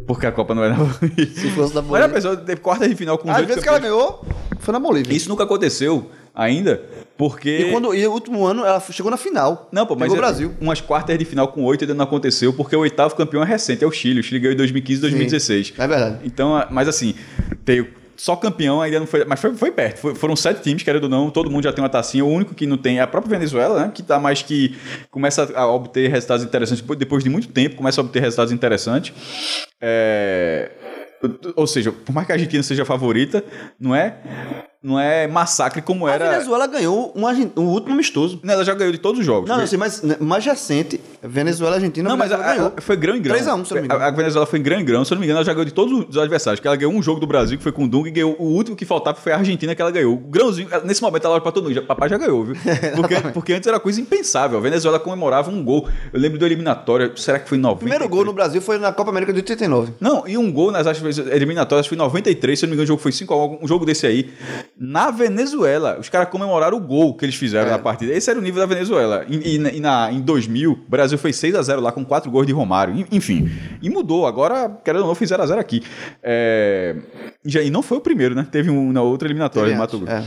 Porque 0.07 0.27
a 0.27 0.33
Copa 0.33 0.55
não 0.55 0.65
era. 0.65 0.75
Se 1.15 1.51
fosse 1.51 1.75
Mas 1.75 1.85
Bolívia. 1.85 2.07
a 2.07 2.09
pessoa 2.09 2.37
teve 2.37 2.61
quarta 2.61 2.89
de 2.89 2.95
final 2.97 3.17
com 3.19 3.31
os 3.31 3.37
Às 3.37 3.47
vezes 3.47 3.63
que 3.63 3.69
ela 3.69 3.79
campeões. 3.79 3.99
ganhou, 4.01 4.27
foi 4.59 4.73
na 4.73 4.81
Bolívia. 4.81 5.15
Isso 5.15 5.29
nunca 5.29 5.45
aconteceu 5.45 6.11
ainda, 6.35 6.83
Porque. 7.21 7.51
E, 7.51 7.71
quando, 7.71 7.95
e 7.95 8.07
o 8.07 8.13
último 8.13 8.47
ano 8.47 8.65
ela 8.65 8.81
chegou 8.81 9.11
na 9.11 9.19
final. 9.19 9.69
Não, 9.71 9.85
pô, 9.85 9.95
mas 9.95 10.11
o 10.11 10.15
é- 10.15 10.19
Brasil. 10.19 10.55
umas 10.59 10.81
quartas 10.81 11.19
de 11.19 11.27
final 11.27 11.49
com 11.49 11.63
oito 11.65 11.85
ainda 11.85 11.93
não 11.93 12.05
aconteceu, 12.05 12.51
porque 12.51 12.75
o 12.75 12.79
oitavo 12.79 13.15
campeão 13.15 13.43
é 13.43 13.47
recente, 13.47 13.85
é 13.85 13.87
o 13.87 13.93
Chile. 13.93 14.21
O 14.21 14.23
Chile 14.23 14.41
ganhou 14.41 14.55
em 14.55 14.57
2015 14.57 14.99
e 14.99 15.03
2016. 15.03 15.75
É 15.77 15.87
verdade. 15.87 16.17
Então, 16.25 16.67
mas 16.71 16.89
assim, 16.89 17.15
veio 17.63 17.89
só 18.17 18.35
campeão 18.37 18.81
ainda 18.81 19.01
não 19.01 19.07
foi. 19.07 19.27
Mas 19.27 19.39
foi, 19.39 19.55
foi 19.55 19.71
perto. 19.71 19.99
Foi- 19.99 20.15
foram 20.15 20.35
sete 20.35 20.63
times, 20.63 20.83
querendo 20.83 21.05
ou 21.05 21.09
não, 21.11 21.31
todo 21.31 21.51
mundo 21.51 21.65
já 21.65 21.75
tem 21.75 21.85
uma 21.85 21.91
tacinha. 21.91 22.25
O 22.25 22.29
único 22.29 22.55
que 22.55 22.67
não 22.67 22.79
tem 22.79 22.99
é 22.99 23.03
a 23.03 23.07
própria 23.07 23.37
Venezuela, 23.37 23.85
né? 23.85 23.93
Que 23.95 24.03
tá 24.03 24.19
mais 24.19 24.41
que. 24.41 24.75
Começa 25.11 25.51
a 25.55 25.67
obter 25.71 26.11
resultados 26.11 26.43
interessantes 26.43 26.81
depois, 26.81 26.99
depois 26.99 27.23
de 27.23 27.29
muito 27.29 27.49
tempo, 27.49 27.77
começa 27.77 28.01
a 28.01 28.03
obter 28.05 28.21
resultados 28.23 28.51
interessantes. 28.51 29.13
É. 29.79 30.71
Ou 31.55 31.67
seja, 31.67 31.93
por 31.93 32.15
mais 32.15 32.27
que 32.27 32.33
a 32.33 32.37
Argentina 32.37 32.63
seja 32.63 32.83
a 32.83 32.87
favorita, 32.87 33.45
não 33.79 33.95
é, 33.95 34.17
não 34.83 34.99
é 34.99 35.27
massacre 35.27 35.83
como 35.83 36.07
A 36.07 36.13
era. 36.13 36.31
Venezuela 36.31 36.67
ganhou 36.67 37.13
um, 37.15 37.61
um 37.61 37.67
último 37.69 37.93
amistoso. 37.93 38.41
Não, 38.43 38.55
ela 38.55 38.65
já 38.65 38.73
ganhou 38.75 38.93
de 38.93 38.99
todos 38.99 39.21
os 39.21 39.27
jogos. 39.27 39.49
Não, 39.49 39.59
não 39.59 39.67
sei, 39.67 39.79
mas 39.79 40.03
né, 40.03 40.17
mais 40.21 40.45
recente, 40.45 41.01
Venezuela 41.23 41.77
e 41.77 41.79
Argentina, 41.79 42.09
Não, 42.09 42.15
a 42.15 42.19
mas 42.19 42.33
a, 42.33 42.37
ganhou. 42.39 42.73
a- 42.77 42.81
foi 42.81 42.97
grão 42.97 43.15
em 43.15 43.21
grão. 43.21 43.35
3 43.35 43.47
a 43.49 43.55
1, 43.55 43.65
se 43.67 43.73
eu 43.73 43.75
não 43.77 43.83
me 43.83 43.87
engano. 43.89 44.03
A, 44.03 44.07
a 44.07 44.11
Venezuela 44.11 44.47
foi 44.47 44.59
em 44.59 44.63
grão 44.63 44.81
em 44.81 44.85
grão. 44.85 45.05
Se 45.05 45.13
eu 45.13 45.17
não 45.17 45.21
me 45.21 45.27
engano, 45.27 45.39
ela 45.39 45.45
já 45.45 45.53
ganhou 45.53 45.65
de 45.67 45.73
todos 45.75 46.07
os 46.09 46.17
adversários. 46.17 46.61
Que 46.61 46.67
ela 46.67 46.77
ganhou 46.77 46.93
um 46.95 47.03
jogo 47.03 47.21
do 47.21 47.27
Brasil, 47.27 47.59
que 47.59 47.63
foi 47.63 47.73
com 47.73 47.85
o 47.85 47.89
Dunga, 47.89 48.09
e 48.09 48.13
ganhou 48.13 48.35
o 48.39 48.45
último 48.45 48.75
que 48.77 48.85
faltava 48.87 49.19
foi 49.19 49.33
a 49.33 49.37
Argentina, 49.37 49.75
que 49.75 49.83
ela 49.83 49.91
ganhou. 49.91 50.15
O 50.15 50.19
grãozinho, 50.19 50.69
nesse 50.85 51.03
momento, 51.03 51.25
ela 51.27 51.35
olha 51.35 51.43
pra 51.43 51.53
todo 51.53 51.65
mundo. 51.65 51.75
já- 51.75 51.83
Papai 51.83 52.09
já 52.09 52.17
ganhou, 52.17 52.45
viu? 52.45 52.55
Porque, 52.97 53.15
porque 53.35 53.53
antes 53.53 53.67
era 53.67 53.79
coisa 53.81 54.01
impensável. 54.01 54.57
A 54.59 54.61
Venezuela 54.61 54.99
comemorava 54.99 55.51
um 55.51 55.63
gol. 55.65 55.89
Eu 56.13 56.19
lembro 56.21 56.39
do 56.39 56.47
eliminatório, 56.47 57.17
será 57.19 57.39
que 57.39 57.49
foi 57.49 57.59
em 57.59 57.61
90? 57.61 57.77
O 57.77 57.79
primeiro 57.81 58.09
gol 58.09 58.25
no 58.25 58.33
Brasil 58.33 58.61
foi 58.63 58.79
na 58.79 58.93
Copa 58.93 59.11
América 59.11 59.33
de 59.33 59.39
89. 59.41 59.93
Não, 60.01 60.27
e 60.27 60.37
um 60.39 60.51
gol 60.51 60.71
nas 60.71 60.87
eliminatórias 61.31 61.87
foi 61.87 61.97
em 61.97 61.99
93, 61.99 62.59
se 62.59 62.65
eu 62.65 62.69
não 62.69 62.71
me 62.71 62.75
engano, 62.77 62.85
o 62.85 62.89
jogo 62.89 63.03
foi 63.03 63.13
5x1, 63.13 63.59
um 63.63 63.69
jogo 63.69 63.85
desse 63.85 64.07
aí. 64.07 64.31
Na 64.83 65.11
Venezuela, 65.11 65.99
os 66.01 66.09
caras 66.09 66.31
comemoraram 66.31 66.79
o 66.79 66.81
gol 66.81 67.15
que 67.15 67.23
eles 67.27 67.35
fizeram 67.35 67.69
É. 67.69 67.73
na 67.73 67.79
partida. 67.79 68.15
Esse 68.15 68.31
era 68.31 68.39
o 68.39 68.43
nível 68.43 68.61
da 68.61 68.67
Venezuela. 68.67 69.27
E, 69.29 69.37
e 69.37 69.77
e 69.77 69.81
na, 69.81 70.11
em 70.11 70.23
2000, 70.23 70.73
o 70.73 70.77
Brasil 70.89 71.19
foi 71.19 71.33
6x0 71.33 71.81
lá 71.81 71.93
com 71.93 72.03
4 72.03 72.31
gols 72.31 72.47
de 72.47 72.53
Romário. 72.55 72.95
En- 72.99 73.05
Enfim, 73.13 73.51
e 73.83 73.91
mudou. 73.91 74.27
Agora, 74.27 74.71
querendo 74.83 75.03
ou 75.03 75.09
não, 75.09 75.15
foi 75.15 75.27
0x0 75.27 75.59
aqui. 75.59 75.83
É, 76.23 76.97
E, 77.45 77.59
e 77.59 77.71
não 77.71 77.83
foi 77.83 77.99
o 77.99 78.01
primeiro, 78.01 78.35
né? 78.35 78.47
Teve 78.51 78.71
um 78.71 78.91
na 78.91 79.03
outra 79.03 79.29
eliminatória, 79.29 79.67
Teve 79.69 79.75
no 79.77 79.81
Mato 79.83 79.99
Grosso. 79.99 80.13
é. 80.15 80.25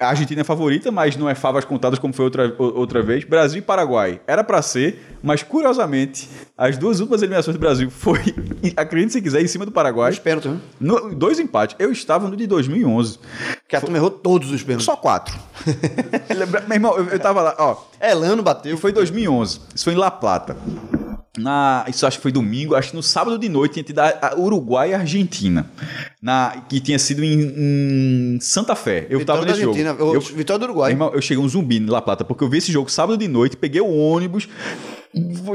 A 0.00 0.08
Argentina 0.08 0.40
é 0.40 0.44
favorita, 0.44 0.90
mas 0.90 1.16
não 1.16 1.28
é 1.30 1.36
favas 1.36 1.64
contadas 1.64 2.00
como 2.00 2.12
foi 2.12 2.24
outra, 2.24 2.52
outra 2.58 3.00
vez. 3.00 3.22
Brasil 3.22 3.60
e 3.60 3.62
Paraguai 3.62 4.20
era 4.26 4.42
pra 4.42 4.60
ser, 4.60 5.16
mas 5.22 5.44
curiosamente, 5.44 6.28
as 6.58 6.76
duas 6.76 6.98
últimas 6.98 7.22
eliminações 7.22 7.56
do 7.56 7.60
Brasil 7.60 7.88
foi, 7.88 8.18
acredite 8.76 9.12
se 9.12 9.22
quiser, 9.22 9.40
em 9.40 9.46
cima 9.46 9.64
do 9.64 9.70
Paraguai. 9.70 10.10
Os 10.10 10.18
pênaltis, 10.18 10.50
né? 10.50 10.58
No- 10.80 11.14
dois 11.14 11.38
empates. 11.38 11.76
Eu 11.78 11.92
estava 11.92 12.26
no 12.28 12.36
de 12.36 12.44
2011. 12.44 13.20
Porque 13.62 13.76
a 13.76 13.80
turma 13.80 13.96
errou 13.96 14.10
todos 14.10 14.50
os 14.50 14.62
pênaltis. 14.64 14.84
Só 14.84 14.96
quatro. 14.96 15.38
Meu 16.66 16.74
irmão, 16.74 16.96
eu, 16.98 17.06
eu 17.10 17.18
tava 17.20 17.40
lá, 17.40 17.54
ó. 17.56 17.76
Elano 18.00 18.42
bateu. 18.42 18.74
E 18.74 18.78
foi 18.78 18.90
2011. 18.90 19.60
Isso 19.76 19.84
foi 19.84 19.92
em 19.92 19.96
La 19.96 20.10
Plata. 20.10 20.56
Na, 21.36 21.84
isso 21.88 22.06
acho 22.06 22.18
que 22.18 22.22
foi 22.22 22.30
domingo, 22.30 22.76
acho 22.76 22.90
que 22.90 22.96
no 22.96 23.02
sábado 23.02 23.36
de 23.36 23.48
noite 23.48 23.72
tinha 23.72 23.82
tido 23.82 23.98
a, 23.98 24.18
a 24.22 24.38
Uruguai 24.38 24.90
e 24.90 24.94
Argentina. 24.94 25.68
Na, 26.22 26.62
que 26.68 26.78
tinha 26.78 26.98
sido 26.98 27.24
em, 27.24 28.36
em 28.36 28.40
Santa 28.40 28.76
Fé. 28.76 29.06
Eu 29.10 29.18
Vitória 29.18 29.40
tava 29.40 29.46
nesse 29.46 29.60
jogo. 29.62 29.76
Argentina, 29.76 30.12
Eu, 30.14 30.20
Vitória 30.20 30.60
do 30.60 30.64
Uruguai. 30.66 30.92
irmão, 30.92 31.10
eu 31.12 31.20
cheguei 31.20 31.42
um 31.42 31.48
zumbi 31.48 31.78
em 31.78 31.86
La 31.86 32.00
Plata, 32.00 32.24
porque 32.24 32.44
eu 32.44 32.48
vi 32.48 32.58
esse 32.58 32.70
jogo 32.70 32.88
sábado 32.88 33.18
de 33.18 33.26
noite, 33.26 33.56
peguei 33.56 33.80
o 33.80 33.88
ônibus, 33.88 34.48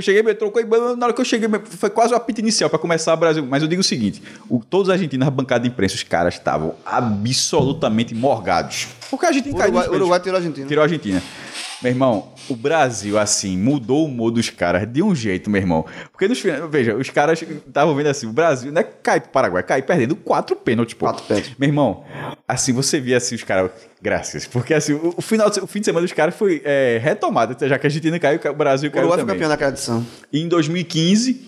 cheguei, 0.01 0.21
me 0.21 0.34
trocou, 0.34 0.61
e 0.61 0.65
na 0.97 1.05
hora 1.05 1.13
que 1.13 1.21
eu 1.21 1.25
cheguei, 1.25 1.47
foi 1.63 1.89
quase 1.89 2.13
o 2.13 2.17
apito 2.17 2.41
inicial 2.41 2.69
para 2.69 2.80
começar 2.80 3.13
o 3.13 3.17
Brasil. 3.17 3.45
Mas 3.45 3.61
eu 3.61 3.69
digo 3.69 3.80
o 3.80 3.84
seguinte: 3.84 4.21
o, 4.49 4.59
todos 4.59 4.89
os 4.89 4.93
argentinos 4.93 5.25
na 5.25 5.32
bancada 5.32 5.63
de 5.63 5.69
imprensa, 5.69 5.95
os 5.95 6.03
caras 6.03 6.34
estavam 6.34 6.75
absolutamente 6.86 8.13
morgados. 8.13 8.88
Porque 9.09 9.25
a 9.25 9.30
Argentina 9.30 9.57
caiu 9.57 9.73
Uruguai. 9.73 9.95
Uruguai 9.95 10.19
tirou 10.19 10.36
a 10.36 10.39
Argentina. 10.39 10.67
Tirou 10.67 10.82
a 10.82 10.86
Argentina. 10.86 11.23
Meu 11.82 11.91
irmão, 11.93 12.34
o 12.49 12.55
Brasil, 12.55 13.17
assim, 13.17 13.57
mudou 13.57 14.01
o 14.01 14.05
humor 14.05 14.32
dos 14.32 14.49
caras 14.49 14.86
de 14.86 15.01
um 15.01 15.15
jeito, 15.15 15.49
meu 15.49 15.61
irmão. 15.61 15.86
Porque 16.11 16.27
nos 16.27 16.41
veja, 16.69 16.93
os 16.95 17.09
caras 17.09 17.41
estavam 17.41 17.95
vendo 17.95 18.07
assim, 18.07 18.27
o 18.27 18.34
Brasil 18.34 18.69
não 18.69 18.82
é 18.82 18.84
cai 18.84 19.21
pro 19.21 19.30
Paraguai, 19.32 19.63
cai 19.63 19.82
perdendo 19.82 20.13
quatro 20.15 20.57
pênaltis, 20.57 20.93
pô. 20.93 21.05
Quatro 21.05 21.23
pênaltis. 21.23 21.53
Meu 21.57 21.69
irmão, 21.69 22.03
assim, 22.45 22.73
você 22.73 22.99
via 22.99 23.15
assim 23.15 23.36
os 23.36 23.43
caras. 23.43 23.71
Graças. 24.01 24.45
Porque 24.45 24.73
assim, 24.73 24.93
o, 24.93 25.13
o 25.17 25.21
final, 25.21 25.49
o 25.49 25.67
fim 25.67 25.80
de 25.80 25.86
semana 25.86 26.05
dos 26.05 26.13
caras 26.13 26.36
foi 26.36 26.61
é, 26.65 26.99
retomado. 27.01 27.55
Já 27.67 27.77
que 27.80 27.86
a 27.86 27.88
Argentina 27.88 28.19
caiu, 28.19 28.39
o 28.49 28.53
Brasil 28.53 28.89
O 28.89 28.93
caiu 28.93 29.07
foi 29.07 29.17
também. 29.17 29.36
campeão 29.36 29.49
naquela 29.49 29.71
edição. 29.71 30.05
E 30.34 30.41
em 30.41 30.47
2015, 30.49 31.41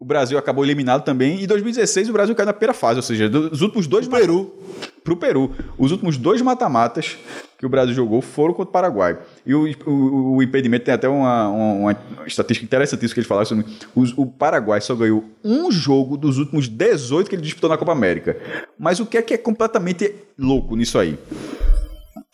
o 0.00 0.04
Brasil 0.04 0.38
acabou 0.38 0.64
eliminado 0.64 1.04
também. 1.04 1.38
E 1.40 1.44
em 1.44 1.46
2016, 1.46 2.08
o 2.08 2.12
Brasil 2.12 2.34
caiu 2.34 2.46
na 2.46 2.52
primeira 2.52 2.72
fase, 2.74 2.98
ou 2.98 3.02
seja, 3.02 3.28
dos 3.28 3.60
últimos 3.62 3.86
dois. 3.86 4.06
Pro 4.06 4.18
Peru. 4.18 4.54
Pro 5.02 5.16
Peru. 5.16 5.50
Os 5.76 5.90
últimos 5.90 6.16
dois 6.16 6.40
mata-matas 6.40 7.16
que 7.58 7.66
o 7.66 7.68
Brasil 7.68 7.92
jogou 7.94 8.20
foram 8.22 8.54
contra 8.54 8.68
o 8.68 8.72
Paraguai. 8.72 9.18
E 9.44 9.52
o, 9.54 9.64
o, 9.86 10.36
o 10.36 10.42
impedimento 10.42 10.84
tem 10.84 10.94
até 10.94 11.08
uma, 11.08 11.48
uma, 11.48 11.72
uma 11.74 11.96
estatística 12.26 12.64
interessantíssima 12.64 13.14
que 13.14 13.20
eles 13.20 13.28
falaram 13.28 13.46
sobre. 13.46 13.64
Os- 13.96 14.16
o 14.16 14.24
Paraguai 14.26 14.80
só 14.80 14.94
ganhou 14.94 15.24
um 15.44 15.70
jogo 15.72 16.16
dos 16.16 16.38
últimos 16.38 16.68
18 16.68 17.28
que 17.28 17.34
ele 17.34 17.42
disputou 17.42 17.68
na 17.68 17.76
Copa 17.76 17.90
América. 17.90 18.36
Mas 18.78 19.00
o 19.00 19.06
que 19.06 19.18
é 19.18 19.22
que 19.22 19.34
é 19.34 19.38
completamente 19.38 20.14
louco 20.38 20.76
nisso 20.76 20.98
aí? 20.98 21.18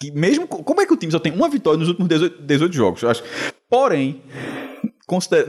que 0.00 0.10
mesmo 0.10 0.46
como 0.46 0.80
é 0.80 0.86
que 0.86 0.92
o 0.92 0.96
time 0.96 1.12
só 1.12 1.18
tem 1.20 1.32
uma 1.32 1.48
vitória 1.48 1.78
nos 1.78 1.88
últimos 1.88 2.08
18, 2.08 2.42
18 2.42 2.74
jogos? 2.74 3.02
Eu 3.02 3.08
acho. 3.10 3.22
Porém, 3.70 4.20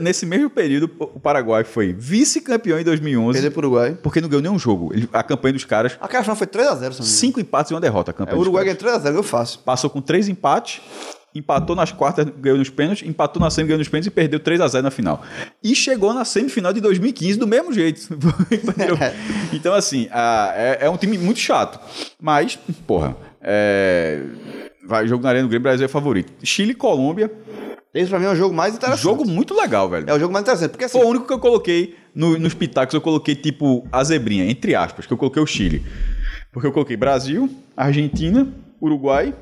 nesse 0.00 0.26
mesmo 0.26 0.50
período 0.50 0.90
o 0.98 1.18
Paraguai 1.18 1.64
foi 1.64 1.92
vice-campeão 1.92 2.78
em 2.78 2.84
2011 2.84 3.32
Perdeu 3.40 3.50
pro 3.52 3.60
Uruguai. 3.68 3.98
porque 4.02 4.20
não 4.20 4.28
ganhou 4.28 4.42
nenhum 4.42 4.58
jogo. 4.58 4.92
Ele- 4.92 5.08
a 5.12 5.22
campanha 5.22 5.54
dos 5.54 5.64
caras 5.64 5.96
Aquela 6.00 6.22
final 6.22 6.36
foi 6.36 6.46
3x0, 6.46 6.68
se 6.68 6.74
não 6.74 6.80
me 6.80 6.94
engano. 6.94 7.04
cinco 7.04 7.40
empates 7.40 7.70
e 7.70 7.74
uma 7.74 7.80
derrota. 7.80 8.10
A 8.10 8.12
É, 8.12 8.14
campanha 8.14 8.34
o 8.36 8.38
dos 8.38 8.46
Uruguai 8.48 8.64
ganhou 8.64 8.76
3x0, 8.78 9.02
ganhou 9.10 9.22
fácil. 9.22 9.60
passou 9.64 9.88
com 9.90 10.00
três 10.00 10.28
empates. 10.28 10.80
Empatou 11.34 11.76
nas 11.76 11.92
quartas, 11.92 12.24
ganhou 12.38 12.56
nos 12.56 12.70
pênaltis, 12.70 13.06
empatou 13.06 13.42
na 13.42 13.50
semi, 13.50 13.68
ganhou 13.68 13.78
nos 13.78 13.88
pênaltis 13.88 14.06
e 14.06 14.10
perdeu 14.10 14.40
3 14.40 14.58
a 14.58 14.68
0 14.68 14.84
na 14.84 14.90
final. 14.90 15.22
E 15.62 15.74
chegou 15.74 16.14
na 16.14 16.24
semifinal 16.24 16.72
de 16.72 16.80
2015 16.80 17.38
do 17.38 17.46
mesmo 17.46 17.74
jeito. 17.74 18.00
Então, 19.52 19.74
assim, 19.74 20.08
a- 20.10 20.52
é, 20.56 20.78
é 20.86 20.90
um 20.90 20.96
time 20.96 21.18
muito 21.18 21.38
chato. 21.40 21.78
Mas, 22.20 22.58
porra, 22.86 23.14
é, 23.42 24.22
vai, 24.86 25.06
jogo 25.06 25.22
na 25.22 25.28
Arena 25.28 25.44
do 25.44 25.50
Grêmio, 25.50 25.62
Brasil 25.64 25.84
é 25.84 25.88
favorito. 25.88 26.32
Chile 26.42 26.70
e 26.72 26.74
Colômbia, 26.74 27.30
Esse 27.98 28.10
pra 28.10 28.18
mim 28.18 28.26
é 28.26 28.30
o 28.30 28.36
jogo 28.36 28.54
mais 28.54 28.74
interessante. 28.74 29.02
jogo 29.02 29.26
muito 29.26 29.54
legal, 29.54 29.88
velho. 29.88 30.08
É 30.08 30.14
o 30.14 30.18
jogo 30.18 30.32
mais 30.32 30.42
interessante. 30.42 30.70
Porque 30.70 30.84
assim, 30.84 30.98
Foi 30.98 31.06
o 31.06 31.10
único 31.10 31.26
que 31.26 31.32
eu 31.32 31.38
coloquei 31.38 31.96
no- 32.14 32.38
nos 32.38 32.52
pitacos, 32.54 32.94
eu 32.94 33.00
coloquei 33.00 33.34
tipo 33.34 33.86
a 33.90 34.04
zebrinha, 34.04 34.44
entre 34.50 34.74
aspas, 34.74 35.06
que 35.06 35.12
eu 35.12 35.16
coloquei 35.16 35.42
o 35.42 35.46
Chile. 35.46 35.82
Porque 36.52 36.66
eu 36.66 36.72
coloquei 36.72 36.96
Brasil, 36.96 37.48
Argentina, 37.76 38.46
Uruguai. 38.80 39.34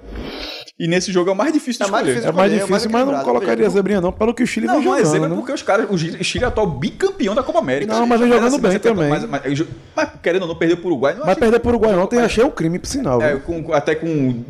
E 0.77 0.89
nesse 0.89 1.13
jogo 1.13 1.31
é 1.31 1.33
o 1.33 1.37
mais 1.37 1.53
difícil 1.53 1.85
de 1.85 1.89
É 1.89 1.93
mais 1.93 2.03
escolher. 2.09 2.15
difícil 2.21 2.31
É 2.31 2.33
mais 2.33 2.53
escolher, 2.53 2.67
é 2.67 2.71
mais 2.71 2.83
difícil, 2.83 3.07
mas 3.07 3.17
não 3.19 3.25
colocaria 3.25 3.69
zebrinha 3.71 4.01
não, 4.01 4.11
pelo 4.11 4.35
que 4.35 4.43
o 4.43 4.47
Chile 4.47 4.67
Não, 4.67 4.75
vem 4.75 4.85
não 4.85 4.95
é 4.95 4.99
jogando, 4.99 5.13
zebra 5.13 5.29
né? 5.29 5.37
porque 5.37 5.53
os 5.53 5.63
caras, 5.63 5.87
o 5.89 5.97
Chile 5.97 6.45
é 6.45 6.49
atual 6.49 6.67
bicampeão 6.67 7.33
da 7.33 7.45
Copa 7.45 7.61
América. 7.61 7.95
Não, 7.95 8.05
mas 8.07 8.19
vem 8.19 8.29
jogando 8.29 8.47
assim, 8.49 8.59
bem 8.61 8.79
também. 8.81 9.09
Mas, 9.09 9.25
mas- 9.25 9.65
mas, 9.95 10.09
querendo 10.21 10.43
ou 10.43 10.49
não, 10.49 10.57
perdeu 10.57 10.77
pro 10.77 10.87
Uruguai. 10.89 11.13
Não 11.13 11.21
Mas 11.21 11.29
achei- 11.29 11.41
perder 11.43 11.61
pro 11.61 11.69
Uruguai 11.71 11.95
ontem 11.97 12.19
achei 12.19 12.43
o 12.43 12.51
crime, 12.51 12.81
por 12.81 12.89
sinal. 12.89 13.23
é, 13.23 13.37
com- 13.37 13.73
até 13.73 13.95
com 13.95 14.43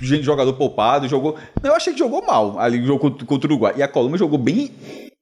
gente 0.00 0.22
jogador 0.22 0.52
poupado, 0.52 1.08
jogou. 1.08 1.34
Não, 1.60 1.70
eu 1.70 1.76
achei 1.76 1.92
que 1.92 1.98
jogou 1.98 2.24
mal 2.24 2.56
ali, 2.60 2.78
jogou 2.80 2.98
contra, 3.10 3.26
contra 3.26 3.48
o 3.48 3.50
Uruguai. 3.50 3.74
E 3.76 3.82
a 3.82 3.88
Colômbia 3.88 4.18
jogou 4.18 4.38
bem 4.38 4.70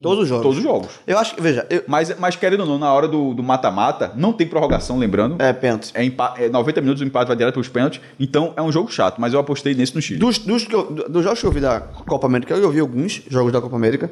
Todos 0.03 0.23
os 0.23 0.27
jogos. 0.29 0.43
todos 0.43 0.57
os 0.57 0.63
jogos. 0.63 0.87
Eu 1.07 1.17
acho 1.17 1.33
que, 1.33 1.41
veja, 1.41 1.65
eu- 1.69 1.83
Mas, 1.87 2.15
mas 2.19 2.35
querendo 2.35 2.59
ou 2.59 2.65
não, 2.67 2.77
na 2.77 2.93
hora 2.93 3.07
do 3.07 3.33
do 3.33 3.41
mata-mata, 3.41 4.11
não 4.15 4.31
tem 4.33 4.45
prorrogação, 4.45 4.99
lembrando. 4.99 5.41
é 5.41 5.51
pênalti. 5.53 5.91
É, 5.95 6.03
empa- 6.03 6.35
é 6.37 6.49
90 6.49 6.81
minutos, 6.81 7.01
o 7.01 7.05
empate 7.05 7.27
vai 7.27 7.35
direto 7.37 7.53
para 7.53 7.61
os 7.61 7.69
pênaltis. 7.69 8.01
Então 8.19 8.53
é 8.55 8.61
um 8.61 8.71
jogo 8.71 8.91
chato, 8.91 9.19
mas 9.19 9.33
eu 9.33 9.39
apostei 9.39 9.73
nesse 9.73 9.95
no 9.95 10.01
Chile. 10.01 10.19
Dos, 10.19 10.37
dos, 10.37 10.65
que 10.65 10.75
eu- 10.75 10.83
dos 11.09 11.23
jogos 11.23 11.39
que 11.39 11.45
eu 11.47 11.51
vi 11.51 11.59
da 11.61 11.79
Copa 11.79 12.27
América, 12.27 12.53
eu 12.53 12.69
vi 12.69 12.79
alguns 12.79 13.23
jogos 13.29 13.51
da 13.51 13.59
Copa 13.61 13.75
América. 13.75 14.11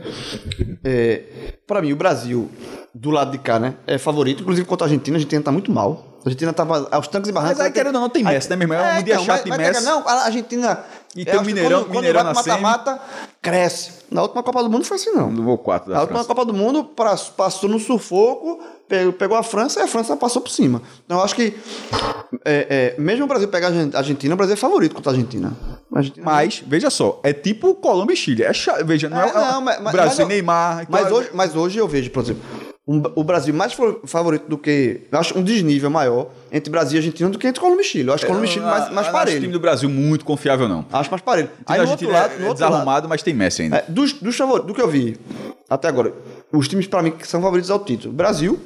É, 0.83 1.21
para 1.67 1.81
mim, 1.81 1.91
o 1.93 1.95
Brasil, 1.95 2.49
do 2.93 3.09
lado 3.11 3.31
de 3.31 3.37
cá, 3.37 3.59
né, 3.59 3.75
é 3.85 3.97
favorito. 3.97 4.41
Inclusive 4.41 4.65
contra 4.67 4.85
a 4.85 4.87
Argentina, 4.87 5.15
a 5.15 5.17
Argentina 5.17 5.41
tá 5.41 5.51
muito 5.51 5.71
mal. 5.71 6.07
A 6.23 6.27
Argentina 6.29 6.53
tava 6.53 6.87
aos 6.91 7.07
tanques 7.07 7.29
e 7.29 7.33
barrancos. 7.33 7.57
Mas 7.57 7.65
aí, 7.67 7.71
querendo 7.73 7.95
ou 7.95 8.01
não, 8.01 8.09
tem 8.09 8.23
Messi, 8.23 8.49
né, 8.49 8.55
meu 8.55 8.65
irmão? 8.71 8.85
É 8.85 8.99
um 8.99 9.03
dia 9.03 9.19
chato 9.19 9.43
de 9.43 9.49
mas, 9.49 9.57
Messi. 9.59 9.83
Não, 9.83 10.07
a 10.07 10.25
Argentina... 10.25 10.79
E 11.15 11.25
tem 11.25 11.37
o 11.37 11.43
Mineirão- 11.43 11.79
quando, 11.81 11.85
quando 11.87 11.95
Mineirão 11.97 12.23
vai 12.23 12.33
na 12.33 12.41
pro 12.41 12.51
mata-mata, 12.51 13.01
cresce. 13.41 13.91
Na 14.09 14.21
última 14.21 14.41
Copa 14.43 14.63
do 14.63 14.69
Mundo 14.69 14.85
foi 14.85 14.95
assim, 14.95 15.11
não. 15.11 15.29
No 15.31 15.43
voo 15.43 15.57
4 15.57 15.89
da 15.89 15.95
Na 15.95 16.01
última. 16.01 16.23
Copa 16.23 16.45
do 16.45 16.53
Mundo, 16.53 16.83
passou 17.35 17.69
no 17.69 17.79
sufoco, 17.79 18.59
pegou, 19.17 19.37
a 19.37 19.43
França 19.43 19.79
e 19.79 19.83
a 19.83 19.87
França 19.87 20.15
passou 20.15 20.41
por 20.41 20.49
cima. 20.51 20.81
Então 21.05 21.17
eu 21.17 21.23
acho 21.23 21.35
que, 21.35 21.53
é, 22.45 22.93
é, 22.97 23.01
mesmo 23.01 23.25
o 23.25 23.27
Brasil 23.27 23.47
pegar 23.49 23.67
a 23.67 23.69
Argen- 23.71 23.91
a 23.93 23.97
Argentina, 23.97 24.33
o 24.33 24.37
Brasil 24.37 24.53
é 24.53 24.57
favorito 24.57 24.95
contra 24.95 25.11
a 25.11 25.13
Argentina. 25.13 25.53
A 25.93 25.97
Argentina 25.97 26.25
Mas, 26.25 26.63
veja 26.65 26.89
só, 26.89 27.19
é 27.23 27.33
tipo 27.33 27.73
Colômbia 27.75 28.13
e 28.13 28.17
Chile. 28.17 28.43
É 28.43 28.53
chato, 28.53 28.85
veja, 28.85 29.09
não 29.09 29.19
é, 29.21 29.29
É, 29.29 29.33
não, 29.33 29.61
mas- 29.61 29.81
mas- 29.81 29.91
Brasil 29.91 30.09
mas 30.11 30.19
eu- 30.19 30.25
e 30.25 30.29
Neymar. 30.29 30.85
Mas 30.89 31.07
é- 31.07 31.13
hoje, 31.13 31.29
mas 31.33 31.55
hoje 31.55 31.77
eu 31.77 31.87
vejo, 31.87 32.09
por 32.11 32.23
exemplo, 32.23 32.41
um- 32.87 33.01
o 33.15 33.23
Brasil 33.23 33.53
mais 33.53 33.73
fa- 33.73 33.95
favorito 34.05 34.47
do 34.47 34.57
que. 34.57 35.01
Eu 35.11 35.19
acho 35.19 35.37
um 35.37 35.43
desnível 35.43 35.89
maior 35.89 36.29
entre 36.51 36.69
Brasil 36.71 36.97
e 36.97 36.99
Argentina 36.99 37.29
do 37.29 37.37
que 37.37 37.47
entre 37.47 37.59
Colômbia 37.61 37.81
e 37.83 37.85
Chile. 37.85 38.09
Eu 38.09 38.13
acho 38.13 38.25
Colômbia 38.25 38.47
e 38.47 38.51
Chile 38.51 38.65
mais, 38.65 38.79
mais 38.79 38.87
eu 38.87 38.93
não 38.93 38.99
acho 39.01 39.09
o 39.09 39.11
time 39.13 39.35
parelho. 39.39 39.51
do 39.53 39.59
Brasil 39.59 39.89
muito 39.89 40.25
confiável, 40.25 40.67
não. 40.67 40.85
Acho 40.91 41.09
mais 41.11 41.21
parelho. 41.21 41.49
Aí 41.65 41.77
da 41.77 41.85
no 41.85 41.91
outro 41.91 42.09
lado, 42.09 42.33
é 42.33 42.37
no 42.37 42.43
lado, 42.45 42.53
desarrumado, 42.53 43.07
mas 43.09 43.21
tem 43.23 43.33
Messi 43.33 43.61
ainda. 43.63 43.77
é, 43.77 43.85
dos, 43.87 44.13
dos 44.13 44.35
favoritos, 44.35 44.67
do 44.67 44.73
que 44.73 44.81
eu 44.81 44.87
vi 44.89 45.17
até 45.69 45.87
agora, 45.87 46.13
os 46.51 46.67
times 46.67 46.87
pra 46.87 47.01
mim 47.03 47.11
que 47.11 47.27
são 47.27 47.41
favoritos 47.41 47.69
ao 47.71 47.83
título: 47.83 48.13
Brasil 48.13 48.59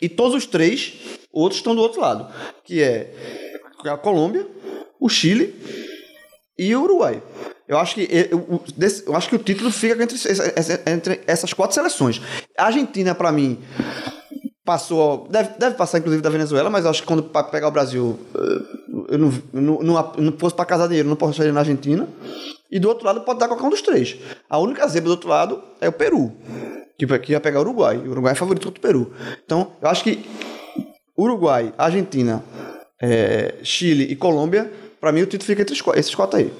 e 0.00 0.08
todos 0.08 0.34
os 0.34 0.46
três 0.46 0.94
outros 1.32 1.58
estão 1.60 1.74
do 1.74 1.80
outro 1.82 2.00
lado, 2.00 2.26
que 2.64 2.82
é 2.82 3.12
a 3.86 3.96
Colômbia, 3.96 4.46
o 5.00 5.08
Chile 5.08 5.54
e 6.58 6.74
o 6.76 6.82
Uruguai. 6.82 7.22
Eu 7.70 7.78
acho 7.78 7.94
que 7.94 8.08
eu, 8.32 8.60
eu- 9.06 9.14
acho 9.14 9.28
que 9.28 9.36
o 9.36 9.38
título 9.38 9.70
fica 9.70 10.02
entre, 10.02 10.16
entre 10.92 11.20
essas 11.24 11.52
quatro 11.52 11.72
seleções. 11.72 12.20
A 12.58 12.64
Argentina, 12.64 13.14
para 13.14 13.30
mim, 13.30 13.60
passou. 14.64 15.28
Deve, 15.30 15.50
deve 15.56 15.76
passar, 15.76 15.98
inclusive, 15.98 16.20
da 16.20 16.30
Venezuela, 16.30 16.68
mas 16.68 16.84
eu 16.84 16.90
acho 16.90 17.02
que 17.02 17.06
quando 17.06 17.22
pegar 17.22 17.68
o 17.68 17.70
Brasil, 17.70 18.18
eh, 18.34 19.14
eu 19.14 19.18
não, 19.18 19.32
não, 19.52 19.82
não, 19.82 20.12
não 20.18 20.32
fosse 20.36 20.56
para 20.56 20.64
casar 20.64 20.88
dinheiro, 20.88 21.08
não 21.08 21.14
posso 21.14 21.34
sair 21.38 21.52
na 21.52 21.60
Argentina. 21.60 22.08
E 22.72 22.80
do 22.80 22.88
outro 22.88 23.06
lado 23.06 23.20
pode 23.20 23.38
dar 23.38 23.46
qualquer 23.46 23.64
um 23.66 23.70
dos 23.70 23.82
três. 23.82 24.16
A 24.48 24.58
única 24.58 24.86
zebra 24.88 25.06
do 25.08 25.12
outro 25.12 25.28
lado 25.28 25.62
é 25.80 25.88
o 25.88 25.92
Peru, 25.92 26.32
vai- 27.06 27.20
que 27.20 27.30
ia 27.30 27.40
pegar 27.40 27.58
o 27.60 27.62
Uruguai. 27.62 27.98
O 27.98 28.10
Uruguai 28.10 28.32
é 28.32 28.34
favorito 28.36 28.64
contra 28.66 28.78
o 28.80 28.82
Peru. 28.82 29.12
Então, 29.44 29.72
eu 29.80 29.88
acho 29.88 30.02
que 30.02 30.24
Uruguai, 31.16 31.72
Argentina, 31.78 32.42
eh, 33.00 33.54
Chile 33.62 34.04
e 34.10 34.16
Colômbia, 34.16 34.72
para 35.00 35.12
mim 35.12 35.22
o 35.22 35.26
título 35.26 35.46
fica 35.46 35.62
entre 35.62 35.74
esses 35.96 36.14
quatro 36.16 36.36
aí. 36.38 36.52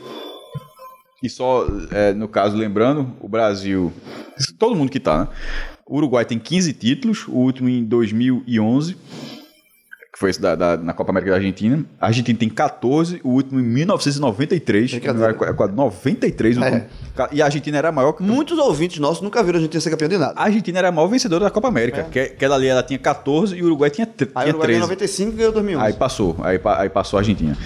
E 1.22 1.28
só, 1.28 1.66
é, 1.90 2.12
no 2.14 2.26
caso, 2.28 2.56
lembrando, 2.56 3.12
o 3.20 3.28
Brasil, 3.28 3.92
todo 4.58 4.74
mundo 4.74 4.90
que 4.90 5.00
tá, 5.00 5.18
né? 5.20 5.28
O 5.86 5.96
Uruguai 5.96 6.24
tem 6.24 6.38
15 6.38 6.72
títulos, 6.72 7.26
o 7.28 7.32
último 7.36 7.68
em 7.68 7.84
2011, 7.84 8.94
que 8.94 10.18
foi 10.18 10.30
esse 10.30 10.40
da, 10.40 10.54
da- 10.54 10.76
na 10.76 10.92
Copa 10.92 11.10
América 11.10 11.32
da 11.32 11.36
Argentina. 11.38 11.84
A 12.00 12.06
Argentina 12.06 12.38
tem 12.38 12.48
14, 12.48 13.20
o 13.24 13.30
último 13.30 13.58
em 13.60 13.62
1993. 13.64 14.90
Brincadeira. 14.92 15.30
É 15.48 15.52
quase 15.52 15.72
93. 15.72 16.56
o 16.58 16.64
É. 16.64 16.70
último. 16.70 16.86
E 17.32 17.42
a 17.42 17.44
Argentina 17.44 17.76
era 17.78 17.88
a 17.88 17.92
maior. 17.92 18.14
Muitos 18.20 18.56
ouvintes 18.58 18.98
nossos 18.98 19.20
nunca 19.22 19.42
viram 19.42 19.56
a 19.56 19.60
Argentina 19.60 19.80
ser 19.80 19.90
campeão 19.90 20.08
de 20.08 20.16
nada. 20.18 20.32
A 20.36 20.44
Argentina 20.44 20.78
era 20.78 20.88
a 20.88 20.92
maior 20.92 21.08
vencedora 21.08 21.44
da 21.44 21.50
Copa 21.50 21.68
América. 21.68 22.04
Que, 22.04 22.20
aquela 22.20 22.54
ali 22.56 22.66
ela 22.68 22.82
tinha 22.82 22.98
14 22.98 23.56
e 23.56 23.62
o 23.62 23.66
Uruguai 23.66 23.90
tinha, 23.90 24.06
tre- 24.06 24.30
Aí 24.34 24.42
o 24.42 24.44
tinha 24.44 24.54
Uruguai 24.54 24.66
13. 24.68 24.78
ganhou 24.78 24.88
95 24.88 25.30
e 25.32 25.36
ganhou 25.36 25.52
2011. 25.52 25.86
Aí 25.86 25.92
passou, 25.92 26.36
aí, 26.42 26.60
aí 26.78 26.88
passou 26.88 27.16
a 27.18 27.20
Argentina. 27.20 27.56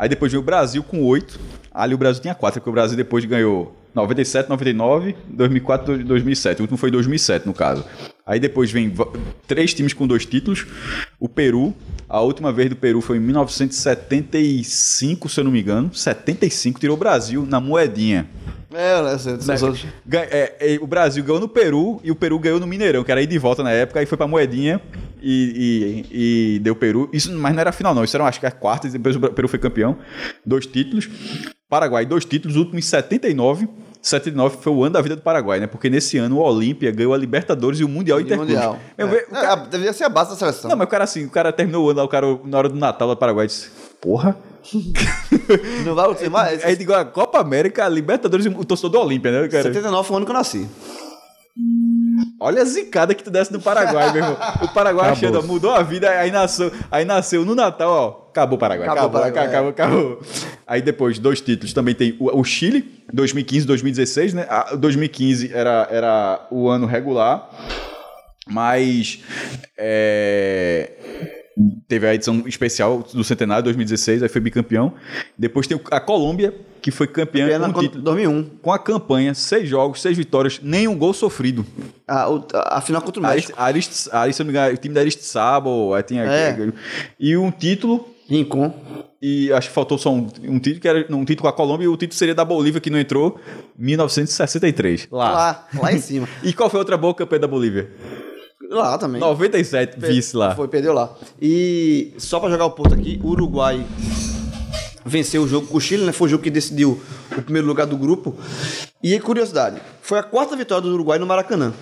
Aí 0.00 0.08
depois 0.08 0.32
veio 0.32 0.40
o 0.40 0.44
Brasil 0.44 0.82
com 0.82 1.04
8. 1.04 1.38
Ali 1.70 1.94
o 1.94 1.98
Brasil 1.98 2.22
tinha 2.22 2.34
4, 2.34 2.58
porque 2.58 2.70
o 2.70 2.72
Brasil 2.72 2.96
depois 2.96 3.22
ganhou 3.26 3.76
97, 3.94 4.48
99, 4.48 5.14
2004 5.28 6.00
e 6.00 6.04
2007. 6.04 6.60
O 6.60 6.62
último 6.62 6.78
foi 6.78 6.90
2007, 6.90 7.46
no 7.46 7.52
caso. 7.52 7.84
Aí 8.24 8.40
depois 8.40 8.72
vem 8.72 8.94
três 9.46 9.74
times 9.74 9.92
com 9.92 10.06
dois 10.06 10.24
títulos. 10.24 10.66
O 11.18 11.28
Peru, 11.28 11.74
a 12.08 12.22
última 12.22 12.50
vez 12.50 12.70
do 12.70 12.76
Peru 12.76 13.02
foi 13.02 13.18
em 13.18 13.20
1975, 13.20 15.28
se 15.28 15.38
eu 15.38 15.44
não 15.44 15.52
me 15.52 15.60
engano. 15.60 15.94
75, 15.94 16.80
tirou 16.80 16.96
o 16.96 16.98
Brasil 16.98 17.44
na 17.44 17.60
moedinha. 17.60 18.26
É, 18.72 19.02
né? 19.02 19.18
Você, 19.18 19.32
Né? 19.32 19.38
É, 20.30 20.74
é, 20.74 20.78
o 20.80 20.86
Brasil 20.86 21.22
ganhou 21.24 21.40
no 21.40 21.48
Peru 21.48 22.00
e 22.04 22.10
o 22.10 22.14
Peru 22.14 22.38
ganhou 22.38 22.60
no 22.60 22.66
Mineirão, 22.66 23.02
que 23.02 23.10
era 23.10 23.20
ir 23.20 23.26
de 23.26 23.38
volta 23.38 23.62
na 23.62 23.70
época, 23.72 23.98
aí 24.00 24.06
foi 24.06 24.16
pra 24.16 24.26
moedinha 24.28 24.80
e, 25.20 26.04
e- 26.10 26.54
e 26.56 26.58
deu 26.60 26.76
Peru. 26.76 27.08
Isso, 27.12 27.32
mas 27.32 27.52
não 27.52 27.60
era 27.60 27.72
final, 27.72 27.94
não. 27.94 28.04
Isso 28.04 28.16
era, 28.16 28.24
acho 28.26 28.38
que 28.40 28.46
a 28.46 28.50
quarta, 28.50 28.86
e 28.86 28.90
depois 28.90 29.16
o 29.16 29.20
Peru 29.20 29.48
foi 29.48 29.58
campeão. 29.58 29.96
Dois 30.46 30.66
títulos. 30.66 31.08
Paraguai, 31.68 32.04
dois 32.06 32.24
títulos, 32.24 32.56
o 32.56 32.60
último 32.60 32.78
em 32.78 32.82
79. 32.82 33.68
79 34.02 34.56
foi 34.62 34.72
o 34.72 34.82
ano 34.82 34.94
da 34.94 35.02
vida 35.02 35.14
do 35.14 35.20
Paraguai, 35.22 35.60
né? 35.60 35.66
Porque 35.66 35.90
nesse 35.90 36.16
ano 36.16 36.36
o 36.38 36.40
Olímpia 36.40 36.90
ganhou 36.90 37.12
a 37.12 37.18
Libertadores 37.18 37.80
e 37.80 37.84
o 37.84 37.88
Mundial 37.88 38.18
Interclubes. 38.20 38.54
Mundial. 38.54 38.78
Eu 38.96 39.08
É. 39.08 39.20
cara- 39.24 39.62
É, 39.64 39.68
devia 39.68 39.92
ser 39.92 40.04
a 40.04 40.08
base 40.08 40.30
da 40.30 40.36
seleção. 40.36 40.70
Não, 40.70 40.76
mas 40.76 40.86
o 40.86 40.90
cara 40.90 41.04
assim, 41.04 41.26
o 41.26 41.30
cara 41.30 41.52
terminou 41.52 41.84
o 41.86 41.90
ano 41.90 41.98
lá, 41.98 42.04
o 42.04 42.08
cara, 42.08 42.26
na 42.44 42.56
hora 42.58 42.68
do 42.70 42.76
Natal 42.76 43.08
do 43.08 43.16
Paraguai 43.16 43.46
disse: 43.46 43.68
Porra. 44.00 44.36
Não 45.84 45.94
vai 45.94 46.04
acontecer 46.04 46.28
mais. 46.28 46.64
Aí 46.64 46.76
digo, 46.76 46.92
a 46.92 47.04
Copa 47.04 47.38
América, 47.38 47.84
a 47.84 47.88
Libertadores 47.88 48.46
e 48.46 48.48
o 48.48 48.64
torcedor 48.64 48.90
do 48.90 49.00
Olímpia, 49.00 49.30
né, 49.30 49.48
cara? 49.48 49.64
79 49.64 50.06
foi 50.06 50.14
o 50.14 50.16
ano 50.18 50.26
que 50.26 50.32
eu 50.32 50.36
nasci. 50.36 50.68
Olha 52.38 52.62
a 52.62 52.64
zicada 52.64 53.14
que 53.14 53.22
tu 53.22 53.30
desse 53.30 53.52
no 53.52 53.60
Paraguai, 53.60 54.12
meu 54.12 54.22
irmão. 54.22 54.36
O 54.62 54.68
Paraguai 54.68 55.10
achando, 55.10 55.38
ó, 55.38 55.42
mudou 55.42 55.70
a 55.70 55.82
vida, 55.82 56.08
aí 56.08 56.30
nasceu, 56.30 56.72
aí 56.90 57.04
nasceu 57.04 57.44
no 57.44 57.54
Natal, 57.54 57.90
ó. 57.90 58.30
Acabou 58.30 58.56
o 58.56 58.58
Paraguai. 58.58 58.88
Acabou 58.88 59.18
Acabou, 59.18 59.20
o 59.20 59.32
Paraguai, 59.32 59.46
acabou, 59.46 59.70
acabou, 59.70 60.22
Aí 60.66 60.80
depois, 60.80 61.18
dois 61.18 61.40
títulos. 61.40 61.72
Também 61.74 61.94
tem 61.94 62.16
o, 62.18 62.38
o 62.40 62.44
Chile, 62.44 63.04
2015 63.12 63.66
2016, 63.66 64.34
né? 64.34 64.46
A, 64.48 64.74
2015 64.76 65.52
era, 65.52 65.88
era 65.90 66.46
o 66.50 66.68
ano 66.68 66.86
regular, 66.86 67.50
mas. 68.46 69.20
é, 69.76 71.39
Teve 71.88 72.06
a 72.06 72.14
edição 72.14 72.44
especial 72.46 73.04
do 73.12 73.24
Centenário 73.24 73.64
2016, 73.64 74.22
aí 74.22 74.28
foi 74.28 74.40
bicampeão. 74.40 74.94
Depois 75.36 75.66
tem 75.66 75.78
a 75.90 76.00
Colômbia, 76.00 76.54
que 76.80 76.90
foi 76.90 77.06
campeã 77.06 77.48
Foi 77.48 77.58
na 77.58 77.72
com, 77.72 77.80
título, 77.80 78.02
2001. 78.04 78.44
com 78.62 78.72
a 78.72 78.78
campanha, 78.78 79.34
seis 79.34 79.68
jogos, 79.68 80.00
seis 80.00 80.16
vitórias, 80.16 80.60
nenhum 80.62 80.96
gol 80.96 81.12
sofrido. 81.12 81.66
A, 82.08 82.26
a, 82.54 82.78
a 82.78 82.80
final 82.80 83.02
contra 83.02 83.20
o 83.20 83.22
México. 83.22 83.52
Arist, 83.60 84.08
Arist, 84.08 84.14
Arist, 84.14 84.40
engano, 84.40 84.74
o 84.74 84.76
time 84.76 84.94
da 84.94 85.00
Aristsabo, 85.00 85.92
aí 85.92 86.02
tinha 86.04 86.24
É. 86.24 86.72
e 87.18 87.36
um 87.36 87.50
título 87.50 88.08
Rincon. 88.28 88.72
e 89.20 89.52
acho 89.52 89.68
que 89.68 89.74
faltou 89.74 89.98
só 89.98 90.10
um, 90.14 90.28
um 90.44 90.58
título 90.60 90.80
que 90.80 90.88
era 90.88 91.04
um 91.14 91.24
título 91.24 91.42
com 91.42 91.48
a 91.48 91.52
Colômbia 91.52 91.84
e 91.84 91.88
o 91.88 91.96
título 91.96 92.16
seria 92.16 92.34
da 92.34 92.44
Bolívia 92.44 92.80
que 92.80 92.88
não 92.88 92.98
entrou 92.98 93.38
1963 93.76 95.08
lá. 95.10 95.30
Lá, 95.32 95.68
lá 95.82 95.92
em 95.92 95.98
cima. 95.98 96.28
E 96.42 96.52
qual 96.52 96.70
foi 96.70 96.78
a 96.78 96.82
outra 96.82 96.96
boa 96.96 97.12
campeã 97.14 97.38
da 97.40 97.48
Bolívia? 97.48 97.90
Lá 98.70 98.96
também. 98.96 99.20
97 99.20 99.98
vice 99.98 100.36
lá. 100.36 100.54
Foi, 100.54 100.68
perdeu 100.68 100.92
lá. 100.92 101.12
E 101.42 102.14
só 102.18 102.38
pra 102.38 102.48
jogar 102.48 102.66
o 102.66 102.70
ponto 102.70 102.94
aqui, 102.94 103.20
o 103.22 103.30
Uruguai 103.30 103.84
venceu 105.04 105.42
o 105.42 105.48
jogo 105.48 105.66
com 105.66 105.76
o 105.76 105.80
Chile, 105.80 106.04
né? 106.04 106.12
Foi 106.12 106.28
o 106.28 106.30
jogo 106.30 106.44
que 106.44 106.50
decidiu 106.50 107.02
o 107.36 107.42
primeiro 107.42 107.66
lugar 107.66 107.84
do 107.86 107.96
grupo. 107.96 108.36
E 109.02 109.18
curiosidade, 109.18 109.80
foi 110.00 110.20
a 110.20 110.22
quarta 110.22 110.54
vitória 110.54 110.82
do 110.82 110.94
Uruguai 110.94 111.18
no 111.18 111.26
Maracanã. 111.26 111.72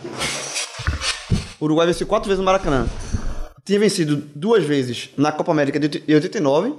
O 1.60 1.66
Uruguai 1.66 1.86
venceu 1.86 2.06
quatro 2.06 2.26
vezes 2.26 2.38
no 2.38 2.44
Maracanã. 2.44 2.86
Tinha 3.66 3.78
vencido 3.78 4.16
duas 4.34 4.64
vezes 4.64 5.10
na 5.14 5.30
Copa 5.30 5.52
América 5.52 5.78
de 5.78 6.02
89, 6.14 6.72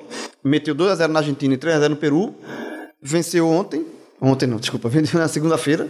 meteu 0.43 0.74
2x0 0.74 1.07
na 1.07 1.20
Argentina 1.20 1.53
e 1.53 1.57
3x0 1.57 1.88
no 1.89 1.95
Peru. 1.95 2.34
Venceu 2.99 3.47
ontem, 3.47 3.86
ontem 4.20 4.47
não, 4.47 4.57
desculpa, 4.57 4.89
venceu 4.89 5.20
na 5.20 5.28
segunda-feira, 5.28 5.88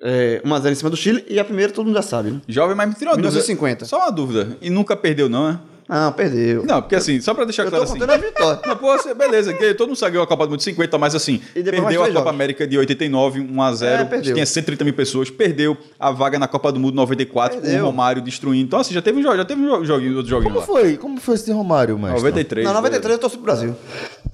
é, 0.00 0.40
1x0 0.44 0.70
em 0.70 0.74
cima 0.74 0.90
do 0.90 0.96
Chile, 0.96 1.24
e 1.28 1.38
a 1.38 1.44
primeira 1.44 1.72
todo 1.72 1.86
mundo 1.86 1.96
já 1.96 2.02
sabe, 2.02 2.30
né? 2.30 2.40
Jovem, 2.48 2.76
mas 2.76 2.88
me 2.88 2.94
tirou 2.94 3.12
uma 3.12 3.16
1950. 3.16 3.84
dúvida. 3.84 3.86
Só 3.86 3.98
uma 3.98 4.10
dúvida. 4.10 4.56
E 4.60 4.70
nunca 4.70 4.96
perdeu 4.96 5.28
não, 5.28 5.52
né? 5.52 5.60
Não, 5.88 6.12
perdeu. 6.12 6.64
Não, 6.66 6.82
porque 6.82 6.96
assim, 6.96 7.18
só 7.20 7.32
pra 7.32 7.44
deixar 7.44 7.64
Eu 7.64 7.70
claro 7.70 7.84
tô 7.86 7.90
assim. 7.92 7.98
contando 8.00 8.14
a 8.14 8.18
vitória. 8.18 8.60
Não, 8.66 8.76
pô, 8.76 8.96
você- 8.98 9.14
beleza, 9.14 9.54
que 9.54 9.72
todo 9.74 9.88
mundo 9.88 9.96
sabe 9.96 10.10
que 10.10 10.12
ganhou 10.14 10.24
a 10.24 10.26
Copa 10.28 10.44
do 10.46 10.50
Mundo 10.50 10.58
de 10.58 10.64
50, 10.64 10.98
mas 10.98 11.14
assim, 11.14 11.40
perdeu 11.54 11.78
a 12.02 12.06
Copa 12.06 12.12
jogos. 12.12 12.26
América 12.28 12.66
de 12.66 12.76
89, 12.76 13.40
1x0, 13.40 13.86
É, 14.02 14.04
perdeu. 14.04 14.34
tinha 14.34 14.44
130 14.44 14.84
mil 14.84 14.92
pessoas, 14.92 15.30
perdeu 15.30 15.76
a 15.98 16.10
vaga 16.10 16.38
na 16.38 16.46
Copa 16.46 16.70
do 16.70 16.78
Mundo 16.78 16.94
94 16.94 17.56
com 17.56 17.62
Perdeu. 17.62 17.82
o 17.82 17.86
Romário 17.86 18.20
destruindo. 18.20 18.66
Então, 18.66 18.78
assim, 18.80 18.92
já 18.92 19.00
teve 19.00 19.18
um 19.18 19.22
jogo, 19.22 19.36
já 19.36 19.44
teve 19.46 19.62
um 19.62 19.66
jogo, 19.66 19.84
joguinho, 19.86 20.16
outro 20.16 20.28
joguinho 20.30 20.52
Como 20.52 20.60
lá. 20.60 20.66
foi? 20.66 20.96
Como 20.98 21.18
foi 21.20 21.34
esse 21.36 21.50
Romário, 21.52 21.98
mestre? 21.98 22.18
93. 22.18 22.66
Não, 22.66 22.74
93 22.74 23.12
eu 23.14 23.18
torço 23.18 23.36
pro 23.36 23.44
Brasil. 23.46 23.74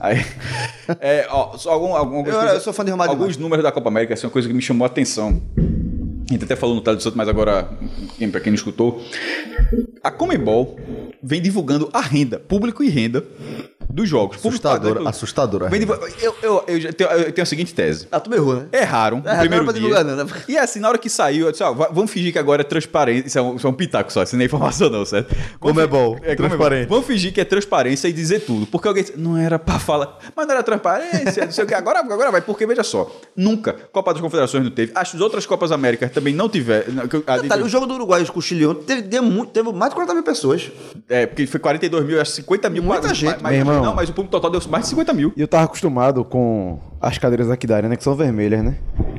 Aí, 0.00 0.24
é, 1.00 1.26
ó, 1.30 1.57
só 1.57 1.70
algum, 1.70 1.94
algum, 1.94 2.18
Eu- 2.18 2.24
coisas- 2.24 2.55
eu 2.55 2.61
sou 2.61 2.72
fã 2.72 2.84
de 2.84 2.90
Romário 2.90 3.12
Alguns 3.12 3.36
números 3.36 3.62
da 3.62 3.70
Copa 3.70 3.88
América, 3.88 4.14
assim, 4.14 4.26
uma 4.26 4.32
coisa 4.32 4.48
que 4.48 4.55
me 4.55 4.61
chamou 4.61 4.84
a 4.84 4.88
atenção. 4.88 5.40
A 6.28 6.32
gente 6.32 6.44
até 6.44 6.56
falou 6.56 6.74
no 6.74 6.80
Tele 6.80 6.96
do 6.96 7.02
Santo, 7.02 7.16
mas 7.16 7.28
agora, 7.28 7.68
pra 8.32 8.40
quem 8.40 8.50
não 8.50 8.54
escutou, 8.56 9.02
a 10.02 10.10
Comebol 10.10 10.78
vem 11.22 11.40
divulgando 11.40 11.88
a 11.92 12.00
renda, 12.00 12.38
público 12.38 12.82
e 12.82 12.88
renda 12.88 13.22
dos 13.90 14.08
jogos. 14.08 14.38
Público 14.38 14.66
Assustadora, 14.66 14.94
pagando- 14.94 15.08
assustadora. 15.08 15.68
Vem 15.68 15.82
eu, 15.82 16.34
eu, 16.42 16.64
eu, 16.66 16.92
tenho, 16.92 17.10
eu 17.10 17.32
tenho 17.32 17.42
a 17.42 17.46
seguinte 17.46 17.72
tese. 17.74 18.08
Ah, 18.10 18.18
tu 18.18 18.28
me 18.28 18.36
errou, 18.36 18.56
né? 18.56 18.66
Erraram 18.72 19.18
É, 19.18 19.38
primeiro 19.38 19.48
não 19.48 19.54
era 19.56 19.64
pra 19.64 19.72
dia. 19.72 19.80
divulgar, 19.82 20.04
não, 20.04 20.16
né? 20.24 20.30
E 20.48 20.58
assim, 20.58 20.80
na 20.80 20.88
hora 20.88 20.98
que 20.98 21.08
saiu, 21.08 21.46
eu 21.46 21.52
disse, 21.52 21.62
ó, 21.62 21.72
va- 21.72 21.88
vamos 21.92 22.10
fingir 22.10 22.32
que 22.32 22.38
agora 22.38 22.62
é 22.62 22.64
transparente. 22.64 23.28
Isso 23.28 23.38
é 23.38 23.42
um, 23.42 23.56
isso 23.56 23.66
é 23.66 23.70
um 23.70 23.74
pitaco 23.74 24.12
só, 24.12 24.22
isso 24.22 24.34
não 24.34 24.42
é 24.42 24.46
informação 24.46 24.90
não, 24.90 25.04
certo? 25.04 25.28
Vamos 25.34 25.58
Como 25.60 25.80
é 25.80 25.86
bom, 25.86 26.16
como 26.16 26.36
transparente. 26.36 26.88
Vamos 26.88 27.06
fingir 27.06 27.32
que 27.32 27.40
é 27.40 27.44
transparência 27.44 28.08
e 28.08 28.12
dizer 28.12 28.40
tudo. 28.40 28.66
Porque 28.66 28.88
alguém 28.88 29.04
disse, 29.04 29.16
não 29.18 29.36
era 29.36 29.58
pra 29.58 29.78
falar, 29.78 30.18
mas 30.34 30.46
não 30.46 30.54
era 30.54 30.62
transparência, 30.62 31.44
não 31.44 31.52
sei 31.52 31.64
o 31.64 31.66
que. 31.66 31.74
Agora, 31.74 32.00
agora 32.00 32.30
vai, 32.32 32.40
porque 32.40 32.66
veja 32.66 32.82
só, 32.82 33.10
nunca, 33.36 33.74
Copa 33.92 34.12
das 34.12 34.20
Confederações 34.20 34.64
não 34.64 34.70
teve, 34.72 34.92
as 34.94 35.14
outras 35.20 35.46
Copas 35.46 35.70
Américas 35.70 36.10
também 36.14 36.32
não 36.34 36.48
tiveram. 36.48 36.94
Detalhe, 37.42 37.62
o 37.62 37.68
jogo 37.68 37.86
do 37.86 37.94
Uruguai 37.94 38.24
com 38.24 38.38
o 38.38 38.42
Chile 38.42 38.66
ontem 38.66 38.84
teve, 38.84 39.02
deu 39.02 39.22
muito, 39.22 39.50
teve 39.50 39.70
mais 39.72 39.90
de 39.90 39.94
40 39.96 40.14
mil 40.14 40.22
pessoas. 40.22 40.70
É, 41.08 41.26
porque 41.26 41.46
foi 41.46 41.60
42 41.60 42.06
mil, 42.06 42.20
acho 42.20 42.30
que 42.30 42.36
50 42.36 42.70
mil. 42.70 42.82
Muita 42.82 43.02
quase, 43.02 43.14
gente, 43.14 43.43
mas, 43.43 43.52
meu 43.52 43.60
irmão. 43.60 43.82
Não, 43.82 43.94
mas 43.94 44.09
o 44.09 44.12
público 44.12 44.30
total 44.32 44.51
deu 44.51 44.60
mais 44.70 44.84
de 44.84 44.90
50 44.90 45.12
mil. 45.12 45.32
E 45.36 45.40
eu 45.40 45.48
tava 45.48 45.64
acostumado 45.64 46.24
com 46.24 46.78
as 47.01 47.18
cadeiras 47.18 47.51
aqui 47.51 47.66
da 47.66 47.76
arena, 47.76 47.97
que 47.97 48.05
são 48.05 48.14
vermelhas, 48.14 48.64
né? 48.64 48.76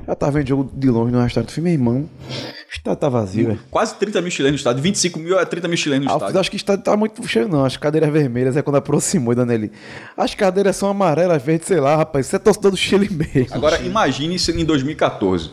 Eu 0.08 0.16
tava 0.16 0.34
vendo 0.34 0.48
jogo 0.48 0.72
de 0.74 0.90
longe 0.90 1.12
no 1.12 1.22
restaurante. 1.22 1.54
Falei, 1.54 1.64
meu 1.64 1.74
irmão, 1.74 2.10
o 2.30 2.74
estádio 2.76 3.00
tá 3.00 3.10
vazio, 3.10 3.48
velho. 3.48 3.60
Quase 3.72 3.96
30 3.96 4.22
mil 4.22 4.32
chilenos 4.32 4.54
no 4.54 4.58
estádio, 4.58 4.84
25 4.84 5.20
mil 5.20 5.38
a 5.40 5.46
30 5.46 5.68
mil 5.68 5.78
chilenos 5.78 6.06
no 6.06 6.12
Ah, 6.12 6.14
eu 6.14 6.18
estádio. 6.18 6.40
acho 6.40 6.50
que 6.52 6.56
o 6.56 6.58
estádio 6.58 6.84
tá 6.84 6.96
muito 6.98 7.28
cheio, 7.28 7.48
não. 7.48 7.66
As 7.66 7.78
cadeiras 7.78 8.12
vermelhas 8.12 8.56
é 8.58 8.62
quando 8.62 8.76
aproximou, 8.78 9.34
Danelli. 9.36 9.72
As 10.16 10.34
cadeiras 10.36 10.76
são 10.76 10.90
amarelas, 10.90 11.42
verdes, 11.42 11.68
sei 11.68 11.80
lá, 11.80 11.96
rapaz. 11.96 12.28
Isso 12.28 12.36
é 12.36 12.40
torcedor 12.40 12.72
do 12.72 12.78
Chile 12.78 13.10
mesmo. 13.10 13.56
Agora, 13.56 13.80
imagine 13.82 14.36
isso 14.36 14.52
em 14.52 14.66
2014. 14.66 15.52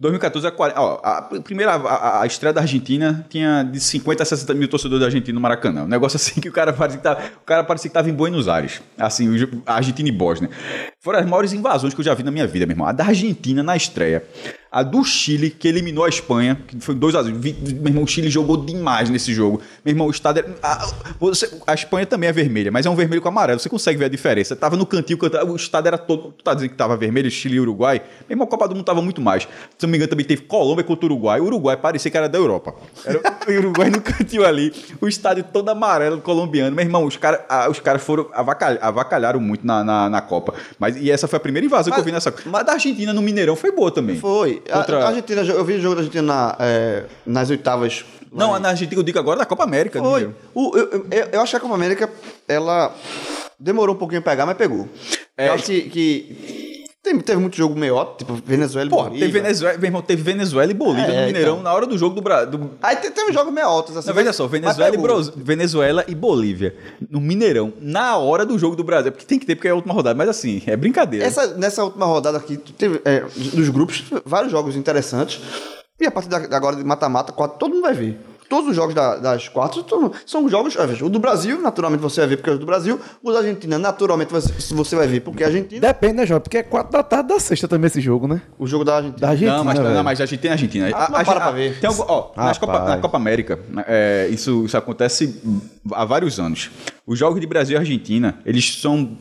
2014 0.00 0.46
é 0.46 0.50
40. 0.50 0.80
Ó, 0.80 1.00
a 1.04 1.22
primeira 1.42 1.72
a, 1.74 2.22
a- 2.22 2.26
estreia 2.26 2.52
da 2.52 2.60
Argentina 2.60 3.24
tinha 3.30 3.62
de 3.62 3.78
50 3.78 4.22
a 4.22 4.26
60 4.26 4.52
mil 4.54 4.66
torcedores 4.68 5.00
da 5.00 5.06
Argentina 5.06 5.34
no 5.34 5.40
Maracanã. 5.40 5.84
Um 5.84 5.88
negócio 5.88 6.16
assim 6.16 6.40
que 6.40 6.48
o 6.48 6.52
cara 6.52 6.72
parecia 6.72 6.98
que 6.98 7.04
tava, 7.04 7.20
o 7.20 7.44
cara 7.46 7.62
parecia 7.64 7.88
que 7.88 7.94
tava 7.94 8.10
em 8.10 8.12
Buenos 8.12 8.48
Aires. 8.48 8.82
Assim, 8.98 9.28
a 9.64 9.74
Argentina 9.74 10.08
e 10.08 10.12
Bósnia. 10.12 10.50
foram 11.00 11.20
as 11.20 11.26
maiores 11.26 11.52
invasões 11.52 11.94
que 11.94 12.00
eu 12.00 12.04
já 12.04 12.12
vi 12.12 12.24
na 12.24 12.30
minha 12.32 12.46
vida, 12.46 12.66
meu 12.66 12.74
irmão. 12.74 12.88
A 12.88 12.92
da 12.92 13.04
Argentina 13.06 13.62
na 13.62 13.76
estreia. 13.76 14.24
A 14.72 14.82
do 14.82 15.04
Chile, 15.04 15.50
que 15.50 15.68
eliminou 15.68 16.04
a 16.04 16.08
Espanha, 16.08 16.58
que 16.66 16.80
foi 16.80 16.96
2 16.96 17.14
a 17.14 17.22
0 17.22 17.36
Vi- 17.38 17.56
Meu 17.74 17.86
irmão, 17.90 18.02
o 18.02 18.06
Chile 18.08 18.28
jogou 18.28 18.56
demais 18.56 19.08
nesse 19.08 19.32
jogo. 19.32 19.60
Meu 19.84 19.92
irmão, 19.92 20.08
o 20.08 20.10
estado. 20.10 20.38
era- 20.38 20.52
A, 20.60 20.90
você- 21.20 21.60
a 21.64 21.72
Espanha 21.74 22.04
também 22.04 22.28
é 22.28 22.32
vermelha, 22.32 22.72
mas 22.72 22.84
é 22.84 22.90
um 22.90 22.96
vermelho 22.96 23.22
com 23.22 23.28
amarelo. 23.28 23.60
Você 23.60 23.68
consegue 23.68 23.96
ver 24.00 24.06
a 24.06 24.08
diferença. 24.08 24.56
Tava 24.56 24.76
no 24.76 24.84
cantinho, 24.84 25.16
o 25.46 25.54
estado 25.54 25.86
era 25.86 25.96
todo. 25.96 26.32
Tu 26.32 26.42
tá 26.42 26.54
dizendo 26.54 26.70
que 26.70 26.76
tava 26.76 26.96
vermelho, 26.96 27.30
Chile 27.30 27.54
e 27.54 27.60
Uruguai? 27.60 28.00
Meu 28.28 28.34
irmão, 28.34 28.48
a 28.48 28.50
Copa 28.50 28.66
do 28.66 28.74
Mundo 28.74 28.84
tava 28.84 29.00
muito 29.00 29.20
mais. 29.20 29.46
Não 29.80 29.88
me 29.94 29.98
engano, 29.98 30.10
também 30.10 30.26
teve 30.26 30.42
Colômbia 30.42 30.84
contra 30.84 31.04
o 31.06 31.08
Uruguai. 31.10 31.40
O 31.40 31.44
Uruguai 31.44 31.76
parecia 31.76 32.10
que 32.10 32.16
era 32.16 32.28
da 32.28 32.38
Europa. 32.38 32.74
Era 33.04 33.18
o 33.18 33.52
Uruguai 33.58 33.90
no 33.90 34.00
cantinho 34.00 34.44
ali. 34.44 34.72
O 35.00 35.08
estádio 35.08 35.44
todo 35.52 35.68
amarelo 35.70 36.20
colombiano. 36.20 36.74
Meu 36.74 36.84
irmão, 36.84 37.04
os 37.04 37.16
caras 37.16 37.40
os 37.70 37.80
caras 37.80 38.02
foram. 38.02 38.28
Avacalharam, 38.32 38.86
avacalharam 38.86 39.40
muito 39.40 39.66
na, 39.66 39.82
na, 39.84 40.08
na 40.10 40.20
Copa. 40.20 40.54
Mas, 40.78 40.96
e 40.96 41.10
essa 41.10 41.26
foi 41.28 41.36
a 41.36 41.40
primeira 41.40 41.64
invasão 41.66 41.92
que 41.92 41.98
eu 42.00 42.04
vi 42.04 42.12
nessa. 42.12 42.34
Mas 42.46 42.60
a 42.60 42.64
da 42.64 42.72
Argentina 42.72 43.12
no 43.12 43.22
Mineirão 43.22 43.56
foi 43.56 43.72
boa 43.72 43.90
também. 43.90 44.18
Foi. 44.18 44.62
A- 44.70 44.78
Contra- 44.78 45.04
A, 45.04 45.08
Argentina, 45.08 45.42
eu 45.42 45.64
vi 45.64 45.74
o 45.74 45.80
jogo 45.80 45.94
da 45.94 46.00
Argentina 46.00 46.22
na, 46.22 46.56
é, 46.60 47.04
nas 47.26 47.50
oitavas. 47.50 48.04
Não, 48.32 48.58
na 48.58 48.70
Argentina 48.70 48.98
eu 49.00 49.04
digo 49.04 49.18
agora 49.18 49.38
da 49.38 49.46
Copa 49.46 49.62
América. 49.64 50.00
Foi. 50.00 50.30
O- 50.54 50.76
eu, 50.76 51.06
eu, 51.10 51.28
eu 51.32 51.40
acho 51.40 51.50
que 51.52 51.56
a 51.56 51.60
Copa 51.60 51.74
América, 51.74 52.10
ela 52.48 52.92
demorou 53.58 53.94
um 53.94 53.98
pouquinho 53.98 54.20
a 54.20 54.24
pegar, 54.24 54.44
mas 54.44 54.56
pegou. 54.56 54.88
É. 55.36 55.48
Eu 55.48 55.52
acho 55.54 55.64
que, 55.64 55.82
que 55.82 56.83
teve, 57.04 57.22
teve 57.22 57.40
muito 57.40 57.56
jogo 57.56 57.78
meiota, 57.78 58.16
tipo 58.18 58.34
Venezuela 58.44 58.88
e 58.88 58.90
Pô, 58.90 58.96
Bolívia. 59.04 59.20
teve 59.20 59.32
Venezuela, 59.40 59.78
meu 59.78 59.86
irmão, 59.86 60.02
teve 60.02 60.22
Venezuela 60.22 60.70
e 60.70 60.74
Bolívia 60.74 61.12
É, 61.12 61.20
no 61.20 61.26
Mineirão 61.26 61.52
então. 61.52 61.62
na 61.62 61.72
hora 61.72 61.86
do 61.86 61.96
jogo 61.96 62.14
do 62.16 62.22
Brasil. 62.22 62.70
Aí 62.82 62.96
te- 62.96 63.10
teve 63.10 63.32
jogos 63.32 63.52
meiotas, 63.52 63.96
assim. 63.96 64.08
Não, 64.08 64.14
veja 64.14 64.32
só, 64.32 64.46
Venezuela 64.48 64.94
e. 64.94 64.98
Bros- 64.98 65.32
Venezuela 65.36 66.04
e 66.08 66.14
Bolívia 66.14 66.74
no 67.08 67.20
Mineirão, 67.20 67.72
na 67.80 68.16
hora 68.16 68.44
do 68.44 68.58
jogo 68.58 68.74
do 68.74 68.82
Brasil. 68.82 69.12
Porque 69.12 69.26
tem 69.26 69.38
que 69.38 69.46
ter, 69.46 69.54
porque 69.54 69.68
é 69.68 69.70
a 69.70 69.74
última 69.74 69.94
rodada. 69.94 70.16
Mas 70.16 70.28
assim, 70.28 70.62
é 70.66 70.76
brincadeira. 70.76 71.24
Essa, 71.26 71.46
nessa 71.54 71.84
última 71.84 72.06
rodada 72.06 72.38
aqui, 72.38 72.56
teve, 72.56 73.00
é, 73.04 73.20
dos 73.20 73.68
grupos, 73.68 74.02
vários 74.24 74.50
jogos 74.50 74.74
interessantes. 74.74 75.40
E 76.00 76.06
a 76.06 76.10
partir 76.10 76.28
da, 76.28 76.38
agora 76.56 76.74
de 76.74 76.82
mata-mata, 76.82 77.32
todo 77.32 77.70
mundo 77.70 77.82
vai 77.82 77.94
ver. 77.94 78.18
Todos 78.48 78.70
os 78.70 78.76
jogos 78.76 78.94
da- 78.94 79.16
das 79.16 79.48
quartas 79.48 79.84
são 80.26 80.48
jogos. 80.48 80.74
veja, 80.74 81.04
o 81.04 81.08
do 81.08 81.18
Brasil, 81.18 81.60
naturalmente 81.60 82.00
você 82.00 82.20
vai 82.20 82.28
ver 82.30 82.36
porque 82.36 82.50
é 82.50 82.52
o 82.52 82.58
do 82.58 82.66
Brasil. 82.66 83.00
O 83.22 83.32
da 83.32 83.38
Argentina, 83.38 83.78
naturalmente 83.78 84.30
você, 84.32 84.52
você 84.74 84.96
vai 84.96 85.06
ver 85.06 85.20
porque 85.20 85.42
é 85.42 85.46
a 85.46 85.48
Argentina. 85.48 85.80
Depende, 85.80 86.14
né, 86.14 86.26
João? 86.26 86.40
Porque 86.40 86.58
é 86.58 86.62
4 86.62 86.92
da 86.92 87.02
tarde 87.02 87.28
da 87.28 87.40
sexta 87.40 87.66
também 87.66 87.86
esse 87.88 88.00
jogo, 88.00 88.26
né? 88.28 88.42
O 88.58 88.66
jogo 88.66 88.84
da 88.84 88.96
Argentina. 88.96 89.20
Da 89.20 89.28
Argentina, 89.30 89.56
não, 89.56 89.64
mas, 89.64 89.78
velho. 89.78 89.94
não, 89.94 90.04
mas 90.04 90.20
a 90.20 90.26
gente 90.26 90.40
tem 90.40 90.50
a 90.50 90.54
Argentina. 90.54 90.90
Ah, 90.94 91.08
mas 91.10 91.26
para 91.26 91.40
pra 91.40 91.50
ver. 91.50 91.78
Tem 91.80 91.88
algo, 91.88 92.04
ó, 92.08 92.32
nas. 92.36 92.58
Copa, 92.58 92.84
na 92.84 92.98
Copa 92.98 93.16
América, 93.16 93.58
é, 93.86 94.28
isso, 94.30 94.64
isso 94.64 94.76
acontece 94.76 95.40
há 95.92 96.04
vários 96.04 96.38
anos. 96.38 96.70
Os 97.06 97.18
jogos 97.18 97.40
de 97.40 97.46
Brasil 97.46 97.76
e 97.76 97.78
Argentina, 97.78 98.38
eles 98.46 98.80
são 98.80 99.16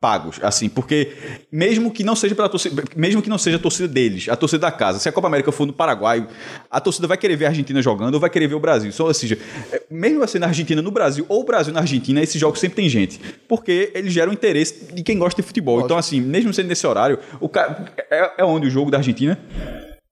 pagos, 0.00 0.38
assim, 0.42 0.68
porque 0.68 1.12
mesmo 1.50 1.90
que 1.90 2.04
não 2.04 2.14
seja 2.14 2.34
pela 2.34 2.48
torcida, 2.48 2.84
mesmo 2.94 3.20
que 3.20 3.28
não 3.28 3.36
seja 3.38 3.56
a 3.56 3.60
torcida 3.60 3.88
deles, 3.88 4.28
a 4.28 4.36
torcida 4.36 4.60
da 4.60 4.70
casa, 4.70 4.98
se 5.00 5.08
a 5.08 5.12
Copa 5.12 5.26
América 5.26 5.50
for 5.50 5.66
no 5.66 5.72
Paraguai, 5.72 6.26
a 6.70 6.80
torcida 6.80 7.08
vai 7.08 7.16
querer 7.16 7.34
ver 7.36 7.46
a 7.46 7.48
Argentina 7.48 7.82
jogando 7.82 8.14
ou 8.14 8.20
vai 8.20 8.30
querer 8.30 8.46
ver 8.46 8.54
o 8.54 8.60
Brasil. 8.60 8.92
Só, 8.92 9.06
ou 9.06 9.14
seja, 9.14 9.36
é, 9.72 9.82
mesmo 9.90 10.22
assim 10.22 10.38
na 10.38 10.46
Argentina 10.46 10.80
no 10.80 10.90
Brasil 10.92 11.26
ou 11.28 11.40
o 11.40 11.44
Brasil 11.44 11.72
na 11.74 11.80
Argentina, 11.80 12.22
esses 12.22 12.40
jogos 12.40 12.60
sempre 12.60 12.76
tem 12.76 12.88
gente, 12.88 13.18
porque 13.48 13.90
eles 13.94 14.12
geram 14.12 14.32
interesse 14.32 14.92
de 14.94 15.02
quem 15.02 15.18
gosta 15.18 15.42
de 15.42 15.46
futebol. 15.46 15.80
Então 15.80 15.98
assim, 15.98 16.20
mesmo 16.20 16.54
sendo 16.54 16.68
nesse 16.68 16.86
horário, 16.86 17.18
o 17.40 17.48
cara, 17.48 17.92
é, 18.10 18.32
é 18.38 18.44
onde 18.44 18.68
o 18.68 18.70
jogo 18.70 18.90
da 18.92 18.98
Argentina? 18.98 19.36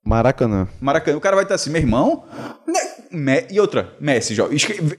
Maracanã. 0.05 0.69
Maracanã, 0.81 1.17
o 1.17 1.21
cara 1.21 1.35
vai 1.37 1.45
estar 1.45 1.55
assim, 1.57 1.71
meu 1.71 1.81
irmão. 1.81 2.25
né, 3.13 3.47
E 3.51 3.59
outra, 3.61 3.93
Messi, 4.01 4.35
joga. 4.35 4.55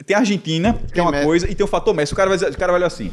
Tem 0.05 0.15
a 0.15 0.19
Argentina, 0.19 0.77
que 0.93 0.99
é 0.99 1.01
uma 1.03 1.11
Messi. 1.11 1.25
coisa, 1.25 1.51
e 1.51 1.55
tem 1.55 1.63
o 1.63 1.67
fator 1.67 1.93
Messi. 1.93 2.11
O 2.13 2.15
cara 2.15 2.29
vai, 2.29 2.37
dizer- 2.37 2.51
o 2.51 2.57
cara 2.57 2.71
vai 2.71 2.79
olhar 2.79 2.87
assim. 2.87 3.11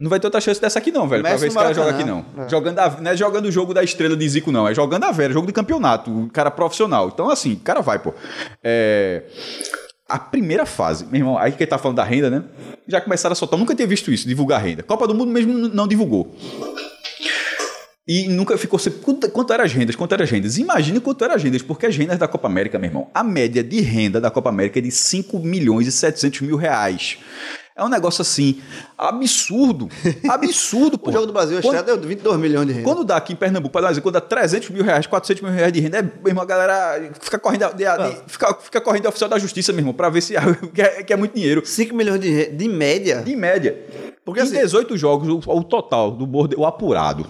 Não 0.00 0.08
vai 0.08 0.18
ter 0.18 0.26
outra 0.26 0.40
chance 0.40 0.58
dessa 0.60 0.78
aqui, 0.78 0.90
não, 0.90 1.06
velho. 1.06 1.22
Pra 1.22 1.36
ver 1.36 1.46
esse 1.48 1.54
cara 1.56 1.74
joga 1.74 1.90
aqui, 1.90 2.04
Maracanã. 2.04 2.24
não. 2.36 2.48
Jogando 2.48 2.78
a- 2.78 2.96
não 3.00 3.10
é 3.10 3.16
jogando 3.16 3.44
o 3.46 3.52
jogo 3.52 3.74
da 3.74 3.84
estrela 3.84 4.16
de 4.16 4.26
Zico, 4.28 4.50
não. 4.50 4.66
É 4.66 4.74
jogando 4.74 5.04
a 5.04 5.12
vera, 5.12 5.32
jogo 5.32 5.46
de 5.46 5.52
campeonato. 5.52 6.10
O 6.10 6.30
cara 6.30 6.50
profissional. 6.50 7.08
Então, 7.12 7.28
assim, 7.28 7.52
o 7.52 7.60
cara 7.60 7.82
vai, 7.82 7.98
pô. 7.98 8.14
É. 8.64 9.24
A 10.08 10.18
primeira 10.18 10.64
fase, 10.66 11.04
meu 11.06 11.20
irmão, 11.20 11.38
aí 11.38 11.52
que 11.52 11.62
ele 11.62 11.70
tá 11.70 11.78
falando 11.78 11.98
da 11.98 12.04
renda, 12.04 12.28
né? 12.30 12.42
Já 12.88 13.00
começaram 13.00 13.32
a 13.32 13.36
soltar, 13.36 13.58
nunca 13.58 13.74
tinha 13.76 13.86
visto 13.86 14.10
isso, 14.10 14.26
divulgar 14.26 14.60
renda. 14.60 14.82
Copa 14.82 15.06
do 15.06 15.14
Mundo 15.14 15.30
mesmo 15.30 15.52
não 15.52 15.86
divulgou. 15.86 16.34
E 18.08 18.26
nunca 18.28 18.58
ficou 18.58 18.76
sempre. 18.78 19.00
Quanto, 19.00 19.30
quanto 19.30 19.52
eram 19.52 19.64
as 19.64 19.72
rendas? 19.72 19.94
Quanto 19.94 20.12
eram 20.12 20.24
as 20.24 20.30
rendas? 20.30 20.58
Imagine 20.58 20.98
quanto 20.98 21.22
eram 21.24 21.34
as 21.36 21.42
rendas, 21.44 21.62
porque 21.62 21.86
as 21.86 21.96
rendas 21.96 22.18
da 22.18 22.26
Copa 22.26 22.48
América, 22.48 22.76
meu 22.78 22.88
irmão, 22.88 23.08
a 23.14 23.22
média 23.22 23.62
de 23.62 23.80
renda 23.80 24.20
da 24.20 24.30
Copa 24.32 24.48
América 24.48 24.80
é 24.80 24.82
de 24.82 24.90
5 24.90 25.38
milhões 25.38 25.86
e 25.86 25.92
700 25.92 26.40
mil 26.40 26.56
reais. 26.56 27.18
É 27.80 27.84
um 27.84 27.88
negócio 27.88 28.20
assim, 28.22 28.60
absurdo. 28.96 29.88
Absurdo, 30.28 30.96
pô. 31.00 31.10
O 31.10 31.12
jogo 31.12 31.26
do 31.26 31.32
Brasil, 31.32 31.58
a 31.58 31.62
Quando- 31.62 31.74
estreia 31.76 31.96
deu 31.96 32.08
22 32.08 32.38
milhões 32.38 32.66
de 32.66 32.72
renda. 32.74 32.84
quando 32.84 33.04
dá 33.04 33.16
aqui 33.16 33.32
em 33.32 33.36
Pernambuco, 33.36 33.72
para 33.72 33.86
exemplo, 33.90 34.02
quando 34.12 34.14
dá 34.14 34.20
300 34.20 34.70
mil 34.70 34.84
reais, 34.84 35.06
400 35.06 35.42
mil 35.42 35.52
reais 35.52 35.72
de 35.72 35.80
renda, 35.80 35.98
é, 35.98 36.02
meu 36.02 36.12
irmão, 36.26 36.42
a 36.42 36.46
galera 36.46 37.10
fica 37.20 37.38
correndo, 37.38 37.68
de, 37.74 37.84
de- 37.84 38.16
fica, 38.26 38.54
fica 38.60 38.80
correndo 38.80 39.06
oficial 39.08 39.30
da 39.30 39.38
justiça, 39.38 39.72
meu 39.72 39.80
irmão, 39.80 39.94
pra 39.94 40.08
ver 40.10 40.20
se 40.20 40.34
que 40.74 40.82
é, 40.82 41.02
que 41.02 41.12
é 41.12 41.16
muito 41.16 41.34
dinheiro. 41.34 41.62
5 41.64 41.94
milhões 41.94 42.20
de, 42.20 42.50
de 42.50 42.68
média. 42.68 43.22
De 43.22 43.34
média. 43.34 43.78
Porque 44.24 44.40
em 44.40 44.42
assim- 44.44 44.58
18 44.58 44.96
jogos, 44.98 45.28
o, 45.46 45.50
o 45.50 45.64
total 45.64 46.10
do 46.10 46.26
borde, 46.26 46.54
o 46.56 46.66
apurado. 46.66 47.26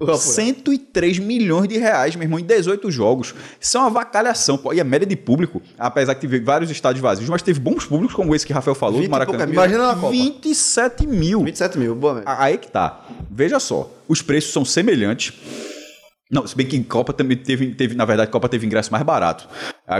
O 0.00 0.04
apurado. 0.04 0.22
103 0.22 1.18
milhões 1.18 1.68
de 1.68 1.76
reais, 1.76 2.14
meu 2.14 2.24
irmão, 2.24 2.38
em 2.38 2.44
18 2.44 2.90
jogos. 2.90 3.34
Isso 3.60 3.76
é 3.76 3.80
uma 3.80 3.90
vacalhação, 3.90 4.56
pô. 4.56 4.72
E 4.72 4.80
a 4.80 4.84
média 4.84 5.06
de 5.06 5.16
público, 5.16 5.60
apesar 5.78 6.14
que 6.14 6.20
teve 6.20 6.38
vários 6.40 6.70
estádios 6.70 7.02
vazios, 7.02 7.28
mas 7.28 7.42
teve 7.42 7.58
bons 7.58 7.84
públicos, 7.84 8.14
como 8.14 8.34
esse 8.34 8.46
que 8.46 8.52
Rafael 8.52 8.74
falou, 8.74 8.98
20 9.00 9.06
do 9.08 9.10
Maracanã. 9.10 9.44
mil. 9.46 9.54
Imagina 9.54 9.88
na 9.88 9.94
Copa. 9.96 10.10
27 10.10 11.06
mil. 11.06 11.42
27 11.42 11.78
mil, 11.78 11.94
boa. 11.94 12.22
A- 12.24 12.44
Aí 12.44 12.58
que 12.58 12.70
tá. 12.70 13.04
Veja 13.30 13.58
só, 13.58 13.90
os 14.06 14.22
preços 14.22 14.52
são 14.52 14.64
semelhantes. 14.64 15.32
Não, 16.30 16.46
se 16.46 16.54
bem 16.54 16.66
que 16.66 16.76
em 16.76 16.82
Copa 16.82 17.14
também 17.14 17.38
teve, 17.38 17.68
teve 17.74 17.94
na 17.94 18.04
verdade, 18.04 18.30
Copa 18.30 18.50
teve 18.50 18.66
ingresso 18.66 18.92
mais 18.92 19.02
barato. 19.02 19.48
A 19.86 19.98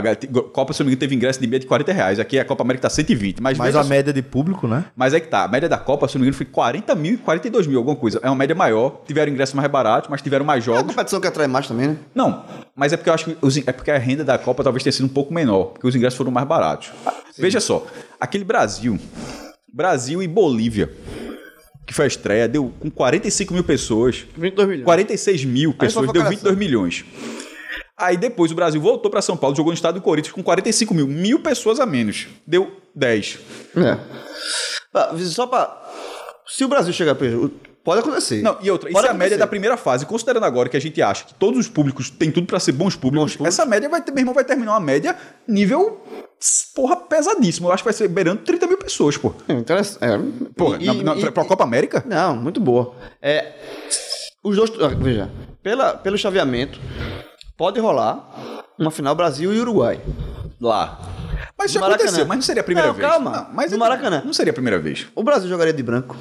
Copa, 0.53 0.73
se 0.73 0.79
não 0.81 0.85
me 0.85 0.91
engano, 0.91 0.99
teve 0.99 1.15
ingresso 1.15 1.39
de 1.41 1.47
média 1.47 1.61
de 1.61 1.65
40 1.65 1.91
reais. 1.91 2.19
Aqui 2.19 2.37
a 2.37 2.45
Copa 2.45 2.61
América 2.63 2.83
tá 2.83 2.89
120. 2.91 3.41
Mas, 3.41 3.57
Mas 3.57 3.75
a 3.75 3.81
só- 3.81 3.89
média 3.89 4.13
de 4.13 4.21
público, 4.21 4.67
né? 4.67 4.85
mas 4.95 5.15
é 5.15 5.19
que 5.19 5.27
tá, 5.27 5.43
a 5.43 5.47
média 5.47 5.67
da 5.67 5.77
Copa, 5.79 6.07
se 6.07 6.13
não 6.15 6.21
me 6.21 6.27
engano, 6.27 6.37
foi 6.37 6.45
40 6.45 6.93
mil 6.93 7.13
e 7.15 7.17
42 7.17 7.65
mil, 7.65 7.79
alguma 7.79 7.95
coisa. 7.95 8.19
É 8.21 8.29
uma 8.29 8.35
média 8.35 8.55
maior, 8.55 9.01
tiveram 9.07 9.31
ingresso 9.31 9.57
mais 9.57 9.67
barato, 9.71 10.11
mas 10.11 10.21
tiveram 10.21 10.45
mais 10.45 10.67
É 10.67 10.69
uma 10.69 10.77
jogos. 10.77 10.91
competição 10.93 11.19
que 11.19 11.25
atrai 11.25 11.47
mais 11.47 11.67
também, 11.67 11.87
né? 11.89 11.97
Não, 12.13 12.45
mas 12.75 12.93
é 12.93 12.97
porque 12.97 13.09
eu 13.09 13.13
acho 13.15 13.25
que 13.25 13.37
os 13.41 13.57
é 13.57 13.71
porque 13.71 13.89
a 13.89 13.97
renda 13.97 14.23
da 14.23 14.37
Copa 14.37 14.63
talvez 14.63 14.83
tenha 14.83 14.93
sido 14.93 15.05
um 15.05 15.09
pouco 15.09 15.33
menor, 15.33 15.65
porque 15.73 15.87
os 15.87 15.95
ingressos 15.95 16.15
foram 16.17 16.29
mais 16.31 16.47
baratos. 16.47 16.91
Veja 17.39 17.59
só, 17.59 17.87
aquele 18.21 18.43
Brasil, 18.43 18.99
Brasil 19.73 20.21
e 20.21 20.27
Bolívia, 20.27 20.91
que 21.89 21.95
foi 21.95 22.05
a 22.05 22.07
estreia, 22.07 22.47
deu 22.47 22.71
com 22.79 22.89
45 22.91 23.51
mil 23.53 23.63
pessoas, 23.63 24.23
22 24.37 24.69
milhões. 24.69 24.85
46 24.85 25.43
mil 25.45 25.73
pessoas, 25.73 26.05
deu 26.11 26.21
avacalhação. 26.21 26.51
22 26.51 26.57
milhões. 26.57 27.05
Aí 27.97 28.15
depois 28.15 28.51
o 28.51 28.55
Brasil 28.55 28.79
voltou 28.79 29.09
para 29.11 29.21
São 29.23 29.35
Paulo, 29.35 29.55
jogou 29.55 29.71
no 29.71 29.75
estado 29.75 29.95
do 29.95 30.01
Corinthians 30.01 30.31
com 30.33 30.43
45 30.43 30.93
mil, 30.93 31.07
mil 31.07 31.39
pessoas 31.39 31.79
a 31.79 31.85
menos, 31.85 32.27
deu 32.45 32.71
10. 32.95 33.39
É. 33.75 33.97
Pra- 34.91 35.17
Só 35.17 35.47
pra. 35.47 35.75
Se 36.47 36.63
o 36.63 36.67
Brasil 36.67 36.93
chegar 36.93 37.15
pro. 37.15 37.51
Pode 37.83 38.01
acontecer. 38.01 38.41
Não, 38.41 38.57
e 38.61 38.69
outra, 38.69 38.89
isso 38.89 38.93
Pode 38.95 39.07
é 39.07 39.09
a 39.09 39.13
média 39.13 39.27
acontecer. 39.27 39.39
da 39.39 39.47
primeira 39.47 39.77
fase. 39.77 40.05
Considerando 40.05 40.43
agora 40.45 40.67
que 40.69 40.75
a 40.77 40.81
gente 40.81 41.01
acha 41.01 41.23
que 41.25 41.33
todos 41.33 41.59
os 41.59 41.67
públicos 41.67 42.09
têm 42.09 42.29
tudo 42.31 42.45
pra 42.45 42.59
ser 42.59 42.73
bons 42.73 42.95
públicos, 42.95 43.37
essa 43.45 43.65
média 43.65 43.87
vai 43.89 44.01
ter, 44.01 44.11
meu 44.11 44.21
irmão, 44.21 44.33
vai 44.33 44.43
terminar 44.43 44.73
uma 44.73 44.79
média 44.79 45.15
nível, 45.47 46.03
porra, 46.75 46.97
pesadíssimo. 46.97 47.67
Eu 47.67 47.71
acho 47.71 47.81
que 47.83 47.85
vai 47.87 47.93
ser 47.93 48.07
beirando 48.09 48.41
30 48.41 48.67
mil 48.67 48.77
pessoas, 48.77 49.17
pô. 49.17 49.33
É, 49.47 49.53
interessante. 49.53 50.03
É. 50.03 50.19
Porra, 50.55 50.77
E- 50.79 50.85
na, 50.85 50.93
e- 50.93 51.03
na, 51.03 51.15
e- 51.15 51.31
pra 51.31 51.45
Copa 51.45 51.63
América? 51.63 52.03
Não, 52.05 52.35
muito 52.35 52.59
boa. 52.59 52.93
É, 53.21 53.53
os 54.43 54.55
dois. 54.55 54.71
ah, 54.81 54.89
Veja, 54.89 55.29
pela, 55.63 55.93
pelo 55.95 56.17
chaveamento, 56.17 56.79
pode 57.57 57.79
rolar 57.79 58.29
uma 58.77 58.91
final 58.91 59.15
Brasil 59.15 59.53
e 59.53 59.59
Uruguai. 59.59 59.99
Lá. 60.61 60.99
Mas 61.57 61.71
isso 61.71 61.83
aconteceu, 61.83 62.25
mas 62.25 62.37
não 62.37 62.41
seria 62.43 62.61
a 62.61 62.63
primeira 62.65 62.89
Não, 62.89 62.95
vez. 62.95 63.09
calma. 63.09 63.31
Não, 63.31 63.47
mas 63.53 63.71
No 63.71 63.77
é- 63.77 63.79
Maracanã. 63.79 64.21
Não 64.25 64.33
seria 64.33 64.51
a 64.51 64.53
primeira 64.53 64.77
vez. 64.77 65.07
O 65.15 65.23
Brasil 65.23 65.47
jogaria 65.49 65.73
de 65.73 65.81
branco. 65.81 66.15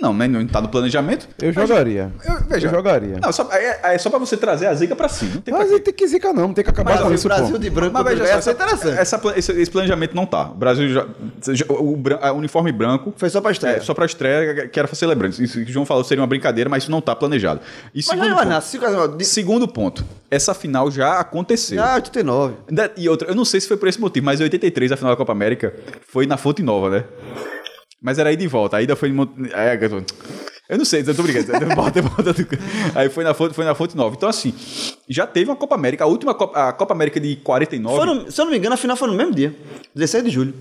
Não, 0.00 0.14
né, 0.14 0.28
não 0.28 0.46
tá 0.46 0.60
no 0.60 0.68
planejamento. 0.68 1.28
Eu 1.42 1.52
jogaria. 1.52 2.12
Eu, 2.24 2.36
veja, 2.48 2.68
Eu 2.68 2.70
jogaria. 2.70 3.18
Não, 3.20 3.32
só, 3.32 3.48
é, 3.50 3.94
é 3.94 3.98
só 3.98 4.08
pra 4.10 4.18
você 4.20 4.36
trazer 4.36 4.66
a 4.66 4.74
zica 4.74 4.94
pra 4.94 5.08
si. 5.08 5.24
Não 5.24 5.40
tem 5.40 5.52
pra 5.52 5.64
Mas 5.64 5.72
aí 5.72 5.80
tem 5.80 5.92
que 5.92 6.06
zicar 6.06 6.32
não, 6.32 6.54
tem 6.54 6.62
que 6.62 6.70
acabar 6.70 6.92
Mas 6.92 7.00
com 7.00 7.08
o 7.08 7.14
isso, 7.14 7.26
Brasil 7.26 7.50
pô. 7.50 7.58
de 7.58 7.68
branco 7.68 7.92
Mas 7.94 8.04
veja 8.04 8.22
o 8.22 8.26
ser 8.26 8.32
essa, 8.34 8.50
interessante. 8.52 8.96
essa, 8.98 9.20
esse, 9.34 9.52
esse 9.60 9.70
planejamento 9.70 10.14
não 10.14 10.24
tá. 10.24 10.50
O 10.50 10.54
Brasil 10.54 10.88
já. 10.88 11.04
O, 11.68 11.96
bran- 11.96 12.18
a 12.22 12.32
uniforme 12.32 12.70
branco. 12.70 13.12
Foi 13.16 13.28
só 13.28 13.40
pra 13.40 13.50
estreia. 13.50 13.76
É, 13.76 13.80
só 13.80 13.92
pra 13.92 14.06
estreia, 14.06 14.68
que 14.68 14.78
era 14.78 14.86
pra. 14.86 15.40
Isso 15.40 15.54
que 15.64 15.70
o 15.70 15.72
João 15.72 15.84
falou 15.84 16.04
seria 16.04 16.20
uma 16.22 16.28
brincadeira, 16.28 16.70
mas 16.70 16.84
isso 16.84 16.92
não 16.92 17.00
tá 17.00 17.16
planejado. 17.16 17.60
E 17.92 17.96
Mas 17.98 18.04
segundo, 18.06 18.28
não 18.28 18.36
vai 18.36 18.46
ponto. 18.46 18.60
Se 18.60 18.78
o 18.78 19.08
de- 19.08 19.24
segundo 19.24 19.66
ponto, 19.66 20.04
essa 20.30 20.54
final 20.54 20.92
já 20.92 21.18
aconteceu. 21.18 21.82
Ah, 21.82 21.94
89. 21.96 22.54
Ainda- 22.68 22.92
E 22.96 23.08
outra, 23.08 23.28
eu 23.28 23.34
não 23.34 23.44
sei 23.44 23.60
se 23.60 23.66
foi 23.66 23.76
por 23.76 23.88
esse 23.88 24.00
motivo, 24.00 24.24
mas 24.24 24.40
em 24.40 24.44
83, 24.44 24.92
a 24.92 24.96
final 24.96 25.12
da 25.12 25.16
Copa 25.16 25.32
América, 25.32 25.74
foi 26.06 26.24
na 26.24 26.36
Fonte 26.36 26.62
Nova, 26.62 26.88
né? 26.88 27.04
Mas 28.00 28.18
era 28.18 28.28
aí 28.30 28.36
de 28.36 28.46
volta. 28.46 28.76
A 28.76 28.82
ida 28.82 28.94
foi 28.96 29.08
em 29.08 29.12
Mont... 29.12 29.30
é, 29.52 29.78
eu 30.68 30.76
não 30.76 30.84
sei, 30.84 31.02
eu 31.06 31.14
tô 31.14 31.22
brincando. 31.22 31.46
Volta 31.74 32.32
do- 32.34 32.46
Aí 32.94 33.08
foi 33.08 33.24
na, 33.24 33.32
fonte, 33.32 33.54
foi 33.54 33.64
na 33.64 33.74
Fonte 33.74 33.96
Nova. 33.96 34.14
Então, 34.14 34.28
assim, 34.28 34.52
já 35.08 35.26
teve 35.26 35.50
uma 35.50 35.56
Copa 35.56 35.74
América. 35.74 36.04
A 36.04 36.06
última 36.06 36.34
Copa, 36.34 36.68
a 36.68 36.72
Copa 36.74 36.92
América 36.92 37.18
de 37.18 37.36
49. 37.36 37.96
Foi 37.96 38.06
no- 38.06 38.30
se 38.30 38.38
eu 38.38 38.44
não 38.44 38.52
me 38.52 38.58
engano, 38.58 38.74
a 38.74 38.76
final 38.76 38.94
foi 38.96 39.08
no 39.08 39.14
mesmo 39.14 39.34
dia. 39.34 39.56
16 39.94 40.24
de 40.24 40.30
julho. 40.30 40.54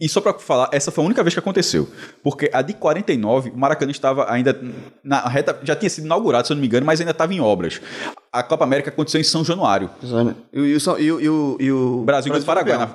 E 0.00 0.08
só 0.08 0.20
pra 0.20 0.34
falar, 0.34 0.68
essa 0.70 0.92
foi 0.92 1.02
a 1.02 1.06
única 1.06 1.22
vez 1.24 1.34
que 1.34 1.40
aconteceu. 1.40 1.88
Porque 2.22 2.48
a 2.52 2.62
de 2.62 2.74
49, 2.74 3.50
o 3.50 3.56
Maracanã 3.58 3.90
estava 3.90 4.30
ainda 4.30 4.56
na 5.02 5.26
reta, 5.26 5.58
já 5.64 5.74
tinha 5.74 5.90
sido 5.90 6.04
inaugurado, 6.04 6.46
se 6.46 6.52
eu 6.52 6.54
não 6.54 6.60
me 6.60 6.66
engano, 6.68 6.86
mas 6.86 7.00
ainda 7.00 7.10
estava 7.10 7.32
em 7.34 7.40
obras. 7.40 7.80
A 8.30 8.42
Copa 8.42 8.62
América 8.64 8.90
aconteceu 8.90 9.18
em 9.20 9.24
São 9.24 9.42
Januário. 9.42 9.88
E, 10.52 10.60
o- 10.60 10.66
e, 10.66 10.76
o 10.76 10.98
e, 10.98 11.12
o- 11.12 11.20
e, 11.20 11.30
o- 11.30 11.56
e 11.60 11.72
o 11.72 12.02
Brasil 12.04 12.30
ganhou 12.30 12.42
do 12.42 12.46
Paraguai, 12.46 12.76
na, 12.76 12.86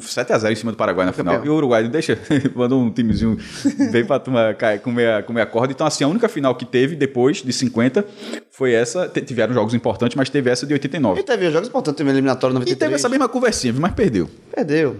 7x0 0.00 0.52
em 0.52 0.54
cima 0.54 0.70
do 0.72 0.76
Paraguai 0.76 1.06
na 1.06 1.12
final. 1.12 1.34
Campeão. 1.36 1.46
E 1.50 1.54
o 1.54 1.56
Uruguai, 1.56 1.88
deixa, 1.88 2.18
mandou 2.54 2.78
um 2.80 2.90
timezinho 2.90 3.38
bem 3.90 4.04
pra 4.04 4.20
cair- 4.54 4.80
comer, 4.80 5.10
a- 5.10 5.22
comer 5.22 5.40
a 5.40 5.46
corda. 5.46 5.72
Então, 5.72 5.86
assim, 5.86 6.04
a 6.04 6.08
única 6.08 6.28
final 6.28 6.54
que 6.54 6.66
teve 6.66 6.94
depois 6.94 7.38
de 7.42 7.52
50 7.52 8.04
foi 8.50 8.72
essa. 8.74 9.08
Tiveram 9.08 9.54
jogos 9.54 9.72
importantes, 9.72 10.14
mas 10.14 10.28
teve 10.28 10.50
essa 10.50 10.66
de 10.66 10.72
E 10.72 10.74
89. 10.74 11.22
teve 11.22 11.50
jogos 11.50 11.68
importantes, 11.68 11.96
teve 11.96 12.10
eliminatório 12.10 12.52
E 12.52 12.54
93. 12.54 12.78
teve 12.78 12.94
essa 12.94 13.08
mesma 13.08 13.28
conversinha, 13.28 13.72
mas 13.78 13.92
perdeu. 13.92 14.28
Perdeu. 14.54 14.96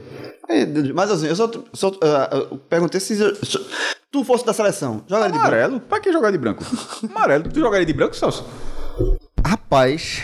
Mas 0.94 1.10
assim, 1.10 1.26
eu 1.28 1.36
só, 1.36 1.50
só 1.74 1.92
ah, 2.02 2.28
eu 2.50 2.56
perguntei 2.58 2.98
se, 3.00 3.14
se 3.16 3.58
tu 4.10 4.24
fosse 4.24 4.44
da 4.44 4.52
seleção, 4.52 5.02
jogaria 5.08 5.32
de 5.32 5.38
branco. 5.38 5.46
Amarelo? 5.54 5.80
Pra 5.80 6.00
que 6.00 6.10
jogar 6.12 6.30
de 6.30 6.38
branco? 6.38 6.64
Amarelo. 7.14 7.44
Tu 7.44 7.60
jogaria 7.60 7.86
de 7.86 7.92
branco, 7.92 8.16
Celso? 8.16 8.44
Rapaz, 9.44 10.22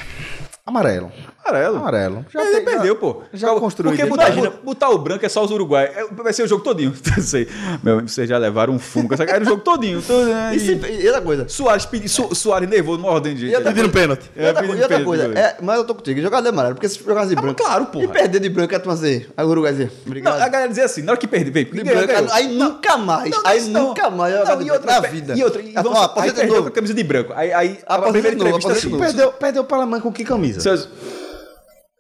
amarelo. 0.65 1.11
Amarelo. 1.49 1.77
Amarelo. 1.79 2.27
Já 2.33 2.41
tem- 2.45 2.65
perdeu, 2.65 2.97
pô. 2.97 3.23
já 3.33 3.49
construiu 3.55 3.91
Porque 3.93 4.05
botar, 4.07 4.31
botar 4.63 4.91
o 4.91 4.99
branco 4.99 5.25
é 5.25 5.29
só 5.29 5.45
os 5.45 5.51
uruguaios. 5.51 5.97
É, 5.97 6.05
Vai 6.13 6.33
ser 6.33 6.43
o 6.43 6.47
jogo 6.49 6.63
todinho. 6.63 6.93
Eu 7.17 7.23
sei. 7.23 7.49
Meu 7.83 7.95
amigo, 7.95 8.09
vocês 8.09 8.29
já 8.29 8.37
levaram 8.39 8.75
um 8.75 8.79
fumo. 8.79 9.09
com 9.09 9.15
essa- 9.15 9.25
Era 9.25 9.43
o 9.43 9.47
jogo 9.47 9.63
todinho. 9.63 10.03
todo- 10.03 10.27
né? 10.27 10.53
E, 10.55 10.61
se, 10.61 10.73
e 10.75 11.07
outra 11.07 11.23
coisa. 11.23 11.49
Soares, 11.49 11.87
pedi, 11.87 12.09
Su, 12.09 12.35
Soares 12.35 12.69
nervoso, 12.69 13.01
mordendo 13.01 13.37
de 13.37 13.47
E 13.47 13.55
outra 13.55 13.73
jeito. 13.73 13.91
coisa, 13.91 13.93
pênalti. 13.93 14.31
E 14.37 14.45
outra, 14.47 14.65
É, 14.65 14.67
co- 14.67 14.75
e 14.75 14.77
outra 14.77 14.89
pedindo 14.89 15.05
coisa, 15.07 15.25
é, 15.39 15.57
mas 15.63 15.77
eu 15.79 15.85
tô 15.85 15.95
contigo, 15.95 16.21
jogar 16.21 16.41
de 16.41 16.49
amarelo, 16.49 16.75
porque 16.75 16.89
se 16.89 16.99
jogasse 17.03 17.29
de 17.29 17.37
Ah, 17.39 17.41
branco. 17.41 17.63
claro, 17.63 17.87
porra. 17.87 18.05
E 18.05 18.09
perder 18.09 18.41
de 18.41 18.49
branco, 18.49 18.75
é 18.75 18.79
tu 18.79 18.85
fazer. 18.87 19.31
Aí 19.37 19.45
o 19.45 19.49
Uruguai 19.49 19.73
dizer, 19.73 19.87
Não, 19.87 20.07
obrigado. 20.07 20.41
a 20.43 20.49
galera 20.49 20.69
dizia 20.69 20.85
assim, 20.85 21.03
na 21.03 21.13
hora 21.13 21.21
que 21.21 21.27
perder, 21.27 21.51
vem, 21.51 21.65
de 21.65 21.85
branco, 21.85 22.07
ganhou. 22.07 22.33
aí 22.33 22.49
nunca 22.55 22.97
mais. 22.99 23.31
Não, 23.31 23.41
aí 23.45 23.59
isso 23.59 23.71
não. 23.71 23.89
nunca 23.89 24.11
mais 24.11 24.35
Não, 24.35 24.57
de 24.59 24.65
e 24.67 24.71
outra, 24.71 24.93
na 24.93 25.01
vida. 25.09 25.35
E 25.37 25.45
outra, 25.45 25.63
e 25.63 25.73
Ah, 25.75 25.83
vamos, 25.83 25.99
aí 26.17 26.31
de 26.31 26.37
perdeu 26.37 26.63
com 26.63 26.69
a 26.69 26.73
camisa 26.73 26.95
de 26.95 27.03
branco. 27.05 27.33
Aí, 27.35 27.53
aí 27.53 27.79
a 27.87 27.99
primeira 28.01 28.31
de 28.31 28.37
entrevista 28.37 28.75
de. 28.75 28.89
Perdeu, 28.99 29.33
perdeu 29.33 29.65
para 29.65 29.83
a 29.83 29.87
mãe 29.87 30.01
com 30.01 30.13
que 30.13 30.25
camisa? 30.25 30.79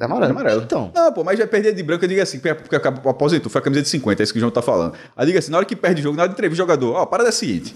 É 0.01 0.05
amarelo. 0.05 0.31
amarelo. 0.31 0.62
Então. 0.62 0.93
Não, 0.95 1.12
pô, 1.12 1.25
mas 1.25 1.37
já 1.37 1.47
perder 1.47 1.75
de 1.75 1.83
branco, 1.83 2.05
eu 2.05 2.09
digo 2.09 2.23
assim, 2.23 2.39
porque 2.39 2.77
aposentou, 2.77 3.51
foi 3.51 3.61
a 3.61 3.65
camisa 3.65 3.83
de 3.83 3.89
50, 3.89 4.23
é 4.23 4.25
isso 4.25 4.33
que 4.33 4.39
o 4.39 4.41
João 4.41 4.53
tá 4.53 4.62
falando. 4.62 4.95
Aí 5.16 5.27
diga 5.27 5.41
assim, 5.41 5.51
na 5.51 5.57
hora 5.57 5.66
que 5.66 5.75
perde 5.75 6.01
o 6.01 6.05
jogo, 6.05 6.16
na 6.16 6.23
hora 6.23 6.29
de 6.29 6.35
entrevista 6.35 6.62
o 6.62 6.65
jogador, 6.65 6.95
ó, 6.95 7.03
a 7.03 7.07
parada 7.07 7.31
é 7.31 7.33
seguinte. 7.33 7.75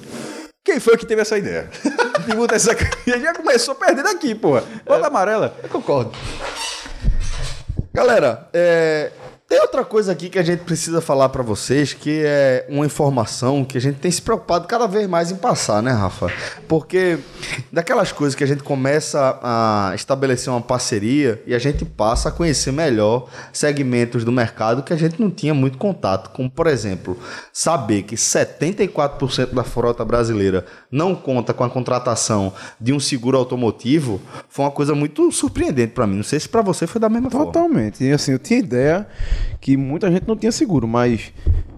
Quem 0.64 0.78
foi 0.78 0.96
que 0.96 1.04
teve 1.04 1.20
essa 1.20 1.36
ideia? 1.36 1.68
De 2.24 2.36
botar 2.36 2.54
essa 2.54 2.72
camisa? 2.72 3.18
Já 3.18 3.34
começou 3.34 3.74
perdendo 3.74 4.06
aqui, 4.06 4.32
porra. 4.32 4.62
Bota 4.86 5.08
amarela. 5.08 5.56
Eu 5.60 5.68
concordo. 5.68 6.12
Galera, 7.92 8.48
é, 8.52 9.10
tem 9.52 9.60
outra 9.60 9.84
coisa 9.84 10.12
aqui 10.12 10.30
que 10.30 10.38
a 10.38 10.42
gente 10.42 10.60
precisa 10.60 11.02
falar 11.02 11.28
pra 11.28 11.42
vocês, 11.42 11.92
que 11.92 12.22
é 12.24 12.64
uma 12.70 12.86
informação 12.86 13.66
que 13.66 13.76
a 13.76 13.80
gente 13.82 13.98
tem 13.98 14.10
se 14.10 14.22
preocupado 14.22 14.66
cada 14.66 14.86
vez 14.86 15.06
mais 15.06 15.30
em 15.30 15.36
passar, 15.36 15.82
né, 15.82 15.92
Rafa? 15.92 16.32
Porque 16.66 17.18
daquelas 17.70 18.10
coisas 18.12 18.34
que 18.34 18.42
a 18.42 18.46
gente 18.46 18.62
começa 18.62 19.38
a 19.42 19.92
estabelecer 19.94 20.50
uma 20.50 20.62
parceria 20.62 21.42
e 21.46 21.54
a 21.54 21.58
gente 21.58 21.84
passa 21.84 22.30
a 22.30 22.32
conhecer 22.32 22.72
melhor 22.72 23.28
segmentos 23.52 24.24
do 24.24 24.32
mercado 24.32 24.82
que 24.82 24.90
a 24.90 24.96
gente 24.96 25.20
não 25.20 25.30
tinha 25.30 25.52
muito 25.52 25.76
contato, 25.76 26.30
como 26.30 26.50
por 26.50 26.66
exemplo, 26.66 27.18
saber 27.52 28.04
que 28.04 28.16
74% 28.16 29.52
da 29.52 29.64
frota 29.64 30.02
brasileira 30.02 30.64
não 30.90 31.14
conta 31.14 31.52
com 31.52 31.62
a 31.62 31.68
contratação 31.68 32.54
de 32.80 32.94
um 32.94 32.98
seguro 32.98 33.36
automotivo, 33.36 34.18
foi 34.48 34.64
uma 34.64 34.70
coisa 34.70 34.94
muito 34.94 35.30
surpreendente 35.30 35.92
pra 35.92 36.06
mim. 36.06 36.16
Não 36.16 36.22
sei 36.22 36.40
se 36.40 36.48
pra 36.48 36.62
você 36.62 36.86
foi 36.86 36.98
da 36.98 37.10
mesma 37.10 37.30
forma. 37.30 37.52
Totalmente. 37.52 38.02
E 38.02 38.12
assim, 38.12 38.32
eu 38.32 38.38
tinha 38.38 38.58
ideia 38.58 39.06
que 39.60 39.76
muita 39.76 40.10
gente 40.10 40.26
não 40.26 40.36
tinha 40.36 40.52
seguro, 40.52 40.86
mas, 40.86 41.32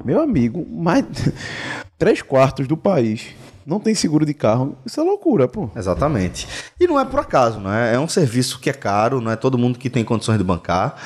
meu 0.05 0.21
amigo, 0.21 0.67
mais 0.71 1.05
três 1.99 2.23
quartos 2.23 2.67
do 2.67 2.77
país 2.77 3.35
não 3.67 3.81
tem 3.81 3.95
seguro 3.95 4.27
de 4.27 4.35
carro. 4.35 4.77
Isso 4.85 5.01
é 5.01 5.03
loucura, 5.03 5.49
pô. 5.49 5.71
Exatamente. 5.75 6.47
E 6.79 6.87
não 6.87 7.01
é 7.01 7.05
por 7.05 7.21
acaso, 7.21 7.61
né? 7.61 7.95
É 7.95 7.99
um 7.99 8.09
serviço 8.09 8.61
que 8.61 8.69
é 8.69 8.73
caro, 8.73 9.21
não 9.21 9.33
é 9.33 9.37
todo 9.37 9.59
mundo 9.59 9.79
que 9.79 9.89
tem 9.89 10.05
condições 10.05 10.39
de 10.39 10.45
bancar. 10.45 10.97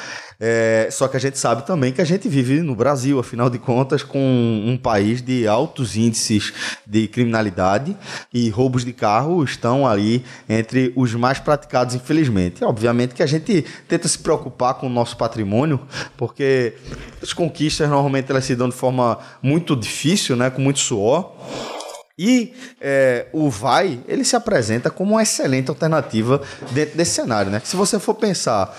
É, 0.40 0.88
só 0.92 1.08
que 1.08 1.16
a 1.16 1.20
gente 1.20 1.36
sabe 1.36 1.66
também 1.66 1.92
que 1.92 2.00
a 2.00 2.04
gente 2.04 2.28
vive 2.28 2.60
no 2.60 2.74
Brasil, 2.74 3.18
afinal 3.18 3.50
de 3.50 3.58
contas, 3.58 4.04
com 4.04 4.18
um 4.64 4.76
país 4.76 5.20
de 5.20 5.48
altos 5.48 5.96
índices 5.96 6.52
de 6.86 7.08
criminalidade 7.08 7.96
e 8.32 8.48
roubos 8.48 8.84
de 8.84 8.92
carro 8.92 9.42
estão 9.42 9.86
ali 9.86 10.24
entre 10.48 10.92
os 10.94 11.12
mais 11.14 11.40
praticados, 11.40 11.96
infelizmente. 11.96 12.64
Obviamente 12.64 13.14
que 13.14 13.22
a 13.22 13.26
gente 13.26 13.64
tenta 13.88 14.06
se 14.06 14.18
preocupar 14.18 14.74
com 14.74 14.86
o 14.86 14.90
nosso 14.90 15.16
patrimônio, 15.16 15.80
porque 16.16 16.74
as 17.20 17.32
conquistas 17.32 17.88
normalmente 17.88 18.30
elas 18.30 18.44
se 18.44 18.54
dão 18.54 18.68
de 18.68 18.76
forma 18.76 19.18
muito 19.42 19.74
difícil, 19.74 20.36
né? 20.36 20.50
Com 20.50 20.62
muito 20.62 20.78
suor. 20.78 21.32
E 22.16 22.52
é, 22.80 23.26
o 23.32 23.48
Vai, 23.48 24.00
ele 24.08 24.24
se 24.24 24.34
apresenta 24.34 24.90
como 24.90 25.12
uma 25.12 25.22
excelente 25.22 25.68
alternativa 25.68 26.42
dentro 26.72 26.96
desse 26.96 27.12
cenário, 27.12 27.50
né? 27.50 27.60
Se 27.64 27.76
você 27.76 27.98
for 28.00 28.14
pensar, 28.14 28.76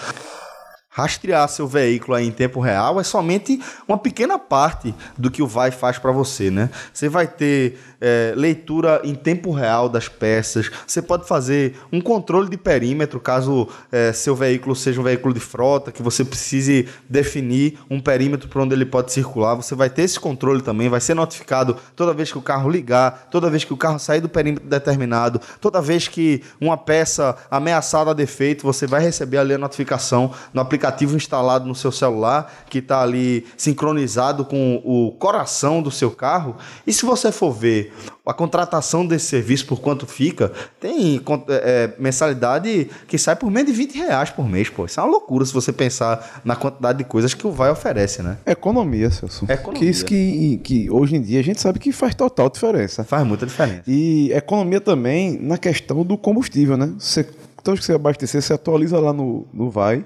rastrear 1.02 1.48
seu 1.48 1.68
veículo 1.68 2.18
em 2.20 2.32
tempo 2.32 2.60
real 2.60 3.00
é 3.00 3.04
somente 3.04 3.62
uma 3.88 3.98
pequena 3.98 4.38
parte 4.38 4.94
do 5.18 5.32
que 5.32 5.42
o 5.42 5.48
Vai 5.48 5.72
faz 5.72 5.98
para 5.98 6.12
você, 6.12 6.52
né? 6.52 6.70
Você 6.94 7.10
vai 7.10 7.28
ter 7.28 7.80
é, 8.02 8.34
leitura 8.36 9.02
em 9.04 9.16
tempo 9.16 9.52
real 9.52 9.90
das 9.90 10.08
peças, 10.08 10.70
você 10.86 11.02
pode 11.02 11.28
fazer 11.28 11.76
um 11.92 12.02
controle 12.02 12.50
de 12.50 12.58
perímetro 12.58 13.20
caso 13.20 13.68
é, 13.92 14.14
seu 14.14 14.36
veículo 14.36 14.76
seja 14.76 15.00
um 15.00 15.04
veículo 15.04 15.34
de 15.34 15.40
frota, 15.40 15.92
que 15.92 16.02
você 16.02 16.24
precise 16.24 16.88
definir 17.10 17.78
um 17.90 18.00
perímetro 18.00 18.48
para 18.48 18.62
onde 18.62 18.74
ele 18.74 18.86
pode 18.86 19.12
circular, 19.12 19.56
você 19.56 19.76
vai 19.76 19.90
ter 19.90 20.04
esse 20.04 20.20
controle 20.20 20.62
também, 20.62 20.90
vai 20.90 21.02
ser 21.02 21.14
notificado 21.14 21.78
toda 21.96 22.14
vez 22.14 22.32
que 22.32 22.38
o 22.38 22.42
carro 22.42 22.70
ligar, 22.70 23.28
toda 23.32 23.50
vez 23.50 23.64
que 23.64 23.74
o 23.74 23.78
carro 23.78 24.00
sair 24.00 24.22
do 24.22 24.30
perímetro 24.30 24.68
determinado, 24.68 25.42
toda 25.60 25.82
vez 25.82 26.08
que 26.08 26.42
uma 26.60 26.78
peça 26.78 27.36
ameaçada 27.50 28.12
a 28.12 28.14
defeito, 28.14 28.64
você 28.64 28.88
vai 28.88 29.02
receber 29.02 29.38
ali 29.38 29.54
a 29.54 29.58
notificação 29.58 30.32
no 30.54 30.62
aplicativo 30.62 31.16
instalado 31.16 31.66
no 31.66 31.76
seu 31.76 31.92
celular, 31.92 32.52
que 32.70 32.80
está 32.80 33.02
ali 33.02 33.46
sincronizado 33.58 34.46
com 34.46 34.82
o 34.86 35.12
coração 35.12 35.82
do 35.82 35.92
seu 35.92 36.12
carro. 36.12 36.56
E 36.86 36.94
se 36.94 37.06
você 37.06 37.32
for 37.32 37.52
ver 37.52 37.89
a 38.26 38.34
contratação 38.34 39.06
desse 39.06 39.26
serviço, 39.26 39.66
por 39.66 39.80
quanto 39.80 40.06
fica, 40.06 40.52
tem 40.80 41.18
é, 41.18 41.54
é, 41.54 41.94
mensalidade 42.02 42.90
que 43.08 43.18
sai 43.18 43.36
por 43.36 43.50
menos 43.50 43.72
de 43.72 43.78
20 43.78 43.98
reais 43.98 44.30
por 44.30 44.48
mês, 44.48 44.70
pô. 44.70 44.86
Isso 44.86 45.00
é 45.00 45.04
uma 45.04 45.10
loucura 45.10 45.46
se 45.46 45.54
você 45.54 45.74
pensar 45.74 46.42
na 46.46 46.56
quantidade 46.56 47.00
de 47.00 47.04
coisas 47.04 47.34
que 47.34 47.46
o 47.46 47.52
Vai 47.52 47.72
oferece, 47.72 48.22
né? 48.22 48.38
Economia, 48.46 49.10
Celso. 49.10 49.46
Economia. 49.50 49.80
Que 49.80 49.86
isso 49.86 50.06
que, 50.06 50.58
que 50.64 50.90
hoje 50.90 51.16
em 51.16 51.22
dia 51.22 51.40
a 51.40 51.44
gente 51.44 51.60
sabe 51.60 51.80
que 51.80 51.92
faz 51.92 52.14
total 52.14 52.50
diferença. 52.50 53.04
Faz 53.04 53.26
muita 53.26 53.46
diferença. 53.46 53.84
E 53.88 54.32
economia 54.32 54.80
também 54.80 55.38
na 55.42 55.58
questão 55.58 56.04
do 56.04 56.18
combustível, 56.18 56.78
né? 56.78 56.94
Você, 56.98 57.24
vez 57.24 57.80
que 57.80 57.86
você 57.86 57.94
abastecer, 57.94 58.42
você 58.42 58.54
atualiza 58.54 59.00
lá 59.00 59.12
no, 59.12 59.48
no 59.54 59.70
Vai 59.70 60.06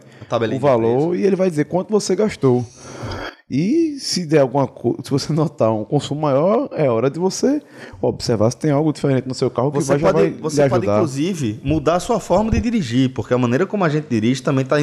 o 0.56 0.60
valor 0.60 1.16
e 1.16 1.26
ele 1.26 1.36
vai 1.36 1.50
dizer 1.50 1.66
quanto 1.66 1.90
você 1.90 2.16
gastou. 2.16 2.66
E 3.52 3.98
se 4.00 4.26
der 4.26 4.40
alguma 4.40 4.66
coisa, 4.66 5.00
se 5.04 5.12
você 5.12 5.34
notar 5.34 5.72
um 5.74 5.84
consumo 5.84 6.22
maior, 6.22 6.70
é 6.72 6.90
hora 6.90 7.10
de 7.10 7.20
você 7.20 7.62
observar 8.02 8.50
se 8.50 8.58
tem 8.58 8.72
algo 8.72 8.92
diferente 8.94 9.28
no 9.28 9.34
seu 9.36 9.50
carro 9.52 9.70
que 9.72 9.80
Você 9.82 9.90
vai, 9.90 10.00
já 10.00 10.12
pode, 10.14 10.30
vai 10.32 10.40
você 10.42 10.64
lhe 10.64 10.70
pode, 10.70 10.82
ajudar. 10.86 10.98
inclusive, 10.98 11.60
mudar 11.62 11.96
a 11.96 12.00
sua 12.00 12.20
forma 12.22 12.50
de 12.50 12.62
dirigir, 12.62 13.10
porque 13.14 13.34
a 13.34 13.38
maneira 13.38 13.66
como 13.66 13.84
a 13.84 13.90
gente 13.90 14.08
dirige 14.10 14.42
também 14.42 14.64
está 14.64 14.78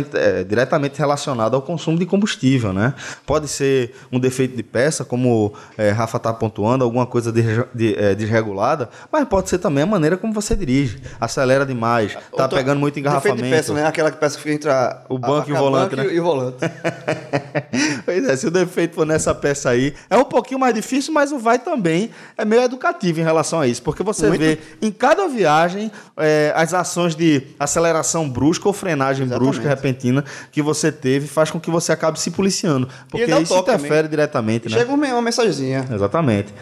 diretamente 0.47 0.99
relacionada 0.99 1.57
ao 1.57 1.63
consumo 1.63 1.99
de 1.99 2.05
combustível, 2.05 2.73
né? 2.73 2.95
Pode 3.27 3.49
ser 3.49 3.95
um 4.13 4.21
defeito 4.21 4.55
de 4.55 4.63
peça, 4.63 5.05
como 5.07 5.53
é, 5.77 5.91
Rafa 5.91 6.19
está 6.19 6.33
pontuando, 6.33 6.85
alguma 6.85 7.07
coisa 7.07 7.33
desre- 7.33 7.67
de- 7.75 7.95
é, 7.97 8.15
desregulada, 8.15 8.91
mas 9.11 9.27
pode 9.27 9.49
ser 9.49 9.59
também 9.59 9.85
a 9.85 9.87
maneira 9.87 10.19
como 10.19 10.35
você 10.35 10.55
dirige. 10.55 11.01
Acelera 11.19 11.65
demais, 11.65 12.13
tá 12.15 12.21
Outra- 12.31 12.49
pegando 12.59 12.79
muito 12.79 12.95
Defeito 12.95 13.09
engarrafamento. 13.09 13.43
de 13.43 13.51
peça, 13.51 13.73
né? 13.73 13.87
Aquela 13.87 14.13
peça 14.13 14.37
que 14.37 14.43
fica 14.43 14.55
entre 14.55 14.71
a, 14.71 15.03
O 15.09 15.17
a- 15.17 15.19
banco 15.19 15.49
e 15.49 15.53
o 15.53 15.57
a 15.57 15.61
volante, 15.61 15.97
banco 15.97 16.09
né? 16.09 16.15
E 16.15 16.21
o 16.21 16.23
volante. 16.23 16.59
pois 18.05 18.25
é, 18.29 18.37
se 18.37 18.47
o 18.47 18.51
defeito 18.65 18.95
for 18.95 19.07
nessa 19.07 19.35
peça 19.35 19.71
aí, 19.71 19.95
é 20.09 20.17
um 20.17 20.25
pouquinho 20.25 20.61
mais 20.61 20.75
difícil, 20.75 21.13
mas 21.13 21.33
o 21.33 21.39
vai 21.39 21.59
também 21.59 22.11
é 22.37 22.45
meio 22.45 22.63
educativo 22.63 23.21
em 23.21 23.23
relação 23.23 23.61
a 23.61 23.67
isso, 23.67 23.83
porque 23.83 24.03
você 24.03 24.29
Muito. 24.29 24.41
vê 24.41 24.59
em 24.81 24.91
cada 24.91 25.29
viagem 25.29 25.91
é, 26.17 26.53
as 26.55 26.73
ações 26.75 27.15
de 27.15 27.43
aceleração 27.59 28.29
brusca 28.29 28.69
ou 28.69 28.73
frenagem 28.73 29.27
Exatamente. 29.27 29.51
brusca 29.51 29.69
repentina 29.69 30.25
que 30.51 30.63
você 30.63 30.91
teve 30.93 31.27
faz 31.27 31.51
com 31.51 31.61
que 31.61 31.71
você 31.71 31.93
acabe 31.93 32.21
se 32.21 32.31
policiando, 32.31 32.89
porque 33.09 33.35
isso 33.35 33.57
interfere 33.57 34.09
diretamente, 34.09 34.69
né? 34.69 34.79
Chega 34.79 34.93
uma, 34.93 35.23
mensagenzinha. 35.23 35.87
Exatamente. 35.91 36.53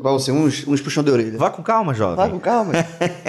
Pra 0.00 0.12
você, 0.12 0.32
uns, 0.32 0.66
uns 0.66 0.80
puxão 0.80 1.02
de 1.02 1.10
orelha. 1.10 1.38
Vá 1.38 1.50
com 1.50 1.62
calma, 1.62 1.94
jovem. 1.94 2.16
Vai 2.16 2.30
com 2.30 2.38
calma. 2.38 2.72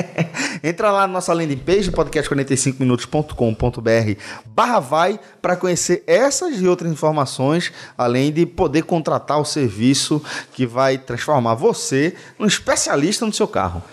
Entra 0.64 0.92
lá 0.92 1.02
na 1.02 1.14
nossa 1.14 1.34
landing 1.34 1.58
page, 1.58 1.92
podcast45minutos.com.br 1.92 4.22
barra 4.46 4.80
vai 4.80 5.20
para 5.42 5.56
conhecer 5.56 6.04
essas 6.08 6.60
e 6.60 6.68
outras 6.68 6.92
informações, 6.92 7.72
além 8.08 8.32
de 8.32 8.46
poder 8.46 8.84
contratar 8.84 9.40
o 9.40 9.46
serviço 9.46 10.22
que 10.54 10.66
vai 10.66 10.98
transformar 10.98 11.56
você 11.56 12.16
num 12.40 12.48
especialista 12.48 13.26
no 13.26 13.34
seu 13.34 13.48
carro. 13.48 13.84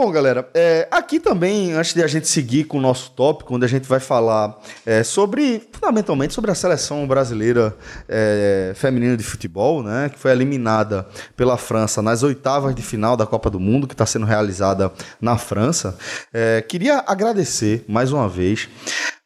Bom, 0.00 0.12
galera, 0.12 0.48
é, 0.54 0.86
aqui 0.92 1.18
também, 1.18 1.72
antes 1.72 1.92
de 1.92 2.04
a 2.04 2.06
gente 2.06 2.28
seguir 2.28 2.62
com 2.64 2.78
o 2.78 2.80
nosso 2.80 3.10
tópico, 3.10 3.52
onde 3.52 3.64
a 3.64 3.68
gente 3.68 3.88
vai 3.88 3.98
falar 3.98 4.56
é, 4.86 5.02
sobre, 5.02 5.68
fundamentalmente, 5.72 6.32
sobre 6.32 6.52
a 6.52 6.54
seleção 6.54 7.04
brasileira 7.04 7.76
é, 8.08 8.72
feminina 8.76 9.16
de 9.16 9.24
futebol, 9.24 9.82
né, 9.82 10.08
que 10.08 10.16
foi 10.16 10.30
eliminada 10.30 11.04
pela 11.36 11.56
França 11.56 12.00
nas 12.00 12.22
oitavas 12.22 12.76
de 12.76 12.82
final 12.82 13.16
da 13.16 13.26
Copa 13.26 13.50
do 13.50 13.58
Mundo, 13.58 13.88
que 13.88 13.94
está 13.94 14.06
sendo 14.06 14.24
realizada 14.24 14.92
na 15.20 15.36
França. 15.36 15.98
É, 16.32 16.62
queria 16.62 17.02
agradecer 17.04 17.84
mais 17.88 18.12
uma 18.12 18.28
vez 18.28 18.68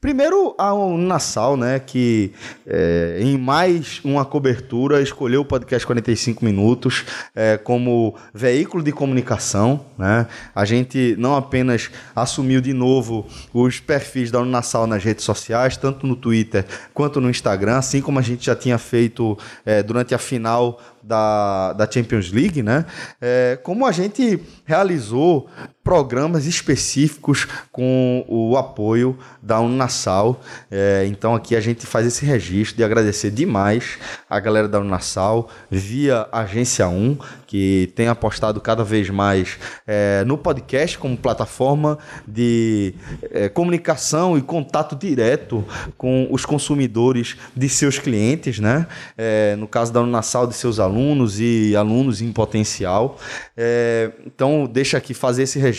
Primeiro, 0.02 0.52
ao 0.58 0.98
Nassau, 0.98 1.56
né, 1.56 1.78
que 1.78 2.32
é, 2.66 3.18
em 3.20 3.38
mais 3.38 4.00
uma 4.02 4.24
cobertura 4.24 5.00
escolheu 5.00 5.42
o 5.42 5.44
podcast 5.44 5.86
45 5.86 6.44
Minutos 6.44 7.04
é, 7.36 7.56
como 7.56 8.16
veículo 8.34 8.82
de 8.82 8.90
comunicação. 8.90 9.86
Né? 9.96 10.26
A 10.52 10.64
gente 10.64 11.14
não 11.20 11.36
apenas 11.36 11.88
assumiu 12.16 12.60
de 12.60 12.72
novo 12.72 13.24
os 13.54 13.78
perfis 13.78 14.28
da 14.28 14.40
Unassal 14.40 14.88
nas 14.88 15.04
redes 15.04 15.24
sociais, 15.24 15.76
tanto 15.76 16.04
no 16.04 16.16
Twitter 16.16 16.66
quanto 16.92 17.20
no 17.20 17.30
Instagram, 17.30 17.76
assim 17.76 18.00
como 18.00 18.18
a 18.18 18.22
gente 18.22 18.44
já 18.44 18.56
tinha 18.56 18.78
feito 18.78 19.38
é, 19.64 19.84
durante 19.84 20.16
a 20.16 20.18
final 20.18 20.80
da, 21.00 21.74
da 21.74 21.90
Champions 21.90 22.32
League, 22.32 22.60
né? 22.60 22.86
É, 23.20 23.58
como 23.62 23.86
a 23.86 23.92
gente 23.92 24.40
realizou 24.64 25.48
programas 25.82 26.46
específicos 26.46 27.46
com 27.70 28.24
o 28.28 28.56
apoio 28.56 29.18
da 29.42 29.60
Unassal. 29.60 30.40
É, 30.70 31.04
então 31.06 31.34
aqui 31.34 31.56
a 31.56 31.60
gente 31.60 31.86
faz 31.86 32.06
esse 32.06 32.24
registro 32.24 32.76
de 32.76 32.84
agradecer 32.84 33.30
demais 33.30 33.98
a 34.28 34.38
galera 34.38 34.68
da 34.68 34.80
Unassal 34.80 35.48
via 35.70 36.26
Agência 36.30 36.88
1, 36.88 37.18
que 37.46 37.92
tem 37.94 38.08
apostado 38.08 38.60
cada 38.60 38.84
vez 38.84 39.10
mais 39.10 39.58
é, 39.86 40.24
no 40.24 40.38
podcast 40.38 40.96
como 40.98 41.16
plataforma 41.16 41.98
de 42.26 42.94
é, 43.30 43.48
comunicação 43.48 44.38
e 44.38 44.42
contato 44.42 44.96
direto 44.96 45.64
com 45.98 46.28
os 46.30 46.44
consumidores 46.44 47.36
de 47.54 47.68
seus 47.68 47.98
clientes, 47.98 48.58
né? 48.58 48.86
É, 49.18 49.56
no 49.56 49.66
caso 49.66 49.92
da 49.92 50.00
Unassal, 50.00 50.46
de 50.46 50.54
seus 50.54 50.78
alunos 50.78 51.40
e 51.40 51.74
alunos 51.76 52.22
em 52.22 52.32
potencial. 52.32 53.18
É, 53.56 54.12
então, 54.26 54.66
deixa 54.70 54.96
aqui 54.96 55.14
fazer 55.14 55.42
esse 55.42 55.58
registro, 55.58 55.71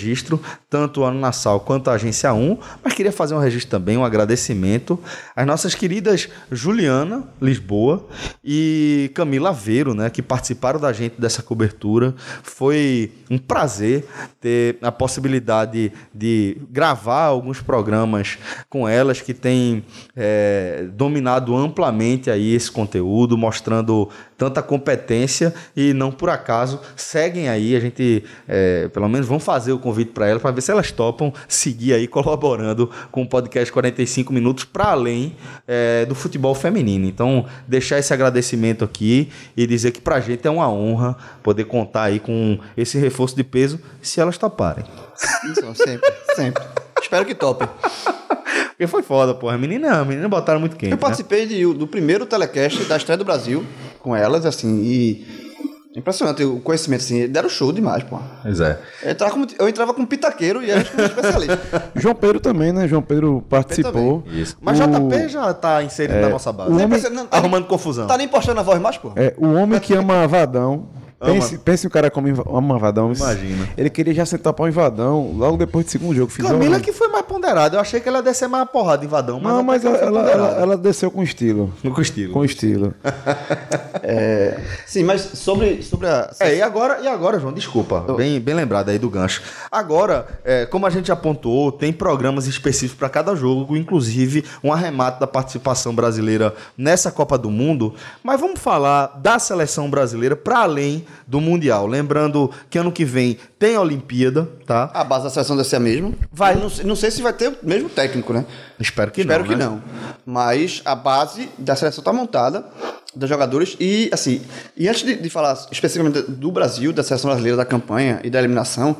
tanto 0.69 1.03
a 1.03 1.09
Unassal 1.09 1.59
quanto 1.59 1.89
a 1.89 1.93
Agência 1.93 2.33
1, 2.33 2.57
mas 2.83 2.93
queria 2.93 3.11
fazer 3.11 3.33
um 3.35 3.39
registro 3.39 3.71
também, 3.71 3.97
um 3.97 4.05
agradecimento 4.05 4.99
às 5.35 5.45
nossas 5.45 5.75
queridas 5.75 6.29
Juliana 6.51 7.23
Lisboa 7.41 8.05
e 8.43 9.11
Camila 9.13 9.49
Aveiro, 9.49 9.93
né, 9.93 10.09
que 10.09 10.21
participaram 10.21 10.79
da 10.79 10.93
gente 10.93 11.19
dessa 11.19 11.41
cobertura 11.41 11.63
cobertura. 11.63 12.13
Foi 12.41 13.11
um 13.29 13.37
prazer 13.37 14.05
ter 14.39 14.77
a 14.81 14.91
possibilidade 14.91 15.91
de 16.13 16.57
gravar 16.69 17.25
alguns 17.25 17.61
programas 17.61 18.37
com 18.69 18.87
elas 18.87 19.21
que 19.21 19.33
têm 19.33 19.83
é, 20.15 20.85
dominado 20.93 21.55
amplamente 21.55 22.29
aí 22.29 22.53
esse 22.53 22.71
conteúdo, 22.71 23.37
mostrando 23.37 24.09
tanta 24.43 24.61
competência 24.61 25.53
e 25.73 25.93
não 25.93 26.11
por 26.11 26.29
acaso 26.29 26.81
seguem 26.97 27.47
aí. 27.47 27.75
A 27.77 27.79
gente, 27.79 28.25
é, 28.45 28.89
pelo 28.89 29.07
menos, 29.07 29.25
vamos 29.25 29.43
fazer 29.43 29.71
o 29.71 29.79
convite 29.79 30.11
para 30.11 30.27
elas 30.27 30.41
para 30.41 30.51
ver 30.51 30.61
se 30.61 30.69
elas 30.69 30.91
topam 30.91 31.31
seguir 31.47 31.93
aí 31.93 32.07
colaborando 32.07 32.89
com 33.09 33.21
o 33.21 33.27
podcast 33.27 33.71
45 33.71 34.33
minutos 34.33 34.65
para 34.65 34.87
além 34.87 35.37
é, 35.65 36.05
do 36.05 36.13
futebol 36.13 36.53
feminino. 36.53 37.05
Então, 37.05 37.45
deixar 37.65 37.99
esse 37.99 38.13
agradecimento 38.13 38.83
aqui 38.83 39.29
e 39.55 39.65
dizer 39.65 39.91
que 39.91 40.01
para 40.01 40.15
a 40.15 40.19
gente 40.19 40.45
é 40.45 40.51
uma 40.51 40.69
honra 40.69 41.15
poder 41.41 41.63
contar 41.63 42.03
aí 42.03 42.19
com 42.19 42.59
esse 42.75 42.97
reforço 42.97 43.35
de 43.37 43.45
peso 43.45 43.79
se 44.01 44.19
elas 44.19 44.37
toparem. 44.37 44.83
Isso, 45.45 45.75
sempre, 45.75 46.13
sempre. 46.35 46.63
Espero 47.01 47.25
que 47.25 47.33
topem. 47.33 47.69
Porque 48.69 48.87
foi 48.87 49.03
foda, 49.03 49.33
porra. 49.33 49.57
Menina, 49.57 50.03
menina 50.03 50.27
botaram 50.27 50.59
muito 50.59 50.75
quente. 50.75 50.91
Eu 50.91 50.97
participei 50.97 51.41
né? 51.41 51.53
de, 51.53 51.73
do 51.73 51.87
primeiro 51.87 52.25
telecast 52.25 52.83
da 52.85 52.97
estreia 52.97 53.17
do 53.17 53.23
Brasil 53.23 53.65
com 54.03 54.15
elas, 54.15 54.45
assim, 54.45 54.81
e. 54.83 55.43
Impressionante 55.95 56.43
o 56.43 56.59
conhecimento, 56.59 57.01
assim. 57.01 57.27
Deram 57.27 57.47
show 57.47 57.71
demais, 57.71 58.03
pô. 58.03 58.17
Pois 58.41 58.59
é. 58.59 58.79
Eu 59.03 59.11
entrava 59.11 59.31
como, 59.31 59.47
eu 59.59 59.69
entrava 59.69 59.93
como 59.93 60.07
pitaqueiro 60.07 60.63
e 60.63 60.71
eles 60.71 60.89
como 60.89 61.03
especialista. 61.03 61.91
João 61.95 62.15
Pedro 62.15 62.39
também, 62.39 62.73
né? 62.73 62.87
João 62.87 63.03
Pedro 63.03 63.43
participou. 63.47 64.23
Isso. 64.25 64.57
Mas 64.59 64.79
o... 64.79 64.87
JP 64.87 65.29
já 65.29 65.53
tá 65.53 65.83
inserido 65.83 66.17
é, 66.17 66.21
na 66.21 66.29
nossa 66.29 66.51
base. 66.51 66.71
O 66.71 66.81
homem... 66.81 66.99
não, 67.11 67.27
tá 67.27 67.37
arrumando 67.37 67.67
confusão. 67.67 68.07
Tá 68.07 68.17
nem 68.17 68.27
postando 68.27 68.59
a 68.59 68.63
voz 68.63 68.81
mais, 68.81 68.97
pô. 68.97 69.11
É, 69.15 69.35
o 69.37 69.53
homem 69.53 69.79
que 69.79 69.93
ama 69.93 70.27
Vadão. 70.27 70.87
Pense, 71.25 71.57
pense 71.57 71.87
um 71.87 71.89
cara 71.89 72.11
como 72.11 72.27
ama 72.55 72.77
Vadão. 72.77 73.13
Imagina. 73.13 73.69
Ele 73.77 73.89
queria 73.89 74.13
já 74.13 74.25
sentar 74.25 74.53
para 74.53 74.65
o 74.65 74.67
Invadão 74.67 75.33
logo 75.35 75.57
depois 75.57 75.85
do 75.85 75.91
segundo 75.91 76.15
jogo. 76.15 76.31
Camila 76.33 76.79
que 76.79 76.91
foi 76.91 77.07
mais 77.07 77.25
ponderada. 77.25 77.77
Eu 77.77 77.81
achei 77.81 77.99
que 77.99 78.07
ela 78.07 78.19
ia 78.19 78.23
descer 78.23 78.47
mais 78.47 78.69
porrada 78.69 79.05
em 79.05 79.07
Vadão. 79.07 79.39
Mas 79.39 79.53
não, 79.53 79.63
mas 79.63 79.85
ela, 79.85 79.97
ela, 79.97 80.29
ela, 80.29 80.47
ela, 80.59 80.77
desceu 80.77 81.09
com 81.09 81.23
estilo. 81.23 81.73
Com 81.93 82.01
estilo. 82.01 82.33
Com 82.33 82.43
estilo. 82.43 82.93
é... 84.01 84.59
Sim, 84.85 85.03
mas 85.03 85.21
sobre, 85.21 85.83
sobre 85.83 86.07
a. 86.07 86.31
É, 86.39 86.57
e 86.57 86.61
agora, 86.61 86.99
e 87.01 87.07
agora, 87.07 87.39
João, 87.39 87.53
desculpa. 87.53 88.01
Bem, 88.15 88.39
bem 88.39 88.55
lembrado 88.55 88.89
aí 88.89 88.97
do 88.97 89.09
gancho. 89.09 89.41
Agora, 89.71 90.27
é, 90.43 90.65
como 90.65 90.85
a 90.87 90.89
gente 90.89 91.11
apontou, 91.11 91.71
tem 91.71 91.93
programas 91.93 92.47
específicos 92.47 92.97
para 92.97 93.09
cada 93.09 93.35
jogo, 93.35 93.77
inclusive 93.77 94.43
um 94.63 94.73
arremate 94.73 95.19
da 95.19 95.27
participação 95.27 95.93
brasileira 95.93 96.53
nessa 96.77 97.11
Copa 97.11 97.37
do 97.37 97.51
Mundo. 97.51 97.93
Mas 98.23 98.39
vamos 98.39 98.59
falar 98.59 99.19
da 99.21 99.37
seleção 99.37 99.89
brasileira 99.89 100.35
para 100.35 100.59
além 100.59 101.05
do 101.27 101.39
Mundial. 101.39 101.87
Lembrando 101.87 102.51
que 102.69 102.77
ano 102.77 102.91
que 102.91 103.05
vem 103.05 103.37
tem 103.57 103.75
a 103.75 103.81
Olimpíada, 103.81 104.49
tá? 104.65 104.91
A 104.93 105.03
base 105.03 105.25
da 105.25 105.29
seleção 105.29 105.55
deve 105.55 105.69
ser 105.69 105.77
a 105.77 105.79
mesma. 105.79 106.11
Vai. 106.31 106.55
Não, 106.55 106.69
não, 106.83 106.95
sei 106.95 107.11
se 107.11 107.21
vai 107.21 107.33
ter 107.33 107.49
o 107.49 107.57
mesmo 107.63 107.89
técnico, 107.89 108.33
né? 108.33 108.45
Espero 108.79 109.11
que 109.11 109.21
Espero 109.21 109.45
não. 109.45 109.51
Espero 109.51 109.69
que 109.71 109.77
né? 109.77 109.81
não. 109.85 110.13
Mas 110.25 110.81
a 110.85 110.95
base 110.95 111.49
da 111.57 111.75
seleção 111.75 112.01
está 112.01 112.13
montada 112.13 112.65
dos 113.15 113.29
jogadores 113.29 113.75
e 113.79 114.09
assim 114.11 114.41
e 114.75 114.87
antes 114.87 115.03
de, 115.03 115.15
de, 115.15 115.29
falar 115.29 115.53
especificamente 115.71 116.21
do 116.31 116.51
Brasil 116.51 116.91
da 116.91 117.03
seleção 117.03 117.29
brasileira 117.29 117.57
da 117.57 117.65
campanha 117.65 118.19
e 118.23 118.29
da 118.29 118.39
eliminação 118.39 118.97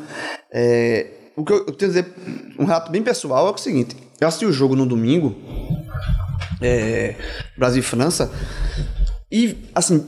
é, 0.52 1.08
o 1.36 1.44
que 1.44 1.52
eu, 1.52 1.66
eu 1.68 1.74
tenho 1.74 1.92
a 1.92 1.96
dizer 1.96 2.14
um 2.60 2.66
relato 2.66 2.92
bem 2.92 3.02
pessoal 3.02 3.48
é 3.48 3.52
o 3.52 3.58
seguinte 3.58 3.98
eu 4.20 4.28
assisti 4.28 4.46
o 4.46 4.54
jogo 4.54 4.76
no 4.76 4.86
domingo 4.86 5.36
é, 6.62 7.16
Brasil 7.58 7.80
e 7.80 7.84
França 7.84 8.32
e 9.32 9.58
assim 9.74 10.06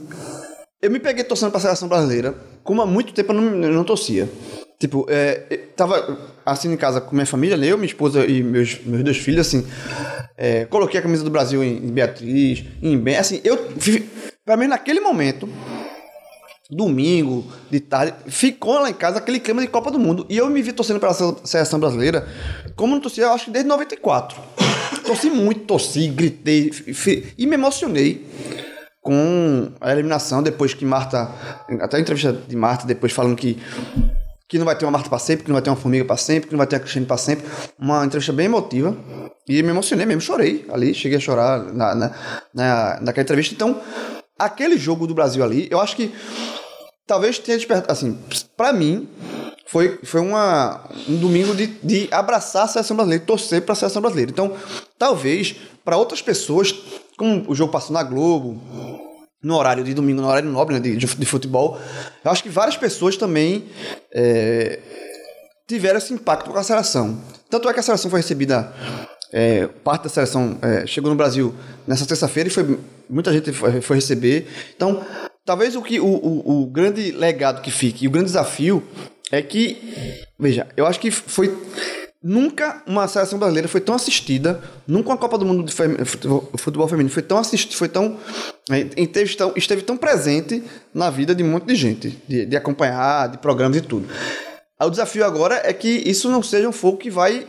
eu 0.86 0.90
me 0.90 1.00
peguei 1.00 1.24
torcendo 1.24 1.50
para 1.50 1.58
a 1.58 1.62
seleção 1.62 1.88
brasileira, 1.88 2.32
como 2.62 2.80
há 2.80 2.86
muito 2.86 3.12
tempo 3.12 3.32
eu 3.32 3.40
não, 3.40 3.64
eu 3.64 3.72
não 3.72 3.82
torcia. 3.82 4.30
Tipo, 4.78 5.04
é, 5.08 5.58
tava 5.74 6.16
assim 6.44 6.72
em 6.72 6.76
casa 6.76 7.00
com 7.00 7.12
minha 7.12 7.26
família, 7.26 7.56
né? 7.56 7.66
eu, 7.66 7.76
minha 7.76 7.88
esposa 7.88 8.24
e 8.24 8.40
meus, 8.40 8.78
meus 8.84 9.02
dois 9.02 9.16
filhos, 9.16 9.48
assim. 9.48 9.66
É, 10.36 10.64
coloquei 10.66 11.00
a 11.00 11.02
camisa 11.02 11.24
do 11.24 11.30
Brasil 11.30 11.64
em, 11.64 11.78
em 11.78 11.90
Beatriz, 11.90 12.64
em 12.80 12.96
bem. 12.96 13.16
Assim, 13.16 13.40
eu. 13.42 13.58
Pra 14.44 14.56
mim, 14.56 14.68
naquele 14.68 15.00
momento, 15.00 15.48
domingo, 16.70 17.50
de 17.68 17.80
tarde, 17.80 18.14
ficou 18.28 18.78
lá 18.78 18.88
em 18.88 18.94
casa 18.94 19.18
aquele 19.18 19.40
clima 19.40 19.60
de 19.60 19.66
Copa 19.66 19.90
do 19.90 19.98
Mundo. 19.98 20.24
E 20.28 20.36
eu 20.36 20.48
me 20.48 20.62
vi 20.62 20.72
torcendo 20.72 21.00
para 21.00 21.10
a 21.10 21.14
seleção 21.44 21.80
brasileira, 21.80 22.28
como 22.76 22.94
não 22.94 23.00
torcia, 23.00 23.24
eu 23.24 23.32
acho 23.32 23.46
que 23.46 23.50
desde 23.50 23.68
94. 23.68 24.38
torci 25.04 25.30
muito, 25.30 25.62
torci, 25.62 26.06
gritei 26.06 26.70
e 27.36 27.44
me 27.44 27.54
emocionei 27.54 28.24
com 29.06 29.70
a 29.80 29.92
eliminação 29.92 30.42
depois 30.42 30.74
que 30.74 30.84
Marta, 30.84 31.30
até 31.80 31.96
a 31.96 32.00
entrevista 32.00 32.32
de 32.32 32.56
Marta 32.56 32.84
depois 32.84 33.12
falando 33.12 33.36
que 33.36 33.56
que 34.48 34.58
não 34.58 34.64
vai 34.64 34.76
ter 34.76 34.84
uma 34.84 34.92
Marta 34.92 35.08
para 35.08 35.18
sempre, 35.18 35.44
que 35.44 35.50
não 35.50 35.54
vai 35.54 35.62
ter 35.62 35.70
uma 35.70 35.76
Formiga 35.76 36.04
para 36.04 36.16
sempre, 36.16 36.48
que 36.48 36.52
não 36.52 36.58
vai 36.58 36.68
ter 36.68 36.76
a 36.76 36.80
Cristiane 36.80 37.04
para 37.04 37.16
sempre. 37.16 37.44
Uma 37.76 38.04
entrevista 38.04 38.32
bem 38.32 38.46
emotiva. 38.46 38.96
E 39.48 39.60
me 39.60 39.70
emocionei 39.70 40.06
mesmo, 40.06 40.20
chorei 40.20 40.64
ali, 40.72 40.94
cheguei 40.94 41.18
a 41.18 41.20
chorar 41.20 41.64
na, 41.72 41.94
na, 41.94 42.14
na, 42.54 43.00
naquela 43.00 43.24
entrevista. 43.24 43.54
Então, 43.54 43.80
aquele 44.38 44.78
jogo 44.78 45.04
do 45.04 45.14
Brasil 45.14 45.42
ali, 45.42 45.66
eu 45.68 45.80
acho 45.80 45.96
que 45.96 46.14
talvez 47.08 47.40
tenha 47.40 47.56
despertado, 47.56 47.92
assim, 47.92 48.18
para 48.56 48.72
mim, 48.72 49.08
foi, 49.66 49.98
foi 50.04 50.20
uma, 50.20 50.88
um 51.08 51.16
domingo 51.16 51.54
de, 51.54 51.66
de 51.82 52.08
abraçar 52.12 52.64
a 52.64 52.68
seleção 52.68 52.96
brasileira, 52.96 53.24
torcer 53.24 53.62
para 53.62 53.72
a 53.72 53.76
seleção 53.76 54.00
brasileira. 54.00 54.30
Então, 54.30 54.52
talvez, 54.96 55.56
para 55.84 55.96
outras 55.96 56.22
pessoas, 56.22 56.72
como 57.16 57.44
o 57.48 57.54
jogo 57.54 57.72
passou 57.72 57.92
na 57.92 58.02
Globo, 58.02 58.60
no 59.42 59.56
horário 59.56 59.84
de 59.84 59.94
domingo, 59.94 60.20
no 60.20 60.28
horário 60.28 60.50
nobre 60.50 60.74
né, 60.74 60.80
de, 60.80 60.96
de, 60.96 61.26
futebol, 61.26 61.78
eu 62.24 62.30
acho 62.30 62.42
que 62.42 62.48
várias 62.48 62.76
pessoas 62.76 63.16
também 63.16 63.64
é, 64.12 64.80
tiveram 65.66 65.98
esse 65.98 66.12
impacto 66.12 66.50
com 66.50 66.58
a 66.58 66.62
seleção. 66.62 67.20
Tanto 67.48 67.68
é 67.68 67.72
que 67.72 67.80
a 67.80 67.82
seleção 67.82 68.10
foi 68.10 68.20
recebida, 68.20 68.72
é, 69.32 69.66
parte 69.66 70.04
da 70.04 70.08
seleção 70.08 70.58
é, 70.62 70.86
chegou 70.86 71.10
no 71.10 71.16
Brasil 71.16 71.54
nessa 71.86 72.06
terça-feira 72.06 72.48
e 72.48 72.52
foi, 72.52 72.78
muita 73.08 73.32
gente 73.32 73.52
foi, 73.52 73.80
foi, 73.80 73.96
receber. 73.96 74.48
Então, 74.74 75.04
talvez 75.44 75.76
o, 75.76 75.82
que, 75.82 76.00
o, 76.00 76.06
o, 76.06 76.62
o 76.62 76.66
grande 76.66 77.12
legado 77.12 77.62
que 77.62 77.70
fique 77.70 78.04
e 78.04 78.08
o 78.08 78.10
grande 78.10 78.26
desafio 78.26 78.82
é 79.30 79.42
que, 79.42 80.24
veja, 80.38 80.66
eu 80.76 80.86
acho 80.86 80.98
que 80.98 81.10
foi 81.10 81.56
Nunca 82.28 82.82
uma 82.88 83.06
seleção 83.06 83.38
brasileira 83.38 83.68
foi 83.68 83.80
tão 83.80 83.94
assistida, 83.94 84.60
nunca 84.84 85.10
uma 85.10 85.16
Copa 85.16 85.38
do 85.38 85.46
Mundo 85.46 85.62
de 85.62 85.72
futebol 86.58 86.88
feminino 86.88 87.08
foi 87.08 87.22
tão 87.22 87.38
assistida, 87.38 87.76
foi 87.76 87.88
tão 87.88 88.16
esteve, 88.96 89.36
tão. 89.36 89.52
esteve 89.54 89.82
tão 89.82 89.96
presente 89.96 90.60
na 90.92 91.08
vida 91.08 91.36
de 91.36 91.44
um 91.44 91.48
monte 91.48 91.66
de 91.66 91.76
gente, 91.76 92.20
de, 92.26 92.44
de 92.46 92.56
acompanhar, 92.56 93.28
de 93.28 93.38
programas 93.38 93.76
e 93.76 93.80
tudo. 93.80 94.08
O 94.82 94.90
desafio 94.90 95.24
agora 95.24 95.60
é 95.62 95.72
que 95.72 95.88
isso 95.88 96.28
não 96.28 96.42
seja 96.42 96.68
um 96.68 96.72
fogo 96.72 96.96
que 96.96 97.10
vai 97.10 97.46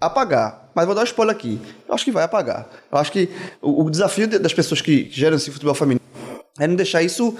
apagar. 0.00 0.68
Mas 0.74 0.86
vou 0.86 0.94
dar 0.94 1.02
um 1.02 1.04
spoiler 1.04 1.34
aqui. 1.34 1.60
Eu 1.88 1.94
acho 1.94 2.04
que 2.04 2.10
vai 2.10 2.24
apagar. 2.24 2.68
Eu 2.90 2.98
acho 2.98 3.12
que 3.12 3.28
o, 3.62 3.84
o 3.84 3.90
desafio 3.90 4.26
de- 4.26 4.38
das 4.40 4.52
pessoas 4.52 4.80
que 4.80 5.08
geram 5.10 5.36
esse 5.36 5.52
futebol 5.52 5.74
feminino 5.74 6.00
é 6.60 6.68
não 6.68 6.76
deixar 6.76 7.02
isso 7.02 7.34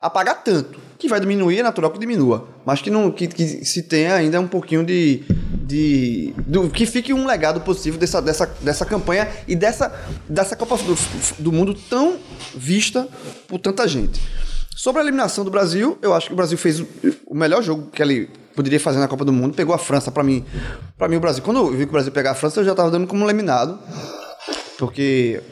apagar 0.00 0.42
tanto. 0.42 0.78
Que 0.98 1.08
vai 1.08 1.18
diminuir, 1.18 1.58
é 1.58 1.62
natural 1.62 1.90
que 1.90 1.98
diminua. 1.98 2.46
Mas 2.64 2.82
que, 2.82 2.90
não, 2.90 3.10
que, 3.10 3.26
que 3.26 3.64
se 3.64 3.82
tenha 3.82 4.14
ainda 4.14 4.38
um 4.40 4.46
pouquinho 4.48 4.84
de. 4.84 5.22
de 5.66 6.34
do, 6.46 6.68
que 6.68 6.84
fique 6.86 7.12
um 7.12 7.26
legado 7.26 7.60
positivo 7.62 7.96
dessa, 7.98 8.20
dessa, 8.20 8.46
dessa 8.60 8.84
campanha 8.84 9.26
e 9.48 9.56
dessa, 9.56 9.90
dessa 10.28 10.54
Copa 10.56 10.76
do, 10.76 10.94
do 11.38 11.50
Mundo 11.52 11.74
tão 11.88 12.16
vista 12.54 13.08
por 13.48 13.58
tanta 13.58 13.88
gente. 13.88 14.20
Sobre 14.76 15.00
a 15.00 15.04
eliminação 15.04 15.44
do 15.44 15.50
Brasil, 15.50 15.98
eu 16.02 16.12
acho 16.14 16.26
que 16.28 16.32
o 16.32 16.36
Brasil 16.36 16.56
fez 16.58 16.80
o- 16.80 17.34
melhor 17.34 17.62
jogo 17.62 17.90
que 17.90 18.02
ele 18.02 18.28
poderia 18.54 18.80
fazer 18.80 18.98
na 18.98 19.08
Copa 19.08 19.24
do 19.24 19.32
Mundo. 19.32 19.54
Pegou 19.54 19.74
a 19.74 19.78
França, 19.78 20.10
pra 20.10 20.22
mim. 20.22 20.44
para 20.98 21.08
mim, 21.08 21.16
o 21.16 21.20
Brasil. 21.20 21.42
Quando 21.42 21.60
eu 21.60 21.70
vi 21.70 21.78
que 21.84 21.90
o 21.90 21.92
Brasil 21.92 22.12
pegar 22.12 22.32
a 22.32 22.34
França, 22.34 22.60
eu 22.60 22.64
já 22.64 22.74
tava 22.74 22.90
dando 22.90 23.06
como 23.06 23.24
eliminado. 23.24 23.78
Porque 24.80 25.42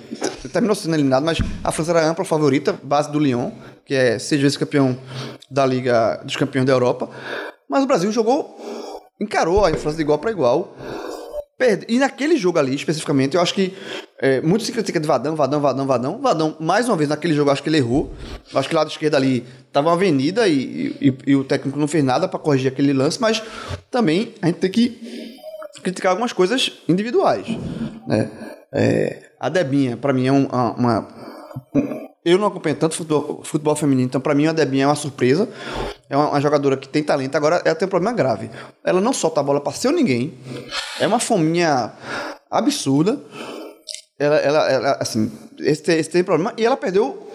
terminou 0.50 0.74
sendo 0.74 0.94
eliminado, 0.96 1.22
mas 1.22 1.38
a 1.62 1.70
França 1.70 1.90
era 1.90 2.00
a 2.00 2.10
ampla 2.10 2.24
favorita, 2.24 2.72
base 2.82 3.12
do 3.12 3.18
Lyon, 3.18 3.50
que 3.84 3.94
é 3.94 4.18
seis 4.18 4.40
vezes 4.40 4.56
campeão 4.56 4.98
da 5.50 5.66
Liga 5.66 6.22
dos 6.24 6.34
Campeões 6.34 6.66
da 6.66 6.72
Europa. 6.72 7.10
Mas 7.68 7.84
o 7.84 7.86
Brasil 7.86 8.10
jogou, 8.10 8.56
encarou 9.20 9.66
a 9.66 9.70
França 9.74 9.96
de 9.96 10.02
igual 10.02 10.18
para 10.18 10.30
igual. 10.30 10.74
Perde. 11.59 11.84
E 11.88 11.98
naquele 11.98 12.36
jogo 12.38 12.59
ali, 12.59 12.74
especificamente, 12.74 13.34
eu 13.34 13.42
acho 13.42 13.52
que 13.52 13.74
é, 14.18 14.40
muito 14.40 14.64
se 14.64 14.72
critica 14.72 14.98
de 14.98 15.06
Vadão, 15.06 15.36
Vadão, 15.36 15.60
Vadão, 15.60 15.86
Vadão. 15.86 16.18
Vadão, 16.22 16.56
mais 16.59 16.88
uma 16.88 16.96
vez, 16.96 17.10
naquele 17.10 17.34
jogo, 17.34 17.50
acho 17.50 17.62
que 17.62 17.68
ele 17.68 17.78
errou. 17.78 18.10
Acho 18.55 18.66
que 18.68 18.74
o 18.74 18.78
lado 18.78 18.88
esquerdo 18.90 19.16
ali 19.16 19.44
tava 19.72 19.88
uma 19.88 19.94
avenida 19.94 20.48
e, 20.48 20.96
e- 21.02 21.18
e 21.26 21.36
o 21.36 21.44
técnico 21.44 21.78
não 21.78 21.88
fez 21.88 22.02
nada 22.02 22.26
para 22.28 22.38
corrigir 22.38 22.72
aquele 22.72 22.94
lance, 22.94 23.20
mas 23.20 23.42
também 23.90 24.32
a 24.40 24.46
gente 24.46 24.60
tem 24.60 24.70
que 24.70 25.36
criticar 25.82 26.12
algumas 26.12 26.32
coisas 26.32 26.72
individuais. 26.88 27.46
Né? 28.06 28.30
É, 28.73 29.31
a 29.40 29.49
Debinha, 29.49 29.97
para 29.97 30.12
mim, 30.12 30.27
é 30.27 30.32
um- 30.32 30.47
uma, 30.47 30.73
uma- 30.74 31.09
um- 31.74 32.09
Eu 32.24 32.36
não 32.36 32.49
acompanho 32.49 32.77
tanto 32.77 32.95
futebol, 32.95 33.40
futebol 33.43 33.74
feminino, 33.74 34.07
então 34.07 34.20
para 34.20 34.35
mim 34.35 34.47
a 34.47 34.53
Debinha 34.53 34.85
é 34.85 34.86
uma 34.86 34.95
surpresa. 34.95 35.49
É 36.11 36.16
uma, 36.16 36.28
uma 36.31 36.40
jogadora 36.40 36.77
que 36.77 36.86
tem 36.89 37.03
talento, 37.03 37.35
agora 37.36 37.62
ela 37.65 37.74
tem 37.74 37.86
um 37.86 37.90
problema 37.90 38.15
grave. 38.15 38.51
Ela 38.85 39.01
não 39.01 39.12
solta 39.15 39.40
a 39.40 39.43
bola 39.43 39.61
para 39.62 39.73
seu 39.73 39.90
ninguém. 39.93 40.35
É 41.01 41.07
uma 41.07 41.20
fominha 41.20 41.93
absurda. 42.51 43.19
Ela, 44.19 44.36
ela, 44.39 44.70
ela, 44.70 44.99
assim, 45.01 45.31
esse, 45.61 45.90
esse 45.93 46.11
tem 46.11 46.23
problema. 46.24 46.53
E 46.59 46.66
ela 46.66 46.77
perdeu 46.77 47.31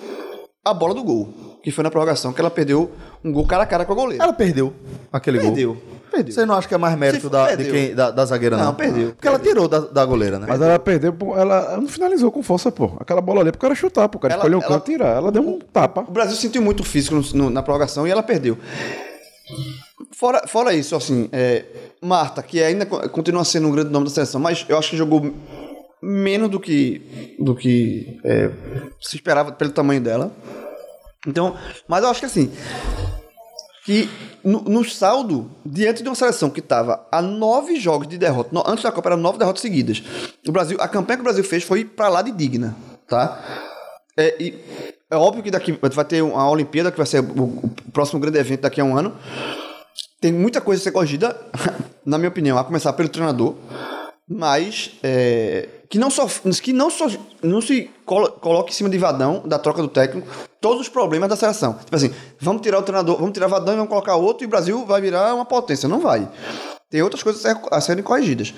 a 0.63 0.73
bola 0.73 0.93
do 0.93 1.03
gol, 1.03 1.33
que 1.63 1.71
foi 1.71 1.83
na 1.83 1.89
prorrogação, 1.89 2.33
que 2.33 2.41
ela 2.41 2.51
perdeu 2.51 2.91
um 3.23 3.31
gol 3.31 3.47
cara 3.47 3.63
a 3.63 3.65
cara 3.65 3.85
com 3.85 3.93
a 3.93 3.95
goleira. 3.95 4.21
Ela 4.23 4.33
perdeu 4.33 4.73
aquele 5.11 5.37
gol. 5.39 5.47
perdeu. 5.47 5.77
Perdeu. 6.11 6.33
Você 6.35 6.45
não 6.45 6.53
acha 6.55 6.67
que 6.67 6.75
é 6.75 6.77
mais 6.77 6.95
mérito 6.95 7.27
da, 7.29 7.49
de 7.51 7.55
perdeu. 7.57 7.73
quem, 7.73 7.95
da, 7.95 8.11
da 8.11 8.23
zagueira, 8.25 8.55
não? 8.57 8.65
Não, 8.65 8.75
perdeu. 8.75 9.13
Porque 9.13 9.27
ela 9.27 9.39
tirou 9.39 9.67
da, 9.67 9.79
da 9.79 10.05
goleira, 10.05 10.37
né? 10.37 10.45
Mas 10.47 10.61
ela 10.61 10.77
perdeu, 10.77 11.11
pô, 11.13 11.35
ela, 11.35 11.77
não 11.77 11.87
finalizou 11.87 12.31
com 12.31 12.43
força, 12.43 12.71
pô. 12.71 12.91
Aquela 12.99 13.21
bola 13.21 13.39
ali 13.39 13.49
é 13.49 13.51
pro 13.51 13.61
cara 13.61 13.73
chutar, 13.73 14.07
pô. 14.09 14.17
O 14.17 14.21
cara 14.21 14.33
Ela- 14.33 14.41
escolheu 14.41 14.59
um 14.59 14.61
ela- 14.61 14.71
canto 14.71 14.91
e 14.91 14.93
tirar. 14.93 15.15
Ela 15.15 15.31
deu 15.31 15.41
um 15.41 15.57
tapa. 15.59 16.01
O 16.07 16.11
Brasil 16.11 16.35
sentiu 16.35 16.61
muito 16.61 16.83
físico 16.83 17.15
no- 17.15 17.23
no- 17.45 17.49
na 17.49 17.63
prorrogação 17.63 18.05
e 18.05 18.11
ela 18.11 18.21
perdeu. 18.21 18.57
Fora, 20.11 20.43
fora 20.47 20.73
isso, 20.73 20.95
assim, 20.95 21.27
é, 21.31 21.65
Marta, 22.01 22.43
que 22.43 22.61
ainda 22.61 22.85
co- 22.85 23.07
continua 23.09 23.43
sendo 23.43 23.67
um 23.67 23.71
grande 23.71 23.89
nome 23.89 24.05
da 24.05 24.11
seleção, 24.11 24.39
mas 24.39 24.65
eu 24.69 24.77
acho 24.77 24.91
que 24.91 24.97
jogou 24.97 25.33
menos 26.01 26.49
do 26.49 26.59
que, 26.59 27.35
do 27.39 27.55
que 27.55 28.19
é, 28.23 28.49
se 29.01 29.15
esperava 29.15 29.51
pelo 29.51 29.71
tamanho 29.71 30.01
dela. 30.01 30.31
Então, 31.27 31.55
mas 31.87 32.03
eu 32.03 32.09
acho 32.09 32.19
que 32.19 32.25
assim, 32.25 32.51
que 33.85 34.09
no, 34.43 34.61
no 34.61 34.83
saldo, 34.85 35.49
diante 35.65 36.03
de 36.03 36.09
uma 36.09 36.15
seleção 36.15 36.49
que 36.49 36.59
estava 36.59 37.05
a 37.11 37.21
nove 37.21 37.79
jogos 37.79 38.07
de 38.07 38.17
derrota, 38.17 38.49
no- 38.51 38.63
antes 38.65 38.83
da 38.83 38.91
Copa 38.91 39.09
eram 39.09 39.17
nove 39.17 39.37
derrotas 39.37 39.61
seguidas, 39.61 40.03
o 40.47 40.51
Brasil, 40.51 40.77
a 40.79 40.87
campanha 40.87 41.17
que 41.17 41.21
o 41.21 41.23
Brasil 41.23 41.43
fez 41.43 41.63
foi 41.63 41.83
para 41.85 42.07
lá 42.09 42.21
de 42.21 42.31
digna, 42.31 42.75
tá? 43.07 43.41
É, 44.17 44.35
e 44.41 44.63
é 45.09 45.15
óbvio 45.15 45.43
que 45.43 45.51
daqui 45.51 45.71
vai 45.71 46.05
ter 46.05 46.21
uma 46.21 46.49
Olimpíada, 46.49 46.91
que 46.91 46.97
vai 46.97 47.05
ser 47.05 47.19
o, 47.21 47.43
o 47.43 47.71
próximo 47.91 48.19
grande 48.19 48.37
evento 48.37 48.61
daqui 48.61 48.79
a 48.79 48.83
um 48.83 48.97
ano. 48.97 49.15
Tem 50.21 50.31
muita 50.31 50.61
coisa 50.61 50.81
a 50.81 50.83
ser 50.83 50.91
corrigida, 50.91 51.35
na 52.05 52.17
minha 52.17 52.29
opinião, 52.29 52.57
a 52.57 52.63
começar 52.63 52.93
pelo 52.93 53.09
treinador, 53.09 53.55
mas 54.27 54.91
é, 55.03 55.67
que 55.93 55.99
não 55.99 56.09
só 56.09 56.25
que 56.59 56.73
não 56.73 56.89
só 56.89 57.05
não 57.43 57.61
se 57.61 57.87
colo- 58.03 58.31
coloque 58.31 58.71
em 58.71 58.73
cima 58.73 58.89
de 58.89 58.97
Vadão 58.97 59.43
da 59.45 59.59
troca 59.59 59.79
do 59.79 59.87
técnico 59.87 60.27
todos 60.59 60.81
os 60.81 60.89
problemas 60.89 61.29
da 61.29 61.35
seleção. 61.35 61.73
Tipo 61.73 61.95
assim, 61.95 62.11
vamos 62.41 62.63
tirar 62.63 62.79
o 62.79 62.81
treinador, 62.81 63.15
vamos 63.17 63.31
tirar 63.31 63.45
Vadão 63.45 63.75
e 63.75 63.77
vamos 63.77 63.89
colocar 63.91 64.15
outro 64.15 64.43
e 64.43 64.47
o 64.47 64.49
Brasil 64.49 64.83
vai 64.87 64.99
virar 64.99 65.35
uma 65.35 65.45
potência. 65.45 65.87
Não 65.87 65.99
vai. 65.99 66.27
Tem 66.89 67.03
outras 67.03 67.21
coisas 67.21 67.45
a 67.45 67.53
ser- 67.53 67.61
a 67.69 67.79
serem 67.79 68.03
corrigidas. 68.03 68.55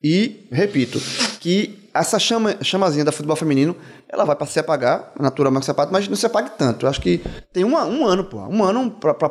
E, 0.00 0.46
repito, 0.52 1.00
que 1.40 1.90
essa 1.92 2.20
chama, 2.20 2.56
chamazinha 2.62 3.04
da 3.04 3.10
futebol 3.10 3.34
feminino, 3.34 3.74
ela 4.08 4.24
vai 4.24 4.36
para 4.36 4.46
se 4.46 4.60
apagar, 4.60 5.10
naturalmente 5.18 5.64
se 5.64 5.72
apaga, 5.72 5.90
mas 5.90 6.06
não 6.06 6.14
se 6.16 6.24
apague 6.24 6.52
tanto. 6.56 6.86
Eu 6.86 6.90
acho 6.90 7.00
que 7.00 7.20
tem 7.52 7.64
uma- 7.64 7.84
um 7.84 8.06
ano, 8.06 8.22
pô. 8.22 8.38
Um 8.42 8.62
ano 8.62 8.92
para 8.92 9.10
o 9.10 9.30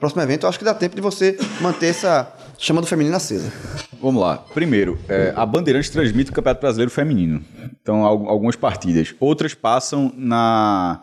próximo 0.00 0.20
evento, 0.22 0.44
eu 0.46 0.48
acho 0.48 0.58
que 0.58 0.64
dá 0.64 0.74
tempo 0.74 0.96
de 0.96 1.00
você 1.00 1.38
manter 1.60 1.86
essa 1.90 2.26
chama 2.58 2.80
do 2.80 2.86
feminino 2.86 3.16
acesa. 3.16 3.52
Vamos 4.00 4.20
lá. 4.20 4.38
Primeiro, 4.54 4.98
é, 5.08 5.32
a 5.34 5.44
Bandeirantes 5.46 5.90
transmite 5.90 6.30
o 6.30 6.34
Campeonato 6.34 6.60
Brasileiro 6.60 6.90
Feminino. 6.90 7.42
Então, 7.80 8.04
al- 8.04 8.28
algumas 8.28 8.56
partidas. 8.56 9.14
Outras 9.20 9.54
passam 9.54 10.12
na, 10.16 11.02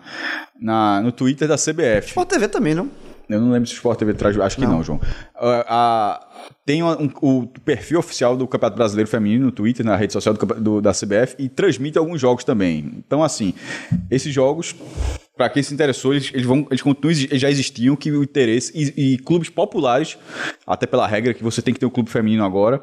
na, 0.60 1.02
no 1.02 1.12
Twitter 1.12 1.48
da 1.48 1.56
CBF. 1.56 2.08
Sport 2.10 2.30
TV 2.30 2.48
também, 2.48 2.74
não? 2.76 2.90
Eu 3.30 3.40
não 3.40 3.52
lembro 3.52 3.68
se 3.68 3.74
o 3.74 3.78
Sport 3.78 3.98
TV 4.00 4.14
traz. 4.14 4.38
Acho 4.38 4.58
que 4.58 4.66
não, 4.66 4.84
João. 4.84 5.00
Ah, 5.36 5.66
a- 5.70 6.28
tem 6.66 6.84
uma- 6.84 6.98
um- 7.02 7.10
o 7.22 7.48
perfil 7.64 8.00
oficial 8.00 8.36
do 8.36 8.46
Campeonato 8.48 8.78
Brasileiro 8.78 9.10
Feminino 9.10 9.46
no 9.46 9.52
Twitter, 9.52 9.86
na 9.86 9.96
rede 9.96 10.12
social 10.14 10.36
do 10.36 10.46
do- 10.46 10.82
da 10.82 10.92
CBF, 10.94 11.36
e 11.40 11.48
transmite 11.48 11.98
alguns 11.98 12.20
jogos 12.20 12.44
também. 12.44 12.92
Então, 12.98 13.24
assim, 13.24 13.54
esses 14.10 14.34
jogos, 14.34 14.76
para 15.42 15.50
quem 15.50 15.64
se 15.64 15.74
interessou, 15.74 16.14
eles, 16.14 16.30
eles, 16.36 16.46
vão, 16.46 16.68
eles 16.70 16.84
continuam, 16.84 17.16
já 17.32 17.50
existiam, 17.50 17.96
que 17.96 18.12
o 18.12 18.22
interesse. 18.22 18.72
E, 18.76 19.14
e 19.14 19.18
clubes 19.18 19.50
populares, 19.50 20.16
até 20.68 20.86
pela 20.86 21.08
regra 21.08 21.34
que 21.34 21.44
você 21.44 21.64
tem 21.64 21.74
que 21.74 21.80
ter 21.80 21.88
um 21.88 21.90
clube 21.90 22.12
feminino 22.12 22.46
agora, 22.46 22.80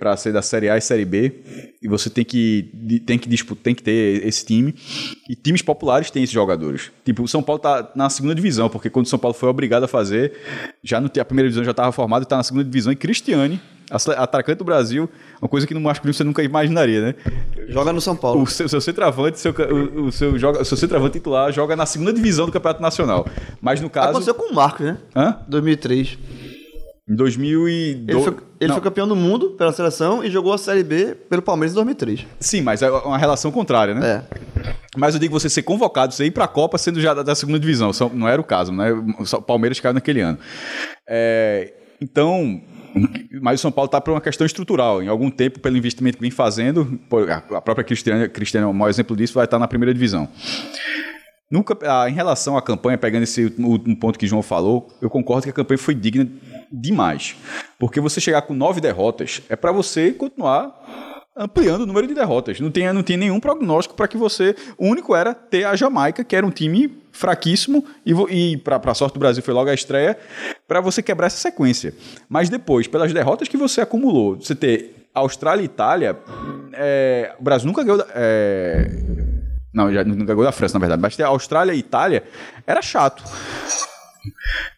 para 0.00 0.16
ser 0.16 0.32
da 0.32 0.42
Série 0.42 0.68
A 0.68 0.76
e 0.76 0.80
Série 0.80 1.04
B, 1.04 1.32
e 1.80 1.86
você 1.86 2.10
tem 2.10 2.24
que, 2.24 2.72
tem 3.06 3.16
que 3.16 3.28
disputar, 3.28 3.62
tem 3.62 3.72
que 3.72 3.84
ter 3.84 4.26
esse 4.26 4.44
time. 4.44 4.74
E 5.30 5.36
times 5.36 5.62
populares 5.62 6.10
têm 6.10 6.24
esses 6.24 6.34
jogadores. 6.34 6.90
Tipo, 7.04 7.22
o 7.22 7.28
São 7.28 7.40
Paulo 7.40 7.62
tá 7.62 7.92
na 7.94 8.10
segunda 8.10 8.34
divisão, 8.34 8.68
porque 8.68 8.90
quando 8.90 9.06
o 9.06 9.08
São 9.08 9.18
Paulo 9.18 9.36
foi 9.36 9.48
obrigado 9.48 9.84
a 9.84 9.88
fazer, 9.88 10.32
já 10.82 11.00
no, 11.00 11.06
a 11.06 11.24
primeira 11.24 11.48
divisão 11.48 11.62
já 11.62 11.70
estava 11.70 11.92
formado 11.92 12.22
e 12.22 12.24
está 12.24 12.36
na 12.36 12.42
segunda 12.42 12.64
divisão. 12.64 12.92
E 12.92 12.96
Cristiane, 12.96 13.60
atacante 13.96 14.58
do 14.58 14.64
Brasil, 14.64 15.08
uma 15.40 15.48
coisa 15.48 15.66
que 15.66 15.74
no 15.74 15.80
masculino 15.80 16.14
você 16.14 16.24
nunca 16.24 16.42
imaginaria, 16.42 17.00
né? 17.00 17.14
Joga 17.68 17.92
no 17.92 18.00
São 18.00 18.16
Paulo. 18.16 18.42
O 18.42 18.46
seu, 18.46 18.68
seu 18.68 18.80
centroavante, 18.80 19.38
seu, 19.38 19.52
o, 19.52 20.06
o 20.06 20.12
seu, 20.12 20.38
joga, 20.38 20.62
o 20.62 20.64
seu 20.64 20.76
centroavante 20.76 21.14
titular 21.14 21.52
joga 21.52 21.76
na 21.76 21.86
segunda 21.86 22.12
divisão 22.12 22.46
do 22.46 22.52
Campeonato 22.52 22.82
Nacional. 22.82 23.26
Mas 23.60 23.80
no 23.80 23.88
caso, 23.90 24.10
Aconteceu 24.10 24.34
com 24.34 24.52
o 24.52 24.54
Marcos, 24.54 24.84
né? 24.84 24.98
Hã? 25.14 25.38
2003. 25.48 26.18
em 27.08 27.14
2002... 27.14 28.08
Ele, 28.08 28.20
foi, 28.20 28.36
ele 28.60 28.72
foi 28.72 28.82
campeão 28.82 29.06
do 29.06 29.16
mundo 29.16 29.50
pela 29.50 29.72
seleção 29.72 30.24
e 30.24 30.30
jogou 30.30 30.52
a 30.52 30.58
Série 30.58 30.82
B 30.82 31.14
pelo 31.28 31.42
Palmeiras 31.42 31.72
em 31.72 31.76
2003. 31.76 32.26
Sim, 32.40 32.62
mas 32.62 32.82
é 32.82 32.90
uma 32.90 33.18
relação 33.18 33.50
contrária, 33.50 33.94
né? 33.94 34.24
É. 34.28 34.74
Mas 34.96 35.14
eu 35.14 35.20
digo 35.20 35.38
você 35.38 35.48
ser 35.48 35.62
convocado, 35.62 36.14
você 36.14 36.24
ir 36.24 36.30
para 36.30 36.44
a 36.44 36.48
Copa 36.48 36.78
sendo 36.78 37.00
já 37.00 37.12
da, 37.12 37.22
da 37.22 37.34
segunda 37.34 37.58
divisão. 37.58 37.90
Não 38.12 38.28
era 38.28 38.40
o 38.40 38.44
caso, 38.44 38.72
né? 38.72 38.92
O 38.92 39.42
Palmeiras 39.42 39.80
caiu 39.80 39.92
naquele 39.94 40.20
ano. 40.20 40.38
É, 41.08 41.74
então, 42.00 42.62
mas 43.40 43.60
o 43.60 43.62
São 43.62 43.72
Paulo 43.72 43.86
está 43.86 44.00
por 44.00 44.12
uma 44.12 44.20
questão 44.20 44.46
estrutural. 44.46 45.02
Em 45.02 45.08
algum 45.08 45.30
tempo, 45.30 45.60
pelo 45.60 45.76
investimento 45.76 46.18
que 46.18 46.22
vem 46.22 46.30
fazendo, 46.30 47.00
a 47.50 47.60
própria 47.60 47.84
Cristiane, 47.84 48.28
Cristiane 48.28 48.64
é 48.66 48.68
o 48.68 48.74
maior 48.74 48.90
exemplo 48.90 49.16
disso, 49.16 49.34
vai 49.34 49.44
estar 49.44 49.58
na 49.58 49.68
primeira 49.68 49.92
divisão. 49.92 50.28
Nunca, 51.50 51.76
em 52.08 52.12
relação 52.12 52.56
à 52.56 52.62
campanha, 52.62 52.98
pegando 52.98 53.22
esse 53.22 53.44
último 53.58 53.96
ponto 53.96 54.18
que 54.18 54.24
o 54.24 54.28
João 54.28 54.42
falou, 54.42 54.88
eu 55.00 55.10
concordo 55.10 55.44
que 55.44 55.50
a 55.50 55.52
campanha 55.52 55.78
foi 55.78 55.94
digna 55.94 56.28
demais. 56.72 57.36
Porque 57.78 58.00
você 58.00 58.20
chegar 58.20 58.42
com 58.42 58.54
nove 58.54 58.80
derrotas 58.80 59.42
é 59.48 59.54
para 59.54 59.70
você 59.70 60.12
continuar 60.12 61.13
ampliando 61.36 61.82
o 61.82 61.86
número 61.86 62.06
de 62.06 62.14
derrotas. 62.14 62.60
Não 62.60 62.70
tem, 62.70 62.92
não 62.92 63.02
tem 63.02 63.16
nenhum 63.16 63.40
prognóstico 63.40 63.94
para 63.94 64.06
que 64.08 64.16
você. 64.16 64.54
O 64.78 64.86
único 64.86 65.14
era 65.14 65.34
ter 65.34 65.64
a 65.64 65.74
Jamaica, 65.76 66.22
que 66.24 66.34
era 66.36 66.46
um 66.46 66.50
time 66.50 67.02
fraquíssimo, 67.12 67.84
e, 68.04 68.12
e 68.52 68.56
para 68.56 68.80
a 68.84 68.94
sorte 68.94 69.14
do 69.14 69.20
Brasil 69.20 69.42
foi 69.42 69.54
logo 69.54 69.70
a 69.70 69.74
estreia, 69.74 70.18
para 70.66 70.80
você 70.80 71.02
quebrar 71.02 71.26
essa 71.28 71.36
sequência. 71.38 71.94
Mas 72.28 72.48
depois, 72.48 72.86
pelas 72.88 73.12
derrotas 73.12 73.48
que 73.48 73.56
você 73.56 73.80
acumulou, 73.80 74.36
você 74.36 74.54
ter 74.54 75.06
Austrália 75.14 75.62
e 75.62 75.66
Itália, 75.66 76.18
é, 76.72 77.34
o 77.38 77.42
Brasil 77.42 77.66
nunca 77.68 77.82
ganhou. 77.84 77.98
da- 77.98 78.06
é, 78.14 78.90
não, 79.72 79.92
já 79.92 80.04
não 80.04 80.24
ganhou 80.24 80.42
da 80.44 80.52
França, 80.52 80.74
na 80.74 80.80
verdade. 80.80 81.00
Mas 81.02 81.16
ter 81.16 81.22
Austrália 81.24 81.72
e 81.72 81.78
Itália 81.78 82.24
era 82.66 82.82
chato. 82.82 83.22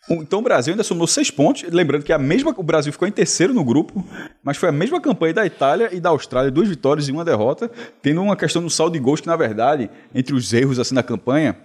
Então 0.08 0.38
o 0.38 0.42
Brasil 0.42 0.72
ainda 0.72 0.84
somou 0.84 1.06
seis 1.06 1.30
pontos. 1.30 1.64
Lembrando 1.70 2.04
que 2.04 2.12
a 2.12 2.18
mesma, 2.18 2.54
o 2.56 2.62
Brasil 2.62 2.92
ficou 2.92 3.06
em 3.06 3.12
terceiro 3.12 3.52
no 3.52 3.64
grupo, 3.64 4.04
mas 4.42 4.56
foi 4.56 4.68
a 4.68 4.72
mesma 4.72 5.00
campanha 5.00 5.34
da 5.34 5.46
Itália 5.46 5.90
e 5.92 6.00
da 6.00 6.10
Austrália, 6.10 6.50
duas 6.50 6.68
vitórias 6.68 7.08
e 7.08 7.12
uma 7.12 7.24
derrota, 7.24 7.70
tendo 8.00 8.22
uma 8.22 8.36
questão 8.36 8.62
no 8.62 8.70
saldo 8.70 8.92
de 8.92 8.98
gols 8.98 9.20
que, 9.20 9.26
na 9.26 9.36
verdade, 9.36 9.90
entre 10.14 10.34
os 10.34 10.52
erros 10.52 10.78
assim 10.78 10.94
na 10.94 11.02
campanha, 11.02 11.56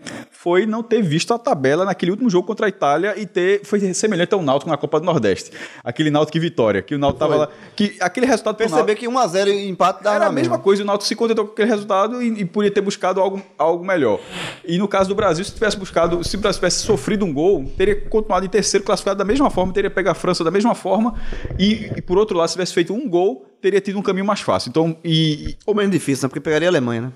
foi 0.41 0.65
não 0.65 0.81
ter 0.81 1.03
visto 1.03 1.31
a 1.35 1.37
tabela 1.37 1.85
naquele 1.85 2.09
último 2.09 2.27
jogo 2.27 2.47
contra 2.47 2.65
a 2.65 2.69
Itália 2.69 3.13
e 3.15 3.27
ter 3.27 3.61
foi 3.63 3.79
semelhante 3.93 4.33
ao 4.33 4.41
Náutico 4.41 4.71
na 4.71 4.75
Copa 4.75 4.99
do 4.99 5.05
Nordeste. 5.05 5.51
Aquele 5.83 6.09
Náutico 6.09 6.35
e 6.35 6.39
Vitória, 6.39 6.81
que 6.81 6.95
o 6.95 6.97
Náutico 6.97 7.19
tava 7.19 7.35
lá, 7.35 7.49
que 7.75 7.95
aquele 7.99 8.25
resultado 8.25 8.55
Perceber 8.55 8.95
que 8.95 9.07
1x0 9.07 9.49
e 9.49 9.69
empate 9.69 10.03
dá 10.03 10.15
era 10.15 10.25
a 10.25 10.31
mesma 10.31 10.53
mesma. 10.53 10.57
coisa, 10.57 10.81
o 10.81 10.85
Náutico 10.85 11.07
se 11.07 11.15
contentou 11.15 11.45
com 11.45 11.51
aquele 11.51 11.69
resultado 11.69 12.23
e, 12.23 12.41
e 12.41 12.45
podia 12.45 12.71
ter 12.71 12.81
buscado 12.81 13.21
algo, 13.21 13.39
algo 13.55 13.85
melhor. 13.85 14.19
E 14.65 14.79
no 14.79 14.87
caso 14.87 15.09
do 15.09 15.13
Brasil, 15.13 15.45
se 15.45 15.53
tivesse 15.53 15.77
buscado, 15.77 16.23
se 16.23 16.35
o 16.35 16.39
Brasil 16.39 16.57
tivesse 16.57 16.79
sofrido 16.79 17.23
um 17.23 17.31
gol, 17.31 17.63
teria 17.77 18.01
continuado 18.01 18.43
em 18.43 18.49
terceiro, 18.49 18.83
classificado 18.83 19.19
da 19.19 19.25
mesma 19.25 19.51
forma, 19.51 19.71
teria 19.71 19.91
pego 19.91 20.09
a 20.09 20.15
França 20.15 20.43
da 20.43 20.49
mesma 20.49 20.73
forma, 20.73 21.13
e, 21.59 21.91
e 21.95 22.01
por 22.01 22.17
outro 22.17 22.35
lado, 22.35 22.47
se 22.47 22.53
tivesse 22.53 22.73
feito 22.73 22.91
um 22.95 23.07
gol, 23.07 23.45
teria 23.61 23.79
tido 23.79 23.99
um 23.99 24.01
caminho 24.01 24.25
mais 24.25 24.41
fácil. 24.41 24.69
Então, 24.69 24.97
e. 25.05 25.55
Ou 25.67 25.75
menos 25.75 25.91
difícil, 25.91 26.25
né? 26.25 26.29
Porque 26.29 26.39
pegaria 26.39 26.67
a 26.67 26.71
Alemanha, 26.71 27.01
né? 27.01 27.11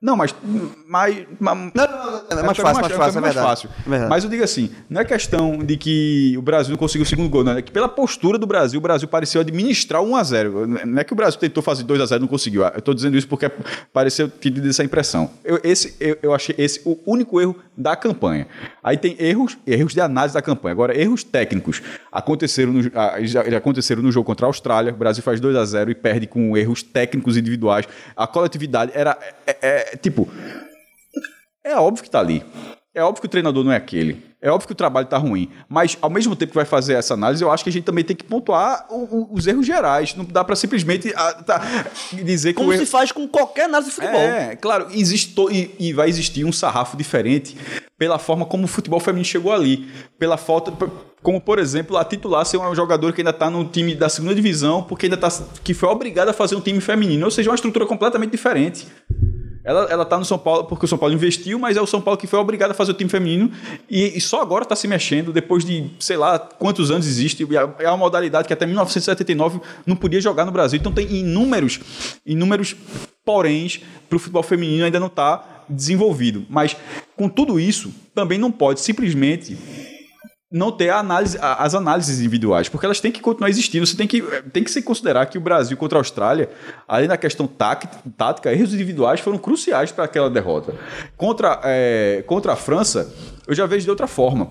Não, 0.00 0.16
mas. 0.16 0.32
mas, 0.86 1.26
mas 1.40 1.58
Não, 1.58 1.70
não, 1.74 2.12
não, 2.30 2.38
é 2.38 2.42
mais 2.42 2.58
um 2.58 2.62
fácil, 2.62 2.80
mais 2.80 2.92
fácil, 2.92 2.94
é 2.94 2.98
caminho 2.98 3.20
mais 3.20 3.34
fácil. 3.34 3.68
É 3.84 3.90
verdade. 3.90 4.10
Mas 4.10 4.22
eu 4.24 4.30
digo 4.30 4.44
assim, 4.44 4.70
não 4.88 5.00
é 5.00 5.04
questão 5.04 5.58
de 5.58 5.76
que 5.76 6.36
o 6.38 6.42
Brasil 6.42 6.70
não 6.70 6.78
conseguiu 6.78 7.02
o 7.02 7.06
segundo 7.08 7.28
gol, 7.28 7.42
não. 7.42 7.58
É 7.58 7.62
que 7.62 7.72
pela 7.72 7.88
postura 7.88 8.38
do 8.38 8.46
Brasil, 8.46 8.78
o 8.78 8.80
Brasil 8.80 9.08
pareceu 9.08 9.40
administrar 9.40 10.00
1x0. 10.00 10.84
Não 10.84 11.00
é 11.00 11.02
que 11.02 11.12
o 11.12 11.16
Brasil 11.16 11.40
tentou 11.40 11.64
fazer 11.64 11.82
2x0 11.82 12.16
e 12.16 12.20
não 12.20 12.28
conseguiu. 12.28 12.62
Eu 12.62 12.78
estou 12.78 12.94
dizendo 12.94 13.16
isso 13.16 13.26
porque 13.26 13.50
pareceu 13.92 14.28
ter 14.28 14.52
tido 14.52 14.68
essa 14.68 14.84
impressão. 14.84 15.32
Eu, 15.44 15.60
esse, 15.64 15.96
eu, 15.98 16.16
eu 16.22 16.32
achei 16.32 16.54
esse 16.56 16.80
o 16.84 16.96
único 17.04 17.40
erro 17.40 17.56
da 17.76 17.96
campanha. 17.96 18.46
Aí 18.82 18.96
tem 18.96 19.16
erros, 19.18 19.58
erros 19.66 19.94
de 19.94 20.00
análise 20.00 20.34
da 20.34 20.42
campanha. 20.42 20.72
Agora, 20.74 20.96
erros 20.96 21.24
técnicos 21.24 21.82
aconteceram 22.12 22.72
no, 22.72 22.90
ah, 22.94 23.16
já, 23.22 23.42
já 23.50 23.58
aconteceram 23.58 24.00
no 24.00 24.12
jogo 24.12 24.26
contra 24.26 24.46
a 24.46 24.48
Austrália. 24.48 24.92
O 24.92 24.96
Brasil 24.96 25.24
faz 25.24 25.40
2 25.40 25.56
a 25.56 25.64
0 25.64 25.90
e 25.90 25.94
perde 25.96 26.28
com 26.28 26.56
erros 26.56 26.84
técnicos 26.84 27.36
individuais. 27.36 27.84
A 28.16 28.28
coletividade 28.28 28.92
era. 28.94 29.18
é- 29.44 29.56
é- 29.60 29.87
tipo. 29.96 30.28
É 31.64 31.76
óbvio 31.76 32.02
que 32.04 32.10
tá 32.10 32.20
ali. 32.20 32.42
É 32.94 33.02
óbvio 33.02 33.20
que 33.20 33.26
o 33.26 33.30
treinador 33.30 33.62
não 33.62 33.70
é 33.70 33.76
aquele. 33.76 34.26
É 34.40 34.50
óbvio 34.50 34.66
que 34.66 34.72
o 34.72 34.76
trabalho 34.76 35.06
tá 35.06 35.18
ruim. 35.18 35.50
Mas, 35.68 35.98
ao 36.00 36.08
mesmo 36.08 36.34
tempo 36.34 36.50
que 36.52 36.56
vai 36.56 36.64
fazer 36.64 36.94
essa 36.94 37.14
análise, 37.14 37.42
eu 37.42 37.50
acho 37.50 37.62
que 37.62 37.70
a 37.70 37.72
gente 37.72 37.84
também 37.84 38.02
tem 38.04 38.16
que 38.16 38.24
pontuar 38.24 38.86
o- 38.88 38.94
o- 39.04 39.34
os 39.34 39.46
erros 39.46 39.66
gerais. 39.66 40.14
Não 40.16 40.24
dá 40.24 40.42
para 40.42 40.56
simplesmente 40.56 41.12
ah, 41.14 41.32
tá, 41.34 41.60
dizer 42.12 42.54
que 42.54 42.58
Como 42.60 42.72
erro... 42.72 42.84
se 42.84 42.90
faz 42.90 43.12
com 43.12 43.26
qualquer 43.28 43.64
análise 43.64 43.90
de 43.90 43.96
futebol. 43.96 44.20
É, 44.20 44.56
claro, 44.56 44.88
existe 44.92 45.34
e, 45.50 45.70
e 45.78 45.92
vai 45.92 46.08
existir 46.08 46.44
um 46.44 46.52
sarrafo 46.52 46.96
diferente 46.96 47.56
pela 47.98 48.18
forma 48.18 48.46
como 48.46 48.64
o 48.64 48.68
futebol 48.68 49.00
feminino 49.00 49.24
chegou 49.24 49.52
ali. 49.52 49.88
Pela 50.18 50.36
falta. 50.36 50.72
Como, 51.22 51.40
por 51.40 51.58
exemplo, 51.58 51.96
a 51.96 52.04
titular 52.04 52.44
ser 52.46 52.56
um 52.58 52.74
jogador 52.74 53.12
que 53.12 53.20
ainda 53.20 53.30
está 53.30 53.50
no 53.50 53.64
time 53.64 53.94
da 53.94 54.08
segunda 54.08 54.34
divisão, 54.34 54.82
porque 54.84 55.06
ainda 55.06 55.16
tá. 55.16 55.28
que 55.62 55.74
foi 55.74 55.88
obrigado 55.88 56.28
a 56.28 56.32
fazer 56.32 56.54
um 56.56 56.60
time 56.60 56.80
feminino. 56.80 57.24
Ou 57.24 57.30
seja, 57.30 57.50
uma 57.50 57.56
estrutura 57.56 57.84
completamente 57.86 58.30
diferente. 58.30 58.86
Ela, 59.64 59.84
ela 59.90 60.04
tá 60.04 60.18
no 60.18 60.24
São 60.24 60.38
Paulo 60.38 60.64
porque 60.64 60.84
o 60.84 60.88
São 60.88 60.98
Paulo 60.98 61.14
investiu, 61.14 61.58
mas 61.58 61.76
é 61.76 61.80
o 61.80 61.86
São 61.86 62.00
Paulo 62.00 62.18
que 62.18 62.26
foi 62.26 62.38
obrigado 62.38 62.70
a 62.70 62.74
fazer 62.74 62.92
o 62.92 62.94
time 62.94 63.10
feminino 63.10 63.50
e, 63.88 64.16
e 64.16 64.20
só 64.20 64.40
agora 64.40 64.62
está 64.62 64.74
se 64.76 64.88
mexendo 64.88 65.32
depois 65.32 65.64
de 65.64 65.90
sei 65.98 66.16
lá 66.16 66.38
quantos 66.38 66.90
anos 66.90 67.06
existe. 67.06 67.44
É 67.44 67.84
é 67.84 67.88
uma 67.88 67.96
modalidade 67.96 68.46
que 68.46 68.52
até 68.52 68.66
1979 68.66 69.60
não 69.86 69.96
podia 69.96 70.20
jogar 70.20 70.44
no 70.44 70.52
Brasil. 70.52 70.78
Então 70.78 70.92
tem 70.92 71.06
inúmeros, 71.10 71.80
inúmeros 72.24 72.74
poréns 73.24 73.80
para 74.08 74.16
o 74.16 74.18
futebol 74.18 74.42
feminino 74.42 74.84
ainda 74.84 75.00
não 75.00 75.08
está 75.08 75.64
desenvolvido. 75.68 76.46
Mas 76.48 76.76
com 77.16 77.28
tudo 77.28 77.60
isso, 77.60 77.92
também 78.14 78.38
não 78.38 78.50
pode 78.50 78.80
simplesmente 78.80 79.56
não 80.50 80.72
ter 80.72 80.88
análise, 80.88 81.38
as 81.40 81.74
análises 81.74 82.18
individuais, 82.18 82.68
porque 82.68 82.86
elas 82.86 83.00
têm 83.00 83.12
que 83.12 83.20
continuar 83.20 83.50
existindo. 83.50 83.86
Você 83.86 83.96
tem 83.96 84.06
que, 84.06 84.22
tem 84.52 84.64
que 84.64 84.70
se 84.70 84.80
considerar 84.80 85.26
que 85.26 85.36
o 85.36 85.40
Brasil 85.40 85.76
contra 85.76 85.98
a 85.98 86.00
Austrália, 86.00 86.48
além 86.86 87.06
da 87.06 87.18
questão 87.18 87.46
tática, 87.46 88.52
erros 88.52 88.72
individuais 88.72 89.20
foram 89.20 89.36
cruciais 89.36 89.92
para 89.92 90.04
aquela 90.04 90.30
derrota. 90.30 90.74
Contra, 91.16 91.60
é, 91.64 92.24
contra 92.26 92.54
a 92.54 92.56
França, 92.56 93.14
eu 93.46 93.54
já 93.54 93.66
vejo 93.66 93.84
de 93.84 93.90
outra 93.90 94.06
forma. 94.06 94.50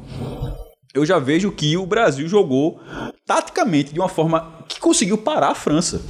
Eu 0.94 1.06
já 1.06 1.20
vejo 1.20 1.52
que 1.52 1.76
o 1.78 1.86
Brasil 1.86 2.28
jogou 2.28 2.80
taticamente 3.26 3.94
de 3.94 4.00
uma 4.00 4.10
forma 4.10 4.54
que 4.68 4.80
conseguiu 4.80 5.18
parar 5.18 5.50
a 5.50 5.56
França. 5.56 6.02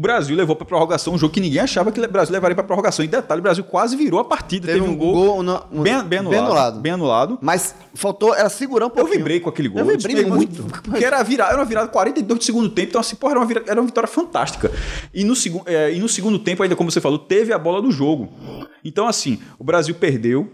O 0.00 0.02
Brasil 0.02 0.34
levou 0.34 0.56
para 0.56 0.64
prorrogação 0.64 1.12
um 1.12 1.18
jogo 1.18 1.30
que 1.34 1.40
ninguém 1.42 1.60
achava 1.60 1.92
que 1.92 2.00
o 2.00 2.08
Brasil 2.10 2.32
levaria 2.32 2.54
para 2.54 2.64
prorrogação. 2.64 3.04
E 3.04 3.08
detalhe, 3.08 3.38
o 3.40 3.42
Brasil 3.42 3.62
quase 3.62 3.94
virou 3.96 4.18
a 4.18 4.24
partida. 4.24 4.66
Teve 4.68 4.78
Teve, 4.78 4.90
um 4.90 4.94
um 4.94 4.96
gol, 4.96 5.12
gol 5.12 5.42
no- 5.42 5.62
no- 5.70 5.82
bem, 5.82 6.02
bem 6.04 6.18
anulado. 6.20 6.30
bem 6.30 6.38
anulado. 6.40 6.80
Bem 6.80 6.92
anulado. 6.92 7.38
Mas 7.42 7.74
faltou, 7.92 8.34
era 8.34 8.48
segurar 8.48 8.86
um 8.86 8.88
Eu 8.88 8.94
pouquinho. 8.94 9.18
vibrei 9.18 9.40
com 9.40 9.50
aquele 9.50 9.68
gol. 9.68 9.80
Eu 9.80 9.86
vibrei 9.86 10.14
disse, 10.16 10.26
muito. 10.26 10.62
Porque 10.82 11.04
era, 11.04 11.22
virada, 11.22 11.50
era 11.50 11.58
uma 11.60 11.66
virada 11.66 11.88
42 11.88 12.38
do 12.38 12.42
segundo 12.46 12.70
tempo. 12.70 12.88
Então, 12.88 13.00
assim, 13.02 13.14
porra, 13.14 13.32
era 13.32 13.40
uma, 13.40 13.46
vira- 13.46 13.64
era 13.66 13.78
uma 13.78 13.86
vitória 13.86 14.08
fantástica. 14.08 14.72
E 15.12 15.22
no, 15.22 15.36
segu, 15.36 15.62
é, 15.66 15.92
e 15.92 15.98
no 16.00 16.08
segundo 16.08 16.38
tempo, 16.38 16.62
ainda 16.62 16.74
como 16.74 16.90
você 16.90 16.98
falou, 17.02 17.18
teve 17.18 17.52
a 17.52 17.58
bola 17.58 17.82
do 17.82 17.90
jogo. 17.92 18.30
Então, 18.82 19.06
assim, 19.06 19.38
o 19.58 19.64
Brasil 19.64 19.94
perdeu. 19.94 20.48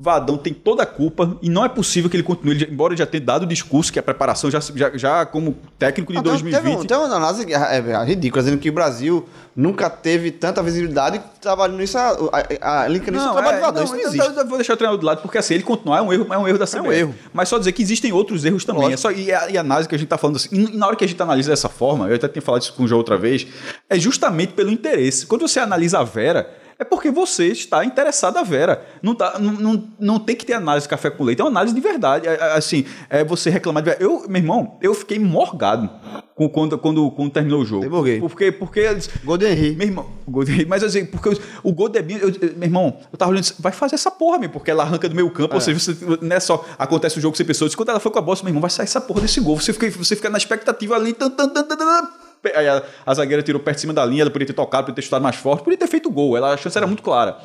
Vadão 0.00 0.38
tem 0.38 0.54
toda 0.54 0.84
a 0.84 0.86
culpa 0.86 1.36
e 1.42 1.50
não 1.50 1.64
é 1.64 1.68
possível 1.68 2.08
que 2.08 2.14
ele 2.16 2.22
continue, 2.22 2.68
embora 2.70 2.96
já 2.96 3.04
tenha 3.04 3.24
dado 3.24 3.42
o 3.42 3.46
discurso 3.46 3.92
que 3.92 3.98
a 3.98 4.02
preparação 4.02 4.48
já, 4.48 4.60
já, 4.60 4.96
já 4.96 5.26
como 5.26 5.56
técnico 5.76 6.12
de 6.12 6.18
Ah, 6.20 6.22
teve- 6.22 6.34
2020. 6.34 6.62
Teve, 6.62 6.76
um- 6.76 6.84
teve 6.86 7.00
uma 7.00 7.16
análise 7.16 7.52
é, 7.52 7.78
é, 7.78 8.04
ridícula, 8.04 8.40
dizendo 8.44 8.60
que 8.60 8.70
o 8.70 8.72
Brasil 8.72 9.28
nunca 9.56 9.90
teve 9.90 10.30
tanta 10.30 10.62
visibilidade 10.62 11.20
trabalhando 11.40 11.78
nisso, 11.78 11.98
a, 11.98 12.16
a, 12.60 12.82
a 12.82 12.86
Lincoln 12.88 13.10
nisso 13.10 13.24
Não, 13.24 13.32
trabalha 13.32 13.56
é, 13.56 13.60
Vadão, 13.60 13.84
não, 13.84 13.96
isso 13.96 14.16
não 14.16 14.24
eu- 14.24 14.32
eu 14.34 14.46
vou 14.46 14.56
deixar 14.58 14.74
o 14.74 14.76
treinador 14.76 15.00
de 15.00 15.04
lado, 15.04 15.20
porque 15.20 15.36
assim, 15.36 15.54
ele 15.54 15.64
continuar 15.64 15.98
é 15.98 16.02
um 16.02 16.12
erro, 16.12 16.26
é 16.32 16.38
um 16.38 16.46
erro 16.46 16.58
da 16.58 16.66
CBF. 16.66 16.94
erro. 16.94 17.14
Mas 17.32 17.48
só 17.48 17.58
dizer 17.58 17.72
que 17.72 17.82
existem 17.82 18.12
outros 18.12 18.44
erros 18.44 18.64
também. 18.64 18.92
É 18.92 18.96
só, 18.96 19.10
e, 19.10 19.32
a, 19.32 19.50
e 19.50 19.58
a 19.58 19.60
análise 19.62 19.88
que 19.88 19.96
a 19.96 19.98
gente 19.98 20.08
tá 20.08 20.16
falando 20.16 20.36
assim, 20.36 20.48
e 20.52 20.76
na 20.76 20.86
hora 20.86 20.94
que 20.94 21.04
a 21.04 21.08
gente 21.08 21.20
analisa 21.20 21.50
dessa 21.50 21.68
forma, 21.68 22.06
eu 22.08 22.14
até 22.14 22.28
tinha 22.28 22.40
falado 22.40 22.62
isso 22.62 22.72
com 22.72 22.84
o 22.84 22.86
João 22.86 22.98
outra 23.00 23.16
vez, 23.18 23.48
é 23.90 23.98
justamente 23.98 24.52
pelo 24.52 24.70
interesse. 24.70 25.26
Quando 25.26 25.40
você 25.48 25.58
analisa 25.58 25.98
a 25.98 26.04
Vera, 26.04 26.48
é 26.78 26.84
porque 26.84 27.10
você 27.10 27.46
está 27.48 27.84
interessado 27.84 28.36
a 28.36 28.42
Vera. 28.42 28.86
Não, 29.02 29.14
tá, 29.14 29.38
não, 29.38 29.52
não, 29.52 29.88
não 29.98 30.18
tem 30.18 30.36
que 30.36 30.46
ter 30.46 30.52
análise 30.52 30.84
de 30.86 30.90
café 30.90 31.10
com 31.10 31.24
leite, 31.24 31.40
é 31.40 31.44
uma 31.44 31.50
análise 31.50 31.74
de 31.74 31.80
verdade. 31.80 32.28
É, 32.28 32.34
é, 32.34 32.52
assim, 32.56 32.84
é 33.10 33.24
você 33.24 33.50
reclamar 33.50 33.82
de 33.82 33.90
Vera. 33.90 34.02
Eu, 34.02 34.26
meu 34.28 34.40
irmão, 34.40 34.78
eu 34.80 34.94
fiquei 34.94 35.18
morgado 35.18 35.90
com- 36.36 36.48
quando, 36.48 36.78
quando, 36.78 37.10
quando 37.10 37.30
terminou 37.32 37.62
o 37.62 37.64
jogo. 37.64 37.84
Eu 37.84 37.90
morguei. 37.90 38.20
Porque, 38.20 38.52
porque 38.52 38.80
eles- 38.80 39.08
Henry. 39.44 39.74
meu 39.74 39.88
irmão, 39.88 40.06
o 40.26 40.30
gol 40.30 40.44
de- 40.44 40.64
mas 40.66 40.84
assim, 40.84 41.04
porque 41.04 41.28
o, 41.30 41.38
o 41.64 41.72
gol 41.72 41.88
de 41.88 41.98
Ebinho, 41.98 42.20
eu- 42.20 42.28
eu- 42.28 42.52
meu 42.56 42.64
irmão, 42.68 42.96
eu 43.12 43.18
tava 43.18 43.30
olhando, 43.32 43.42
disse, 43.42 43.54
vai 43.60 43.72
fazer 43.72 43.96
essa 43.96 44.10
porra, 44.10 44.38
meu, 44.38 44.48
porque 44.50 44.70
ela 44.70 44.84
arranca 44.84 45.08
do 45.08 45.14
meio 45.16 45.30
campo, 45.32 45.54
ou 45.54 45.60
seja, 45.60 45.78
você, 45.80 45.96
não 46.20 46.36
é 46.36 46.38
só 46.40 46.64
acontece 46.78 47.18
o 47.18 47.20
jogo 47.20 47.36
sem 47.36 47.44
pessoas, 47.44 47.74
quando 47.74 47.88
ela 47.88 47.98
foi 48.00 48.12
com 48.12 48.18
a 48.20 48.22
disse, 48.22 48.44
meu 48.44 48.50
irmão, 48.50 48.60
vai 48.60 48.70
sair 48.70 48.84
essa 48.84 49.00
porra 49.00 49.20
desse 49.22 49.40
gol, 49.40 49.58
você 49.60 49.72
fica, 49.72 49.90
você 49.90 50.14
fica 50.14 50.30
na 50.30 50.38
expectativa 50.38 50.94
ali, 50.94 51.12
tan, 51.12 51.28
tan, 51.30 51.48
tan, 51.48 51.64
tan, 51.64 51.76
tan. 51.76 52.08
Aí 52.54 52.68
a, 52.68 52.82
a 53.06 53.14
zagueira 53.14 53.42
tirou 53.42 53.60
perto 53.60 53.76
de 53.76 53.80
cima 53.82 53.92
da 53.92 54.04
linha, 54.04 54.22
ela 54.22 54.30
podia 54.30 54.46
ter 54.46 54.52
tocado, 54.52 54.84
podia 54.84 54.96
ter 54.96 55.02
chutado 55.02 55.22
mais 55.22 55.36
forte, 55.36 55.64
podia 55.64 55.78
ter 55.78 55.86
feito 55.86 56.10
gol, 56.10 56.36
ela, 56.36 56.52
a 56.54 56.56
chance 56.56 56.76
era 56.76 56.86
muito 56.86 57.02
clara. 57.02 57.38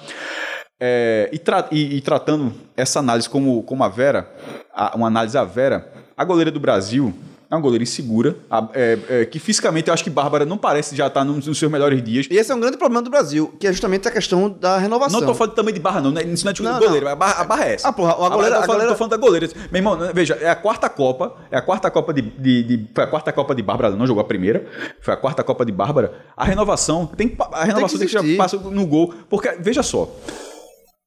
É, 0.79 1.29
e, 1.31 1.37
tra- 1.39 1.67
e- 1.71 1.97
e 1.97 2.01
tratando 2.01 2.53
essa 2.75 2.99
análise 2.99 3.29
como, 3.29 3.63
como 3.63 3.83
a 3.83 3.87
Vera, 3.89 4.27
a- 4.73 4.95
uma 4.95 5.07
análise 5.07 5.37
a 5.37 5.43
Vera, 5.43 5.87
a 6.17 6.23
goleira 6.25 6.51
do 6.51 6.59
Brasil 6.59 7.13
é 7.53 7.55
uma 7.55 7.61
goleira 7.61 7.83
insegura, 7.83 8.35
a- 8.49 8.67
é- 8.73 8.99
é, 9.09 9.25
que 9.25 9.39
fisicamente 9.39 9.87
eu 9.87 9.93
acho 9.93 10.03
que 10.03 10.09
Bárbara 10.09 10.45
não 10.45 10.57
parece 10.57 10.95
já 10.95 11.07
estar 11.07 11.23
nos, 11.23 11.45
nos 11.47 11.57
seus 11.57 11.71
melhores 11.71 12.01
dias. 12.03 12.27
E 12.29 12.35
esse 12.35 12.51
é 12.51 12.55
um 12.55 12.59
grande 12.59 12.77
problema 12.77 13.01
do 13.01 13.09
Brasil, 13.09 13.53
que 13.59 13.67
é 13.67 13.71
justamente 13.71 14.07
a 14.07 14.11
questão 14.11 14.49
da 14.49 14.77
renovação. 14.77 15.19
Não 15.19 15.27
tô 15.27 15.33
falando 15.33 15.53
tamanho 15.53 15.73
de 15.73 15.79
barra, 15.79 16.01
não. 16.01 16.11
né? 16.11 16.23
Isso 16.23 16.43
não 16.45 16.49
é 16.51 16.53
de 16.53 16.61
Não, 16.63 16.79
goleiro. 16.79 17.07
A, 17.07 17.15
barra, 17.15 17.41
a 17.41 17.43
barra 17.43 17.65
é 17.65 17.73
essa. 17.75 17.87
Ah, 17.87 17.93
porra, 17.93 18.11
a 18.13 18.29
goleira- 18.29 18.55
eu 18.55 18.59
tô, 18.59 18.63
a 18.63 18.65
falando, 18.65 18.67
goleira- 18.67 18.91
tô 18.91 18.97
falando 18.97 19.11
da 19.11 19.17
goleira. 19.17 19.49
Meu 19.71 19.79
irmão, 19.79 19.97
veja, 20.13 20.33
é 20.41 20.49
a 20.49 20.55
quarta 20.55 20.89
Copa. 20.89 21.35
É 21.51 21.57
a 21.57 21.61
quarta 21.61 21.89
Copa 21.91 22.13
de. 22.13 22.21
de- 22.21 22.63
de- 22.63 22.87
foi 22.93 23.03
a 23.03 23.07
quarta 23.07 23.31
Copa 23.31 23.53
de 23.55 23.61
Bárbara, 23.61 23.91
não 23.95 24.07
jogou 24.07 24.21
a 24.21 24.25
primeira. 24.25 24.65
Foi 25.01 25.13
a 25.13 25.17
quarta 25.17 25.43
Copa 25.43 25.65
de 25.65 25.71
Bárbara. 25.71 26.13
A 26.35 26.43
renovação 26.45 27.05
tem 27.05 27.27
que, 27.29 27.37
a 27.39 27.63
renovação 27.63 27.99
tem 27.99 28.07
que, 28.07 28.15
existir. 28.15 28.31
já 28.35 28.37
passa 28.37 28.57
no 28.57 28.85
gol. 28.85 29.13
Porque, 29.29 29.49
veja 29.59 29.83
só. 29.83 30.09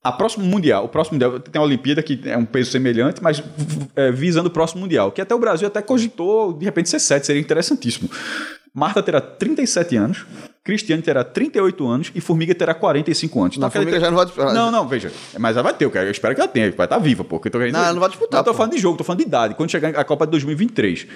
A 0.08 0.12
próximo 0.12 0.44
Mundial, 0.44 0.84
o 0.84 0.88
próximo 0.88 1.14
Mundial 1.14 1.40
tem 1.40 1.60
a 1.60 1.64
Olimpíada, 1.64 2.02
que 2.02 2.20
é 2.24 2.36
um 2.36 2.44
peso 2.44 2.70
semelhante, 2.70 3.22
mas 3.22 3.42
é, 3.94 4.10
visando 4.12 4.48
o 4.48 4.50
próximo 4.50 4.80
Mundial, 4.82 5.10
que 5.12 5.20
até 5.20 5.34
o 5.34 5.38
Brasil 5.38 5.66
até 5.66 5.80
cogitou, 5.82 6.52
de 6.52 6.64
repente, 6.64 6.88
ser 6.88 6.98
7, 7.00 7.26
seria 7.26 7.40
interessantíssimo. 7.40 8.08
Marta 8.74 9.02
terá 9.02 9.20
37 9.22 9.96
anos, 9.96 10.26
Cristiane 10.62 11.00
terá 11.00 11.24
38 11.24 11.86
anos 11.88 12.12
e 12.14 12.20
Formiga 12.20 12.54
terá 12.54 12.74
45 12.74 13.42
anos. 13.42 13.56
Não, 13.56 13.68
aquela- 13.68 13.84
Formiga 13.84 14.00
já 14.04 14.10
não 14.10 14.16
vai 14.16 14.26
disputar. 14.26 14.52
Não, 14.52 14.70
não, 14.70 14.86
veja. 14.86 15.10
Mas 15.38 15.56
ela 15.56 15.62
vai 15.62 15.72
ter, 15.72 15.86
eu, 15.86 15.90
quero- 15.90 16.06
eu 16.06 16.10
espero 16.10 16.34
que 16.34 16.40
ela 16.42 16.48
tenha, 16.48 16.70
vai 16.72 16.84
estar 16.86 16.98
viva, 16.98 17.24
porque 17.24 17.48
eu 17.48 17.52
tô 17.52 17.58
querendo. 17.58 17.72
Não, 17.74 17.80
ela 17.84 17.92
não 17.94 18.00
vai 18.00 18.08
disputar, 18.10 18.38
Não, 18.40 18.44
tô 18.44 18.50
pô. 18.50 18.56
falando 18.58 18.72
de 18.72 18.78
jogo, 18.78 18.98
tô 18.98 19.04
falando 19.04 19.20
de 19.20 19.26
idade. 19.26 19.54
Quando 19.54 19.70
chegar 19.70 19.96
a 19.98 20.04
Copa 20.04 20.26
de 20.26 20.32
2023. 20.32 21.06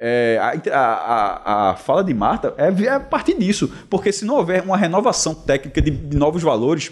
É, 0.00 0.38
a, 0.40 0.76
a- 0.78 0.80
a- 0.80 1.70
a 1.70 1.76
fala 1.76 2.04
de 2.04 2.12
Marta 2.14 2.54
é, 2.56 2.84
é 2.84 2.88
a 2.90 3.00
partir 3.00 3.34
disso. 3.38 3.72
Porque 3.90 4.12
se 4.12 4.24
não 4.24 4.36
houver 4.36 4.62
uma 4.62 4.76
renovação 4.76 5.34
técnica 5.34 5.80
de, 5.82 5.90
de 5.90 6.16
novos 6.16 6.42
valores, 6.42 6.90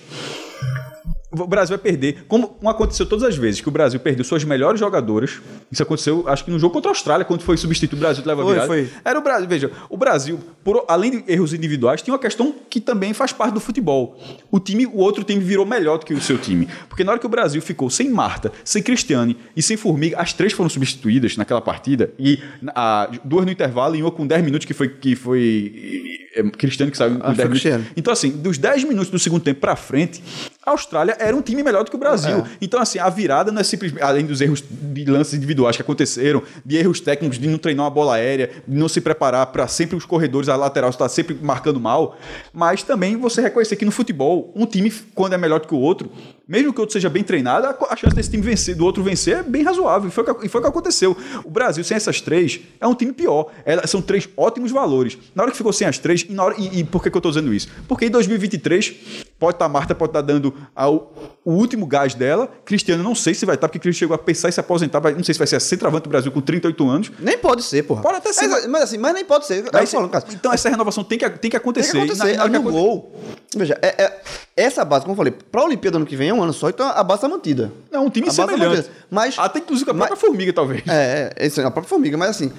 o 1.33 1.47
Brasil 1.47 1.77
vai 1.77 1.83
perder, 1.83 2.25
como 2.27 2.57
aconteceu 2.67 3.07
todas 3.07 3.23
as 3.25 3.37
vezes 3.37 3.61
que 3.61 3.69
o 3.69 3.71
Brasil 3.71 4.01
perdeu 4.01 4.25
suas 4.25 4.43
melhores 4.43 4.81
jogadoras. 4.81 5.41
Isso 5.71 5.83
aconteceu, 5.83 6.25
acho 6.29 6.45
que 6.45 6.51
no 6.51 6.59
jogo 6.59 6.73
contra 6.75 6.91
a 6.91 6.93
Austrália, 6.93 7.25
quando 7.25 7.43
foi 7.43 7.57
substituído 7.57 7.97
o 7.97 8.01
Brasil 8.01 8.25
leva 8.27 8.43
virada. 8.45 8.67
foi. 8.67 8.89
Era 9.05 9.19
o 9.19 9.23
Brasil, 9.23 9.49
veja, 9.49 9.71
o 9.89 9.97
Brasil, 9.97 10.41
por- 10.65 10.85
além 10.89 11.11
de 11.23 11.25
erros 11.33 11.53
individuais, 11.55 12.03
tinha 12.03 12.13
uma 12.13 12.19
questão 12.19 12.55
que 12.69 12.81
também 12.81 13.13
faz 13.15 13.33
parte 13.33 13.55
do 13.55 13.61
futebol. 13.61 14.19
O 14.51 14.59
time, 14.59 14.87
o 14.87 14.97
outro 14.99 15.23
time 15.23 15.41
virou 15.43 15.65
melhor 15.65 15.99
do 15.99 16.05
que 16.07 16.13
o 16.15 16.21
seu 16.21 16.37
time. 16.37 16.69
Porque 16.89 17.05
na 17.05 17.13
hora 17.13 17.21
que 17.21 17.27
o 17.27 17.31
Brasil 17.31 17.63
ficou 17.63 17.89
sem 17.91 18.11
Marta, 18.11 18.51
sem 18.65 18.83
Cristiane 18.83 19.37
e 19.57 19.63
sem 19.63 19.77
Formiga, 19.77 20.19
as 20.21 20.33
três 20.33 20.53
foram 20.53 20.69
substituídas 20.69 21.37
naquela 21.37 21.61
partida 21.61 22.13
e 22.19 22.41
a, 22.75 23.09
duas 23.25 23.45
no 23.47 23.53
intervalo 23.53 23.95
e 23.95 24.03
uma 24.03 24.11
com 24.11 24.27
10 24.27 24.45
minutos 24.45 24.67
que 24.67 24.75
foi 24.75 24.89
que 24.89 25.15
foi 25.15 26.20
é, 26.35 26.43
Cristiane 26.43 26.91
que 26.91 26.97
saiu 26.97 27.19
Ah, 27.21 27.33
10 27.33 27.37
foi 27.37 27.45
minutos. 27.45 27.63
Cristiane. 27.63 27.87
Então 27.97 28.13
assim, 28.13 28.31
dos 28.31 28.59
10 28.59 28.85
minutos 28.85 29.11
do 29.11 29.19
segundo 29.19 29.43
tempo 29.43 29.61
pra 29.61 29.77
frente, 29.77 30.23
a 30.65 30.71
Austrália 30.71 31.17
era 31.19 31.35
um 31.37 31.43
time 31.43 31.63
melhor 31.63 31.85
do 31.85 31.91
que 31.91 31.97
o 31.97 31.99
Brasil. 31.99 32.39
É. 32.39 32.45
Então 32.61 32.81
assim, 32.81 32.99
a 32.99 33.09
virada 33.09 33.51
não 33.51 33.61
é 33.61 33.65
simplesmente 33.65 34.03
além 34.03 34.25
dos 34.25 34.41
erros 34.41 34.63
de 34.71 35.05
lances 35.07 35.35
individuais 35.35 35.77
que 35.77 35.83
aconteceram, 35.83 36.43
de 36.65 36.77
erros 36.77 37.01
técnicos 37.01 37.39
de 37.39 37.49
não 37.49 37.59
treinar 37.59 37.85
uma 37.85 37.91
bola 37.91 38.15
aérea, 38.15 38.51
de 38.67 38.77
não 38.77 38.89
se 38.89 39.01
preparar 39.01 39.47
para 39.47 39.67
sempre 39.69 39.97
os 39.97 40.05
corredores 40.05 40.49
a 40.49 40.57
lateral 40.57 40.91
estar 40.91 41.09
sempre 41.09 41.37
marcando 41.41 41.81
mal, 41.81 42.19
mas 42.53 42.83
também 42.83 43.17
você 43.17 43.41
reconhecer 43.41 43.77
que 43.77 43.85
no 43.85 43.91
futebol, 43.91 44.53
um 44.55 44.67
time 44.67 44.93
quando 45.15 45.33
é 45.33 45.39
melhor 45.39 45.61
do 45.61 45.67
que 45.67 45.75
o 45.75 45.79
outro, 45.79 46.11
mesmo 46.47 46.73
que 46.73 46.81
o 46.81 46.83
outro 46.83 46.93
seja 46.93 47.09
bem 47.09 47.23
treinado, 47.23 47.69
a 47.89 47.97
chance 47.97 48.15
desse 48.15 48.29
time 48.29 48.43
vencer, 48.43 48.75
do 48.75 48.85
outro 48.85 49.05
vencer 49.05 49.37
é 49.39 49.43
bem 49.43 49.63
razoável. 49.63 50.09
E 50.09 50.11
foi 50.11 50.25
o 50.25 50.35
que, 50.35 50.49
foi 50.49 50.61
o 50.61 50.63
que 50.65 50.69
aconteceu. 50.69 51.17
O 51.45 51.51
Brasil 51.51 51.85
sem 51.85 51.97
essas 51.97 52.21
três 52.21 52.61
é 52.81 52.87
um 52.89 52.95
time 52.95 53.13
pior. 53.13 53.53
Elas 53.65 53.89
são 53.89 54.03
três 54.03 54.29
ótimos 54.37 54.73
valores. 54.73 55.17
Na 55.33 55.45
hora 55.45 55.53
que 55.53 55.57
ficou 55.57 55.73
sem 55.73 55.87
as 55.87 55.99
três, 55.99 56.20
e, 56.29 56.33
na 56.33 56.45
hora, 56.45 56.55
e, 56.59 56.81
e 56.81 56.85
por 56.85 57.03
que, 57.03 57.11
que 57.11 57.17
eu 57.17 57.21
estou 57.21 57.31
dizendo 57.33 57.53
isso? 57.55 57.69
Porque 57.89 58.07
em 58.07 58.11
2023 58.11 58.95
pode 59.39 59.57
estar 59.57 59.65
a 59.65 59.69
Marta 59.69 59.95
pode 59.95 60.11
estar 60.11 60.21
dando 60.21 60.55
ao, 60.75 61.13
o 61.45 61.53
último 61.53 61.87
gás 61.87 62.15
dela. 62.15 62.49
Cristiano 62.65 63.03
não 63.03 63.15
sei 63.15 63.33
se 63.35 63.47
vai 63.47 63.55
estar, 63.55 63.69
porque 63.69 63.79
Cristiano 63.79 63.99
chegou 63.99 64.15
a 64.15 64.19
pensar 64.19 64.49
em 64.49 64.53
se 64.53 64.61
aposentar, 64.61 65.01
vai- 65.01 65.15
não 65.15 65.25
sei 65.25 65.33
se 65.35 65.39
vai 65.39 65.47
ser 65.47 65.57
a 65.57 65.61
centroavante 65.61 66.05
do 66.05 66.11
Brasil 66.11 66.31
com 66.33 66.41
38 66.41 66.89
anos. 66.89 67.13
Nem 67.19 67.39
pode 67.39 67.63
ser, 67.63 67.83
porra. 67.85 68.03
Pode 68.03 68.17
até 68.19 68.33
ser, 68.33 68.49
Mas, 68.49 68.67
mas 68.67 68.83
assim, 68.83 68.99
mas 68.99 69.15
nem 69.15 69.25
pode 69.25 69.47
ser. 69.47 69.65
Aí 69.73 69.87
cê- 69.87 69.97
falando, 69.97 70.13
então 70.33 70.53
essa 70.53 70.69
renovação 70.69 71.03
tem 71.05 71.19
que, 71.19 71.25
tem 71.29 71.37
que 71.39 71.49
Tem 71.51 71.57
acontecer. 71.57 71.93
que 71.93 71.99
acontecer. 71.99 72.35
E 72.35 72.37
na- 72.37 72.49
na 72.49 72.59
no 72.59 72.71
gol. 72.71 73.15
Veja, 73.57 73.79
é- 73.83 74.03
é- 74.05 74.21
essa 74.57 74.85
base, 74.85 75.05
como 75.05 75.13
eu 75.15 75.17
falei, 75.17 75.33
pra 75.51 75.65
Olimpíada 75.65 75.97
ano 75.97 76.07
que 76.07 76.15
vem 76.17 76.29
é 76.29 76.35
um 76.35 76.43
ano 76.43 76.53
só, 76.53 76.69
então 76.69 76.87
a 76.89 77.03
base 77.03 77.23
tá 77.23 77.29
mantida. 77.29 77.73
É 77.91 77.99
um 77.99 78.11
time 78.11 78.29
A 78.29 78.31
tá 78.31 78.35
semelhante. 78.47 78.77
mantida. 78.77 78.89
Mas. 79.11 79.39
Até 79.39 79.59
inclusive 79.61 79.91
a 79.91 79.95
própria 79.95 80.17
formiga, 80.17 80.53
talvez. 80.53 80.83
É, 80.87 81.33
é, 81.37 81.47
é 81.47 81.65
a 81.65 81.71
própria 81.71 81.89
formiga, 81.89 82.17
mas 82.17 82.31
assim, 82.31 82.53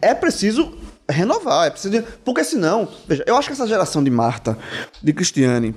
é 0.00 0.14
preciso 0.14 0.72
renovar, 1.12 1.66
é 1.66 1.70
preciso. 1.70 1.92
de- 1.94 2.02
Porque 2.24 2.42
senão, 2.42 2.88
veja, 3.06 3.22
eu 3.26 3.36
acho 3.36 3.48
que 3.48 3.52
essa 3.52 3.66
geração 3.66 4.02
de 4.02 4.10
Marta, 4.10 4.58
de 5.02 5.12
Cristiane, 5.12 5.74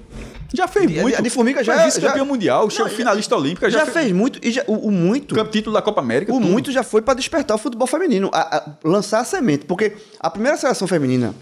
Já 0.53 0.67
fez 0.67 0.87
De- 0.89 1.01
muito. 1.01 1.21
de 1.21 1.29
Formiga 1.29 1.63
já- 1.63 1.73
Foi 1.75 1.83
vice-campeão 1.85 2.25
mundial, 2.25 2.69
Não, 2.79 2.89
finalista 2.89 3.35
olímpica, 3.35 3.69
já, 3.69 3.79
já, 3.79 3.85
fez 3.87 4.11
muito, 4.13 4.39
e 4.41 4.51
já- 4.51 4.63
o, 4.67 4.87
o 4.87 4.91
muito. 4.91 5.35
campeão 5.35 5.51
título 5.51 5.73
da 5.73 5.81
Copa 5.81 5.99
América. 5.99 6.31
O 6.31 6.39
tudo. 6.39 6.47
muito 6.49 6.71
já 6.71 6.81
foi 6.83 7.01
para 7.01 7.13
despertar 7.15 7.55
o 7.55 7.57
futebol 7.57 7.87
feminino, 7.87 8.29
a- 8.33 8.57
a- 8.57 8.77
lançar 8.83 9.19
a 9.19 9.23
semente. 9.25 9.65
Porque 9.65 9.93
a 10.19 10.29
primeira 10.29 10.55
seleção 10.57 10.87
feminina 10.87 11.33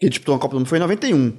que 0.00 0.08
disputou 0.08 0.34
a 0.34 0.38
Copa 0.38 0.54
do 0.54 0.60
Mundo 0.60 0.68
foi 0.68 0.78
em 0.78 0.80
91. 0.80 1.34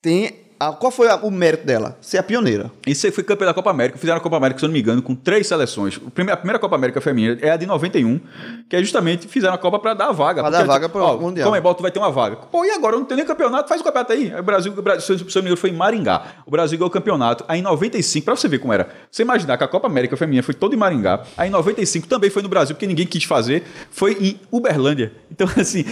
Tem. 0.00 0.45
A- 0.58 0.72
qual 0.72 0.90
foi 0.90 1.08
a- 1.08 1.16
o 1.16 1.30
mérito 1.30 1.66
dela? 1.66 1.96
Ser 2.00 2.18
a 2.18 2.22
pioneira. 2.22 2.70
Isso 2.86 3.06
aí 3.06 3.12
foi 3.12 3.22
campeão 3.24 3.46
da 3.46 3.54
Copa 3.54 3.70
América. 3.70 3.98
Fizeram 3.98 4.18
a 4.18 4.20
Copa 4.20 4.36
América, 4.36 4.58
se 4.60 4.64
eu 4.64 4.68
não 4.68 4.72
me 4.74 4.80
engano, 4.80 5.02
com 5.02 5.14
três 5.14 5.46
seleções. 5.46 5.96
O 5.96 6.06
A 6.06 6.36
primeira 6.36 6.58
Copa 6.58 6.74
América 6.76 7.00
feminina 7.00 7.38
é 7.40 7.50
a 7.50 7.56
de 7.56 7.66
91, 7.66 8.20
que 8.68 8.76
é 8.76 8.80
justamente 8.80 9.26
fizeram 9.28 9.54
a 9.54 9.58
Copa 9.58 9.78
para 9.78 9.94
dar 9.94 10.08
a 10.08 10.12
vaga. 10.12 10.42
Porque, 10.42 10.56
dar 10.58 10.64
vaga 10.64 10.86
tipo, 10.86 10.98
pro 10.98 11.06
ó, 11.06 11.16
Mundial. 11.18 11.44
Como 11.50 11.56
é 11.70 11.74
tu 11.74 11.82
vai 11.82 11.90
ter 11.90 11.98
uma 11.98 12.10
vaga. 12.10 12.36
Pô, 12.36 12.64
e 12.64 12.70
agora? 12.70 12.96
Não 12.96 13.04
tem 13.04 13.16
nem 13.16 13.26
campeonato, 13.26 13.68
faz 13.68 13.80
o 13.80 13.84
campeonato 13.84 14.12
aí. 14.12 14.32
O 14.38 14.42
Brasil, 14.42 14.72
o 14.76 14.82
Brasil 14.82 15.18
se 15.18 15.24
eu 15.24 15.26
não 15.36 15.42
me 15.42 15.48
engano, 15.48 15.56
foi 15.56 15.70
em 15.70 15.74
Maringá. 15.74 16.22
O 16.46 16.50
Brasil 16.50 16.78
ganhou 16.78 16.88
o 16.88 16.92
campeonato. 16.92 17.44
Aí 17.48 17.58
em 17.60 17.62
95, 17.62 18.24
pra 18.24 18.36
você 18.36 18.48
ver 18.48 18.58
como 18.58 18.72
era. 18.72 18.88
Você 19.10 19.22
imaginar 19.22 19.56
que 19.58 19.64
a 19.64 19.68
Copa 19.68 19.86
América 19.86 20.16
feminina 20.16 20.42
foi 20.42 20.54
toda 20.54 20.74
em 20.74 20.78
Maringá. 20.78 21.22
Aí 21.36 21.48
em 21.48 21.52
95 21.52 22.06
também 22.06 22.30
foi 22.30 22.42
no 22.42 22.48
Brasil, 22.48 22.74
porque 22.74 22.86
ninguém 22.86 23.06
quis 23.06 23.24
fazer. 23.24 23.64
Foi 23.90 24.12
em 24.20 24.40
Uberlândia. 24.50 25.12
Então, 25.36 25.46
assim, 25.60 25.84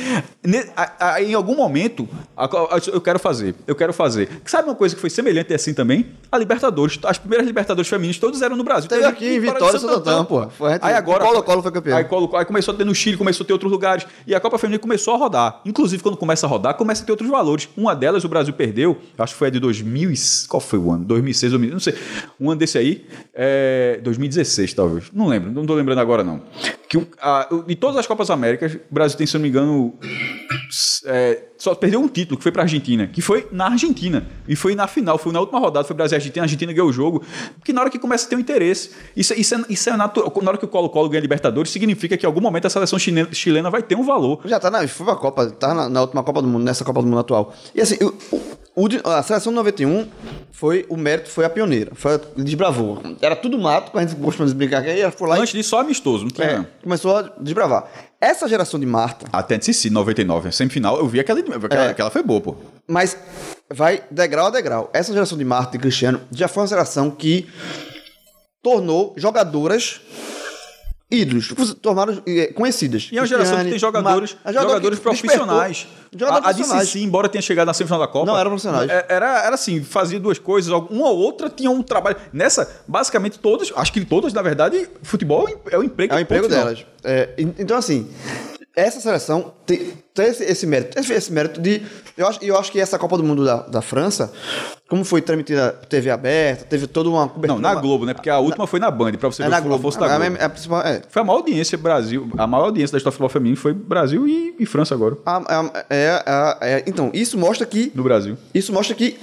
ne- 0.42 0.64
a- 0.74 1.14
a- 1.16 1.22
em 1.22 1.34
algum 1.34 1.54
momento, 1.54 2.08
a 2.34 2.46
a- 2.46 2.80
eu 2.90 3.00
quero 3.00 3.18
fazer. 3.18 3.54
Eu 3.66 3.74
quero 3.74 3.92
fazer. 3.92 4.26
Sabe 4.54 4.68
uma 4.68 4.74
coisa 4.76 4.94
que 4.94 5.00
foi 5.00 5.10
semelhante 5.10 5.52
assim 5.52 5.74
também? 5.74 6.06
A 6.30 6.38
Libertadores. 6.38 6.96
As 7.04 7.18
primeiras 7.18 7.44
Libertadores 7.44 7.88
femininas 7.88 8.18
todas 8.18 8.40
eram 8.40 8.54
no 8.56 8.62
Brasil. 8.62 8.88
Teve 8.88 9.04
aqui 9.04 9.34
em 9.34 9.40
Vitória 9.40 9.76
e 9.76 9.80
Santo 9.80 9.94
Antão, 9.94 10.24
pô. 10.24 10.48
Foi 10.48 10.78
Aí 10.80 10.94
agora. 10.94 11.24
Colo-Colo 11.24 11.60
foi 11.62 11.72
campeão. 11.72 11.96
Aí, 11.96 12.04
Colo- 12.04 12.36
aí 12.36 12.44
começou 12.44 12.72
a 12.72 12.76
ter 12.76 12.84
no 12.84 12.94
Chile, 12.94 13.16
começou 13.16 13.42
a 13.42 13.46
ter 13.48 13.52
outros 13.52 13.72
lugares. 13.72 14.06
E 14.24 14.32
a 14.32 14.38
Copa 14.38 14.56
Feminina 14.56 14.78
começou 14.78 15.12
a 15.12 15.16
rodar. 15.16 15.60
Inclusive, 15.64 16.00
quando 16.04 16.16
começa 16.16 16.46
a 16.46 16.48
rodar, 16.48 16.74
começa 16.76 17.02
a 17.02 17.06
ter 17.06 17.10
outros 17.10 17.28
valores. 17.28 17.68
Uma 17.76 17.96
delas, 17.96 18.22
o 18.22 18.28
Brasil 18.28 18.54
perdeu, 18.54 18.96
acho 19.18 19.32
que 19.32 19.38
foi 19.40 19.48
a 19.48 19.50
de 19.50 19.58
2000. 19.58 20.12
e- 20.12 20.14
Qual 20.48 20.60
foi 20.60 20.78
o 20.78 20.92
ano? 20.92 21.04
2006, 21.04 21.50
2000, 21.50 21.72
não 21.72 21.80
sei. 21.80 21.94
Um 22.40 22.48
ano 22.50 22.58
desse 22.60 22.78
aí, 22.78 23.04
é 23.34 23.98
2016, 24.04 24.72
talvez. 24.72 25.06
Não 25.12 25.26
lembro, 25.26 25.50
não 25.50 25.66
tô 25.66 25.74
lembrando 25.74 25.98
agora, 25.98 26.22
não. 26.22 26.40
Que 27.02 27.06
a- 27.20 27.48
de 27.66 27.74
todas 27.74 27.96
as 27.96 28.06
Copas 28.06 28.30
Américas, 28.30 28.74
o 28.74 28.78
Brasil 28.94 29.18
tem, 29.18 29.26
se 29.26 29.36
eu 29.36 29.38
não 29.38 29.42
me 29.42 29.48
engano, 29.48 29.94
é, 31.06 31.42
só 31.58 31.74
perdeu 31.74 32.00
um 32.00 32.06
título, 32.08 32.36
que 32.36 32.42
foi 32.42 32.52
pra 32.52 32.62
Argentina, 32.62 33.06
que 33.06 33.20
foi 33.20 33.48
na 33.50 33.66
Argentina. 33.66 34.26
E 34.46 34.54
foi 34.54 34.74
na 34.74 34.86
final, 34.86 35.18
foi 35.18 35.32
na 35.32 35.40
última 35.40 35.58
rodada, 35.58 35.86
foi 35.86 35.96
Brasil 35.96 36.16
e 36.16 36.18
Argentina, 36.18 36.42
a 36.42 36.46
Argentina 36.46 36.72
ganhou 36.72 36.88
o 36.88 36.92
jogo. 36.92 37.22
Porque 37.58 37.72
na 37.72 37.80
hora 37.80 37.90
que 37.90 37.98
começa 37.98 38.26
a 38.26 38.28
ter 38.28 38.36
um 38.36 38.40
interesse, 38.40 38.90
isso, 39.16 39.34
isso, 39.34 39.54
é, 39.54 39.64
isso 39.68 39.90
é 39.90 39.96
natural. 39.96 40.32
Na 40.42 40.50
hora 40.50 40.58
que 40.58 40.64
o 40.64 40.68
Colo-Colo 40.68 41.08
ganha 41.08 41.20
Libertadores, 41.20 41.70
significa 41.72 42.16
que 42.16 42.24
em 42.26 42.28
algum 42.28 42.40
momento 42.40 42.66
a 42.66 42.70
seleção 42.70 42.98
chilena, 42.98 43.28
chilena 43.32 43.70
vai 43.70 43.82
ter 43.82 43.96
um 43.96 44.04
valor. 44.04 44.40
Já 44.44 44.60
tá 44.60 44.70
na. 44.70 44.86
Foi 44.86 45.06
pra 45.06 45.16
Copa, 45.16 45.46
tá 45.50 45.74
na, 45.74 45.88
na 45.88 46.00
última 46.02 46.22
Copa 46.22 46.40
do 46.42 46.48
Mundo, 46.48 46.62
nessa 46.64 46.84
Copa 46.84 47.00
do 47.00 47.06
Mundo 47.08 47.18
atual. 47.20 47.52
E 47.74 47.80
assim, 47.80 47.96
o, 48.04 48.14
o 48.76 48.88
a 49.04 49.22
seleção 49.22 49.52
de 49.52 49.56
91 49.56 50.08
foi. 50.52 50.84
O 50.88 50.96
mérito 50.96 51.30
foi 51.30 51.44
a 51.44 51.50
pioneira. 51.50 51.92
Foi 51.94 52.20
desbravou. 52.36 53.00
Era 53.20 53.36
tudo 53.36 53.58
mato, 53.58 53.92
que 53.92 53.98
a 53.98 54.00
gente 54.00 54.16
costuma 54.16 54.48
brincar 54.52 54.82
aí 54.82 55.00
ela 55.00 55.12
foi 55.12 55.28
lá 55.28 55.36
Antes 55.36 55.52
disso, 55.52 55.70
só 55.70 55.80
amistoso, 55.80 56.24
não 56.24 56.30
e 56.30 56.32
tinha. 56.32 56.46
é, 56.46 56.66
começou 56.82 57.16
a 57.16 57.22
desbravar. 57.40 57.86
Essa 58.20 58.48
geração 58.48 58.80
de 58.80 58.86
Marta, 58.86 59.26
Até 59.32 59.58
de 59.58 59.90
99, 59.90 60.50
semifinal, 60.50 60.98
eu 60.98 61.06
vi 61.06 61.20
aquela, 61.20 61.40
aquela, 61.40 61.84
É. 61.84 61.90
aquela 61.90 62.10
foi 62.10 62.22
boa, 62.22 62.40
pô. 62.40 62.56
mas 62.88 63.16
vai 63.72 64.02
degrau 64.10 64.46
a 64.46 64.50
degrau. 64.50 64.90
Essa 64.92 65.12
geração 65.12 65.36
de 65.36 65.44
Marta 65.44 65.76
e 65.76 65.80
Cristiano 65.80 66.20
já 66.32 66.48
foi 66.48 66.62
uma 66.62 66.68
geração 66.68 67.10
que 67.10 67.46
tornou 68.62 69.12
jogadoras 69.16 70.00
ídolos, 71.10 71.52
tornaram 71.80 72.20
eh, 72.26 72.52
conhecidas. 72.54 73.08
E 73.12 73.18
é 73.18 73.20
uma 73.20 73.26
geração 73.26 73.58
que 73.62 73.70
tem 73.70 73.78
jogadores, 73.78 74.36
jogadores 74.52 74.98
profissionais. 74.98 75.86
Jogadores 76.16 76.46
a, 76.46 76.50
a. 76.50 76.52
DCC, 76.52 77.00
embora 77.00 77.28
tenha 77.28 77.42
chegado 77.42 77.66
na 77.66 77.74
semifinal 77.74 78.00
da 78.00 78.06
Copa. 78.08 78.26
Não 78.26 78.36
eram 78.38 78.50
profissionais. 78.50 78.88
é- 78.90 79.06
Era, 79.08 79.44
era 79.44 79.54
assim, 79.54 79.82
fazia 79.82 80.18
duas 80.18 80.38
coisas. 80.38 80.72
Uma 80.90 81.08
ou 81.08 81.18
outra 81.18 81.48
tinha 81.50 81.70
um 81.70 81.82
trabalho. 81.82 82.16
Nessa, 82.32 82.68
basicamente, 82.86 83.38
todas, 83.38 83.72
acho 83.76 83.92
que 83.92 84.04
todas, 84.04 84.32
na 84.32 84.42
verdade, 84.42 84.88
futebol 85.02 85.48
é 85.70 85.78
o 85.78 85.82
emprego 85.82 86.14
É 86.14 86.16
o 86.16 86.20
emprego 86.20 86.48
delas. 86.48 86.84
É, 87.02 87.30
en- 87.38 87.54
então, 87.58 87.76
assim, 87.76 88.08
essa 88.76 89.00
seleção 89.00 89.52
tem, 89.64 89.92
tem 90.12 90.26
esse, 90.26 90.42
esse 90.44 90.66
mérito. 90.66 90.98
Esse, 90.98 91.12
esse 91.12 91.32
mérito 91.32 91.60
de. 91.60 91.82
Eu 92.16 92.26
acho, 92.28 92.38
eu 92.44 92.58
acho 92.58 92.70
que 92.72 92.80
essa 92.80 92.98
Copa 92.98 93.16
do 93.16 93.24
Mundo 93.24 93.44
da, 93.44 93.56
da 93.62 93.82
França, 93.82 94.32
como 94.88 95.04
foi 95.04 95.20
transmitida 95.20 95.72
TV 95.88 96.10
aberta, 96.10 96.64
teve 96.64 96.86
toda 96.86 97.08
uma 97.08 97.28
cobertura. 97.28 97.60
Não, 97.60 97.74
na 97.74 97.80
Globo, 97.80 98.04
né? 98.06 98.14
Porque 98.14 98.30
a 98.30 98.38
última 98.38 98.66
foi 98.66 98.78
na 98.80 98.90
Band, 98.90 99.12
pra 99.12 99.28
você 99.28 99.42
É 99.42 99.46
ver 99.46 99.50
na 99.50 99.60
Globo. 99.60 99.82
força 99.82 99.98
da 100.00 100.06
Globo. 100.18 100.36
a 100.40 100.48
principal- 100.48 100.82
é. 100.82 101.02
Foi 101.08 101.22
a 101.22 101.24
maior 101.24 101.38
audiência 101.38 101.76
Brasil, 101.78 102.28
a 102.38 102.46
maior 102.46 102.64
audiência 102.66 102.92
da 102.92 102.98
história 102.98 103.12
do 103.12 103.14
futebol 103.14 103.28
feminino 103.30 103.56
foi 103.56 103.72
Brasil 103.72 104.26
e, 104.28 104.54
e 104.58 104.66
França 104.66 104.94
agora. 104.94 105.16
A- 105.26 105.60
a- 105.60 105.84
é- 105.90 106.22
a- 106.26 106.58
é- 106.60 106.84
então, 106.86 107.10
isso 107.12 107.36
mostra 107.38 107.66
que. 107.66 107.90
No 107.94 108.02
Brasil. 108.04 108.36
Isso 108.54 108.72
mostra 108.72 108.94
que 108.94 109.18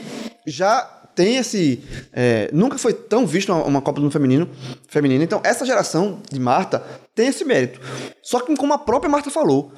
já 0.45 0.89
tem 1.15 1.37
esse. 1.37 1.83
é, 2.13 2.49
nunca 2.53 2.77
foi 2.77 2.93
tão 2.93 3.25
visto 3.25 3.51
uma, 3.51 3.63
uma 3.63 3.81
Copa 3.81 3.99
do 3.99 4.03
Mundo 4.03 4.11
feminino, 4.11 4.49
feminina. 4.87 5.23
Então, 5.23 5.41
essa 5.43 5.65
geração 5.65 6.19
de 6.31 6.39
Marta 6.39 6.83
tem 7.15 7.27
esse 7.27 7.43
mérito. 7.45 7.79
Só 8.21 8.39
que, 8.39 8.55
como 8.55 8.73
a 8.73 8.77
própria 8.77 9.09
Marta 9.09 9.29
falou, 9.29 9.71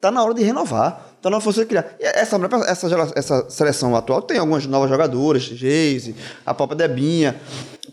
tá 0.00 0.10
na 0.10 0.22
hora 0.22 0.34
de 0.34 0.42
renovar. 0.42 1.06
Tá 1.22 1.28
na 1.28 1.36
hora 1.36 1.44
de 1.44 1.52
você 1.52 1.64
criar. 1.66 1.94
E 2.00 2.04
essa, 2.04 2.36
essa, 2.66 3.12
essa 3.14 3.50
seleção 3.50 3.94
atual 3.94 4.22
tem 4.22 4.38
algumas 4.38 4.66
novas 4.66 4.88
jogadoras, 4.88 5.42
Geise, 5.42 6.14
a 6.44 6.54
própria 6.54 6.76
Debinha. 6.88 7.36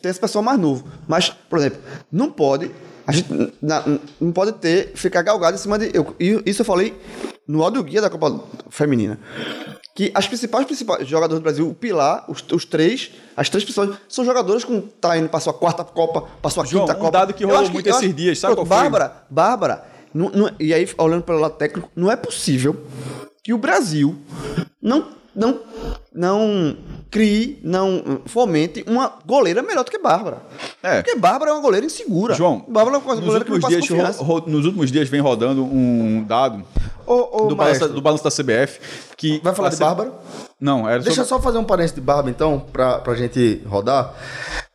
Tem 0.02 0.10
esse 0.10 0.20
pessoal 0.20 0.44
mais 0.44 0.60
novo. 0.60 0.86
Mas, 1.08 1.30
por 1.30 1.60
exemplo, 1.60 1.80
não 2.12 2.32
pode. 2.32 2.72
A 3.06 3.12
gente 3.12 3.30
na- 3.62 3.84
não 4.20 4.32
pode 4.32 4.54
ter, 4.54 4.92
ficar 4.96 5.22
galgado 5.22 5.56
em 5.56 5.60
cima 5.60 5.78
de. 5.78 5.92
Eu, 5.94 6.16
isso 6.46 6.62
eu 6.62 6.66
falei 6.66 6.94
no 7.48 7.64
áudio 7.64 7.84
guia 7.84 8.02
da 8.02 8.10
Copa 8.10 8.42
Feminina 8.70 9.18
que 9.98 10.12
as 10.14 10.28
principais, 10.28 10.64
principais 10.68 11.08
jogadores 11.08 11.40
do 11.40 11.44
Brasil, 11.44 11.68
o 11.68 11.74
Pilar, 11.74 12.24
os, 12.30 12.46
os 12.54 12.66
três, 12.66 13.10
as 13.36 13.50
três 13.50 13.66
pessoas, 13.66 13.98
são 14.08 14.24
jogadores 14.24 14.64
que 14.64 14.80
tá 15.02 15.18
indo 15.18 15.28
para 15.28 15.40
sua 15.40 15.56
quarta 15.56 15.84
Copa, 15.84 16.22
para 16.40 16.52
sua 16.52 16.64
João, 16.66 16.86
quinta 16.86 16.96
um 17.00 17.02
Copa. 17.02 17.12
dado 17.18 17.34
que 17.34 17.44
rolou 17.44 17.62
muito 17.72 17.88
eu 17.88 17.90
esses 17.96 18.04
acho- 18.06 18.14
dias, 18.14 18.38
sabe 18.38 18.54
Pronto, 18.54 18.68
qual 18.68 18.80
foi? 18.80 18.90
Bárbara, 18.92 19.24
Bárbara, 19.28 19.86
não- 20.14 20.30
não- 20.30 20.52
e 20.60 20.72
aí 20.72 20.88
olhando 21.00 21.24
pelo 21.24 21.40
lado 21.40 21.56
técnico, 21.56 21.90
não 21.96 22.12
é 22.12 22.16
possível 22.16 22.76
que 23.44 23.52
o 23.56 23.58
Brasil 23.58 24.16
não, 24.80 25.08
não, 25.38 25.60
não 26.14 26.76
crie, 27.12 27.60
não 27.64 28.22
fomente 28.26 28.84
uma 28.88 29.14
goleira 29.26 29.62
melhor 29.62 29.84
do 29.86 29.92
que 29.92 30.00
Bárbara. 30.00 30.40
É. 30.84 31.02
Porque 31.02 31.16
Bárbara 31.18 31.52
é 31.52 31.54
uma 31.54 31.62
goleira 31.62 31.86
insegura. 31.86 32.34
João, 32.34 32.66
Bárbara 32.68 32.98
é 32.98 33.00
uma 33.00 33.16
nos 33.16 33.24
goleira 33.24 33.46
que 33.46 33.52
não 33.52 33.60
dias, 33.70 33.88
confiança. 33.88 34.24
ro- 34.24 34.40
ro- 34.40 34.50
nos 34.50 34.66
últimos 34.66 34.92
dias 34.92 35.08
vem 35.08 35.22
rodando 35.22 35.64
um 35.64 36.24
dado 36.28 36.64
Ô, 37.06 37.44
ô, 37.44 37.48
do, 37.48 37.56
balanço, 37.56 37.88
do 37.88 38.02
balanço 38.02 38.24
da 38.24 38.32
CBF 38.32 38.80
que 39.16 39.40
vai 39.44 39.54
falar 39.54 39.70
de 39.70 39.76
C- 39.76 39.84
Bárbara? 39.84 40.12
Não, 40.60 40.90
era 40.90 41.02
Deixa 41.04 41.22
eu 41.22 41.26
sobre... 41.26 41.30
só 41.30 41.40
fazer 41.42 41.60
um 41.60 41.64
parênteses 41.64 41.96
de 41.96 42.02
Barba, 42.02 42.30
então, 42.32 42.60
pra, 42.74 42.98
pra 43.00 43.14
gente 43.16 43.62
rodar. 43.68 44.14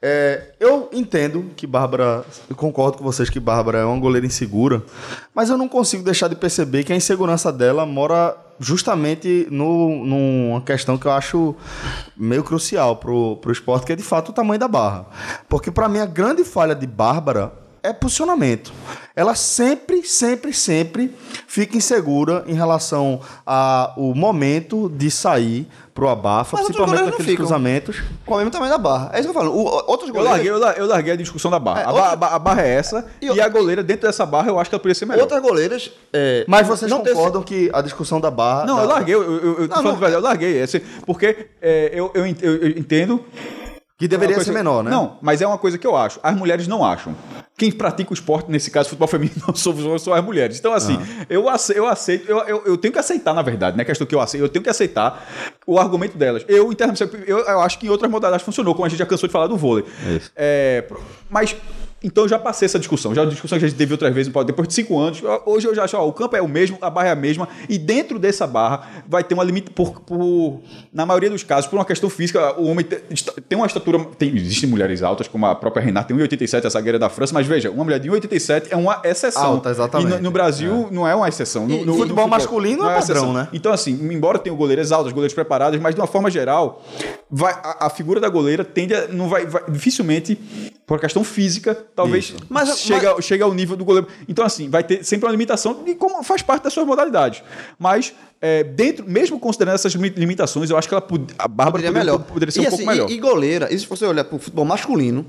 É, 0.05 0.55
eu 0.59 0.91
entendo 0.93 1.53
que 1.57 1.65
Bárbara. 1.65 2.25
Eu 2.51 2.57
concordo 2.57 2.99
com 2.99 3.05
vocês 3.05 3.31
que 3.31 3.39
Bárbara 3.39 3.79
é 3.79 3.85
uma 3.85 4.01
goleira 4.01 4.27
insegura, 4.27 4.83
mas 5.33 5.49
eu 5.49 5.57
não 5.57 5.69
consigo 5.69 6.03
deixar 6.03 6.27
de 6.27 6.35
perceber 6.35 6.83
que 6.83 6.93
a 6.93 6.97
insegurança 6.97 7.53
dela 7.53 7.87
mora 7.87 8.37
justamente 8.59 9.47
no, 9.49 10.05
numa 10.05 10.61
questão 10.63 10.99
que 10.99 11.07
eu 11.07 11.13
acho 11.13 11.55
meio 12.17 12.43
crucial 12.43 12.97
pro, 12.97 13.37
pro 13.37 13.53
esporte, 13.53 13.87
que 13.87 13.93
é 13.93 13.97
de 13.97 14.03
fato 14.03 14.31
o 14.31 14.33
tamanho 14.33 14.59
da 14.59 14.67
barra. 14.67 15.07
Porque 15.49 15.71
para 15.71 15.89
mim 15.89 16.01
a 16.01 16.07
grande 16.07 16.43
falha 16.43 16.75
de 16.75 16.87
Bárbara 16.87 17.62
é 17.83 17.93
posicionamento. 17.93 18.73
Ela 19.15 19.35
sempre, 19.35 20.03
sempre, 20.07 20.53
sempre 20.55 21.15
fica 21.47 21.77
insegura 21.77 22.45
em 22.47 22.55
relação 22.55 23.21
ao 23.45 24.15
momento 24.15 24.89
de 24.89 25.11
sair 25.11 25.69
pro 25.93 26.09
abafa, 26.09 26.57
Mas 26.57 26.65
principalmente 26.67 27.01
naqueles 27.01 27.27
ficam. 27.27 27.37
cruzamentos. 27.37 28.03
Com 28.25 28.35
o 28.35 28.37
mesmo 28.39 28.51
tamanho 28.51 28.73
da 28.73 28.79
barra. 28.79 29.11
É 29.13 29.21
isso 29.21 29.31
que 29.31 29.37
eu 29.37 29.41
falo. 29.43 29.53
O- 29.55 29.85
outros 29.91 30.09
Eu 30.09 30.15
goleiros. 30.15 30.31
larguei, 30.39 30.51
eu, 30.51 30.59
la- 30.59 30.73
eu 30.73 30.87
larguei 30.87 31.13
a 31.13 31.17
discussão 31.17 31.51
da 31.51 31.59
barra. 31.59 31.81
É, 31.81 31.85
a, 31.85 31.87
ba- 31.89 31.93
outra- 31.93 32.13
a 32.13 32.17
ba- 32.17 32.29
a 32.29 32.39
barra 32.39 32.63
é 32.63 32.69
essa, 32.75 33.07
E 33.21 33.27
e, 33.27 33.41
a 33.41 33.49
goleira, 33.49 33.83
dentro 33.83 34.07
dessa 34.07 34.25
barra, 34.25 34.49
eu 34.49 34.59
acho 34.59 34.71
que 34.71 34.75
ela 34.75 34.81
poderia 34.81 34.95
ser 34.95 35.05
melhor. 35.05 35.23
Outras 35.25 35.43
goleiras. 35.43 35.91
é, 36.13 36.45
Mas 36.49 36.67
vocês 36.67 36.91
não 36.91 37.01
tem- 37.01 37.13
concordam 37.13 37.43
que 37.43 37.69
a 37.75 37.83
discussão 37.83 38.19
da 38.19 38.31
barra. 38.31 38.65
Não, 38.65 38.77
da- 38.77 38.83
eu 38.83 38.89
larguei, 38.89 39.15
eu, 39.15 39.23
eu, 39.23 39.45
eu, 39.45 39.55
tô 39.55 39.61
Não, 39.61 39.69
falando 39.69 39.85
não, 39.85 39.93
verdade, 39.97 40.15
eu 40.15 40.21
larguei. 40.23 40.63
Assim, 40.63 40.81
porque 41.05 41.49
é, 41.61 41.91
eu, 41.93 42.11
eu, 42.15 42.25
eu- 42.27 42.69
entendo. 42.79 43.23
Que 43.99 44.09
deveria 44.09 44.37
É 44.37 44.41
ser 44.43 44.51
menor, 44.53 44.83
né? 44.83 44.91
Não, 44.91 45.17
mas 45.23 45.41
é 45.43 45.47
uma 45.47 45.59
coisa 45.59 45.79
que 45.79 45.87
eu 45.87 45.95
acho. 45.95 46.19
As 46.25 46.35
mulheres 46.35 46.67
não 46.67 46.85
acham. 46.85 47.15
Quem 47.63 47.71
pratica 47.71 48.11
o 48.11 48.15
esporte, 48.15 48.51
nesse 48.51 48.73
caso, 48.73 48.89
futebol 48.89 49.07
feminino, 49.07 49.37
não 49.47 49.55
são, 49.55 49.73
as 50.13 50.25
mulheres. 50.25 50.59
Então, 50.59 50.73
assim, 50.73 50.99
Ah. 51.01 51.27
eu, 51.31 51.49
ace- 51.49 51.73
eu 51.79 51.87
aceito, 51.87 52.29
eu, 52.29 52.39
eu, 52.41 52.63
eu 52.67 52.77
tenho 52.77 52.91
que 52.93 52.99
aceitar, 52.99 53.33
na 53.33 53.41
verdade, 53.41 53.77
não 53.77 53.83
é 53.83 53.85
questão 53.85 54.05
que 54.05 54.13
eu 54.13 54.21
aceito, 54.21 54.43
eu 54.43 54.49
tenho 54.49 54.65
que 54.65 54.69
aceitar 54.69 55.25
o 55.65 55.79
argumento 55.79 56.19
delas. 56.19 56.45
Eu, 56.49 56.75
eu, 57.25 57.39
eu 57.39 57.61
acho 57.61 57.79
que 57.79 57.87
em 57.87 57.89
outras 57.89 58.11
modalidades 58.11 58.45
funcionou, 58.45 58.75
como 58.75 58.85
a 58.85 58.89
gente 58.89 58.99
já 58.99 59.07
cansou 59.07 59.29
de 59.29 59.33
falar 59.33 59.47
do 59.47 59.57
vôlei. 59.57 59.85
É, 60.35 60.81
pro- 60.89 61.01
mas. 61.31 61.55
Então 62.05 62.25
eu 62.25 62.29
já 62.29 62.39
passei 62.39 62.67
essa 62.67 62.79
discussão, 62.79 63.15
já 63.15 63.23
é 63.23 63.25
uma 63.25 63.31
discussão 63.31 63.59
que 63.59 63.65
a 63.65 63.69
gente 63.69 63.77
teve 63.79 63.93
outras 63.93 64.13
vezes, 64.15 64.33
depois 64.47 64.67
de 64.69 64.75
cinco 64.75 64.99
anos. 64.99 65.23
Hoje 65.47 65.67
eu 65.69 65.75
já 65.75 65.85
acho, 65.85 65.97
ó, 65.97 66.07
o 66.07 66.13
campo 66.13 66.35
é 66.37 66.43
o 66.43 66.49
mesmo, 66.49 66.77
a 66.81 66.91
barra 66.91 67.09
é 67.09 67.11
a 67.13 67.17
mesma, 67.17 67.49
e 67.69 67.79
dentro 67.79 68.19
dessa 68.19 68.47
barra 68.47 69.03
vai 69.09 69.23
ter 69.23 69.35
uma 69.35 69.45
limite 69.45 69.71
por, 69.71 70.01
por- 70.01 70.61
na 70.93 71.07
maioria 71.07 71.31
dos 71.31 71.43
casos, 71.43 71.69
por 71.71 71.77
uma 71.77 71.85
questão 71.85 72.11
física, 72.11 72.59
o 72.61 72.67
homem 72.67 72.85
te- 72.85 73.03
está- 73.11 73.33
tem 73.49 73.57
uma 73.57 73.67
estatura, 73.67 73.99
tem, 74.19 74.37
existem 74.37 74.69
mulheres 74.69 75.03
altas, 75.03 75.29
como 75.29 75.47
a 75.47 75.55
própria 75.55 75.83
Renata, 75.83 76.09
tem 76.09 76.17
1,87, 76.17 76.67
a 76.67 76.69
zagueira 76.69 76.99
da 76.99 77.09
França, 77.09 77.33
mas 77.35 77.47
veja, 77.47 77.71
uma 77.71 77.85
mulher 77.85 77.99
de 78.01 78.09
1,87 78.11 78.67
é 78.71 78.77
uma 78.77 79.01
exceção. 79.05 79.43
Alta, 79.45 79.71
exatamente. 79.71 80.09
E 80.09 80.15
no, 80.17 80.21
no 80.23 80.31
Brasil 80.31 80.89
não 80.91 81.07
é 81.07 81.15
uma 81.15 81.29
exceção. 81.29 81.67
No, 81.67 81.75
E 81.75 81.85
no- 81.85 81.95
futebol 81.95 82.25
no 82.25 82.31
masculino 82.31 82.83
é 82.83 82.87
não 82.87 83.01
padrão, 83.01 83.01
exceção. 83.17 83.33
né? 83.33 83.49
Então, 83.53 83.73
assim, 83.73 83.93
embora 84.13 84.39
tenha 84.39 84.55
goleiras 84.55 84.93
altas, 84.93 85.13
goleiras 85.13 85.35
preparadas, 85.35 85.81
mas 85.81 85.95
de 85.95 86.01
uma 86.01 86.07
forma 86.07 86.31
geral, 86.31 86.83
vai, 87.31 87.53
a, 87.53 87.87
a 87.87 87.91
figura 87.91 88.21
da 88.21 88.29
goleira 88.29 88.65
tende 88.65 88.95
a. 88.95 89.07
Não 89.09 89.29
vai, 89.29 89.47
vai- 89.47 89.63
dificilmente, 89.71 90.37
por 90.87 90.99
questão 91.01 91.23
física, 91.25 91.75
talvez 91.95 92.35
Mas- 92.49 92.79
chega, 92.79 93.21
chega 93.21 93.45
ao 93.45 93.53
nível 93.55 93.77
do 93.77 93.85
goleiro. 93.85 94.09
Então, 94.29 94.45
assim, 94.45 94.69
vai 94.69 94.83
ter 94.83 95.05
sempre 95.05 95.27
uma 95.27 95.33
limitação, 95.33 95.83
e 95.87 95.95
como 95.95 96.23
faz 96.23 96.43
parte 96.43 96.65
das 96.65 96.73
suas 96.73 96.87
modalidades. 96.87 97.43
Mas, 97.79 98.13
é, 98.41 98.65
dentro, 98.65 99.05
mesmo 99.09 99.39
considerando 99.39 99.75
essas 99.75 99.93
limi- 99.95 100.11
limitações, 100.17 100.71
eu 100.71 100.77
acho 100.77 100.89
que 100.89 100.95
ela 100.95 101.01
pod- 101.01 101.33
a 101.39 101.47
Bárbara 101.49 101.73
Poderia 101.85 101.91
poderia, 101.93 102.13
melhor. 102.13 102.25
poderia 102.27 102.53
ser 102.53 102.61
e, 102.61 102.65
um 102.65 102.69
assim, 102.69 102.77
pouco 102.79 102.91
melhor. 102.93 103.11
E, 103.11 103.15
e 103.15 103.19
goleira, 103.19 103.73
e 103.73 103.79
se 103.79 103.87
você 103.87 104.05
olhar 104.07 104.25
pro 104.25 104.39
futebol 104.39 104.65
masculino, 104.65 105.27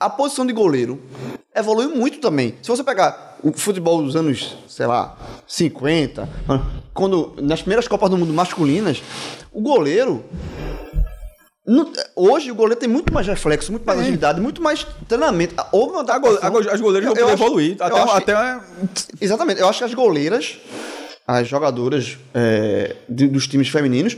a 0.00 0.10
posição 0.10 0.44
de 0.44 0.52
goleiro 0.52 1.00
evoluiu 1.54 1.94
muito 1.94 2.18
também. 2.18 2.54
Se 2.62 2.68
você 2.68 2.82
pegar 2.82 3.38
o 3.42 3.52
futebol 3.52 4.02
dos 4.02 4.16
anos, 4.16 4.56
sei 4.68 4.86
lá, 4.86 5.16
50, 5.46 6.28
quando 6.94 7.34
nas 7.40 7.60
primeiras 7.60 7.86
Copas 7.86 8.10
do 8.10 8.16
Mundo 8.18 8.32
masculinas, 8.32 9.02
o 9.52 9.60
goleiro 9.60 10.24
não- 11.66 11.92
hoje 12.16 12.50
o 12.50 12.54
goleiro 12.54 12.78
tem 12.80 12.88
muito 12.88 13.12
mais 13.12 13.26
reflexo, 13.26 13.70
muito 13.70 13.84
mais 13.84 13.98
agilidade, 14.00 14.40
muito 14.40 14.60
mais 14.62 14.86
treinamento. 15.08 15.54
Houve 15.72 15.92
uma 15.94 16.04
as 16.68 16.80
goleiras 16.80 17.04
vão 17.06 17.14
poder 17.14 17.32
evoluir. 17.44 17.76
Até, 17.78 17.94
acho 18.04 18.24
que- 18.24 18.30
até 18.30 18.60
Exatamente. 19.20 19.60
Eu 19.60 19.68
acho 19.68 19.78
que 19.78 19.84
as 19.84 19.94
goleiras, 19.94 20.56
as 21.26 21.46
jogadoras 21.46 22.18
é, 22.34 22.96
de- 23.08 23.28
dos 23.28 23.46
times 23.46 23.68
femininos, 23.68 24.16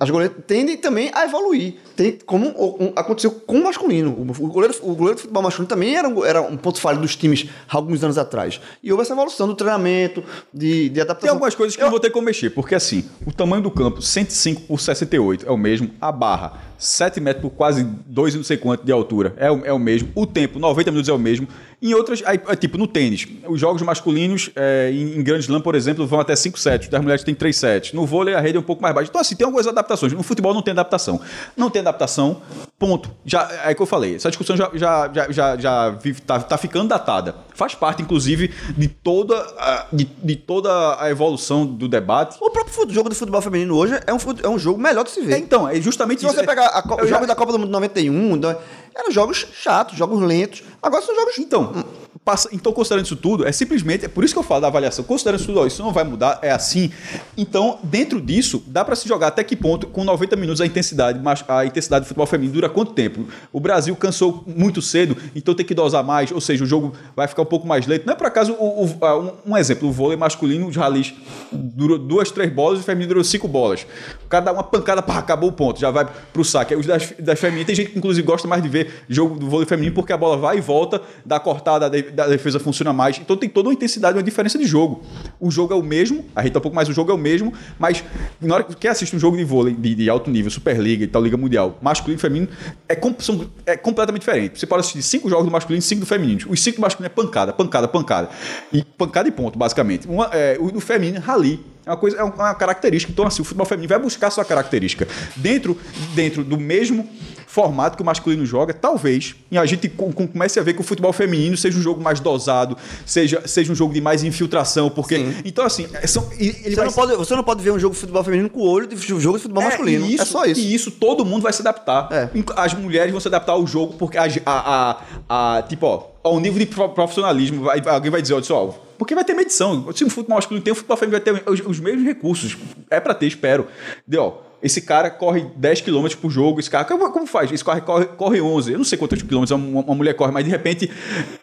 as 0.00 0.08
goleiras 0.08 0.34
tendem 0.46 0.78
também 0.78 1.10
a 1.14 1.24
evoluir. 1.26 1.74
Tem, 1.94 2.18
como 2.24 2.48
um- 2.48 2.92
aconteceu 2.96 3.30
com 3.30 3.58
o 3.58 3.64
masculino. 3.64 4.10
O, 4.18 4.48
goleiro, 4.48 4.74
o 4.80 4.94
goleiro 4.94 5.16
de 5.16 5.20
futebol 5.22 5.42
masculino 5.42 5.68
também 5.68 5.94
era 5.94 6.08
um, 6.08 6.24
era 6.24 6.40
um 6.40 6.56
ponto 6.56 6.80
falho 6.80 6.98
dos 7.00 7.14
times 7.14 7.46
há 7.68 7.76
alguns 7.76 8.02
anos 8.02 8.16
atrás. 8.16 8.58
E 8.82 8.90
houve 8.90 9.02
essa 9.02 9.12
evolução 9.12 9.46
do 9.46 9.54
treinamento, 9.54 10.24
de, 10.54 10.88
de 10.88 11.00
adaptação. 11.02 11.20
Tem 11.20 11.30
algumas 11.30 11.54
coisas 11.54 11.76
que 11.76 11.82
eu 11.82 11.84
não 11.84 11.90
vou 11.90 12.00
ter 12.00 12.08
como 12.08 12.24
mexer, 12.24 12.48
porque 12.48 12.74
assim, 12.74 13.04
o 13.26 13.32
tamanho 13.32 13.62
do 13.62 13.70
campo, 13.70 14.00
105 14.00 14.62
por 14.62 14.80
68, 14.80 15.46
é 15.46 15.50
o 15.50 15.58
mesmo. 15.58 15.90
A 16.00 16.10
barra, 16.10 16.58
7 16.78 17.20
metros 17.20 17.42
por 17.42 17.50
quase 17.50 17.84
2 18.06 18.34
e 18.34 18.36
não 18.38 18.44
sei 18.44 18.56
quanto 18.56 18.82
de 18.84 18.90
altura, 18.92 19.34
é 19.36 19.50
o, 19.50 19.66
é 19.66 19.72
o 19.72 19.78
mesmo. 19.78 20.08
O 20.14 20.26
tempo, 20.26 20.58
90 20.58 20.90
minutos 20.90 21.10
é 21.10 21.12
o 21.12 21.18
mesmo. 21.18 21.46
Em 21.82 21.94
outras, 21.94 22.22
aí, 22.26 22.38
é 22.48 22.56
tipo 22.56 22.76
no 22.76 22.86
tênis, 22.86 23.26
os 23.48 23.58
jogos 23.60 23.80
masculinos 23.82 24.50
é, 24.56 24.90
em, 24.92 25.18
em 25.18 25.22
Grand 25.22 25.38
Slam, 25.40 25.60
por 25.62 25.74
exemplo, 25.74 26.06
vão 26.06 26.20
até 26.20 26.34
5 26.36 26.58
sets, 26.58 26.88
das 26.88 27.00
mulheres 27.02 27.22
tem 27.24 27.34
3 27.34 27.54
sets. 27.56 27.92
No 27.92 28.06
vôlei 28.06 28.34
a 28.34 28.40
rede 28.40 28.56
é 28.56 28.60
um 28.60 28.62
pouco 28.62 28.80
mais 28.82 28.94
baixa. 28.94 29.08
Então 29.10 29.20
assim, 29.20 29.34
tem 29.34 29.44
algumas 29.44 29.66
adaptações. 29.66 29.89
No 30.16 30.22
futebol 30.22 30.52
não 30.54 30.62
tem 30.62 30.72
adaptação. 30.72 31.20
Não 31.56 31.70
tem 31.70 31.80
adaptação, 31.80 32.40
ponto. 32.78 33.10
Já, 33.24 33.48
é 33.64 33.72
o 33.72 33.76
que 33.76 33.82
eu 33.82 33.86
falei, 33.86 34.14
essa 34.16 34.28
discussão 34.30 34.56
já, 34.56 34.70
já, 34.74 35.10
já, 35.12 35.30
já, 35.32 35.56
já 35.56 35.98
tá, 36.26 36.40
tá 36.40 36.58
ficando 36.58 36.88
datada. 36.88 37.34
Faz 37.54 37.74
parte, 37.74 38.02
inclusive, 38.02 38.52
de 38.76 38.88
toda, 38.88 39.34
a, 39.58 39.86
de, 39.92 40.04
de 40.04 40.36
toda 40.36 41.00
a 41.02 41.10
evolução 41.10 41.66
do 41.66 41.88
debate. 41.88 42.36
O 42.40 42.50
próprio 42.50 42.90
jogo 42.90 43.08
de 43.10 43.14
futebol 43.14 43.40
feminino 43.42 43.74
hoje 43.76 43.98
é 44.06 44.12
um, 44.12 44.18
é 44.42 44.48
um 44.48 44.58
jogo 44.58 44.80
melhor 44.80 45.04
de 45.04 45.10
se 45.10 45.20
ver. 45.22 45.34
É, 45.34 45.38
então, 45.38 45.68
é 45.68 45.80
justamente 45.80 46.20
Se 46.20 46.26
isso. 46.26 46.34
você 46.34 46.44
pegar 46.46 46.82
os 47.02 47.08
jogos 47.08 47.26
da 47.26 47.34
Copa 47.34 47.52
do 47.52 47.58
Mundo 47.58 47.70
91, 47.70 48.38
da- 48.38 48.56
eram 48.94 49.10
jogos 49.10 49.46
chatos, 49.52 49.96
jogos 49.96 50.20
lentos. 50.20 50.62
Agora 50.82 51.04
são 51.04 51.14
jogos. 51.14 51.38
Então, 51.38 51.84
passa, 52.24 52.48
então, 52.52 52.72
considerando 52.72 53.04
isso 53.06 53.16
tudo, 53.16 53.46
é 53.46 53.52
simplesmente, 53.52 54.04
é 54.04 54.08
por 54.08 54.24
isso 54.24 54.34
que 54.34 54.38
eu 54.38 54.42
falo 54.42 54.60
da 54.62 54.66
avaliação, 54.66 55.04
considerando 55.04 55.38
isso 55.40 55.46
tudo, 55.48 55.60
ó, 55.60 55.66
isso 55.66 55.82
não 55.82 55.92
vai 55.92 56.04
mudar, 56.04 56.38
é 56.42 56.50
assim. 56.50 56.90
Então, 57.36 57.78
dentro 57.82 58.20
disso, 58.20 58.62
dá 58.66 58.84
pra 58.84 58.96
se 58.96 59.08
jogar 59.08 59.28
até 59.28 59.44
que 59.44 59.54
ponto, 59.56 59.79
com 59.88 60.04
90 60.04 60.36
minutos, 60.36 60.60
a 60.60 60.66
intensidade, 60.66 61.20
a 61.48 61.64
intensidade 61.66 62.04
do 62.04 62.08
futebol 62.08 62.26
feminino 62.26 62.54
dura 62.54 62.68
quanto 62.68 62.92
tempo? 62.92 63.26
O 63.52 63.60
Brasil 63.60 63.94
cansou 63.96 64.44
muito 64.46 64.80
cedo, 64.82 65.16
então 65.34 65.54
tem 65.54 65.64
que 65.66 65.74
dosar 65.74 66.04
mais, 66.04 66.30
ou 66.32 66.40
seja, 66.40 66.64
o 66.64 66.66
jogo 66.66 66.92
vai 67.16 67.26
ficar 67.28 67.42
um 67.42 67.46
pouco 67.46 67.66
mais 67.66 67.86
lento. 67.86 68.06
Não 68.06 68.12
é 68.14 68.16
por 68.16 68.26
acaso, 68.26 68.52
o, 68.54 68.84
o- 68.84 69.32
um, 69.46 69.56
exemplo, 69.56 69.88
o 69.88 69.92
vôlei 69.92 70.16
masculino, 70.16 70.66
os 70.68 70.76
ralis, 70.76 71.14
durou 71.52 71.98
duas, 71.98 72.30
três 72.30 72.52
bolas, 72.52 72.78
e 72.78 72.82
o 72.82 72.84
feminino 72.84 73.08
durou 73.08 73.24
cinco 73.24 73.46
bolas. 73.48 73.86
Dá 74.28 74.52
uma 74.52 74.62
pancada, 74.62 75.02
pá, 75.02 75.18
acabou 75.18 75.48
o 75.50 75.52
ponto, 75.52 75.80
já 75.80 75.90
vai 75.90 76.06
pro 76.32 76.44
saque. 76.44 76.74
Aí 76.74 76.80
Os 76.80 76.86
das, 76.86 77.12
das 77.18 77.38
femininas, 77.38 77.66
tem 77.66 77.74
gente 77.76 77.90
que 77.90 77.98
inclusive 77.98 78.26
gosta 78.26 78.46
mais 78.46 78.62
de 78.62 78.68
ver 78.68 79.04
jogo 79.08 79.38
do 79.38 79.48
vôlei 79.48 79.66
feminino 79.66 79.94
porque 79.94 80.12
a 80.12 80.16
bola 80.16 80.36
vai 80.36 80.58
e 80.58 80.60
volta, 80.60 81.00
dá 81.24 81.38
cortada, 81.40 81.86
a 81.86 81.88
defesa 82.28 82.58
funciona 82.60 82.92
mais. 82.92 83.18
Então 83.18 83.36
tem 83.36 83.48
toda 83.48 83.68
uma 83.68 83.74
intensidade, 83.74 84.16
uma 84.16 84.22
diferença 84.22 84.58
de 84.58 84.64
jogo. 84.64 85.02
O 85.40 85.50
jogo 85.50 85.72
é 85.72 85.76
o 85.76 85.82
mesmo, 85.82 86.24
a 86.34 86.42
gente 86.42 86.52
tá 86.52 86.58
um 86.58 86.62
pouco 86.62 86.74
mais, 86.76 86.88
o 86.88 86.92
jogo 86.92 87.10
é 87.10 87.14
o 87.14 87.18
mesmo, 87.18 87.52
mas 87.78 88.04
na 88.40 88.54
hora 88.54 88.64
que 88.64 88.86
assiste 88.88 89.14
um 89.14 89.18
jogo 89.18 89.36
de 89.36 89.44
vôlei 89.44 89.69
de, 89.72 89.94
de 89.94 90.10
alto 90.10 90.30
nível, 90.30 90.50
Superliga 90.50 91.04
e 91.04 91.06
tal, 91.06 91.22
Liga 91.22 91.36
Mundial, 91.36 91.78
masculino 91.82 92.18
e 92.18 92.20
feminino, 92.20 92.48
é, 92.88 92.98
são- 93.18 93.46
é 93.66 93.76
completamente 93.76 94.20
diferente. 94.22 94.58
Você 94.58 94.66
pode 94.66 94.80
assistir 94.80 95.02
cinco 95.02 95.28
jogos 95.28 95.44
do 95.46 95.50
masculino 95.50 95.78
e 95.78 95.82
cinco 95.82 96.00
do 96.00 96.06
feminino. 96.06 96.40
Os 96.48 96.60
cinco 96.62 96.76
do 96.76 96.82
masculino 96.82 97.06
é 97.06 97.14
pancada, 97.14 97.52
pancada, 97.52 97.88
pancada. 97.88 98.28
E 98.72 98.82
pancada 98.84 99.28
e 99.28 99.32
ponto, 99.32 99.58
basicamente. 99.58 100.06
Uma, 100.08 100.26
é, 100.32 100.56
o 100.60 100.70
do 100.70 100.80
feminino, 100.80 101.20
rally. 101.20 101.60
É 101.90 101.92
uma 101.92 101.96
coisa, 101.96 102.16
é 102.18 102.22
uma 102.22 102.54
característica. 102.54 103.12
Então, 103.12 103.26
assim, 103.26 103.42
o 103.42 103.44
futebol 103.44 103.66
feminino 103.66 103.88
vai 103.88 103.98
buscar 103.98 104.30
sua 104.30 104.44
característica. 104.44 105.08
Dentro, 105.34 105.76
dentro 106.14 106.44
do 106.44 106.56
mesmo 106.56 107.08
formato 107.48 107.96
que 107.96 108.02
o 108.04 108.06
masculino 108.06 108.46
joga, 108.46 108.72
talvez 108.72 109.34
e 109.50 109.58
a 109.58 109.66
gente 109.66 109.88
com- 109.88 110.12
com- 110.12 110.24
comece 110.24 110.60
a 110.60 110.62
ver 110.62 110.72
que 110.74 110.80
o 110.80 110.84
futebol 110.84 111.12
feminino 111.12 111.56
seja 111.56 111.76
um 111.76 111.82
jogo 111.82 112.00
mais 112.00 112.20
dosado, 112.20 112.76
seja, 113.04 113.42
seja 113.44 113.72
um 113.72 113.74
jogo 113.74 113.92
de 113.92 114.00
mais 114.00 114.22
infiltração, 114.22 114.88
porque. 114.88 115.16
Então, 115.44 115.64
assim, 115.64 115.88
é- 115.94 116.06
são, 116.06 116.30
ele 116.38 116.52
Você 116.52 116.76
vai 116.76 116.84
não, 116.86 116.92
pode, 116.92 117.16
você 117.16 117.34
não 117.34 117.42
pode 117.42 117.60
ver 117.60 117.72
um 117.72 117.78
jogo 117.80 117.92
de 117.94 118.00
futebol 118.00 118.22
feminino 118.22 118.48
com 118.48 118.60
o 118.60 118.68
olho 118.70 118.86
de 118.86 118.96
jogo 118.96 119.36
de 119.36 119.42
futebol 119.42 119.64
masculino. 119.64 120.06
e 120.06 120.14
é 120.14 120.24
só 120.24 120.44
isso. 120.44 120.60
E 120.60 120.72
isso 120.72 120.92
todo 120.92 121.24
mundo 121.24 121.42
vai 121.42 121.52
se 121.52 121.60
adaptar. 121.60 122.06
É. 122.12 122.28
As 122.56 122.72
mulheres 122.72 123.10
vão 123.10 123.20
se 123.20 123.26
adaptar 123.26 123.52
ao 123.54 123.66
jogo, 123.66 123.94
porque 123.94 124.16
a, 124.16 124.28
a, 124.46 124.90
a- 125.28 125.56
a- 125.58 125.62
tipo, 125.62 125.86
ó, 125.86 126.04
ao 126.22 126.38
nível 126.38 126.60
de 126.60 126.66
pro- 126.66 126.90
profissionalismo, 126.90 127.64
vai- 127.64 127.82
alguém 127.84 128.12
vai 128.12 128.22
dizer, 128.22 128.34
olha 128.34 128.44
só, 128.44 128.78
porque 129.00 129.14
vai 129.14 129.24
ter 129.24 129.32
medição. 129.32 129.90
Se 129.94 130.04
o 130.04 130.10
futebol 130.10 130.36
masculino 130.36 130.62
tem, 130.62 130.72
o 130.72 130.76
futebol 130.76 130.94
feminino 130.94 131.24
vai 131.24 131.34
ter 131.42 131.50
os, 131.50 131.60
os 131.60 131.80
mesmos 131.80 132.04
recursos. 132.04 132.54
É 132.90 133.00
pra 133.00 133.14
ter, 133.14 133.28
espero. 133.28 133.66
Deu, 134.06 134.42
esse 134.62 134.80
cara 134.82 135.10
corre 135.10 135.46
10 135.56 135.80
km 135.80 136.06
por 136.20 136.30
jogo, 136.30 136.60
esse 136.60 136.68
cara, 136.70 136.84
como, 136.84 137.26
faz? 137.26 137.50
Esse 137.50 137.64
cara 137.64 137.80
corre, 137.80 138.06
corre 138.06 138.40
11, 138.40 138.72
eu 138.72 138.78
não 138.78 138.84
sei 138.84 138.98
quantos 138.98 139.22
quilômetros 139.22 139.50
uma, 139.58 139.80
uma 139.80 139.94
mulher 139.94 140.14
corre, 140.14 140.32
mas 140.32 140.44
de 140.44 140.50
repente, 140.50 140.90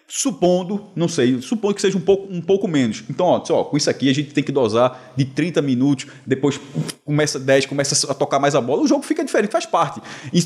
supondo, 0.07 0.83
não 0.95 1.07
sei, 1.07 1.41
supondo 1.41 1.73
que 1.75 1.81
seja 1.81 1.97
um 1.97 2.01
pouco, 2.01 2.31
um 2.31 2.41
pouco 2.41 2.67
menos. 2.67 3.03
Então, 3.09 3.25
ó, 3.25 3.43
só, 3.43 3.63
com 3.63 3.75
isso 3.75 3.89
aqui 3.89 4.09
a 4.09 4.13
gente 4.13 4.33
tem 4.33 4.43
que 4.43 4.51
dosar 4.51 5.13
de 5.15 5.25
30 5.25 5.61
minutos, 5.61 6.07
depois 6.25 6.59
começa 7.03 7.39
10, 7.39 7.65
começa 7.65 8.11
a 8.11 8.13
tocar 8.13 8.39
mais 8.39 8.55
a 8.55 8.61
bola, 8.61 8.83
o 8.83 8.87
jogo 8.87 9.03
fica 9.03 9.23
diferente, 9.23 9.51
faz 9.51 9.65
parte. 9.65 10.01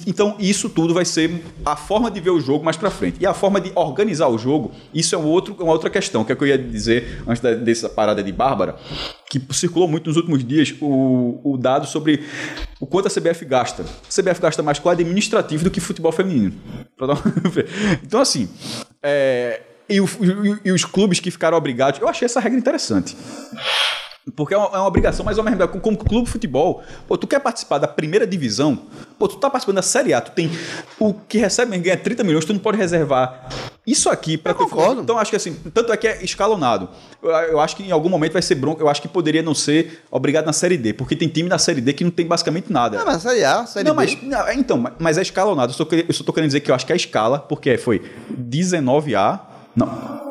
Então, 0.08 0.36
isso 0.40 0.70
tudo 0.70 0.94
vai 0.94 1.06
ser 1.06 1.44
a 1.66 1.76
forma 1.76 2.10
de 2.10 2.20
ver 2.20 2.32
o 2.32 2.40
jogo 2.40 2.64
mais 2.64 2.78
pra 2.78 2.90
frente. 2.90 3.18
E 3.20 3.26
a 3.26 3.34
forma 3.34 3.60
de 3.60 3.72
organizar 3.76 4.28
o 4.30 4.38
jogo, 4.38 4.72
isso 4.94 5.14
é 5.14 5.18
um 5.18 5.26
outro, 5.26 5.56
uma 5.60 5.72
outra 5.72 5.90
questão, 5.90 6.24
que 6.24 6.32
é 6.32 6.36
o 6.36 6.38
que 6.38 6.44
eu 6.44 6.48
ia 6.48 6.58
dizer 6.58 7.22
antes 7.28 7.42
da- 7.42 7.54
dessa 7.54 7.90
parada 7.90 8.24
de 8.24 8.32
Bárbara, 8.32 8.76
que 9.30 9.42
circulou 9.54 9.88
muito 9.88 10.08
nos 10.08 10.18
últimos 10.18 10.44
dias 10.44 10.74
o, 10.82 11.40
o 11.44 11.58
dado 11.58 11.86
sobre 11.88 12.24
o 12.80 12.86
quanto 12.88 13.08
a 13.08 13.12
CBF 13.12 13.46
gasta. 13.46 13.84
A 13.84 14.22
CBF 14.22 14.42
gasta 14.42 14.62
mais 14.64 14.80
com 14.80 14.90
administrativo 14.90 15.64
do 15.64 15.72
que 15.72 15.80
futebol 15.80 16.12
feminino. 16.12 16.54
Então, 18.04 18.20
assim, 18.22 18.50
é, 19.02 19.62
e, 19.90 20.00
o- 20.02 20.06
e- 20.06 20.60
e 20.70 20.72
os 20.72 20.86
clubes 20.86 21.20
que 21.20 21.32
ficaram 21.32 21.58
obrigados. 21.58 22.00
Eu 22.00 22.08
achei 22.08 22.26
essa 22.26 22.40
regra 22.40 22.58
interessante. 22.60 23.16
Porque 24.36 24.54
é 24.54 24.58
uma, 24.58 24.68
é 24.68 24.78
uma 24.78 24.88
obrigação, 24.88 25.26
mas 25.26 25.38
ao 25.40 25.44
mesmo 25.44 25.58
tempo, 25.58 25.80
como 25.80 25.98
clube 25.98 26.26
de 26.26 26.32
futebol, 26.32 26.84
pô, 27.08 27.18
tu 27.18 27.26
quer 27.26 27.40
participar 27.40 27.80
da 27.80 27.88
primeira 27.88 28.28
divisão, 28.28 28.78
pô, 29.18 29.28
tu 29.28 29.38
tá 29.38 29.50
participando 29.50 29.78
da 29.78 29.82
Série 29.82 30.14
A, 30.14 30.22
tu 30.22 30.32
tem 30.32 30.52
o 31.00 31.12
que 31.14 31.40
recebe 31.40 31.76
ganha 31.80 31.98
30 31.98 32.24
milhões, 32.24 32.46
tu 32.46 32.54
não 32.54 32.60
pode 32.60 32.78
reservar 32.78 33.50
isso 33.86 34.10
aqui 34.10 34.38
para 34.38 34.54
concordo. 34.54 35.02
Então 35.02 35.18
acho 35.18 35.32
que 35.32 35.38
assim, 35.38 35.56
tanto 35.74 35.92
é 35.92 35.98
que 35.98 36.08
é 36.08 36.24
escalonado. 36.24 36.88
Eu, 37.22 37.30
eu 37.32 37.60
acho 37.60 37.76
que 37.76 37.84
em 37.84 37.92
algum 37.92 38.10
momento 38.10 38.34
vai 38.34 38.44
ser 38.44 38.56
bronca, 38.56 38.82
eu 38.84 38.88
acho 38.88 39.02
que 39.02 39.08
poderia 39.08 39.42
não 39.42 39.56
ser 39.56 40.04
obrigado 40.12 40.46
na 40.46 40.54
Série 40.54 40.78
D, 40.78 40.94
porque 40.94 41.16
tem 41.16 41.28
time 41.28 41.50
na 41.50 41.58
Série 41.58 41.82
D 41.82 41.92
que 41.92 42.04
não 42.04 42.12
tem 42.12 42.28
basicamente 42.28 42.72
nada. 42.72 43.00
Não, 43.00 43.06
mas 43.06 43.24
Série 43.24 43.44
A, 43.44 43.66
Série 43.66 43.88
Não, 43.88 43.96
B. 43.96 44.06
mas, 44.06 44.22
não, 44.22 44.48
é, 44.48 44.54
então, 44.54 44.78
mas- 45.00 45.18
é 45.18 45.22
escalonado. 45.24 45.72
Eu 45.72 45.76
só, 45.76 45.88
eu 45.90 46.14
só 46.14 46.24
tô 46.24 46.32
querendo 46.32 46.50
dizer 46.50 46.60
que 46.60 46.70
eu 46.70 46.76
acho 46.76 46.86
que 46.86 46.92
é 46.92 46.96
a 46.96 46.96
escala, 46.96 47.40
porque 47.40 47.76
foi 47.78 48.02
19A. 48.30 49.40
Não. 49.76 50.31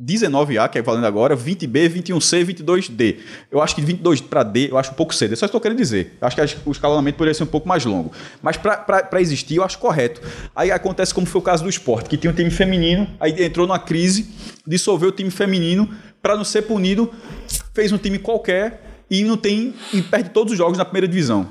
19A, 0.00 0.68
que 0.68 0.78
é 0.78 0.82
valendo 0.82 1.06
agora, 1.06 1.36
20B, 1.36 1.88
21C, 1.88 2.44
22D. 2.44 3.18
Eu 3.50 3.60
acho 3.60 3.74
que 3.74 3.80
22 3.80 4.20
para 4.20 4.42
D, 4.42 4.70
eu 4.70 4.78
acho 4.78 4.90
um 4.90 4.94
pouco 4.94 5.14
cedo. 5.14 5.32
Eu 5.32 5.36
só 5.36 5.46
estou 5.46 5.60
querendo 5.60 5.78
dizer. 5.78 6.16
Eu 6.20 6.26
acho 6.26 6.36
que 6.36 6.68
o 6.68 6.72
escalonamento 6.72 7.18
poderia 7.18 7.34
ser 7.34 7.44
um 7.44 7.46
pouco 7.46 7.68
mais 7.68 7.84
longo. 7.84 8.10
Mas 8.42 8.56
para 8.56 9.20
existir, 9.20 9.56
eu 9.56 9.64
acho 9.64 9.78
correto. 9.78 10.20
Aí 10.56 10.70
acontece 10.70 11.14
como 11.14 11.26
foi 11.26 11.40
o 11.40 11.44
caso 11.44 11.62
do 11.62 11.70
esporte, 11.70 12.08
que 12.08 12.16
tinha 12.16 12.30
um 12.30 12.34
time 12.34 12.50
feminino, 12.50 13.08
aí 13.20 13.44
entrou 13.44 13.66
numa 13.66 13.78
crise, 13.78 14.28
dissolveu 14.66 15.10
o 15.10 15.12
time 15.12 15.30
feminino, 15.30 15.88
para 16.20 16.36
não 16.36 16.44
ser 16.44 16.62
punido, 16.62 17.12
fez 17.74 17.92
um 17.92 17.98
time 17.98 18.18
qualquer 18.18 19.04
e 19.10 19.22
não 19.24 19.36
tem 19.36 19.74
e 19.92 20.00
perde 20.00 20.30
todos 20.30 20.52
os 20.52 20.58
jogos 20.58 20.78
na 20.78 20.84
primeira 20.84 21.06
divisão. 21.06 21.48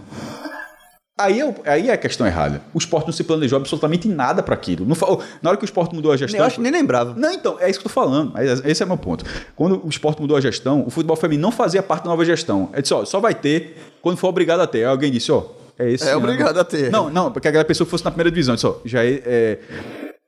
Aí, 1.23 1.39
eu- 1.39 1.55
aí 1.65 1.89
é 1.89 1.93
a 1.93 1.97
questão 1.97 2.25
errada. 2.27 2.61
O 2.73 2.77
esporte 2.77 3.05
não 3.07 3.13
se 3.13 3.23
planejou 3.23 3.57
absolutamente 3.57 4.07
nada 4.07 4.41
para 4.43 4.53
aquilo. 4.53 4.85
Não 4.85 4.95
na 5.41 5.49
hora 5.49 5.57
que 5.57 5.63
o 5.63 5.65
esporte 5.65 5.93
mudou 5.95 6.11
a 6.11 6.17
gestão. 6.17 6.39
Eu 6.39 6.45
acho 6.45 6.55
que 6.55 6.61
nem 6.61 6.71
lembrava. 6.71 7.13
Não, 7.17 7.31
então, 7.31 7.57
é 7.59 7.69
isso 7.69 7.79
que 7.79 7.85
eu 7.87 7.89
tô 7.89 7.93
falando. 7.93 8.31
Mas 8.33 8.63
Esse 8.65 8.81
é 8.83 8.85
o 8.85 8.87
meu 8.89 8.97
ponto. 8.97 9.25
Quando 9.55 9.85
o 9.85 9.89
esporte 9.89 10.21
mudou 10.21 10.35
a 10.37 10.41
gestão, 10.41 10.83
o 10.85 10.89
futebol 10.89 11.15
feminino 11.15 11.41
não 11.43 11.51
fazia 11.51 11.81
parte 11.83 12.03
da 12.03 12.09
nova 12.09 12.23
gestão. 12.25 12.69
É 12.73 12.81
disse, 12.81 12.93
ó, 12.93 13.03
só 13.05 13.19
vai 13.19 13.33
ter 13.35 13.77
quando 14.01 14.17
for 14.17 14.27
obrigado 14.29 14.59
a 14.61 14.67
ter. 14.67 14.79
Aí 14.79 14.85
alguém 14.85 15.11
disse, 15.11 15.31
ó, 15.31 15.43
é 15.77 15.89
esse 15.91 16.05
É 16.07 16.11
ano. 16.11 16.19
obrigado 16.19 16.57
a 16.59 16.63
ter. 16.63 16.91
Não, 16.91 17.09
não, 17.09 17.31
porque 17.31 17.47
aquela 17.47 17.65
pessoa 17.65 17.87
fosse 17.87 18.03
na 18.05 18.11
primeira 18.11 18.29
divisão, 18.31 18.55
disse, 18.55 18.67
ó, 18.67 18.75
já 18.85 19.03
é, 19.03 19.21
é, 19.25 19.59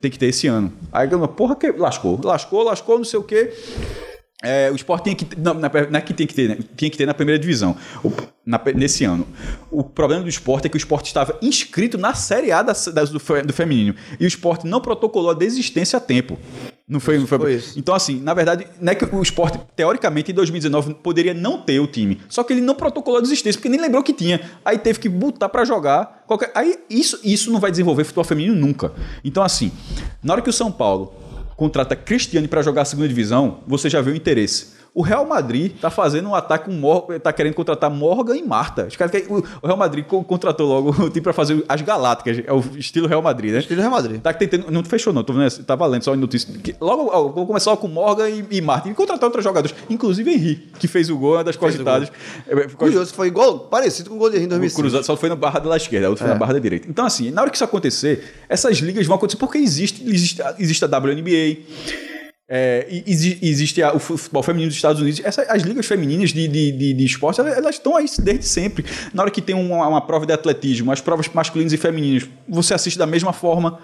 tem 0.00 0.10
que 0.10 0.18
ter 0.18 0.26
esse 0.26 0.46
ano. 0.46 0.72
Aí 0.92 1.08
eu, 1.10 1.26
porra, 1.28 1.56
que 1.56 1.70
lascou, 1.72 2.20
lascou, 2.22 2.62
lascou, 2.62 2.96
não 2.98 3.04
sei 3.04 3.18
o 3.18 3.22
quê. 3.22 3.52
É, 4.42 4.70
o 4.70 4.74
esporte 4.76 5.04
tinha 5.04 5.16
que 5.16 5.26
não, 5.40 5.54
na- 5.54 5.70
não 5.90 5.98
é 5.98 6.02
que 6.02 6.12
tem 6.12 6.26
que 6.26 6.34
ter, 6.34 6.48
né? 6.48 6.58
tinha 6.76 6.90
que 6.90 6.98
ter 6.98 7.06
na 7.06 7.14
primeira 7.14 7.38
divisão 7.38 7.74
o- 8.04 8.12
na- 8.46 8.60
nesse 8.74 9.04
ano. 9.04 9.26
O 9.70 9.82
problema 9.82 10.22
do 10.22 10.28
esporte 10.28 10.66
é 10.66 10.68
que 10.68 10.76
o 10.76 10.78
esporte 10.78 11.06
estava 11.06 11.38
inscrito 11.40 11.96
na 11.98 12.14
Série 12.14 12.52
A 12.52 12.62
da- 12.62 12.72
da- 12.92 13.04
do, 13.04 13.12
do 13.12 13.52
feminino 13.52 13.94
e 14.20 14.24
o 14.24 14.28
esporte 14.28 14.66
não 14.66 14.80
protocolou 14.80 15.30
a 15.30 15.34
desistência 15.34 15.96
a 15.96 16.00
tempo. 16.00 16.38
Não 16.86 17.00
foi, 17.00 17.18
não 17.18 17.26
foi, 17.26 17.38
Foi 17.38 17.54
isso. 17.54 17.78
Então, 17.78 17.94
assim, 17.94 18.20
na 18.20 18.34
verdade, 18.34 18.66
não 18.78 18.92
é 18.92 18.94
que 18.94 19.06
o 19.06 19.22
esporte, 19.22 19.58
teoricamente, 19.74 20.30
em 20.32 20.34
2019, 20.34 20.92
poderia 20.94 21.32
não 21.32 21.62
ter 21.62 21.80
o 21.80 21.86
time. 21.86 22.20
Só 22.28 22.44
que 22.44 22.52
ele 22.52 22.60
não 22.60 22.74
protocolou 22.74 23.18
a 23.18 23.22
desistência, 23.22 23.58
porque 23.58 23.70
nem 23.70 23.80
lembrou 23.80 24.02
que 24.02 24.12
tinha. 24.12 24.38
Aí 24.62 24.76
teve 24.76 24.98
que 24.98 25.08
botar 25.08 25.48
pra 25.48 25.64
jogar. 25.64 26.24
Qualquer... 26.26 26.50
Aí 26.54 26.76
isso, 26.90 27.18
isso 27.24 27.50
não 27.50 27.58
vai 27.58 27.70
desenvolver 27.70 28.04
futebol 28.04 28.24
feminino 28.24 28.54
nunca. 28.54 28.92
Então, 29.24 29.42
assim, 29.42 29.72
na 30.22 30.34
hora 30.34 30.42
que 30.42 30.50
o 30.50 30.52
São 30.52 30.70
Paulo 30.70 31.14
contrata 31.56 31.96
Cristiane 31.96 32.48
para 32.48 32.60
jogar 32.60 32.82
a 32.82 32.84
segunda 32.84 33.08
divisão, 33.08 33.60
você 33.66 33.88
já 33.88 34.02
vê 34.02 34.10
o 34.10 34.14
interesse. 34.16 34.73
O 34.94 35.02
Real 35.02 35.26
Madrid 35.26 35.72
tá 35.80 35.90
fazendo 35.90 36.28
um 36.28 36.36
ataque 36.36 36.66
com 36.66 36.70
Mor 36.72 37.06
tá 37.20 37.32
querendo 37.32 37.54
contratar 37.54 37.90
Morgan 37.90 38.36
e 38.36 38.42
Marta. 38.44 38.86
Os 38.86 38.94
caras 38.94 39.10
querem- 39.10 39.26
o 39.28 39.66
Real 39.66 39.76
Madrid 39.76 40.04
co- 40.04 40.22
contratou 40.22 40.68
logo 40.68 40.90
o 41.02 41.10
time 41.10 41.20
para 41.20 41.32
fazer 41.32 41.64
as 41.68 41.82
Galácticas, 41.82 42.40
é 42.46 42.52
o 42.52 42.60
estilo 42.76 43.08
Real 43.08 43.20
Madrid, 43.20 43.52
né? 43.52 43.58
Estilo 43.58 43.80
Real 43.80 43.90
Madrid. 43.90 44.20
Tá 44.20 44.32
tentando, 44.32 44.70
não 44.70 44.84
fechou 44.84 45.12
não, 45.12 45.24
tô 45.24 45.32
vendo, 45.32 45.50
tá 45.64 45.74
valendo 45.74 46.04
só 46.04 46.14
em 46.14 46.18
notícia. 46.18 46.48
Logo, 46.80 47.10
vou 47.32 47.44
começar 47.44 47.70
logo 47.72 47.82
com 47.82 47.88
Morgan 47.88 48.28
e, 48.30 48.44
e 48.52 48.60
Martin 48.60 48.90
e 48.90 48.94
contratar 48.94 49.24
outros 49.24 49.42
jogadores, 49.42 49.74
inclusive 49.90 50.30
Henry, 50.32 50.68
que 50.78 50.86
fez 50.86 51.10
o 51.10 51.16
gol, 51.18 51.34
uma 51.34 51.42
das 51.44 51.56
cogitadas. 51.56 52.12
É, 52.46 52.52
é, 52.56 52.68
Curioso, 52.68 53.12
foi 53.14 53.26
igual, 53.26 53.58
parecido 53.58 54.10
com 54.10 54.14
o 54.14 54.18
gol 54.20 54.30
de 54.30 54.36
Rio 54.38 54.44
em 54.44 54.46
o 54.46 54.50
2005. 54.50 54.80
cruzado 54.80 55.02
só 55.04 55.16
foi 55.16 55.28
na 55.28 55.34
barra 55.34 55.58
da 55.58 55.76
esquerda, 55.76 56.06
a 56.06 56.10
outra 56.10 56.24
foi 56.24 56.32
na 56.32 56.38
barra 56.38 56.52
da 56.52 56.60
direita. 56.60 56.86
Então, 56.88 57.04
assim, 57.04 57.32
na 57.32 57.40
hora 57.42 57.50
que 57.50 57.56
isso 57.56 57.64
acontecer, 57.64 58.22
essas 58.48 58.78
ligas 58.78 59.04
vão 59.08 59.16
acontecer 59.16 59.38
porque 59.38 59.58
existe, 59.58 60.04
existe, 60.08 60.40
existe 60.60 60.84
a 60.84 60.88
WNBA, 60.88 61.58
é, 62.48 62.86
exi- 63.06 63.38
existe 63.42 63.82
o 63.82 63.98
futebol 63.98 64.42
feminino 64.42 64.68
dos 64.68 64.76
Estados 64.76 65.00
Unidos. 65.00 65.20
Essa- 65.24 65.42
as 65.48 65.62
ligas 65.62 65.86
femininas 65.86 66.30
de, 66.30 66.46
de, 66.46 66.72
de, 66.72 66.92
de 66.94 67.04
esporte, 67.04 67.40
elas, 67.40 67.74
estão 67.76 67.96
aí 67.96 68.06
desde 68.18 68.44
sempre. 68.46 68.84
Na 69.12 69.22
hora 69.22 69.30
que 69.30 69.40
tem 69.40 69.54
uma, 69.54 69.86
uma 69.88 70.00
prova 70.00 70.26
de 70.26 70.32
atletismo, 70.32 70.92
as 70.92 71.00
provas 71.00 71.28
masculinas 71.28 71.72
e 71.72 71.76
femininas, 71.76 72.28
você 72.48 72.74
assiste 72.74 72.98
da 72.98 73.06
mesma 73.06 73.32
forma. 73.32 73.78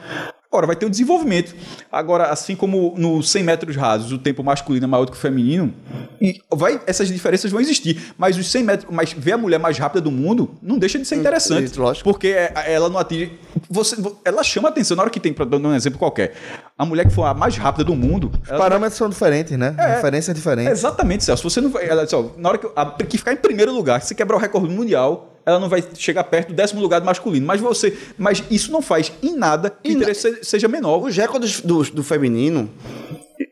Agora, 0.53 0.67
vai 0.67 0.75
ter 0.77 0.85
um 0.85 0.91
desenvolvimento. 0.91 1.55
Agora, 1.93 2.25
assim 2.25 2.57
como 2.57 2.95
no 2.99 3.23
100 3.23 3.43
metros 3.45 3.77
rasos, 3.77 4.11
o 4.11 4.19
tempo 4.19 4.43
masculino 4.43 4.85
é 4.85 4.89
maior 4.89 5.05
do 5.05 5.13
que 5.13 5.17
o 5.17 5.21
feminino, 5.21 5.73
e 6.21 6.41
vai, 6.51 6.81
essas 6.87 7.09
diferenças 7.09 7.51
vão 7.51 7.61
existir. 7.61 8.13
Mas 8.19 8.37
os 8.37 8.51
100 8.51 8.63
metros, 8.63 8.89
mas 8.95 9.13
ver 9.13 9.33
a 9.33 9.39
mulher 9.39 9.59
mais 9.59 9.79
rápida 9.79 10.01
do 10.01 10.11
mundo 10.11 10.51
não 10.61 10.79
deixa 10.79 10.99
de 10.99 11.05
ser 11.07 11.17
interessante. 11.17 11.65
isso, 11.65 11.81
lógico. 11.81 12.05
Porque 12.05 12.29
é- 12.29 12.53
ela 12.67 12.89
não 12.89 12.99
atinge. 12.99 13.39
Você, 13.71 13.97
ela 14.25 14.43
chama 14.43 14.69
atenção 14.69 14.97
na 14.97 15.03
hora 15.03 15.11
que 15.11 15.19
tem, 15.21 15.33
para 15.33 15.45
dar 15.45 15.57
um 15.59 15.75
exemplo 15.75 15.99
qualquer. 15.99 16.35
A 16.77 16.85
mulher 16.85 17.07
que 17.07 17.13
for 17.15 17.25
a 17.25 17.33
mais 17.33 17.57
rápida 17.57 17.85
do 17.85 17.95
mundo. 17.97 18.31
Os 18.43 18.49
parâmetros 18.49 18.99
são 18.99 19.09
diferentes, 19.09 19.57
né? 19.57 19.75
É. 19.79 19.97
Referência 19.97 20.31
é 20.33 20.35
diferente. 20.35 20.71
Exatamente, 20.71 21.25
Celso. 21.25 21.49
Você 21.49 21.61
não 21.61 21.71
vai. 21.71 21.89
Ela 21.89 22.07
na 22.37 22.49
hora 22.49 22.59
que, 22.59 22.67
a, 22.77 22.87
que 22.87 23.19
ficar 23.19 23.33
em 23.33 23.37
primeiro 23.37 23.73
lugar, 23.73 24.01
que 24.01 24.07
você 24.07 24.15
quebrar 24.15 24.37
o 24.37 24.41
recorde 24.41 24.69
mundial, 24.69 25.30
ela 25.47 25.59
não 25.59 25.69
vai 25.69 25.83
chegar 25.95 26.25
perto 26.25 26.49
do 26.49 26.55
décimo 26.55 26.81
lugar 26.81 27.01
do 27.01 27.07
masculino. 27.07 27.47
Mas 27.47 27.61
você. 27.61 27.97
Mas 28.19 28.43
isso 28.51 28.71
não 28.71 28.83
faz 28.83 29.13
em 29.23 29.37
nada 29.37 29.71
que 29.71 29.95
na- 29.95 30.07
seja 30.43 30.69
menor. 30.69 31.03
Os 31.05 31.17
recordes 31.17 31.61
do, 31.61 31.83
do 31.85 32.03
feminino 32.03 32.71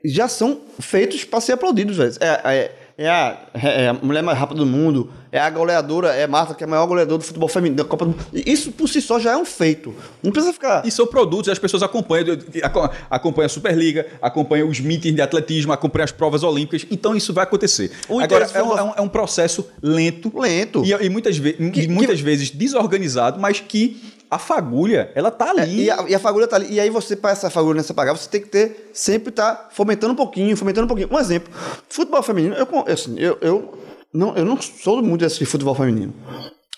já 0.05 0.29
são 0.29 0.61
feitos 0.79 1.25
para 1.25 1.41
ser 1.41 1.53
aplaudidos, 1.53 1.97
velho. 1.97 2.13
É, 2.21 2.41
é, 2.57 2.73
é 2.99 3.09
a, 3.09 3.39
é 3.55 3.89
a 3.89 3.93
mulher 3.95 4.23
mais 4.25 4.37
rápida 4.37 4.59
do 4.59 4.67
mundo, 4.67 5.09
é 5.31 5.39
a 5.39 5.49
goleadora, 5.49 6.09
é 6.09 6.27
Marta, 6.27 6.53
que 6.53 6.65
é 6.65 6.67
a 6.67 6.71
maior 6.71 6.85
goleadora 6.87 7.19
do 7.19 7.25
futebol 7.25 7.49
feminino, 7.49 7.77
da 7.77 7.85
Copa 7.85 8.05
do 8.05 8.11
Mundo. 8.11 8.25
Isso 8.35 8.73
por 8.73 8.89
si 8.89 9.01
só 9.01 9.21
já 9.21 9.33
é 9.33 9.37
um 9.37 9.45
feito. 9.45 9.95
Não 10.23 10.33
precisa 10.33 10.53
ficar. 10.53 10.85
E 10.85 10.91
são 10.91 11.07
produtos, 11.07 11.49
as 11.49 11.59
pessoas 11.61 11.83
acompanham, 11.85 12.37
aco- 12.63 12.91
acompanham 13.09 13.47
a 13.47 13.49
Superliga, 13.49 14.05
acompanham 14.21 14.69
os 14.69 14.81
meetings 14.81 15.15
de 15.15 15.23
atletismo, 15.23 15.73
acompanham 15.73 16.05
as 16.07 16.13
provas 16.13 16.43
olímpicas, 16.43 16.85
então 16.91 17.15
isso 17.15 17.33
vai 17.33 17.45
acontecer. 17.45 17.93
O 18.09 18.19
Agora, 18.19 18.49
é 18.53 18.63
um, 18.63 18.79
é 18.79 18.83
um- 18.83 18.93
é 18.97 19.01
um 19.01 19.09
processo 19.09 19.65
lento, 19.81 20.33
Lento. 20.37 20.85
e, 20.85 20.91
e 20.93 21.09
muitas, 21.09 21.37
ve 21.39 21.53
Que- 21.71 21.87
muitas 21.87 22.19
vezes 22.21 22.51
desorganizado, 22.51 23.39
mas 23.39 23.61
que 23.61 23.97
a 24.31 24.39
fagulha, 24.39 25.11
ela 25.15 25.31
tá 25.31 25.47
É, 25.47 25.51
ali. 25.63 25.85
e, 25.85 25.91
a, 25.91 26.05
e 26.09 26.15
a 26.15 26.19
fagulha 26.19 26.47
tá 26.47 26.57
ali. 26.57 26.75
E 26.75 26.81
aí 26.81 26.91
você, 26.91 27.17
para 27.17 27.31
essa 27.31 27.49
fagulha 27.51 27.77
nessa 27.77 27.95
pagar, 27.95 28.17
você 28.17 28.29
tem 28.29 28.41
que 28.41 28.49
ter, 28.49 28.91
sempre 28.93 29.33
tá 29.33 29.69
fomentando 29.73 30.13
um 30.13 30.17
pouquinho, 30.17 30.57
fomentando 30.57 30.85
um 30.85 30.89
pouquinho. 30.89 31.09
Um 31.11 31.19
exemplo, 31.19 31.53
futebol 31.89 32.23
feminino, 32.23 32.55
eu, 32.55 32.67
assim, 32.93 33.15
eu, 33.19 33.39
eu, 33.41 33.79
não, 34.13 34.37
eu 34.37 34.45
não 34.45 34.61
sou 34.61 35.03
muito 35.03 35.21
de 35.21 35.27
assistir 35.27 35.47
futebol 35.47 35.75
feminino. 35.75 36.13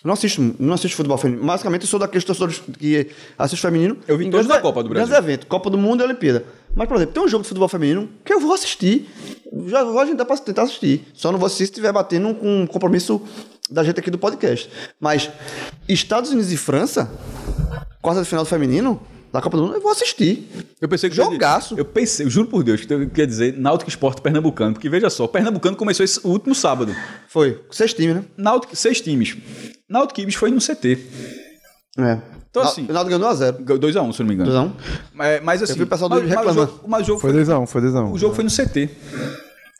Não 0.03 0.13
assisto, 0.13 0.55
não 0.57 0.73
assisto 0.73 0.97
futebol 0.97 1.15
feminino. 1.17 1.45
Basicamente, 1.45 1.83
eu 1.83 1.87
sou 1.87 1.99
daqueles 1.99 2.23
torcedores 2.23 2.59
que 2.79 3.11
assistem 3.37 3.69
feminino. 3.71 3.97
Eu 4.07 4.17
vi 4.17 4.23
todos 4.31 4.47
grandes 4.47 4.47
da 4.47 4.59
Copa 4.59 4.81
do 4.81 4.89
grandes 4.89 5.09
Brasil. 5.09 5.29
eventos, 5.29 5.47
Copa 5.47 5.69
do 5.69 5.77
Mundo 5.77 6.01
e 6.01 6.03
Olimpíada. 6.05 6.43
Mas, 6.75 6.87
por 6.87 6.95
exemplo, 6.97 7.13
tem 7.13 7.23
um 7.23 7.27
jogo 7.27 7.43
de 7.43 7.49
futebol 7.49 7.67
feminino 7.69 8.09
que 8.25 8.33
eu 8.33 8.39
vou 8.39 8.51
assistir. 8.51 9.07
Já 9.67 9.83
vou 9.83 9.99
agendar 9.99 10.25
para 10.25 10.37
tentar 10.37 10.63
assistir. 10.63 11.07
Só 11.13 11.31
não 11.31 11.37
vou 11.37 11.45
assistir 11.45 11.65
se 11.65 11.71
estiver 11.73 11.91
batendo 11.93 12.33
com 12.33 12.61
um 12.63 12.65
compromisso 12.65 13.21
da 13.71 13.83
gente 13.83 13.99
aqui 13.99 14.11
do 14.11 14.17
podcast. 14.17 14.69
Mas 14.99 15.29
Estados 15.87 16.31
Unidos 16.31 16.51
e 16.51 16.57
França, 16.57 17.09
quarta 18.01 18.21
de 18.21 18.27
final 18.27 18.43
do 18.43 18.47
feminino, 18.49 19.01
da 19.31 19.41
Copa 19.41 19.55
do 19.55 19.63
Mundo, 19.63 19.75
eu 19.75 19.81
vou 19.81 19.91
assistir. 19.91 20.47
Eu 20.81 20.89
pensei 20.89 21.09
que 21.09 21.15
Jogaço. 21.15 21.75
Eu 21.77 21.85
pensei, 21.85 22.25
eu 22.25 22.29
juro 22.29 22.47
por 22.49 22.63
Deus, 22.63 22.83
que 22.83 22.93
eu 22.93 23.07
queria 23.09 23.25
dizer 23.27 23.57
Náutico 23.57 23.89
Esporte 23.89 24.21
Pernambucano, 24.21 24.73
porque 24.73 24.89
veja 24.89 25.09
só, 25.09 25.23
o 25.23 25.27
Pernambucano 25.27 25.77
começou 25.77 26.03
esse, 26.03 26.19
o 26.25 26.29
último 26.29 26.53
sábado. 26.53 26.93
Foi. 27.29 27.63
Seis 27.71 27.93
times, 27.93 28.15
né? 28.15 28.23
Náutico, 28.35 28.75
seis 28.75 28.99
times. 28.99 29.37
Náutico 29.89 30.19
Ibis 30.19 30.35
foi 30.35 30.51
no 30.51 30.59
CT. 30.59 30.97
É. 31.97 32.19
Então, 32.49 32.63
assim- 32.63 32.83
O 32.83 32.87
Ronaldo 32.87 33.09
ganhou 33.09 33.33
2x0. 33.33 33.63
2x1, 33.63 34.11
se 34.13 34.21
eu 34.21 34.25
não 34.25 34.27
me 34.27 34.33
engano. 34.35 34.51
2x1. 34.51 34.71
Mas, 35.13 35.41
mas 35.43 35.63
assim. 35.63 35.75
vi 35.75 35.83
o 35.83 35.87
pessoal 35.87 36.09
do 36.09 36.15
mas, 36.15 36.23
mas 36.23 36.33
o 36.33 36.37
reclamando. 36.37 36.71
jogo, 36.73 36.87
mas 36.89 37.01
o 37.01 37.05
jogo 37.05 37.19
Foi 37.21 37.31
foi, 37.31 37.41
2x1, 37.45 37.65
foi 37.67 37.81
2x1. 37.81 38.11
o 38.13 38.17
jogo 38.17 38.35
foi 38.35 38.43
no 38.43 38.49
CT. 38.49 38.89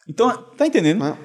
Então, 0.08 0.32
tá 0.58 0.66
entendendo? 0.66 1.04
É. 1.06 1.18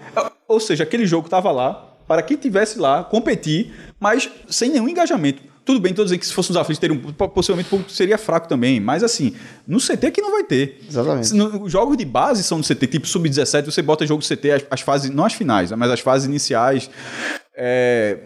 Ou 0.48 0.58
seja, 0.58 0.82
aquele 0.82 1.06
jogo 1.06 1.28
tava 1.28 1.50
lá 1.52 1.95
para 2.06 2.22
quem 2.22 2.36
tivesse 2.36 2.78
lá 2.78 3.02
competir, 3.04 3.72
mas 4.00 4.28
sem 4.48 4.70
nenhum 4.70 4.88
engajamento. 4.88 5.42
Tudo 5.64 5.80
bem, 5.80 5.92
tô 5.92 6.04
dizendo 6.04 6.20
que 6.20 6.26
se 6.26 6.32
fosse 6.32 6.50
nos 6.50 6.56
aflitos, 6.56 6.78
teria 6.78 6.96
um, 6.96 7.00
possivelmente 7.28 7.68
público 7.68 7.90
seria 7.90 8.16
fraco 8.16 8.46
também. 8.48 8.78
Mas 8.78 9.02
assim, 9.02 9.34
no 9.66 9.78
CT 9.80 10.12
que 10.12 10.22
não 10.22 10.30
vai 10.30 10.44
ter. 10.44 10.80
Exatamente. 10.88 11.34
No- 11.34 11.64
Os 11.64 11.72
jogos 11.72 11.96
de 11.96 12.04
base 12.04 12.44
são 12.44 12.58
no 12.58 12.64
CT, 12.64 12.86
tipo 12.86 13.06
sub-17, 13.08 13.64
você 13.64 13.82
bota 13.82 14.06
jogo 14.06 14.22
CT, 14.22 14.50
as, 14.52 14.62
as 14.70 14.80
fases, 14.80 15.10
não 15.10 15.24
as 15.24 15.32
finais, 15.32 15.72
mas 15.72 15.90
as 15.90 15.98
fases 15.98 16.28
iniciais. 16.28 16.88
É, 17.56 18.18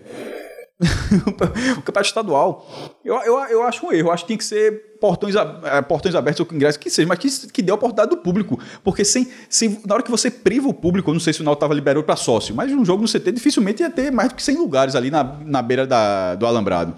o 1.77 1.83
campeonato 1.83 2.09
estadual, 2.09 2.67
eu, 3.05 3.15
eu, 3.23 3.39
eu 3.51 3.63
acho 3.63 3.87
um 3.87 3.93
erro. 3.93 4.09
Eu 4.09 4.13
acho 4.13 4.25
que 4.25 4.29
tinha 4.29 4.39
que 4.39 4.45
ser 4.45 4.97
portões, 5.01 5.35
eh, 5.37 5.83
portões 5.83 6.15
abertos 6.15 6.41
ou 6.41 6.47
com 6.47 6.55
ingresso, 6.55 6.79
que 6.79 6.91
seja, 6.91 7.07
mas 7.07 7.19
que, 7.19 7.49
que 7.49 7.63
dê 7.63 7.71
a 7.71 7.75
oportunidade 7.75 8.11
do 8.11 8.17
público. 8.17 8.59
Porque 8.83 9.05
sem, 9.05 9.29
sem, 9.49 9.81
na 9.87 9.95
hora 9.95 10.03
que 10.03 10.11
você 10.11 10.31
priva 10.31 10.69
o 10.69 10.75
público, 10.75 11.11
eu 11.11 11.15
não 11.15 11.21
sei 11.21 11.33
se 11.33 11.41
o 11.41 11.45
Náutico 11.45 11.59
estava 11.65 11.75
liberado 11.75 12.03
para 12.03 12.17
sócio, 12.17 12.55
mas 12.55 12.73
um 12.73 12.85
jogo 12.85 13.03
no 13.03 13.09
CT 13.09 13.33
dificilmente 13.33 13.83
ia 13.83 13.91
ter 13.91 14.11
mais 14.11 14.31
do 14.31 14.35
que 14.35 14.43
100 14.43 14.57
lugares 14.57 14.95
ali 14.95 15.11
na, 15.11 15.25
na 15.45 15.61
beira 15.61 15.87
da, 15.87 16.35
do 16.35 16.47
alambrado. 16.47 16.95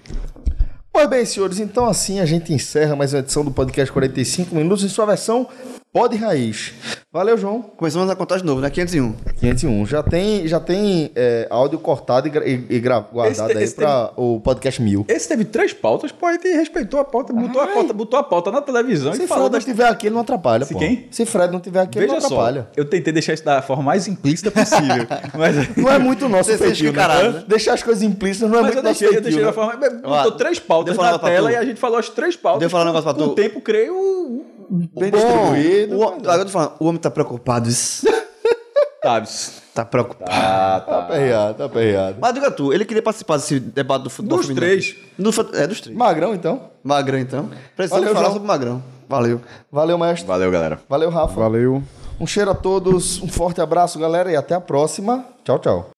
Pois 0.91 1.09
bem, 1.09 1.25
senhores, 1.25 1.59
então 1.59 1.85
assim 1.85 2.19
a 2.19 2.25
gente 2.25 2.53
encerra 2.53 2.95
mais 2.95 3.13
uma 3.13 3.19
edição 3.19 3.43
do 3.43 3.51
podcast 3.51 3.91
45 3.91 4.55
minutos 4.55 4.83
em 4.83 4.89
sua 4.89 5.07
versão 5.07 5.49
Pod 5.93 6.15
Raiz. 6.17 6.73
Valeu, 7.11 7.37
João. 7.37 7.61
Começamos 7.61 8.09
a 8.09 8.15
contar 8.15 8.37
de 8.37 8.43
novo, 8.43 8.59
né? 8.59 8.67
501. 8.71 9.13
501. 9.39 9.85
Já 9.85 10.01
tem, 10.01 10.47
já 10.47 10.59
tem 10.59 11.11
é, 11.15 11.45
áudio 11.51 11.77
cortado 11.77 12.27
e, 12.27 12.31
e, 12.31 12.77
e 12.77 12.79
guardado 12.79 13.51
Esse- 13.51 13.59
aí 13.63 13.69
para 13.75 14.11
o 14.17 14.39
podcast 14.41 14.81
mil. 14.81 15.05
Esse 15.07 15.27
teve 15.27 15.45
três 15.45 15.71
pautas, 15.71 16.11
pô, 16.11 16.27
ele 16.31 16.55
respeitou 16.55 16.99
a 16.99 17.05
pauta, 17.05 17.31
botou 17.31 17.61
a 17.61 17.67
pauta, 17.67 17.93
botou 17.93 18.19
a 18.19 18.23
pauta 18.23 18.49
na 18.49 18.59
televisão 18.63 19.13
Se 19.13 19.21
e 19.21 19.27
falou 19.27 19.43
Fred 19.43 19.51
não 19.51 19.59
das 19.59 19.65
tiver 19.65 19.87
aqui, 19.87 20.07
ele 20.07 20.15
não 20.15 20.21
atrapalha, 20.21 20.65
Se 20.65 20.73
pô. 20.73 20.79
quem? 20.79 21.07
Se 21.11 21.23
Fred 21.27 21.53
não 21.53 21.59
tiver 21.59 21.81
aqui, 21.81 21.99
ele 21.99 22.07
Veja 22.07 22.19
não 22.19 22.21
só, 22.27 22.27
atrapalha. 22.41 22.67
eu 22.75 22.85
tentei 22.85 23.13
deixar 23.13 23.33
isso 23.35 23.45
da 23.45 23.61
forma 23.61 23.83
mais 23.83 24.07
implícita 24.07 24.49
possível. 24.49 25.05
mas 25.37 25.77
Não 25.77 25.91
é 25.91 25.99
muito 25.99 26.27
nosso 26.27 26.49
Você 26.49 26.57
feitio, 26.57 26.91
né? 26.91 27.07
né? 27.07 27.43
Deixar 27.47 27.75
as 27.75 27.83
coisas 27.83 28.01
implícitas 28.01 28.49
não 28.49 28.57
é 28.57 28.61
mas 28.63 28.73
muito 28.73 28.79
eu 28.79 28.89
nosso 28.89 28.99
deixei, 29.01 29.19
eu 29.19 29.23
feitio, 29.23 29.39
deixei 29.39 29.63
né? 29.77 29.79
da 29.79 29.99
forma. 30.01 30.23
Botou 30.23 30.31
três 30.31 30.57
pautas 30.57 30.97
na 30.97 31.19
tela 31.19 31.51
e 31.51 31.55
a 31.55 31.63
gente 31.63 31.79
falou 31.79 31.99
as 31.99 32.09
três 32.09 32.35
pautas. 32.35 32.61
Deixa 32.61 32.65
eu 32.67 32.71
falar 32.71 32.85
um 32.85 32.87
negócio 32.87 33.03
pra 33.03 33.13
Com 33.13 33.27
tu. 33.27 33.31
o 33.33 33.35
tempo, 33.35 33.61
creio. 33.61 34.45
Bem 34.69 35.11
Bom, 35.11 35.17
distribuído. 35.17 35.97
o, 35.97 36.03
agora 36.03 36.41
eu 36.41 36.45
tô 36.45 36.51
falando, 36.51 36.73
o 36.79 36.85
homem 36.85 36.99
tá 37.01 37.09
preocupado. 37.11 37.69
isso. 37.69 38.05
Taves. 39.01 39.61
tá 39.73 39.83
preocupado. 39.83 40.31
Ah, 40.33 40.81
Tá 40.85 40.99
aperreado, 40.99 41.53
tá 41.57 41.65
aperreado. 41.65 42.17
Mas 42.21 42.33
diga 42.33 42.49
tu, 42.49 42.71
ele 42.71 42.85
queria 42.85 43.03
participar 43.03 43.35
desse 43.35 43.59
debate 43.59 44.03
do 44.03 44.09
futebol 44.09 44.37
Dos 44.37 44.47
feminino. 44.47 44.65
três. 44.65 44.95
Do 45.19 45.31
fu- 45.31 45.49
é, 45.53 45.67
dos 45.67 45.81
três. 45.81 45.97
Magrão, 45.97 46.33
então. 46.33 46.69
Magrão, 46.81 47.19
então. 47.19 47.49
Precisamos 47.75 48.05
Valeu, 48.05 48.13
falar 48.13 48.25
João. 48.27 48.33
sobre 48.33 48.47
Magrão. 48.47 48.83
Valeu. 49.09 49.41
Valeu, 49.69 49.97
mestre. 49.97 50.25
Valeu, 50.25 50.49
galera. 50.49 50.79
Valeu, 50.87 51.09
Rafa. 51.09 51.33
Valeu. 51.39 51.83
Um 52.17 52.25
cheiro 52.25 52.51
a 52.51 52.55
todos, 52.55 53.21
um 53.21 53.27
forte 53.27 53.59
abraço, 53.59 53.99
galera, 53.99 54.31
e 54.31 54.35
até 54.37 54.55
a 54.55 54.61
próxima. 54.61 55.25
Tchau, 55.43 55.59
tchau. 55.59 55.89